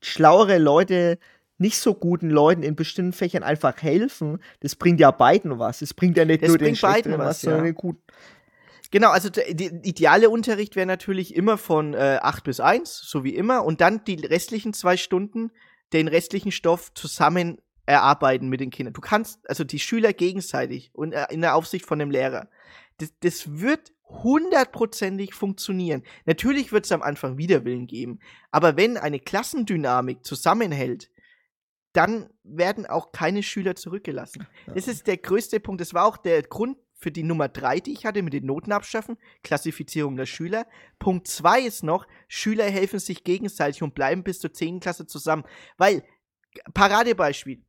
schlauere 0.00 0.58
Leute 0.58 1.18
nicht 1.62 1.78
so 1.78 1.94
guten 1.94 2.28
Leuten 2.28 2.62
in 2.62 2.76
bestimmten 2.76 3.14
Fächern 3.14 3.42
einfach 3.42 3.80
helfen, 3.82 4.42
das 4.60 4.76
bringt 4.76 5.00
ja 5.00 5.10
beiden 5.10 5.58
was. 5.58 5.80
Es 5.80 5.94
bringt 5.94 6.18
ja 6.18 6.26
nicht 6.26 6.42
Das 6.42 6.48
nur 6.48 6.58
den 6.58 6.66
bringt 6.66 6.82
beiden 6.82 7.12
was, 7.12 7.20
was, 7.20 7.40
sondern 7.40 7.64
ja. 7.64 7.70
den 7.70 7.74
guten. 7.74 8.02
Genau, 8.90 9.08
also 9.10 9.30
der 9.30 9.48
ideale 9.48 10.28
Unterricht 10.28 10.76
wäre 10.76 10.86
natürlich 10.86 11.34
immer 11.34 11.56
von 11.56 11.94
äh, 11.94 12.18
8 12.20 12.44
bis 12.44 12.60
1, 12.60 12.98
so 12.98 13.24
wie 13.24 13.34
immer, 13.34 13.64
und 13.64 13.80
dann 13.80 14.04
die 14.04 14.16
restlichen 14.16 14.74
zwei 14.74 14.98
Stunden 14.98 15.50
den 15.94 16.08
restlichen 16.08 16.52
Stoff 16.52 16.92
zusammen 16.94 17.58
erarbeiten 17.86 18.48
mit 18.48 18.60
den 18.60 18.70
Kindern. 18.70 18.92
Du 18.92 19.00
kannst, 19.00 19.48
also 19.48 19.64
die 19.64 19.78
Schüler 19.78 20.12
gegenseitig 20.12 20.90
und 20.92 21.12
äh, 21.12 21.26
in 21.30 21.40
der 21.40 21.54
Aufsicht 21.54 21.86
von 21.86 21.98
dem 21.98 22.10
Lehrer. 22.10 22.48
Das, 22.98 23.12
das 23.20 23.60
wird 23.60 23.92
hundertprozentig 24.08 25.34
funktionieren. 25.34 26.02
Natürlich 26.26 26.70
wird 26.70 26.84
es 26.84 26.92
am 26.92 27.02
Anfang 27.02 27.38
Widerwillen 27.38 27.86
geben, 27.86 28.20
aber 28.50 28.76
wenn 28.76 28.98
eine 28.98 29.18
Klassendynamik 29.18 30.24
zusammenhält, 30.24 31.10
dann 31.92 32.30
werden 32.42 32.86
auch 32.86 33.12
keine 33.12 33.42
Schüler 33.42 33.74
zurückgelassen. 33.76 34.46
Das 34.74 34.88
ist 34.88 35.06
der 35.06 35.18
größte 35.18 35.60
Punkt. 35.60 35.80
Das 35.80 35.94
war 35.94 36.06
auch 36.06 36.16
der 36.16 36.42
Grund 36.42 36.78
für 37.02 37.10
die 37.10 37.24
Nummer 37.24 37.48
drei, 37.48 37.80
die 37.80 37.92
ich 37.92 38.06
hatte, 38.06 38.22
mit 38.22 38.32
den 38.32 38.46
Noten 38.46 38.72
abschaffen, 38.72 39.18
Klassifizierung 39.42 40.16
der 40.16 40.26
Schüler. 40.26 40.66
Punkt 40.98 41.26
zwei 41.26 41.60
ist 41.60 41.82
noch, 41.82 42.06
Schüler 42.28 42.64
helfen 42.64 43.00
sich 43.00 43.24
gegenseitig 43.24 43.82
und 43.82 43.94
bleiben 43.94 44.22
bis 44.22 44.38
zur 44.38 44.52
10. 44.52 44.80
Klasse 44.80 45.06
zusammen. 45.06 45.44
Weil, 45.76 46.04
Paradebeispiel, 46.74 47.62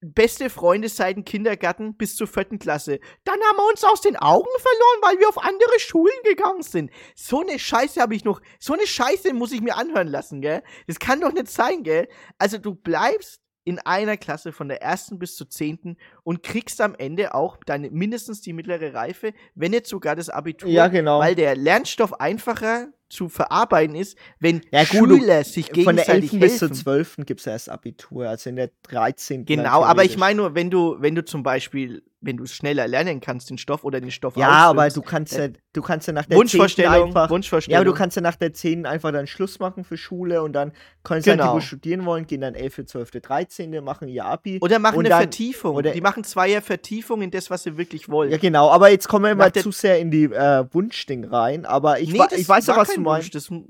beste 0.00 0.50
Freunde 0.50 0.88
seit 0.88 1.16
dem 1.16 1.24
Kindergarten 1.24 1.96
bis 1.96 2.16
zur 2.16 2.26
vierten 2.26 2.58
Klasse. 2.58 3.00
Dann 3.24 3.40
haben 3.40 3.56
wir 3.56 3.68
uns 3.68 3.82
aus 3.84 4.00
den 4.00 4.16
Augen 4.16 4.48
verloren, 4.58 5.00
weil 5.02 5.18
wir 5.18 5.28
auf 5.28 5.38
andere 5.38 5.78
Schulen 5.78 6.14
gegangen 6.24 6.62
sind. 6.62 6.90
So 7.14 7.40
eine 7.40 7.58
Scheiße 7.58 8.00
habe 8.00 8.14
ich 8.14 8.24
noch, 8.24 8.40
so 8.58 8.74
eine 8.74 8.86
Scheiße 8.86 9.32
muss 9.32 9.52
ich 9.52 9.60
mir 9.62 9.76
anhören 9.76 10.08
lassen, 10.08 10.40
gell? 10.40 10.62
Das 10.86 10.98
kann 10.98 11.20
doch 11.20 11.32
nicht 11.32 11.48
sein, 11.48 11.82
gell? 11.82 12.08
Also 12.38 12.58
du 12.58 12.74
bleibst 12.74 13.40
in 13.64 13.80
einer 13.80 14.16
Klasse 14.16 14.52
von 14.52 14.68
der 14.68 14.80
ersten 14.80 15.18
bis 15.18 15.34
zur 15.34 15.50
zehnten 15.50 15.96
und 16.22 16.44
kriegst 16.44 16.80
am 16.80 16.94
Ende 16.94 17.34
auch 17.34 17.56
deine 17.66 17.90
mindestens 17.90 18.40
die 18.40 18.52
mittlere 18.52 18.94
Reife, 18.94 19.32
wenn 19.56 19.72
nicht 19.72 19.86
sogar 19.88 20.14
das 20.14 20.28
Abitur, 20.28 20.70
Ja, 20.70 20.86
genau. 20.86 21.18
weil 21.18 21.34
der 21.34 21.56
Lernstoff 21.56 22.20
einfacher 22.20 22.92
zu 23.08 23.28
verarbeiten 23.28 23.94
ist, 23.94 24.16
wenn 24.40 24.62
Ja, 24.70 24.84
gut, 24.84 25.10
Schüler 25.10 25.44
sich 25.44 25.66
Von 25.66 25.96
der 25.96 26.04
gegenseitig 26.04 26.32
11. 26.32 26.40
bis 26.40 26.58
zur 26.58 26.68
helfen. 26.68 26.82
12. 26.82 27.16
gibt 27.26 27.40
es 27.40 27.46
erst 27.46 27.70
Abitur, 27.70 28.28
also 28.28 28.50
in 28.50 28.56
der 28.56 28.70
13. 28.82 29.44
dann 29.44 29.56
Genau, 29.56 29.82
aber 29.84 30.04
ich 30.04 30.16
meine 30.16 30.36
nur, 30.36 30.54
wenn 30.54 30.70
du, 30.70 30.96
wenn 31.00 31.14
du 31.14 31.24
zum 31.24 31.42
Beispiel 31.42 32.02
wenn 32.26 32.36
du 32.36 32.44
es 32.44 32.52
schneller 32.52 32.86
lernen 32.86 33.20
kannst, 33.20 33.48
den 33.48 33.56
Stoff 33.58 33.84
oder 33.84 34.00
den 34.00 34.10
Stoff 34.10 34.36
Ja, 34.36 34.48
aber 34.50 34.88
du 34.90 35.00
kannst 35.00 35.36
ja, 35.36 35.48
du 35.72 35.80
kannst 35.82 36.06
ja 36.06 36.12
nach 36.12 36.26
der 36.26 36.36
Wunschvorstellung, 36.36 36.92
10. 36.94 37.02
einfach, 37.08 37.30
Wunschvorstellung. 37.30 37.72
Ja, 37.72 37.78
aber 37.78 37.84
du 37.86 37.94
kannst 37.94 38.16
ja 38.16 38.22
nach 38.22 38.36
der 38.36 38.52
10. 38.52 38.84
einfach 38.84 39.12
dann 39.12 39.26
Schluss 39.26 39.58
machen 39.58 39.84
für 39.84 39.96
Schule 39.96 40.42
und 40.42 40.52
dann 40.52 40.72
können 41.04 41.22
sie 41.22 41.30
halt, 41.30 41.40
die, 41.40 41.44
Genau. 41.44 41.60
studieren 41.60 42.04
wollen, 42.04 42.26
gehen 42.26 42.40
dann 42.42 42.54
11., 42.54 42.84
12., 42.86 43.10
13., 43.22 43.80
machen 43.82 44.08
ihr 44.08 44.24
Abi. 44.26 44.58
Oder 44.60 44.78
machen 44.78 44.98
eine 45.00 45.08
dann, 45.08 45.18
Vertiefung. 45.20 45.76
oder- 45.76 45.92
die 45.92 46.00
machen 46.00 46.24
zweier 46.24 46.60
Vertiefung 46.60 47.22
in 47.22 47.30
das, 47.30 47.48
was 47.50 47.62
sie 47.62 47.78
wirklich 47.78 48.08
wollen. 48.08 48.30
Ja, 48.30 48.38
genau, 48.38 48.68
aber 48.70 48.90
jetzt 48.90 49.08
kommen 49.08 49.38
wir 49.38 49.50
der- 49.50 49.62
zu 49.62 49.70
sehr 49.70 49.98
in 49.98 50.10
die 50.10 50.24
äh, 50.24 50.64
Wunschding 50.72 51.24
rein, 51.24 51.64
aber 51.64 52.00
ich, 52.00 52.10
Nee, 52.12 52.18
wa- 52.18 52.28
ich 52.30 52.48
weiß 52.48 52.66
ja, 52.66 52.74
war 52.74 52.82
was 52.82 52.94
du 52.94 53.00
meinst. 53.00 53.50
Wunsch, 53.50 53.64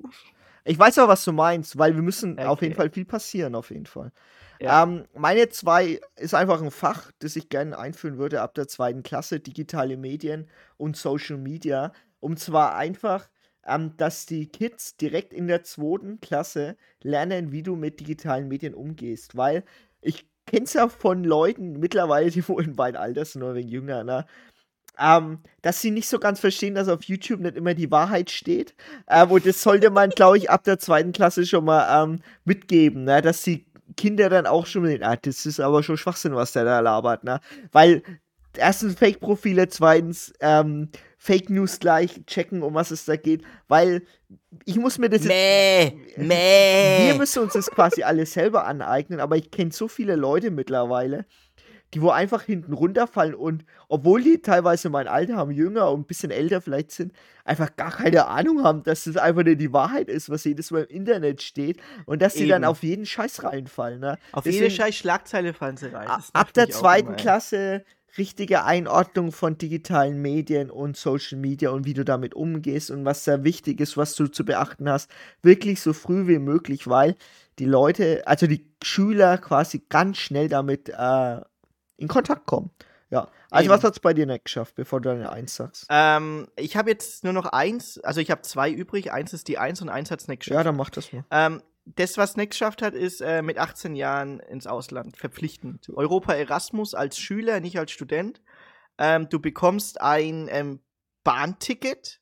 Ich 0.65 0.79
weiß 0.79 0.99
auch, 0.99 1.07
was 1.09 1.25
du 1.25 1.33
meinst, 1.33 1.79
weil 1.79 1.95
wir 1.95 2.03
müssen 2.03 2.39
auf 2.41 2.59
Okay. 2.59 2.65
jeden 2.67 2.77
Fall 2.77 2.91
viel 2.91 3.05
passieren, 3.05 3.55
auf 3.55 3.71
jeden 3.71 3.87
Fall. 3.87 4.11
Ja. 4.61 4.83
Ähm, 4.83 5.05
meine 5.15 5.49
zwei 5.49 6.01
ist 6.17 6.35
einfach 6.35 6.63
ein 6.63 6.71
Fach, 6.71 7.11
das 7.19 7.37
ich 7.37 7.49
gerne 7.49 7.79
einführen 7.79 8.19
würde 8.19 8.41
ab 8.43 8.55
der 8.55 8.69
zweiten 8.69 9.03
Klasse, 9.03 9.41
digitale 9.41 9.97
Medien 9.97 10.49
und 10.77 10.97
Social 10.97 11.37
Media. 11.37 11.93
Und 12.21 12.39
zwar 12.39 12.77
einfach, 12.77 13.29
ähm, 13.67 13.97
dass 13.97 14.27
die 14.27 14.47
Kids 14.47 14.97
direkt 14.97 15.33
in 15.33 15.47
der 15.47 15.63
zweiten 15.65 16.21
Klasse 16.21 16.77
lernen, 17.03 17.53
wie 17.53 17.63
du 17.63 17.77
mit 17.77 18.01
digitalen 18.01 18.49
Medien 18.49 18.75
umgehst. 18.75 19.37
Weil 19.37 19.65
ich 20.01 20.27
kenne 20.47 20.65
es 20.65 20.75
ja 20.75 20.89
von 20.89 21.25
Leuten 21.25 21.79
mittlerweile, 21.79 22.31
die 22.31 22.47
wohl 22.49 22.65
in 22.65 22.77
beiden 22.77 22.97
Alter 22.97 23.25
sind 23.25 23.43
ein 23.43 23.55
wenig 23.55 23.71
jünger, 23.71 24.05
ne? 24.05 24.27
ähm, 24.99 25.41
dass 25.63 25.81
sie 25.81 25.91
nicht 25.91 26.09
so 26.09 26.19
ganz 26.19 26.41
verstehen, 26.41 26.75
dass 26.75 26.89
auf 26.89 27.05
YouTube 27.05 27.41
nicht 27.41 27.57
immer 27.57 27.75
die 27.75 27.91
Wahrheit 27.91 28.31
steht. 28.31 28.75
Ähm, 29.09 29.31
und 29.31 29.47
das 29.47 29.63
sollte 29.63 29.91
man, 29.91 30.11
glaube 30.11 30.39
ich, 30.39 30.51
ab 30.51 30.65
der 30.65 30.79
zweiten 30.79 31.13
Klasse 31.13 31.45
schon 31.47 31.65
mal 31.65 32.05
ähm, 32.05 32.21
mitgeben, 32.45 33.05
ne? 33.05 33.23
dass 33.23 33.43
die 33.43 33.67
Kinder 33.97 34.29
dann 34.29 34.47
auch 34.47 34.67
schon 34.67 34.83
mit, 34.83 35.03
ah, 35.03 35.17
das 35.17 35.47
ist 35.47 35.61
aber 35.61 35.83
schon 35.83 35.97
Schwachsinn, 35.97 36.35
was 36.35 36.53
der 36.53 36.65
da 36.65 36.81
labert, 36.81 37.25
ne? 37.25 37.41
Weil 37.73 38.03
erstens 38.57 38.95
Fake-Profile, 38.95 39.69
zweitens 39.69 40.33
ähm, 40.41 40.89
Fake 41.19 41.51
News 41.51 41.79
gleich 41.79 42.25
checken, 42.27 42.63
um 42.63 42.75
was 42.75 42.91
es 42.91 43.05
da 43.05 43.17
geht, 43.17 43.43
weil 43.69 44.03
ich 44.65 44.77
muss 44.77 44.99
mir 44.99 45.09
das 45.09 45.25
jetzt. 45.25 45.29
Mäh, 45.29 45.93
mäh. 46.17 47.09
Wir 47.09 47.15
müssen 47.17 47.43
uns 47.43 47.53
das 47.53 47.71
quasi 47.71 48.03
alles 48.03 48.33
selber 48.33 48.67
aneignen, 48.67 49.21
aber 49.21 49.37
ich 49.37 49.51
kenne 49.51 49.73
so 49.73 49.89
viele 49.89 50.17
Leute 50.17 50.51
mittlerweile, 50.51 51.27
die 51.95 52.03
wo 52.03 52.11
einfach 52.11 52.43
hinten 52.43 52.73
runterfallen 52.73 53.35
und 53.35 53.65
obwohl 53.89 54.23
die 54.23 54.43
teilweise 54.43 54.91
mein 54.91 55.09
Alter 55.09 55.37
haben, 55.37 55.51
jünger 55.51 55.91
und 55.91 56.01
ein 56.01 56.05
bisschen 56.05 56.31
älter 56.31 56.61
vielleicht 56.61 56.91
sind, 56.91 57.13
einfach 57.45 57.77
gar 57.77 57.93
keine 57.93 58.27
Ahnung 58.27 58.65
haben, 58.65 58.83
dass 58.83 59.05
das 59.05 59.17
einfach 59.17 59.45
nicht 59.45 59.61
die 59.61 59.73
Wahrheit 59.73 60.09
ist, 60.09 60.29
was 60.29 60.45
jedes 60.45 60.71
Mal 60.71 60.83
im 60.83 60.97
Internet 60.97 61.43
steht 61.43 61.81
und 62.05 62.23
dass 62.23 62.35
die 62.35 62.49
dann 62.49 62.65
auf 62.65 62.83
jeden 62.83 63.07
Scheiß 63.07 63.45
reinfallen. 63.45 64.01
Ne? 64.01 64.19
Auf 64.33 64.47
jede 64.47 64.71
scheiß 64.71 64.95
Schlagzeile 64.95 65.53
fallen 65.53 65.77
sie 65.77 65.93
rein. 65.93 66.09
Ab 66.33 66.53
der 66.53 66.69
zweiten. 66.71 67.17
Klasse 67.17 67.85
richtige 68.19 68.65
Einordnung 68.65 69.33
von 69.33 69.59
digitalen 69.59 70.21
Medien 70.21 70.71
und 70.71 70.97
Social 70.97 71.39
Media 71.39 71.71
und 71.71 71.85
wie 71.85 71.95
du 71.95 72.05
damit 72.05 72.35
umgehst 72.35 72.91
und 72.91 73.05
was 73.05 73.25
sehr 73.25 73.45
wichtig 73.45 73.81
ist, 73.81 73.97
was 73.97 74.15
du 74.15 74.27
zu 74.27 74.45
beachten 74.45 74.89
hast, 74.89 75.11
wirklich 75.43 75.81
so 75.81 75.93
früh 75.93 76.27
wie 76.27 76.39
möglich, 76.39 76.89
weil 76.89 77.17
die 77.59 77.65
Leute, 77.65 78.23
also 78.27 78.47
die 78.47 78.67
Schüler 78.83 79.39
quasi 79.39 79.85
ganz 79.89 80.19
schnell 80.19 80.49
damit 80.49 80.89
äh, 80.89 81.41
in 81.97 82.09
Kontakt 82.09 82.47
kommen. 82.47 82.71
Ja, 83.09 83.29
also 83.51 83.67
Eben. 83.67 83.75
was 83.75 83.85
hat's 83.85 84.01
bei 84.01 84.15
dir 84.15 84.27
nicht 84.27 84.47
geschafft, 84.47 84.75
bevor 84.75 85.01
du 85.01 85.11
deine 85.11 85.31
Eins 85.31 85.55
sagst? 85.55 85.87
Ähm, 85.91 86.49
ich 86.57 86.77
habe 86.77 86.91
jetzt 86.91 87.23
nur 87.23 87.33
noch 87.33 87.47
eins, 87.47 87.99
also 88.01 88.21
ich 88.21 88.31
habe 88.31 88.43
zwei 88.43 88.71
übrig. 88.71 89.13
Eins 89.13 89.33
ist 89.33 89.47
die 89.47 89.59
Eins 89.59 89.81
und 89.81 89.89
eins 89.89 90.11
hat's 90.11 90.27
nicht 90.27 90.41
geschafft. 90.41 90.57
Ja, 90.57 90.65
dann 90.65 90.77
mach 90.77 90.91
das 90.91 91.13
mal. 91.13 91.25
Ähm, 91.31 91.63
das, 91.85 92.19
was 92.19 92.37
nicht 92.37 92.51
geschafft 92.51 92.83
hat, 92.83 92.95
ist 92.95 93.21
äh, 93.21 93.43
mit 93.43 93.59
18 93.59 93.95
Jahren 93.95 94.41
ins 94.41 94.67
Ausland 94.67 95.17
verpflichtend. 95.17 95.89
Europa 95.95 96.35
Erasmus 96.35 96.95
als 96.95 97.17
Schüler, 97.19 97.61
nicht 97.61 97.79
als 97.79 97.93
Student. 97.93 98.41
Ähm, 98.99 99.29
du 99.29 99.39
bekommst 99.39 100.01
ein 100.01 100.49
ähm, 100.51 100.81
Bahnticket, 101.23 102.21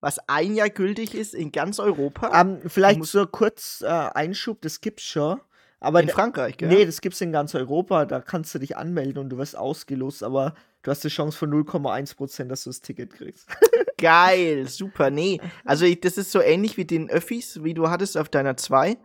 was 0.00 0.18
ein 0.28 0.54
Jahr 0.54 0.68
gültig 0.68 1.14
ist 1.14 1.34
in 1.34 1.50
ganz 1.50 1.78
Europa. 1.78 2.38
Ähm, 2.38 2.60
vielleicht 2.66 3.02
so 3.04 3.26
kurz 3.26 3.80
äh, 3.80 3.86
Einschub, 3.86 4.60
das 4.60 4.82
gibt's 4.82 5.04
schon. 5.04 5.40
Aber 5.80 6.00
In 6.00 6.08
Frankreich, 6.08 6.56
gell? 6.56 6.68
Nee, 6.68 6.86
das 6.86 7.00
gibt's 7.00 7.20
in 7.20 7.32
ganz 7.32 7.54
Europa. 7.54 8.06
Da 8.06 8.20
kannst 8.20 8.54
du 8.54 8.58
dich 8.58 8.76
anmelden 8.76 9.18
und 9.18 9.30
du 9.30 9.36
wirst 9.36 9.56
ausgelost, 9.56 10.22
aber 10.22 10.54
du 10.82 10.90
hast 10.90 11.04
die 11.04 11.08
Chance 11.08 11.36
von 11.36 11.50
0,1%, 11.50 12.44
dass 12.44 12.64
du 12.64 12.70
das 12.70 12.80
Ticket 12.80 13.12
kriegst. 13.12 13.48
Geil, 13.98 14.66
super. 14.68 15.10
Nee, 15.10 15.40
also 15.64 15.84
ich, 15.84 16.00
das 16.00 16.16
ist 16.16 16.32
so 16.32 16.40
ähnlich 16.40 16.76
wie 16.76 16.86
den 16.86 17.10
Öffis, 17.10 17.62
wie 17.62 17.74
du 17.74 17.90
hattest 17.90 18.16
auf 18.16 18.28
deiner 18.28 18.56
2. 18.56 18.96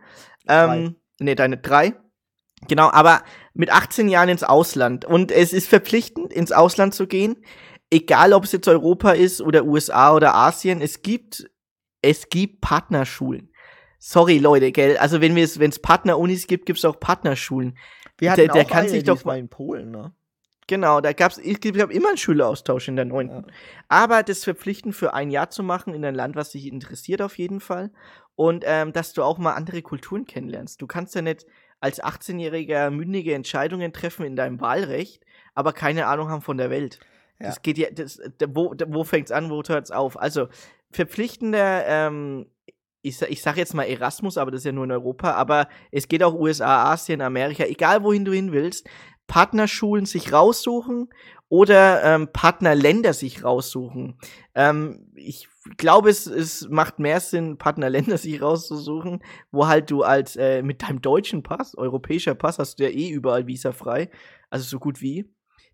Ähm, 0.48 0.96
nee, 1.18 1.34
deine 1.34 1.58
3. 1.58 1.94
Genau, 2.68 2.90
aber 2.90 3.22
mit 3.54 3.70
18 3.70 4.08
Jahren 4.08 4.28
ins 4.28 4.44
Ausland. 4.44 5.04
Und 5.04 5.30
es 5.30 5.52
ist 5.52 5.68
verpflichtend, 5.68 6.32
ins 6.32 6.52
Ausland 6.52 6.94
zu 6.94 7.06
gehen. 7.06 7.36
Egal, 7.90 8.32
ob 8.32 8.44
es 8.44 8.52
jetzt 8.52 8.68
Europa 8.68 9.12
ist 9.12 9.42
oder 9.42 9.64
USA 9.64 10.14
oder 10.14 10.34
Asien. 10.34 10.80
Es 10.80 11.02
gibt, 11.02 11.50
es 12.00 12.28
gibt 12.28 12.60
Partnerschulen. 12.60 13.51
Sorry, 14.04 14.38
Leute, 14.38 14.72
gell? 14.72 14.96
Also, 14.96 15.20
wenn 15.20 15.36
es 15.36 15.60
wenn 15.60 15.70
es 15.70 15.78
Partnerunis 15.78 16.48
gibt, 16.48 16.66
gibt 16.66 16.80
es 16.80 16.84
auch 16.84 16.98
Partnerschulen. 16.98 17.78
Wir 18.18 18.34
der, 18.34 18.46
hatten 18.46 18.54
der 18.54 18.64
auch 18.66 18.68
kann 18.68 18.80
eine, 18.80 18.88
sich 18.88 19.04
doch 19.04 19.24
mal 19.24 19.38
in 19.38 19.48
Polen, 19.48 19.92
ne? 19.92 20.12
Genau, 20.66 21.00
da 21.00 21.12
gab's, 21.12 21.38
ich 21.38 21.60
glaube 21.60 21.92
immer 21.92 22.08
einen 22.08 22.16
Schüleraustausch 22.16 22.88
in 22.88 22.96
der 22.96 23.04
neunten. 23.04 23.46
Aber 23.86 24.24
das 24.24 24.42
verpflichtend 24.42 24.96
für 24.96 25.14
ein 25.14 25.30
Jahr 25.30 25.50
zu 25.50 25.62
machen 25.62 25.94
in 25.94 26.04
ein 26.04 26.16
Land, 26.16 26.34
was 26.34 26.50
dich 26.50 26.66
interessiert 26.66 27.22
auf 27.22 27.38
jeden 27.38 27.60
Fall. 27.60 27.92
Und 28.34 28.64
ähm, 28.66 28.92
dass 28.92 29.12
du 29.12 29.22
auch 29.22 29.38
mal 29.38 29.52
andere 29.52 29.82
Kulturen 29.82 30.24
kennenlernst. 30.24 30.82
Du 30.82 30.88
kannst 30.88 31.14
ja 31.14 31.22
nicht 31.22 31.46
als 31.78 32.02
18-Jähriger 32.02 32.90
mündige 32.90 33.34
Entscheidungen 33.34 33.92
treffen 33.92 34.26
in 34.26 34.34
deinem 34.34 34.60
Wahlrecht, 34.60 35.24
aber 35.54 35.72
keine 35.72 36.06
Ahnung 36.08 36.28
haben 36.28 36.42
von 36.42 36.58
der 36.58 36.70
Welt. 36.70 36.98
Ja. 37.38 37.46
Das 37.46 37.62
geht 37.62 37.78
ja, 37.78 37.88
das, 37.92 38.20
da- 38.38 38.46
wo, 38.52 38.74
wo 38.88 39.04
fängt's 39.04 39.30
an, 39.30 39.48
wo 39.48 39.62
hört's 39.62 39.92
auf? 39.92 40.18
Also, 40.18 40.48
verpflichtender, 40.90 41.84
ähm, 41.86 42.46
ich, 43.02 43.20
ich 43.22 43.42
sage 43.42 43.58
jetzt 43.58 43.74
mal 43.74 43.84
Erasmus, 43.84 44.38
aber 44.38 44.50
das 44.50 44.60
ist 44.60 44.64
ja 44.64 44.72
nur 44.72 44.84
in 44.84 44.92
Europa, 44.92 45.32
aber 45.32 45.68
es 45.90 46.08
geht 46.08 46.22
auch 46.22 46.34
USA, 46.34 46.92
Asien, 46.92 47.20
Amerika, 47.20 47.64
egal 47.64 48.02
wohin 48.04 48.24
du 48.24 48.32
hin 48.32 48.52
willst, 48.52 48.88
Partnerschulen 49.26 50.06
sich 50.06 50.32
raussuchen 50.32 51.08
oder 51.48 52.02
ähm, 52.04 52.28
Partnerländer 52.32 53.12
sich 53.12 53.44
raussuchen. 53.44 54.18
Ähm, 54.54 55.10
ich 55.14 55.48
glaube, 55.76 56.10
es, 56.10 56.26
es 56.26 56.68
macht 56.68 56.98
mehr 56.98 57.20
Sinn, 57.20 57.58
Partnerländer 57.58 58.18
sich 58.18 58.40
rauszusuchen, 58.40 59.22
wo 59.50 59.66
halt 59.66 59.90
du 59.90 60.02
als 60.02 60.36
äh, 60.36 60.62
mit 60.62 60.82
deinem 60.82 61.00
deutschen 61.00 61.42
Pass, 61.42 61.76
europäischer 61.76 62.34
Pass, 62.34 62.58
hast 62.58 62.78
du 62.78 62.84
ja 62.84 62.90
eh 62.90 63.10
überall 63.10 63.46
visafrei, 63.46 64.10
also 64.50 64.64
so 64.64 64.78
gut 64.78 65.00
wie, 65.00 65.28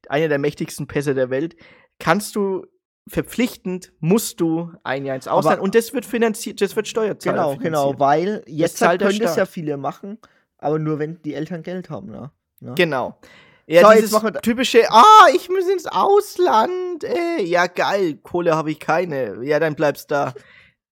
einer 0.08 0.28
der 0.28 0.38
mächtigsten 0.38 0.86
Pässe 0.86 1.14
der 1.14 1.30
Welt, 1.30 1.56
kannst 1.98 2.36
du 2.36 2.66
verpflichtend 3.08 3.92
musst 4.00 4.40
du 4.40 4.72
ein 4.84 5.04
Jahr 5.04 5.16
ins 5.16 5.28
Ausland 5.28 5.56
Aber- 5.56 5.62
und 5.64 5.74
das 5.74 5.92
wird 5.92 6.04
finanziert, 6.06 6.60
das 6.60 6.76
wird 6.76 6.88
Steuerzahler 6.88 7.36
Genau, 7.36 7.56
genau, 7.56 7.80
finanziert. 7.92 8.00
weil 8.00 8.36
Das 8.40 8.44
jetzt 8.46 8.80
der 8.80 8.98
können 8.98 9.18
das 9.18 9.36
ja 9.36 9.46
viele 9.46 9.76
machen, 9.76 10.18
aber 10.58 10.78
nur 10.78 10.98
wenn 10.98 11.20
die 11.22 11.34
Eltern 11.34 11.62
Geld 11.62 11.90
haben, 11.90 12.10
ne? 12.10 12.30
ne? 12.60 12.74
Genau. 12.76 13.18
Ja, 13.66 13.82
So, 13.82 13.92
jetzt 13.92 14.02
dieses 14.12 14.22
wir- 14.22 14.32
typische, 14.40 14.90
ah, 14.90 15.26
ich 15.34 15.48
muss 15.50 15.68
ins 15.68 15.86
Ausland, 15.86 17.04
ey. 17.04 17.44
Ja, 17.44 17.66
geil, 17.66 18.14
Kohle 18.22 18.56
habe 18.56 18.70
ich 18.70 18.80
keine. 18.80 19.44
Ja, 19.44 19.58
dann 19.60 19.74
bleibst 19.74 20.10
da. 20.10 20.32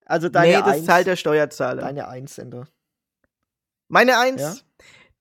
Also 0.09 0.29
deine 0.29 0.47
nee, 0.59 0.59
das 0.62 0.69
Eins- 0.77 0.87
zahlt 0.87 1.07
der 1.09 1.17
Steuerzahler. 1.17 1.83
Deine 1.83 2.07
Einsender. 2.07 2.69
Meine 3.89 4.19
Eins, 4.19 4.41
Ja? 4.41 4.55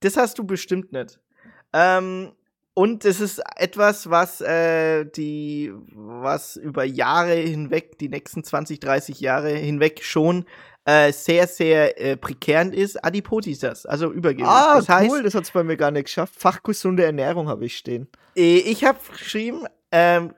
das 0.01 0.15
hast 0.17 0.37
du 0.37 0.43
bestimmt 0.43 0.91
nicht. 0.91 1.19
Ähm, 1.73 2.33
und 2.75 3.05
es 3.05 3.21
ist 3.21 3.41
etwas, 3.55 4.09
was 4.09 4.41
äh, 4.41 5.05
die, 5.05 5.73
was 5.93 6.57
über 6.57 6.83
Jahre 6.83 7.33
hinweg, 7.33 7.97
die 7.97 8.09
nächsten 8.09 8.43
20, 8.43 8.81
30 8.81 9.21
Jahre 9.21 9.49
hinweg 9.49 10.03
schon 10.03 10.45
äh, 10.83 11.11
sehr, 11.13 11.47
sehr 11.47 11.99
äh, 11.99 12.17
prekärend 12.17 12.75
ist, 12.75 13.03
Adipositas, 13.03 13.85
also 13.85 14.11
Übergewicht. 14.11 14.47
Ah, 14.47 14.75
das 14.75 14.89
heißt, 14.89 15.09
cool, 15.09 15.23
das 15.23 15.33
hat's 15.33 15.51
bei 15.51 15.63
mir 15.63 15.77
gar 15.77 15.89
nicht 15.89 16.05
geschafft. 16.05 16.35
Fachgesunde 16.37 17.05
Ernährung 17.05 17.47
habe 17.47 17.65
ich 17.65 17.77
stehen. 17.77 18.09
Äh, 18.35 18.57
Ich 18.57 18.83
habe 18.83 18.99
geschrieben, 19.09 19.65
ähm, 19.91 20.33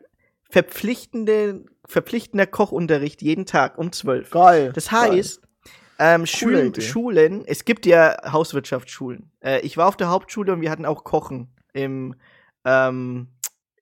verpflichtende, 0.49 1.65
verpflichtender 1.85 2.45
Kochunterricht 2.45 3.21
jeden 3.23 3.45
Tag 3.47 3.77
um 3.79 3.91
12. 3.91 4.29
Geil. 4.29 4.71
Das 4.73 4.91
heißt, 4.91 5.41
ähm, 5.99 6.27
Schul 6.27 6.67
Idee. 6.67 6.81
Schulen, 6.81 7.43
es 7.47 7.65
gibt 7.65 7.87
ja 7.87 8.15
Hauswirtschaftsschulen. 8.31 9.31
Äh, 9.43 9.61
ich 9.61 9.75
war 9.75 9.87
auf 9.87 9.97
der 9.97 10.09
Hauptschule 10.09 10.53
und 10.53 10.61
wir 10.61 10.69
hatten 10.69 10.85
auch 10.85 11.03
Kochen 11.03 11.49
im, 11.77 12.15
ähm, 12.65 13.27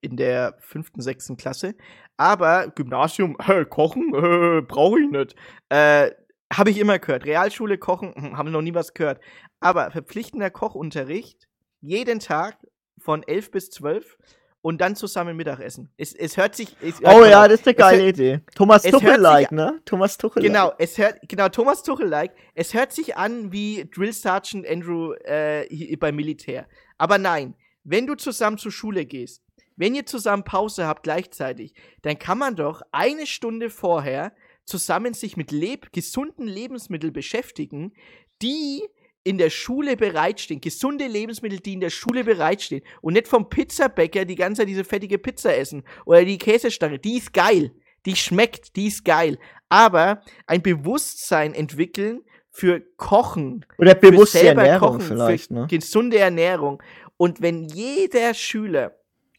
in 0.01 0.17
der 0.17 0.55
fünften, 0.59 1.01
sechsten 1.01 1.37
Klasse. 1.37 1.75
Aber 2.17 2.67
Gymnasium, 2.75 3.37
äh, 3.47 3.65
Kochen, 3.65 4.13
äh, 4.13 4.61
brauche 4.61 4.99
ich 4.99 5.09
nicht. 5.09 5.35
Äh, 5.69 6.11
habe 6.53 6.69
ich 6.69 6.77
immer 6.77 6.99
gehört. 6.99 7.25
Realschule, 7.25 7.77
Kochen, 7.77 8.13
hm, 8.15 8.37
habe 8.37 8.51
noch 8.51 8.61
nie 8.61 8.73
was 8.75 8.93
gehört. 8.93 9.19
Aber 9.59 9.89
verpflichtender 9.91 10.49
Kochunterricht 10.51 11.47
jeden 11.81 12.19
Tag 12.19 12.57
von 12.99 13.23
11 13.23 13.51
bis 13.51 13.69
12 13.71 14.17
und 14.61 14.79
dann 14.81 14.95
zusammen 14.95 15.35
Mittagessen. 15.37 15.91
Es, 15.97 16.13
es 16.13 16.37
hört 16.37 16.55
sich. 16.55 16.75
Es, 16.81 16.99
Oh 17.01 17.03
pass 17.19 17.29
ja, 17.29 17.41
auf. 17.43 17.47
das 17.49 17.59
ist 17.59 17.67
eine 17.67 17.75
geile 17.75 17.97
hört- 18.03 18.09
Idee. 18.17 18.39
Thomas 18.55 18.85
es 18.85 18.91
Tuchel 18.91 19.07
hört 19.09 19.15
sich- 19.17 19.23
like, 19.23 19.51
ne? 19.51 19.79
Thomas 19.85 20.17
Tuchel. 20.17 20.41
Genau, 20.43 20.71
es 20.79 20.97
hört, 20.97 21.19
genau, 21.27 21.49
Thomas 21.49 21.83
Tuchel-like. 21.83 22.31
Es 22.55 22.73
hört 22.73 22.91
sich 22.91 23.15
an 23.17 23.51
wie 23.51 23.87
Drill 23.93 24.13
Sergeant 24.13 24.67
Andrew 24.67 25.13
äh, 25.25 25.95
beim 25.97 26.15
Militär. 26.15 26.67
Aber 26.97 27.17
nein, 27.17 27.55
wenn 27.85 28.07
du 28.07 28.15
zusammen 28.15 28.57
zur 28.57 28.71
Schule 28.71 29.05
gehst, 29.05 29.41
wenn 29.77 29.95
ihr 29.95 30.05
zusammen 30.05 30.43
Pause 30.43 30.87
habt 30.87 31.03
gleichzeitig, 31.03 31.73
dann 32.01 32.19
kann 32.19 32.37
man 32.37 32.55
doch 32.55 32.81
eine 32.91 33.27
Stunde 33.27 33.69
vorher 33.69 34.33
zusammen 34.65 35.13
sich 35.13 35.37
mit 35.37 35.51
leb 35.51 35.93
gesunden 35.93 36.47
Lebensmitteln 36.47 37.13
beschäftigen, 37.13 37.93
die 38.41 38.83
in 39.23 39.37
der 39.37 39.49
Schule 39.49 39.97
bereitstehen. 39.97 40.61
Gesunde 40.61 41.07
Lebensmittel, 41.07 41.59
die 41.59 41.73
in 41.73 41.79
der 41.79 41.89
Schule 41.89 42.23
bereitstehen. 42.23 42.83
Und 43.01 43.13
nicht 43.13 43.27
vom 43.27 43.49
Pizzabäcker 43.49 44.23
die 44.25 44.35
ganze 44.35 44.61
Zeit 44.61 44.69
diese 44.69 44.83
fettige 44.83 45.17
Pizza 45.17 45.55
essen. 45.55 45.83
Oder 46.05 46.23
die 46.23 46.37
Käsestange. 46.37 46.99
Die 46.99 47.17
ist 47.17 47.33
geil. 47.33 47.71
Die 48.05 48.15
schmeckt. 48.15 48.75
Die 48.75 48.87
ist 48.87 49.03
geil. 49.03 49.39
Aber 49.67 50.21
ein 50.45 50.61
Bewusstsein 50.61 51.55
entwickeln 51.55 52.21
für 52.51 52.81
Kochen. 52.97 53.65
Oder 53.79 53.95
bewusste 53.95 54.37
selber 54.37 54.63
Ernährung 54.63 54.99
Kochen, 54.99 55.01
vielleicht, 55.01 55.47
für 55.47 55.53
ne? 55.53 55.67
Gesunde 55.69 56.19
Ernährung. 56.19 56.81
Und 57.17 57.41
wenn 57.41 57.63
jeder 57.63 58.33
Schüler 58.33 58.95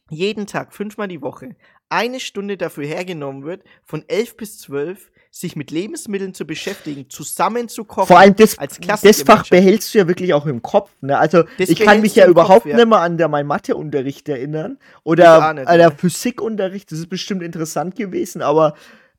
jeden 0.08 0.46
Tag, 0.46 0.72
fünfmal 0.72 1.08
die 1.08 1.20
Woche, 1.20 1.56
eine 1.88 2.20
Stunde 2.20 2.56
dafür 2.56 2.86
hergenommen 2.86 3.44
wird, 3.44 3.62
von 3.84 4.04
elf 4.08 4.36
bis 4.36 4.58
zwölf, 4.58 5.10
sich 5.30 5.54
mit 5.54 5.70
Lebensmitteln 5.70 6.32
zu 6.32 6.46
beschäftigen, 6.46 7.10
zusammen 7.10 7.68
zu 7.68 7.84
kochen. 7.84 8.06
Vor 8.06 8.18
allem 8.18 8.34
das, 8.34 8.56
als 8.58 8.78
das 8.80 9.22
Fach 9.22 9.46
behältst 9.48 9.92
du 9.94 9.98
ja 9.98 10.08
wirklich 10.08 10.32
auch 10.32 10.46
im 10.46 10.62
Kopf. 10.62 10.90
Ne? 11.02 11.18
Also 11.18 11.44
Das 11.58 11.68
ich 11.68 11.78
kann 11.78 12.00
mich 12.00 12.14
ja 12.14 12.24
im 12.24 12.34
Kopf, 12.34 12.44
überhaupt 12.44 12.66
ja. 12.66 12.76
nicht 12.76 12.88
mehr 12.88 13.00
an 13.00 13.18
der, 13.18 13.28
meinen 13.28 13.46
Matheunterricht 13.46 14.28
erinnern. 14.28 14.78
Oder 15.04 15.52
nicht, 15.52 15.68
an 15.68 15.78
der 15.78 15.90
ne. 15.90 15.96
Physikunterricht, 15.96 16.90
das 16.90 17.00
ist 17.00 17.08
bestimmt 17.10 17.42
interessant 17.42 17.96
gewesen, 17.96 18.40
aber 18.40 18.74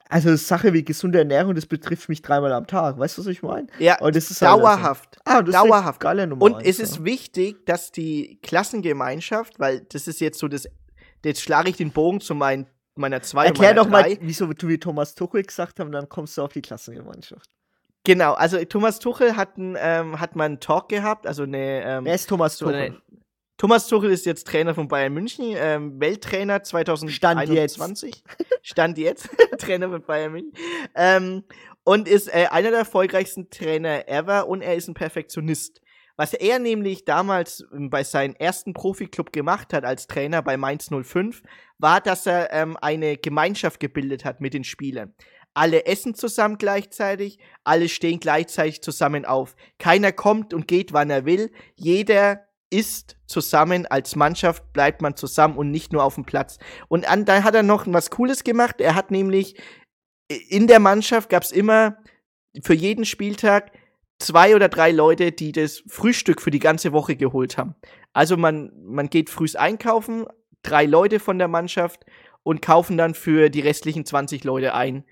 also 0.09 0.35
Sache 0.35 0.73
wie 0.73 0.83
gesunde 0.83 1.19
Ernährung, 1.19 1.55
das 1.55 1.65
betrifft 1.65 2.09
mich 2.09 2.21
dreimal 2.21 2.53
am 2.53 2.67
Tag. 2.67 2.97
Weißt 2.97 3.17
du, 3.17 3.21
was 3.21 3.27
ich 3.27 3.41
meine? 3.41 3.67
Ja, 3.79 3.99
Und 3.99 4.15
das 4.15 4.31
ist 4.31 4.41
halt 4.41 4.61
dauerhaft. 4.61 5.17
Also, 5.25 5.39
ah, 5.39 5.41
das 5.41 5.49
ist 5.49 5.61
eine 5.61 5.69
dauerhaft. 5.69 5.99
geile 5.99 6.27
Nummer 6.27 6.43
Und 6.43 6.55
eins, 6.55 6.67
es 6.67 6.77
ja. 6.77 6.83
ist 6.85 7.03
wichtig, 7.03 7.65
dass 7.65 7.91
die 7.91 8.39
Klassengemeinschaft, 8.41 9.59
weil 9.59 9.81
das 9.81 10.07
ist 10.07 10.21
jetzt 10.21 10.39
so 10.39 10.47
das, 10.47 10.67
jetzt 11.23 11.41
schlage 11.41 11.69
ich 11.69 11.77
den 11.77 11.91
Bogen 11.91 12.21
zu 12.21 12.35
mein, 12.35 12.67
meiner 12.95 13.21
zwei 13.21 13.45
Erklär 13.45 13.69
meiner 13.69 13.83
doch 13.83 13.89
mal, 13.89 14.03
drei. 14.03 14.17
wieso 14.21 14.51
du 14.51 14.67
wie 14.67 14.77
Thomas 14.77 15.15
Tuchel 15.15 15.43
gesagt 15.43 15.79
haben, 15.79 15.91
dann 15.91 16.07
kommst 16.09 16.37
du 16.37 16.41
auf 16.41 16.53
die 16.53 16.61
Klassengemeinschaft. 16.61 17.49
Genau, 18.03 18.33
also 18.33 18.63
Thomas 18.63 18.99
Tuchel 18.99 19.35
hat, 19.35 19.57
ein, 19.57 19.75
ähm, 19.77 20.19
hat 20.19 20.37
mal 20.37 20.45
einen 20.45 20.61
Talk 20.61 20.87
gehabt, 20.87 21.27
also 21.27 21.43
eine. 21.43 21.83
Ähm, 21.83 22.05
Wer 22.05 22.15
ist 22.15 22.29
Thomas 22.29 22.57
so 22.57 22.65
Tuchel? 22.67 22.81
Eine, 22.81 23.01
Thomas 23.57 23.87
Tuchel 23.87 24.11
ist 24.11 24.27
jetzt 24.27 24.45
Trainer 24.45 24.75
von 24.75 24.87
Bayern 24.87 25.13
München, 25.13 25.55
ähm, 25.57 25.99
Welttrainer 25.99 26.61
2021. 26.61 28.23
Stand 28.61 28.99
jetzt. 28.99 29.29
Trainer 29.57 29.89
von 29.89 30.03
Bayern 30.03 30.31
München. 30.31 30.53
Ähm, 30.93 31.43
und 31.83 32.07
ist 32.07 32.27
äh, 32.27 32.47
einer 32.51 32.69
der 32.69 32.79
erfolgreichsten 32.79 33.49
Trainer 33.49 34.07
ever 34.07 34.47
und 34.47 34.61
er 34.61 34.75
ist 34.75 34.87
ein 34.87 34.93
Perfektionist. 34.93 35.81
Was 36.17 36.35
er 36.35 36.59
nämlich 36.59 37.05
damals 37.05 37.65
ähm, 37.73 37.89
bei 37.89 38.03
seinem 38.03 38.35
ersten 38.35 38.73
Profiklub 38.73 39.33
gemacht 39.33 39.73
hat 39.73 39.85
als 39.85 40.05
Trainer 40.05 40.43
bei 40.43 40.55
Mainz 40.55 40.89
05, 40.91 41.41
war, 41.79 41.99
dass 41.99 42.27
er 42.27 42.53
ähm, 42.53 42.77
eine 42.79 43.17
Gemeinschaft 43.17 43.79
gebildet 43.79 44.23
hat 44.23 44.39
mit 44.39 44.53
den 44.53 44.65
Spielern. 44.65 45.15
Alle 45.55 45.87
essen 45.87 46.13
zusammen 46.13 46.59
gleichzeitig, 46.59 47.39
alle 47.63 47.89
stehen 47.89 48.19
gleichzeitig 48.19 48.83
zusammen 48.83 49.25
auf. 49.25 49.55
Keiner 49.79 50.11
kommt 50.11 50.53
und 50.53 50.67
geht, 50.67 50.93
wann 50.93 51.09
er 51.09 51.25
will. 51.25 51.51
Jeder 51.75 52.46
isst 52.69 53.17
zusammen, 53.27 53.85
als 53.85 54.15
Mannschaft 54.15 54.73
bleibt 54.73 55.01
man 55.01 55.15
zusammen 55.15 55.57
und 55.57 55.71
nicht 55.71 55.93
nur 55.93 56.03
auf 56.03 56.15
dem 56.15 56.25
Platz. 56.25 56.57
Und 56.87 57.09
an, 57.09 57.25
da 57.25 57.43
hat 57.43 57.55
er 57.55 57.63
noch 57.63 57.85
was 57.87 58.09
Cooles 58.09 58.43
gemacht. 58.43 58.81
Er 58.81 58.95
hat 58.95 59.11
nämlich 59.11 59.55
in 60.27 60.67
der 60.67 60.79
Mannschaft 60.79 61.29
gab 61.29 61.43
es 61.43 61.51
immer 61.51 61.97
für 62.61 62.73
jeden 62.73 63.05
Spieltag 63.05 63.71
zwei 64.19 64.55
oder 64.55 64.67
drei 64.67 64.91
Leute, 64.91 65.31
die 65.31 65.51
das 65.51 65.83
Frühstück 65.87 66.41
für 66.41 66.51
die 66.51 66.59
ganze 66.59 66.91
Woche 66.91 67.15
geholt 67.15 67.57
haben. 67.57 67.75
Also 68.13 68.35
man, 68.35 68.71
man 68.83 69.09
geht 69.09 69.29
frühs 69.29 69.55
einkaufen, 69.55 70.25
drei 70.63 70.85
Leute 70.85 71.19
von 71.19 71.37
der 71.37 71.47
Mannschaft 71.47 72.05
und 72.43 72.61
kaufen 72.61 72.97
dann 72.97 73.13
für 73.13 73.49
die 73.49 73.61
restlichen 73.61 74.05
20 74.05 74.43
Leute 74.43 74.73
ein. 74.73 75.05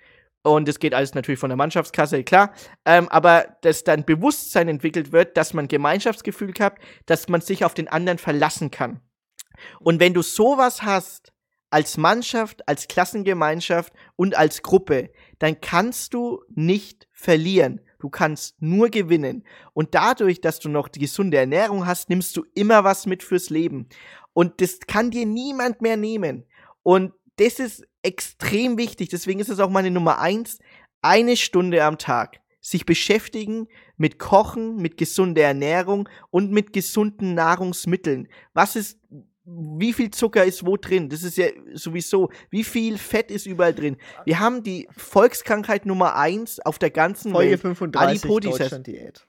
Und 0.46 0.68
das 0.68 0.78
geht 0.80 0.94
alles 0.94 1.16
natürlich 1.16 1.40
von 1.40 1.50
der 1.50 1.58
Mannschaftskasse, 1.58 2.24
klar. 2.24 2.54
Ähm, 2.86 3.10
aber 3.10 3.58
dass 3.62 3.84
dann 3.84 4.06
Bewusstsein 4.06 4.68
entwickelt 4.68 5.12
wird, 5.12 5.38
dass 5.38 5.56
man 5.56 5.68
Gemeinschaftsgefühl 5.68 6.54
hat, 6.60 6.76
dass 7.08 7.28
man 7.30 7.42
sich 7.42 7.66
auf 7.66 7.74
den 7.74 7.88
anderen 7.88 8.20
verlassen 8.20 8.70
kann. 8.70 9.02
Und 9.80 10.00
wenn 10.00 10.14
du 10.14 10.22
sowas 10.22 10.84
hast, 10.84 11.34
als 11.72 11.98
Mannschaft, 11.98 12.68
als 12.70 12.88
Klassengemeinschaft 12.88 13.92
und 14.16 14.38
als 14.38 14.62
Gruppe, 14.62 15.10
dann 15.40 15.60
kannst 15.62 16.14
du 16.14 16.42
nicht 16.54 17.08
verlieren. 17.12 17.82
Du 18.00 18.10
kannst 18.10 18.62
nur 18.62 18.90
gewinnen. 18.90 19.46
Und 19.74 19.96
dadurch, 19.96 20.42
dass 20.42 20.60
du 20.60 20.70
noch 20.70 20.88
die 20.90 21.00
gesunde 21.00 21.38
Ernährung 21.38 21.88
hast, 21.88 22.10
nimmst 22.10 22.38
du 22.38 22.46
immer 22.54 22.84
was 22.84 23.08
mit 23.08 23.24
fürs 23.24 23.50
Leben. 23.50 23.90
Und 24.34 24.62
das 24.62 24.80
kann 24.82 25.10
dir 25.10 25.26
niemand 25.26 25.82
mehr 25.82 25.98
nehmen. 25.98 26.46
Und 26.84 27.14
das 27.38 27.60
ist 27.60 27.86
extrem 28.02 28.78
wichtig. 28.78 29.10
Deswegen 29.10 29.40
ist 29.40 29.50
es 29.50 29.60
auch 29.60 29.70
meine 29.70 29.92
Nummer 29.92 30.20
eins. 30.20 30.60
Eine 31.02 31.38
Stunde 31.38 31.84
am 31.84 31.98
Tag 31.98 32.40
sich 32.66 32.86
beschäftigen 32.86 33.68
mit 33.96 34.18
Kochen, 34.18 34.78
mit 34.78 34.98
gesunder 34.98 35.44
Ernährung 35.44 36.10
und 36.32 36.52
mit 36.52 36.74
gesunden 36.74 37.36
Nahrungsmitteln. 37.36 38.28
Was 38.54 38.76
ist, 38.76 39.00
wie 39.44 39.94
viel 39.94 40.10
Zucker 40.10 40.44
ist 40.44 40.66
wo 40.66 40.76
drin? 40.76 41.10
Das 41.10 41.22
ist 41.22 41.38
ja 41.38 41.48
sowieso, 41.74 42.32
wie 42.50 42.64
viel 42.64 42.98
Fett 42.98 43.30
ist 43.30 43.46
überall 43.46 43.76
drin? 43.76 43.98
Wir 44.26 44.40
haben 44.40 44.64
die 44.64 44.88
Volkskrankheit 44.98 45.86
Nummer 45.86 46.16
eins 46.16 46.60
auf 46.60 46.80
der 46.80 46.90
ganzen 46.90 47.34
Folge 47.34 47.52
Welt. 47.52 47.62
35 47.62 48.24
Adipositas. 48.24 48.58
Deutschland-Diät. 48.58 49.28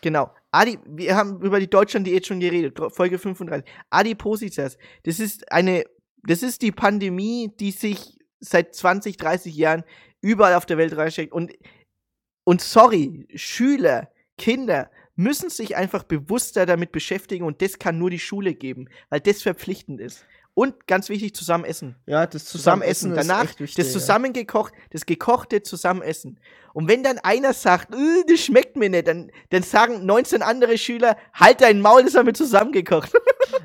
Genau. 0.00 0.30
Adi, 0.50 0.78
wir 0.86 1.14
haben 1.14 1.42
über 1.42 1.60
die 1.60 1.68
Deutschland-Diät 1.68 2.26
schon 2.26 2.40
geredet. 2.40 2.78
Folge 2.90 3.18
35. 3.18 3.70
Adipositas. 3.90 4.78
Das 5.04 5.20
ist 5.20 5.52
eine, 5.52 5.84
das 6.22 6.42
ist 6.42 6.62
die 6.62 6.72
Pandemie, 6.72 7.52
die 7.58 7.70
sich 7.70 8.18
seit 8.40 8.74
20, 8.74 9.16
30 9.16 9.54
Jahren 9.54 9.84
überall 10.20 10.54
auf 10.54 10.66
der 10.66 10.78
Welt 10.78 10.96
reinsteckt. 10.96 11.32
Und, 11.32 11.52
und 12.44 12.60
sorry, 12.60 13.26
Schüler, 13.34 14.10
Kinder 14.38 14.90
müssen 15.14 15.50
sich 15.50 15.76
einfach 15.76 16.04
bewusster 16.04 16.66
damit 16.66 16.92
beschäftigen 16.92 17.44
und 17.44 17.60
das 17.60 17.78
kann 17.78 17.98
nur 17.98 18.10
die 18.10 18.18
Schule 18.18 18.54
geben, 18.54 18.88
weil 19.10 19.20
das 19.20 19.42
verpflichtend 19.42 20.00
ist. 20.00 20.24
Und 20.54 20.86
ganz 20.86 21.08
wichtig, 21.08 21.34
zusammen 21.34 21.64
essen. 21.64 21.96
Ja, 22.04 22.26
das 22.26 22.44
Zusammen 22.44 22.82
Zusammenessen 22.82 23.12
essen. 23.12 23.20
ist 23.20 23.28
Danach 23.28 23.44
wichtig, 23.44 23.74
das 23.74 23.92
zusammengekocht, 23.92 24.74
das 24.90 25.06
gekochte 25.06 25.62
Zusammenessen. 25.62 26.38
Und 26.74 26.88
wenn 26.88 27.02
dann 27.02 27.18
einer 27.18 27.54
sagt, 27.54 27.94
"Äh, 27.94 28.24
das 28.28 28.40
schmeckt 28.40 28.76
mir 28.76 28.90
nicht, 28.90 29.08
dann, 29.08 29.30
dann 29.50 29.62
sagen 29.62 30.04
19 30.04 30.42
andere 30.42 30.76
Schüler, 30.76 31.16
halt 31.32 31.62
dein 31.62 31.80
Maul, 31.80 32.04
das 32.04 32.14
haben 32.14 32.26
wir 32.26 32.34
zusammengekocht. 32.34 33.12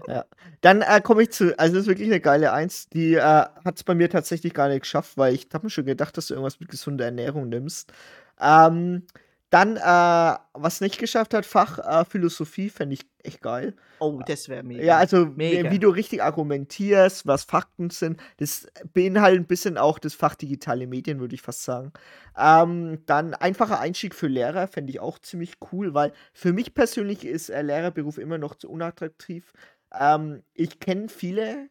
Ja. 0.07 0.25
Dann 0.61 0.81
äh, 0.81 1.01
komme 1.01 1.23
ich 1.23 1.31
zu, 1.31 1.57
also 1.59 1.75
das 1.75 1.81
ist 1.83 1.87
wirklich 1.87 2.07
eine 2.07 2.19
geile 2.19 2.51
Eins. 2.51 2.87
Die 2.89 3.13
äh, 3.15 3.21
hat 3.21 3.75
es 3.75 3.83
bei 3.83 3.93
mir 3.93 4.09
tatsächlich 4.09 4.53
gar 4.53 4.69
nicht 4.69 4.81
geschafft, 4.81 5.17
weil 5.17 5.33
ich 5.33 5.47
habe 5.53 5.65
mir 5.65 5.69
schon 5.69 5.85
gedacht, 5.85 6.17
dass 6.17 6.27
du 6.27 6.33
irgendwas 6.33 6.59
mit 6.59 6.69
gesunder 6.69 7.05
Ernährung 7.05 7.49
nimmst. 7.49 7.91
Ähm, 8.39 9.03
dann, 9.49 9.77
äh, 9.77 10.37
was 10.53 10.81
nicht 10.81 10.99
geschafft 10.99 11.33
hat, 11.33 11.45
Fach 11.45 11.79
äh, 11.79 12.03
Philosophie, 12.03 12.69
fände 12.69 12.95
ich 12.95 13.05
echt 13.23 13.41
geil. 13.41 13.75
Oh, 13.99 14.21
das 14.25 14.49
wäre 14.49 14.63
mega. 14.63 14.83
Ja, 14.83 14.97
also 14.97 15.25
Mega. 15.25 15.71
wie, 15.71 15.79
du 15.79 15.89
richtig 15.89 16.21
argumentierst, 16.21 17.25
was 17.25 17.43
Fakten 17.45 17.89
sind, 17.89 18.19
das 18.37 18.67
beinhaltet 18.93 19.41
ein 19.41 19.47
bisschen 19.47 19.77
auch 19.77 19.99
das 19.99 20.13
Fach 20.15 20.35
digitale 20.35 20.85
Medien, 20.85 21.19
würde 21.19 21.35
ich 21.35 21.41
fast 21.41 21.63
sagen. 21.63 21.93
Ähm, 22.37 23.03
dann 23.05 23.33
einfacher 23.33 23.79
Einstieg 23.79 24.15
für 24.15 24.27
Lehrer 24.27 24.67
fände 24.67 24.91
ich 24.91 24.99
auch 24.99 25.17
ziemlich 25.19 25.53
cool, 25.71 25.93
weil 25.93 26.11
für 26.33 26.51
mich 26.51 26.73
persönlich 26.73 27.25
ist 27.25 27.49
äh, 27.49 27.61
Lehrerberuf 27.61 28.17
immer 28.17 28.37
noch 28.37 28.55
zu 28.55 28.69
unattraktiv. 28.69 29.53
Ähm, 29.97 30.43
ich 30.53 30.79
kenne 30.81 31.07
viele, 31.07 31.69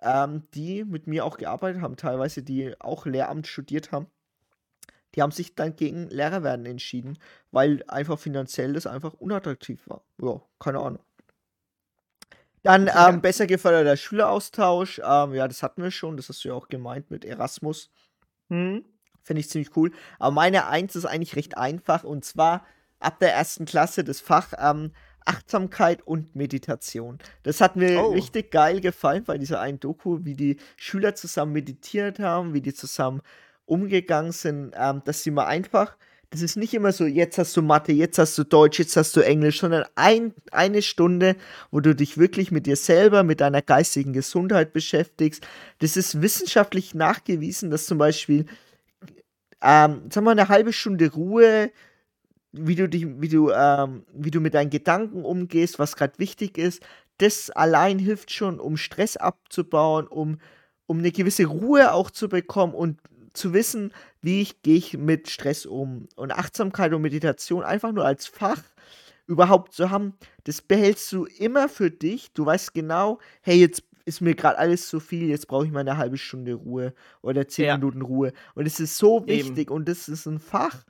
ähm, 0.00 0.44
die 0.54 0.84
mit 0.84 1.08
mir 1.08 1.24
auch 1.24 1.38
gearbeitet 1.38 1.82
haben, 1.82 1.96
teilweise, 1.96 2.42
die 2.42 2.74
auch 2.80 3.04
Lehramt 3.04 3.48
studiert 3.48 3.90
haben. 3.90 4.06
Die 5.14 5.22
haben 5.22 5.32
sich 5.32 5.54
dann 5.54 5.74
gegen 5.76 6.08
Lehrer 6.08 6.42
werden 6.42 6.66
entschieden, 6.66 7.18
weil 7.50 7.82
einfach 7.88 8.18
finanziell 8.18 8.72
das 8.72 8.86
einfach 8.86 9.14
unattraktiv 9.14 9.82
war. 9.88 10.02
Ja, 10.22 10.40
keine 10.58 10.78
Ahnung. 10.80 11.02
Dann 12.62 12.90
ähm, 12.94 13.22
besser 13.22 13.46
geförderter 13.46 13.96
Schüleraustausch. 13.96 15.00
Ähm, 15.04 15.34
ja, 15.34 15.48
das 15.48 15.62
hatten 15.62 15.82
wir 15.82 15.90
schon. 15.90 16.16
Das 16.16 16.28
hast 16.28 16.44
du 16.44 16.48
ja 16.48 16.54
auch 16.54 16.68
gemeint 16.68 17.10
mit 17.10 17.24
Erasmus. 17.24 17.90
Hm? 18.50 18.84
Finde 19.22 19.40
ich 19.40 19.48
ziemlich 19.48 19.74
cool. 19.76 19.92
Aber 20.18 20.32
meine 20.32 20.66
Eins 20.66 20.94
ist 20.94 21.06
eigentlich 21.06 21.36
recht 21.36 21.56
einfach. 21.56 22.04
Und 22.04 22.24
zwar 22.24 22.66
ab 22.98 23.18
der 23.18 23.32
ersten 23.34 23.64
Klasse 23.64 24.04
das 24.04 24.20
Fach 24.20 24.52
ähm, 24.58 24.92
Achtsamkeit 25.24 26.02
und 26.06 26.34
Meditation. 26.36 27.18
Das 27.44 27.60
hat 27.62 27.76
mir 27.76 27.98
Oh. 28.02 28.10
richtig 28.12 28.50
geil 28.50 28.80
gefallen 28.80 29.24
bei 29.24 29.38
dieser 29.38 29.60
einen 29.60 29.80
Doku, 29.80 30.18
wie 30.24 30.34
die 30.34 30.58
Schüler 30.76 31.14
zusammen 31.14 31.52
meditiert 31.52 32.18
haben, 32.18 32.52
wie 32.52 32.60
die 32.60 32.74
zusammen 32.74 33.22
umgegangen 33.70 34.32
sind, 34.32 34.72
ähm, 34.76 35.02
dass 35.04 35.22
sie 35.22 35.30
mal 35.30 35.46
einfach, 35.46 35.96
das 36.30 36.42
ist 36.42 36.56
nicht 36.56 36.74
immer 36.74 36.92
so, 36.92 37.06
jetzt 37.06 37.38
hast 37.38 37.56
du 37.56 37.62
Mathe, 37.62 37.92
jetzt 37.92 38.18
hast 38.18 38.36
du 38.36 38.44
Deutsch, 38.44 38.78
jetzt 38.78 38.96
hast 38.96 39.16
du 39.16 39.20
Englisch, 39.20 39.60
sondern 39.60 39.84
ein, 39.94 40.34
eine 40.52 40.82
Stunde, 40.82 41.36
wo 41.70 41.80
du 41.80 41.94
dich 41.94 42.18
wirklich 42.18 42.50
mit 42.50 42.66
dir 42.66 42.76
selber, 42.76 43.22
mit 43.22 43.40
deiner 43.40 43.62
geistigen 43.62 44.12
Gesundheit 44.12 44.72
beschäftigst. 44.72 45.46
Das 45.78 45.96
ist 45.96 46.20
wissenschaftlich 46.20 46.94
nachgewiesen, 46.94 47.70
dass 47.70 47.86
zum 47.86 47.98
Beispiel, 47.98 48.46
ähm, 49.62 50.02
sagen 50.10 50.26
wir 50.26 50.30
eine 50.30 50.48
halbe 50.48 50.72
Stunde 50.72 51.12
Ruhe, 51.12 51.70
wie 52.52 52.74
du 52.74 52.88
dich, 52.88 53.06
wie 53.20 53.28
du, 53.28 53.50
ähm, 53.50 54.04
wie 54.12 54.30
du 54.30 54.40
mit 54.40 54.54
deinen 54.54 54.70
Gedanken 54.70 55.24
umgehst, 55.24 55.78
was 55.78 55.96
gerade 55.96 56.18
wichtig 56.18 56.58
ist, 56.58 56.82
das 57.18 57.50
allein 57.50 57.98
hilft 57.98 58.32
schon, 58.32 58.58
um 58.58 58.76
Stress 58.76 59.16
abzubauen, 59.16 60.06
um, 60.08 60.38
um 60.86 60.98
eine 60.98 61.12
gewisse 61.12 61.46
Ruhe 61.46 61.92
auch 61.92 62.10
zu 62.10 62.28
bekommen 62.28 62.74
und 62.74 62.98
zu 63.32 63.52
wissen, 63.54 63.92
wie 64.22 64.40
ich 64.42 64.62
gehe 64.62 64.76
ich 64.76 64.96
mit 64.96 65.28
Stress 65.30 65.66
um. 65.66 66.08
Und 66.16 66.32
Achtsamkeit 66.32 66.92
und 66.92 67.02
Meditation 67.02 67.62
einfach 67.62 67.92
nur 67.92 68.04
als 68.04 68.26
Fach 68.26 68.62
überhaupt 69.26 69.72
zu 69.72 69.90
haben, 69.90 70.14
das 70.44 70.60
behältst 70.62 71.10
du 71.12 71.24
immer 71.26 71.68
für 71.68 71.90
dich. 71.90 72.32
Du 72.32 72.44
weißt 72.46 72.74
genau, 72.74 73.20
hey, 73.42 73.58
jetzt 73.60 73.84
ist 74.04 74.20
mir 74.20 74.34
gerade 74.34 74.58
alles 74.58 74.88
zu 74.88 74.98
viel, 74.98 75.28
jetzt 75.28 75.46
brauche 75.46 75.66
ich 75.66 75.70
mal 75.72 75.80
eine 75.80 75.96
halbe 75.96 76.18
Stunde 76.18 76.54
Ruhe 76.54 76.94
oder 77.22 77.46
zehn 77.46 77.66
Ja. 77.66 77.76
Minuten 77.78 78.02
Ruhe. 78.02 78.32
Und 78.54 78.66
es 78.66 78.80
ist 78.80 78.98
so 78.98 79.18
Eben. 79.18 79.28
wichtig 79.28 79.70
und 79.70 79.88
das 79.88 80.08
ist 80.08 80.26
ein 80.26 80.40
Fach, 80.40 80.84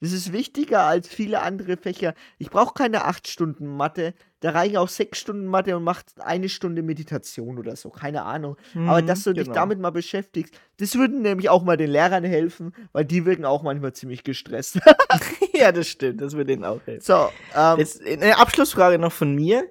das 0.00 0.12
ist 0.12 0.32
wichtiger 0.32 0.82
als 0.84 1.08
viele 1.08 1.42
andere 1.42 1.76
Fächer. 1.76 2.14
Ich 2.38 2.50
brauche 2.50 2.74
keine 2.74 3.04
acht 3.04 3.28
Stunden 3.28 3.66
Mathe, 3.66 4.14
da 4.40 4.50
reichen 4.50 4.78
auch 4.78 4.88
sechs 4.88 5.18
Stunden 5.18 5.46
Mathe 5.46 5.76
und 5.76 5.84
macht 5.84 6.06
eine 6.18 6.48
Stunde 6.48 6.82
Meditation 6.82 7.58
oder 7.58 7.76
so, 7.76 7.90
keine 7.90 8.22
Ahnung. 8.22 8.56
Aber 8.74 9.02
Mhm, 9.02 9.06
dass 9.06 9.24
du 9.24 9.34
dich 9.34 9.44
genau. 9.44 9.54
damit 9.54 9.78
mal 9.78 9.90
beschäftigst, 9.90 10.54
das 10.78 10.94
würde 10.94 11.20
nämlich 11.20 11.50
auch 11.50 11.62
mal 11.62 11.76
den 11.76 11.90
Lehrern 11.90 12.24
helfen, 12.24 12.72
weil 12.92 13.04
die 13.04 13.26
wirken 13.26 13.44
auch 13.44 13.62
manchmal 13.62 13.92
ziemlich 13.92 14.24
gestresst. 14.24 14.80
ja, 15.52 15.72
das 15.72 15.88
stimmt, 15.88 16.20
das 16.22 16.32
würde 16.32 16.46
denen 16.52 16.64
auch 16.64 16.80
helfen. 16.86 17.02
so, 17.04 17.28
ähm, 17.54 17.78
Jetzt 17.78 18.02
eine 18.04 18.38
Abschlussfrage 18.38 18.98
noch 18.98 19.12
von 19.12 19.34
mir. 19.34 19.64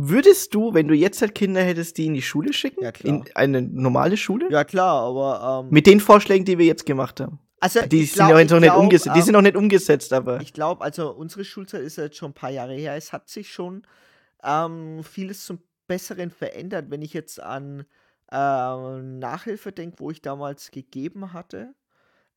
Würdest 0.00 0.54
du, 0.54 0.74
wenn 0.74 0.86
du 0.86 0.94
jetzt 0.94 1.20
halt 1.22 1.34
Kinder 1.34 1.60
hättest, 1.60 1.98
die 1.98 2.06
in 2.06 2.14
die 2.14 2.22
Schule 2.22 2.52
schicken? 2.52 2.84
Ja, 2.84 2.92
klar. 2.92 3.14
In 3.16 3.24
eine 3.34 3.62
normale 3.62 4.16
Schule? 4.16 4.46
ja 4.50 4.62
klar, 4.62 5.02
aber 5.02 5.64
ähm, 5.64 5.72
Mit 5.74 5.86
den 5.88 5.98
Vorschlägen, 5.98 6.44
die 6.44 6.56
wir 6.56 6.66
jetzt 6.66 6.86
gemacht 6.86 7.18
haben. 7.20 7.40
Also 7.60 7.80
Die, 7.86 8.02
ich 8.02 8.12
sind, 8.12 8.26
glaub- 8.28 8.30
noch 8.50 8.60
nicht, 8.60 8.70
glaub, 8.70 8.78
umgesetzt, 8.82 9.14
die 9.14 9.18
ähm, 9.18 9.24
sind 9.24 9.32
noch 9.34 9.42
nicht 9.42 9.56
umgesetzt, 9.56 10.12
aber. 10.12 10.40
Ich 10.40 10.52
glaube, 10.52 10.82
also 10.84 11.10
unsere 11.12 11.44
Schulzeit 11.44 11.82
ist 11.82 11.96
ja 11.96 12.04
jetzt 12.04 12.16
schon 12.16 12.30
ein 12.30 12.34
paar 12.34 12.50
Jahre 12.50 12.74
her. 12.74 12.94
Es 12.96 13.12
hat 13.12 13.28
sich 13.28 13.52
schon 13.52 13.82
ähm, 14.42 15.02
vieles 15.04 15.44
zum 15.44 15.60
Besseren 15.86 16.30
verändert. 16.30 16.86
Wenn 16.90 17.02
ich 17.02 17.12
jetzt 17.14 17.40
an 17.42 17.84
ähm, 18.30 19.18
Nachhilfe 19.18 19.72
denke, 19.72 20.00
wo 20.00 20.10
ich 20.10 20.20
damals 20.22 20.70
gegeben 20.70 21.32
hatte, 21.32 21.74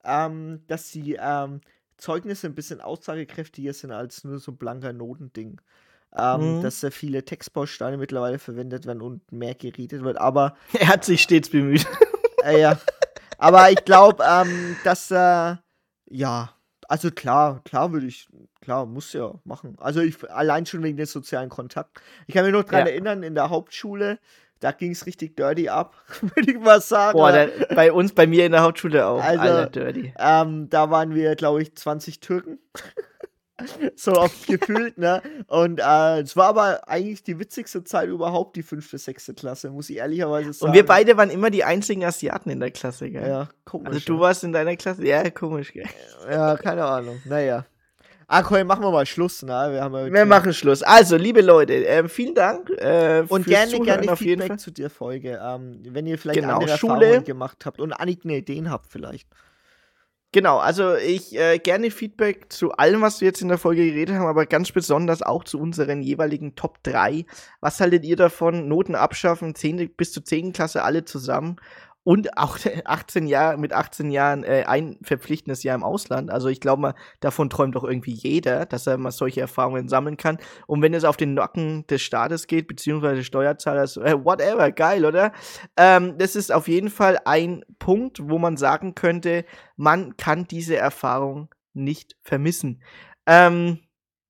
ähm, 0.04 0.64
dass 0.68 0.92
die 0.92 1.18
ähm, 1.20 1.62
Zeugnisse 1.98 2.48
ein 2.48 2.56
bisschen 2.56 2.82
aussagekräftiger 2.82 3.74
sind 3.74 3.92
als 3.92 4.24
nur 4.24 4.40
so 4.40 4.52
ein 4.54 4.58
blanker 4.58 4.94
Notending. 4.94 5.62
Ähm, 6.18 6.58
Mhm. 6.58 6.62
Dass 6.62 6.82
sehr 6.82 6.92
viele 6.92 7.24
Textbausteine 7.24 7.96
mittlerweile 7.98 8.38
verwendet 8.38 8.86
werden 8.86 9.02
und 9.02 9.32
mehr 9.32 9.56
geredet 9.56 10.04
wird. 10.04 10.18
Aber 10.18 10.56
Er 10.74 10.88
hat 10.90 11.06
sich 11.06 11.22
stets 11.22 11.50
bemüht. 11.50 11.86
äh, 12.44 12.60
ja. 12.60 12.78
Aber 13.42 13.72
ich 13.72 13.84
glaube, 13.86 14.24
ähm, 14.24 14.78
dass, 14.84 15.10
äh, 15.10 15.56
ja, 16.12 16.50
also 16.88 17.10
klar, 17.10 17.62
klar 17.66 17.92
würde 17.92 18.06
ich, 18.06 18.28
klar, 18.62 18.86
muss 18.86 19.14
ja 19.14 19.34
machen. 19.46 19.78
Also 19.80 20.00
ich, 20.02 20.30
allein 20.30 20.68
schon 20.68 20.84
wegen 20.84 20.98
des 20.98 21.12
sozialen 21.12 21.50
Kontakt. 21.50 22.00
Ich 22.28 22.36
kann 22.36 22.46
mich 22.46 22.54
noch 22.54 22.64
dran 22.64 22.86
Ja. 22.86 22.92
erinnern, 22.92 23.24
in 23.24 23.34
der 23.34 23.50
Hauptschule, 23.50 24.20
da 24.60 24.72
ging 24.72 24.92
es 24.92 25.08
richtig 25.08 25.36
dirty 25.36 25.70
ab, 25.70 25.96
würde 26.22 26.52
ich 26.52 26.60
mal 26.60 26.82
sagen. 26.82 27.18
Boah, 27.18 27.32
der, 27.32 27.50
bei 27.74 27.92
uns, 27.92 28.14
bei 28.14 28.28
mir 28.28 28.46
in 28.46 28.52
der 28.52 28.62
Hauptschule 28.62 29.08
auch. 29.08 29.24
Also, 29.24 29.42
Alter, 29.42 29.66
dirty. 29.72 30.14
ähm, 30.20 30.70
da 30.70 30.92
waren 30.92 31.16
wir, 31.16 31.36
glaube 31.36 31.64
ich, 31.64 31.76
20 31.76 32.20
Türken. 32.20 32.60
so 33.96 34.14
oft 34.14 34.48
gefühlt, 34.48 34.98
ne? 34.98 35.22
Und 35.48 35.80
äh, 35.80 36.22
es 36.22 36.36
war 36.36 36.48
aber 36.48 36.88
eigentlich 36.88 37.24
die 37.24 37.40
witzigste 37.40 37.84
Zeit 37.84 38.10
überhaupt, 38.10 38.56
die 38.56 38.64
fünfte, 38.64 38.98
sechste 38.98 39.34
Klasse, 39.34 39.70
muss 39.70 39.90
ich 39.90 39.98
ehrlicherweise 39.98 40.54
sagen. 40.54 40.70
Und 40.70 40.76
wir 40.76 40.86
beide 40.86 41.18
waren 41.18 41.30
immer 41.30 41.50
die 41.50 41.64
einzigen 41.64 42.04
Asiaten 42.04 42.50
in 42.50 42.60
der 42.60 42.72
Klasse, 42.72 43.10
gell? 43.10 43.28
Ja, 43.28 43.50
komisch. 43.66 43.88
Also 43.88 44.00
du 44.06 44.14
ja. 44.16 44.20
warst 44.20 44.44
in 44.44 44.54
deiner 44.54 44.76
Klasse? 44.76 45.06
Ja, 45.06 45.30
komisch, 45.30 45.74
gell? 45.74 45.86
Ja, 46.30 46.58
keine 46.58 46.86
Ahnung. 46.86 47.22
Naja. 47.26 47.66
Ah, 48.34 48.44
komm, 48.44 48.66
machen 48.66 48.82
wir 48.82 48.92
mal 48.92 49.06
Schluss, 49.06 49.44
ne? 49.44 49.52
Wir, 49.72 49.82
haben 49.82 49.94
ja 49.94 50.14
Wir 50.14 50.26
machen 50.26 50.54
Schluss. 50.54 50.84
Also, 50.84 51.18
liebe 51.18 51.42
Leute, 51.42 51.74
ähm, 51.74 52.08
vielen 52.08 52.34
Dank. 52.34 52.70
Äh, 52.70 53.26
Und 53.28 53.44
fürs 53.44 53.46
gerne, 53.46 53.72
Zuhören 53.72 53.86
gerne 53.86 54.12
auf 54.14 54.22
jeden 54.22 54.42
Feedback 54.42 54.48
Fall. 54.48 54.60
zu 54.60 54.72
der 54.72 54.90
Folge. 54.90 55.42
Ähm, 55.44 55.82
wenn 55.90 56.08
ihr 56.08 56.18
vielleicht 56.18 56.40
Genau, 56.40 56.60
andere 56.60 56.78
Schule. 56.78 56.94
Erfahrungen 56.94 57.26
gemacht 57.26 57.66
habt 57.66 57.82
und 57.82 57.92
einige 57.92 58.34
Ideen 58.34 58.72
habt 58.72 58.88
vielleicht. 58.90 59.28
Genau, 60.34 60.60
also 60.60 60.96
ich 60.96 61.38
äh, 61.38 61.60
gerne 61.60 61.92
Feedback 61.92 62.54
zu 62.54 62.72
allem, 62.72 63.02
was 63.02 63.20
wir 63.20 63.28
jetzt 63.28 63.42
in 63.42 63.50
der 63.50 63.58
Folge 63.58 63.86
geredet 63.86 64.16
haben, 64.16 64.28
aber 64.28 64.46
ganz 64.46 64.72
besonders 64.72 65.22
auch 65.22 65.44
zu 65.44 65.60
unseren 65.60 66.02
jeweiligen 66.02 66.56
Top 66.56 66.82
3. 66.84 67.26
Was 67.60 67.82
haltet 67.82 68.06
ihr 68.06 68.16
davon? 68.16 68.70
Noten 68.70 68.96
abschaffen, 68.96 69.56
10. 69.56 69.94
bis 69.98 70.14
zur 70.14 70.24
10. 70.24 70.54
Klasse 70.54 70.84
alle 70.84 71.04
zusammen 71.04 71.58
und 72.04 72.38
auch 72.38 72.58
18 72.86 73.28
Jahre, 73.28 73.58
mit 73.58 73.74
18 73.74 74.12
Jahren 74.12 74.44
äh, 74.44 74.64
ein 74.68 74.98
verpflichtendes 75.04 75.64
Jahr 75.64 75.76
im 75.76 75.84
Ausland. 75.84 76.32
Also 76.32 76.48
ich 76.48 76.60
glaube 76.60 76.82
mal, 76.82 76.96
davon 77.20 77.50
träumt 77.50 77.76
doch 77.76 77.84
irgendwie 77.84 78.14
jeder, 78.14 78.66
dass 78.66 78.88
er 78.88 78.98
mal 78.98 79.12
solche 79.12 79.42
Erfahrungen 79.42 79.88
sammeln 79.88 80.18
kann. 80.18 80.38
Und 80.68 80.82
wenn 80.82 80.94
es 80.94 81.04
auf 81.04 81.18
den 81.18 81.34
Nacken 81.34 81.86
des 81.88 82.02
Staates 82.02 82.48
geht, 82.48 82.68
beziehungsweise 82.68 83.18
des 83.18 83.28
Steuerzahlers, 83.28 83.98
äh, 83.98 84.16
whatever, 84.24 84.72
geil, 84.72 85.06
oder? 85.06 85.32
Ähm, 85.78 86.18
das 86.18 86.36
ist 86.36 86.52
auf 86.52 86.68
jeden 86.68 86.90
Fall 86.90 87.20
ein 87.26 87.64
Punkt, 87.80 88.20
wo 88.30 88.38
man 88.40 88.58
sagen 88.58 88.96
könnte, 88.96 89.46
man 89.76 90.18
kann 90.18 90.48
diese 90.48 90.76
Erfahrung 90.78 91.50
nicht 91.74 92.16
vermissen. 92.24 92.82
Ähm, 93.28 93.80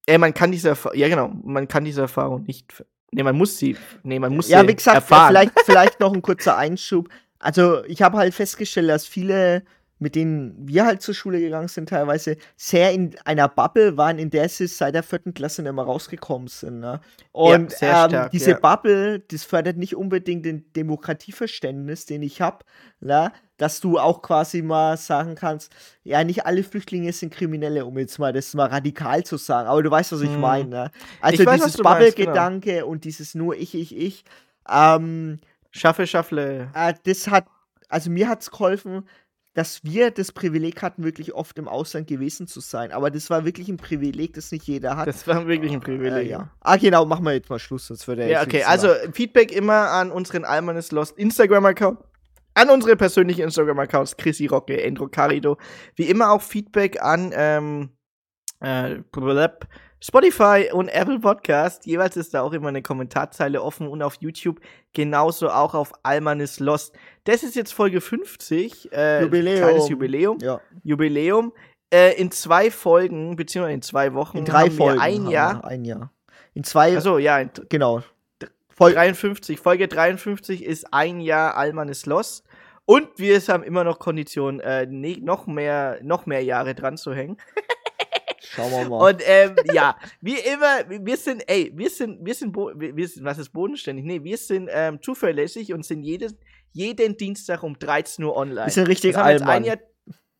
äh, 0.07 0.18
man 0.18 0.34
kann 0.34 0.52
diese 0.52 0.69
Erfahrung, 0.69 0.98
ja 0.98 1.07
genau, 1.07 1.30
man 1.43 1.68
kann 1.68 1.85
diese 1.85 2.02
Erfahrung 2.02 2.43
nicht, 2.43 2.84
nee, 3.11 3.23
man 3.23 3.38
muss 3.38 3.57
sie, 3.57 3.77
nee, 4.03 4.19
man 4.19 4.35
muss 4.35 4.49
Ja, 4.49 4.61
sie 4.61 4.68
wie 4.68 4.76
gesagt, 4.76 4.95
erfahren. 4.95 5.30
vielleicht, 5.30 5.60
vielleicht 5.61 5.99
noch 5.99 6.14
ein 6.14 6.22
kurzer 6.22 6.57
Einschub. 6.57 7.07
Also, 7.42 7.84
ich 7.86 8.02
habe 8.02 8.18
halt 8.18 8.34
festgestellt, 8.34 8.90
dass 8.90 9.06
viele, 9.06 9.64
mit 10.00 10.16
denen 10.16 10.56
wir 10.68 10.86
halt 10.86 11.02
zur 11.02 11.14
Schule 11.14 11.40
gegangen 11.40 11.68
sind, 11.68 11.90
teilweise 11.90 12.38
sehr 12.56 12.92
in 12.92 13.16
einer 13.26 13.48
Bubble 13.48 13.98
waren, 13.98 14.18
in 14.20 14.30
der 14.30 14.50
sie 14.50 14.68
seit 14.68 14.96
der 14.96 15.04
vierten 15.04 15.34
Klasse 15.34 15.62
nicht 15.62 15.74
mehr 15.74 15.84
rausgekommen 15.84 16.48
sind. 16.48 16.80
Ne? 16.80 17.02
Und 17.32 17.72
sehr 17.72 17.90
ähm, 18.06 18.10
stark, 18.10 18.32
diese 18.32 18.52
ja. 18.52 18.60
Bubble, 18.60 19.20
das 19.20 19.44
fördert 19.44 19.78
nicht 19.78 19.96
unbedingt 19.96 20.46
den 20.46 20.72
Demokratieverständnis, 20.74 22.06
den 22.06 22.24
ich 22.24 22.42
habe, 22.42 22.66
ne? 23.00 23.32
dass 23.58 23.80
du 23.80 24.00
auch 24.00 24.24
quasi 24.24 24.64
mal 24.64 24.98
sagen 24.98 25.36
kannst, 25.36 25.72
ja, 26.04 26.24
nicht 26.24 26.48
alle 26.48 26.64
Flüchtlinge 26.64 27.14
sind 27.14 27.32
Kriminelle, 27.32 27.86
um 27.86 27.96
jetzt 28.00 28.18
mal 28.18 28.34
das 28.34 28.56
mal 28.56 28.68
radikal 28.68 29.24
zu 29.24 29.38
sagen, 29.38 29.68
aber 29.68 29.84
du 29.84 29.92
weißt, 29.92 30.14
was 30.14 30.22
ich 30.22 30.32
Hm. 30.34 30.40
meine. 30.40 30.70
Ne? 30.70 30.92
Also 31.20 31.44
Ich 31.44 31.48
weiß, 31.48 31.60
dieses 31.62 31.78
genau. 31.78 31.90
Bubble-Gedanke 31.92 32.86
und 32.88 33.04
dieses 33.04 33.36
nur 33.36 33.56
ich, 33.56 33.76
ich, 33.76 33.96
ich, 33.96 34.26
ähm, 34.68 35.40
Schaffe, 35.72 36.06
schaffle. 36.06 36.69
äh, 36.73 36.93
das 37.03 37.27
hat, 37.27 37.48
also 37.89 38.10
mir 38.10 38.27
hat 38.30 38.41
es 38.41 38.52
geholfen, 38.52 39.03
dass 39.53 39.84
wir 39.84 40.11
das 40.11 40.31
Privileg 40.31 40.81
hatten, 40.81 41.03
wirklich 41.03 41.34
oft 41.34 41.57
im 41.57 41.68
Ausland 41.68 42.07
gewesen 42.07 42.48
zu 42.48 42.61
sein. 42.61 42.91
Aber 42.91 43.11
das 43.11 43.30
war 43.30 43.43
wirklich 43.43 43.68
ein 43.68 43.77
Privileg, 43.77 44.34
das 44.34 44.52
nicht 44.52 44.65
jeder 44.65 44.95
hat. 44.95 45.07
Das 45.07 45.27
war 45.27 45.45
wirklich 45.48 45.73
ein 45.73 45.81
Privileg. 45.81 46.27
Äh, 46.27 46.30
ja. 46.30 46.49
Ah, 46.61 46.77
genau, 46.77 47.06
machen 47.06 47.26
wir 47.26 47.34
jetzt 47.34 47.49
mal 47.49 47.60
Schluss, 47.60 47.88
sonst 47.88 48.07
wird 48.07 48.19
er 48.19 48.27
Ja, 48.27 48.43
okay, 48.43 48.64
also 48.64 48.88
machen. 48.88 49.14
Feedback 49.14 49.52
immer 49.52 49.89
an 49.91 50.11
unseren 50.11 50.45
Almanes 50.45 50.91
Lost 50.91 51.18
Instagram-Account, 51.18 51.99
an 52.53 52.69
unsere 52.69 52.95
persönlichen 52.95 53.41
Instagram-Accounts, 53.41 54.15
Chrissy 54.15 54.48
Rocke, 54.48 54.81
Endro 54.81 55.07
Carido. 55.10 55.57
Wie 55.95 56.06
immer 56.10 56.31
auch 56.31 56.41
Feedback 56.41 57.02
an 57.02 57.34
ähm, 57.35 57.89
äh, 58.61 58.99
Spotify 60.03 60.69
und 60.73 60.88
Apple 60.90 61.19
Podcast. 61.19 61.86
Jeweils 61.86 62.18
ist 62.18 62.34
da 62.34 62.41
auch 62.41 62.53
immer 62.53 62.69
eine 62.69 62.82
Kommentarzeile 62.82 63.61
offen 63.61 63.88
und 63.88 64.02
auf 64.02 64.15
YouTube 64.19 64.60
genauso 64.94 65.49
auch 65.49 65.76
auf 65.76 65.94
Almanes 66.02 66.60
Lost. 66.60 66.95
Das 67.26 67.44
ist 67.44 67.56
jetzt 67.56 67.72
Folge 67.72 68.02
50. 68.02 68.91
Äh, 68.91 69.22
Jubiläum. 69.22 69.57
Kleines 69.60 69.90
Jubiläum. 69.90 70.38
Ja. 70.41 70.60
Jubiläum. 70.84 71.53
Äh, 71.94 72.19
in 72.19 72.32
zwei 72.32 72.72
Folgen, 72.72 73.36
beziehungsweise 73.36 73.76
in 73.76 73.82
zwei 73.84 74.15
Wochen, 74.15 74.40
In 74.40 74.45
drei 74.45 74.72
Folgen. 74.72 74.99
ein 74.99 75.28
Jahr. 75.30 75.64
Ein 75.64 75.86
Jahr. 75.86 76.11
In 76.56 76.64
zwei. 76.64 76.98
Achso, 76.98 77.19
ja, 77.19 77.38
in, 77.40 77.52
Genau. 77.69 78.02
Folge 78.69 78.95
53. 78.95 79.60
Folge 79.60 79.88
53 79.88 80.65
ist 80.65 80.91
ein 80.91 81.19
Jahr 81.19 81.56
Alman 81.56 81.90
ist 81.90 82.07
lost. 82.07 82.48
Und 82.86 83.07
wir 83.18 83.40
haben 83.40 83.61
immer 83.61 83.84
noch 83.84 83.99
Konditionen, 83.99 84.60
äh, 84.61 84.88
ne, 84.88 85.19
noch, 85.22 85.45
mehr, 85.45 85.99
noch 86.02 86.26
mehr 86.26 86.44
Jahre 86.44 86.73
dran 86.73 86.98
zu 86.98 87.14
hängen. 87.14 87.38
Schauen 88.44 88.72
wir 88.72 88.90
mal. 88.90 89.10
Und 89.10 89.22
ähm, 89.26 89.56
ja, 89.72 89.96
wie 90.20 90.36
immer, 90.36 91.06
wir 91.06 91.18
sind, 91.18 91.44
ey, 91.48 91.72
wir 91.76 91.90
sind, 91.90 92.26
wir 92.26 92.34
sind, 92.34 92.56
wir 92.56 93.08
sind, 93.08 93.24
was 93.24 93.38
ist 93.38 93.50
bodenständig? 93.50 94.04
Nee, 94.04 94.24
wir 94.24 94.38
sind 94.38 94.70
ähm, 94.72 95.02
zuverlässig 95.02 95.74
und 95.74 95.86
sind 95.86 96.04
jedes, 96.04 96.36
jeden 96.72 97.18
Dienstag 97.18 97.62
um 97.64 97.78
13 97.78 98.26
Uhr 98.26 98.36
online. 98.36 98.66
Wir 98.66 98.72
sind 98.72 98.88
richtig 98.88 99.18
Allmann. 99.18 99.66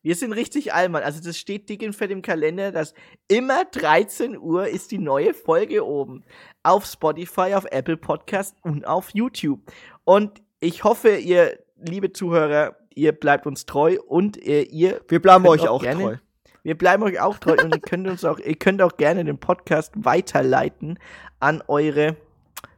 wir 0.02 0.14
sind 0.16 0.32
richtig 0.32 0.74
Allmann. 0.74 1.04
Also 1.04 1.22
das 1.22 1.38
steht 1.38 1.68
dick 1.68 1.82
und 1.82 1.94
fett 1.94 2.10
im 2.10 2.22
Kalender, 2.22 2.72
dass 2.72 2.92
immer 3.28 3.64
13 3.66 4.36
Uhr 4.36 4.66
ist 4.66 4.90
die 4.90 4.98
neue 4.98 5.32
Folge 5.32 5.86
oben. 5.86 6.24
Auf 6.64 6.86
Spotify, 6.86 7.54
auf 7.54 7.66
Apple 7.70 7.96
Podcast 7.96 8.56
und 8.62 8.84
auf 8.84 9.10
YouTube. 9.10 9.60
Und 10.04 10.42
ich 10.58 10.82
hoffe, 10.82 11.16
ihr, 11.16 11.58
liebe 11.76 12.12
Zuhörer, 12.12 12.76
ihr 12.94 13.12
bleibt 13.12 13.46
uns 13.46 13.64
treu 13.64 13.98
und 14.06 14.44
äh, 14.44 14.62
ihr 14.62 15.00
wir 15.08 15.22
bleiben 15.22 15.46
euch 15.46 15.68
auch 15.68 15.82
gerne, 15.82 16.02
treu. 16.02 16.16
Wir 16.62 16.76
bleiben 16.76 17.02
euch 17.02 17.20
auch 17.20 17.38
treu 17.38 17.56
und 17.62 17.74
ihr 17.74 17.80
könnt 17.80 18.06
uns 18.06 18.24
auch, 18.24 18.38
ihr 18.38 18.54
könnt 18.54 18.82
auch 18.82 18.96
gerne 18.96 19.24
den 19.24 19.38
Podcast 19.38 19.92
weiterleiten 19.96 20.98
an 21.40 21.62
eure 21.66 22.16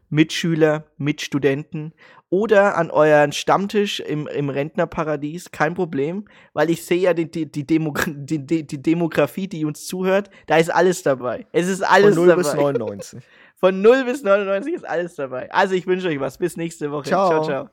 Mitschüler, 0.08 0.84
Mitstudenten 0.96 1.92
oder 2.30 2.76
an 2.76 2.90
euren 2.90 3.32
Stammtisch 3.32 4.00
im, 4.00 4.26
im 4.26 4.48
Rentnerparadies, 4.48 5.50
kein 5.50 5.74
Problem, 5.74 6.24
weil 6.52 6.70
ich 6.70 6.84
sehe 6.84 6.98
ja 6.98 7.14
die, 7.14 7.30
die, 7.30 7.50
die, 7.50 7.66
Demo 7.66 7.92
die, 8.06 8.44
die, 8.46 8.66
die 8.66 8.82
Demografie, 8.82 9.48
die 9.48 9.64
uns 9.64 9.86
zuhört, 9.86 10.30
da 10.46 10.56
ist 10.56 10.72
alles 10.72 11.02
dabei. 11.02 11.46
Es 11.52 11.68
ist 11.68 11.82
alles 11.82 12.14
Von 12.14 12.26
0 12.26 12.28
dabei. 12.28 12.42
bis 12.42 12.54
99. 12.54 13.20
Von 13.56 13.82
0 13.82 14.04
bis 14.04 14.22
99 14.22 14.74
ist 14.74 14.88
alles 14.88 15.14
dabei. 15.14 15.50
Also 15.52 15.74
ich 15.74 15.86
wünsche 15.86 16.08
euch 16.08 16.20
was. 16.20 16.38
Bis 16.38 16.56
nächste 16.56 16.90
Woche. 16.90 17.04
Ciao. 17.04 17.28
ciao. 17.28 17.44
ciao. 17.44 17.70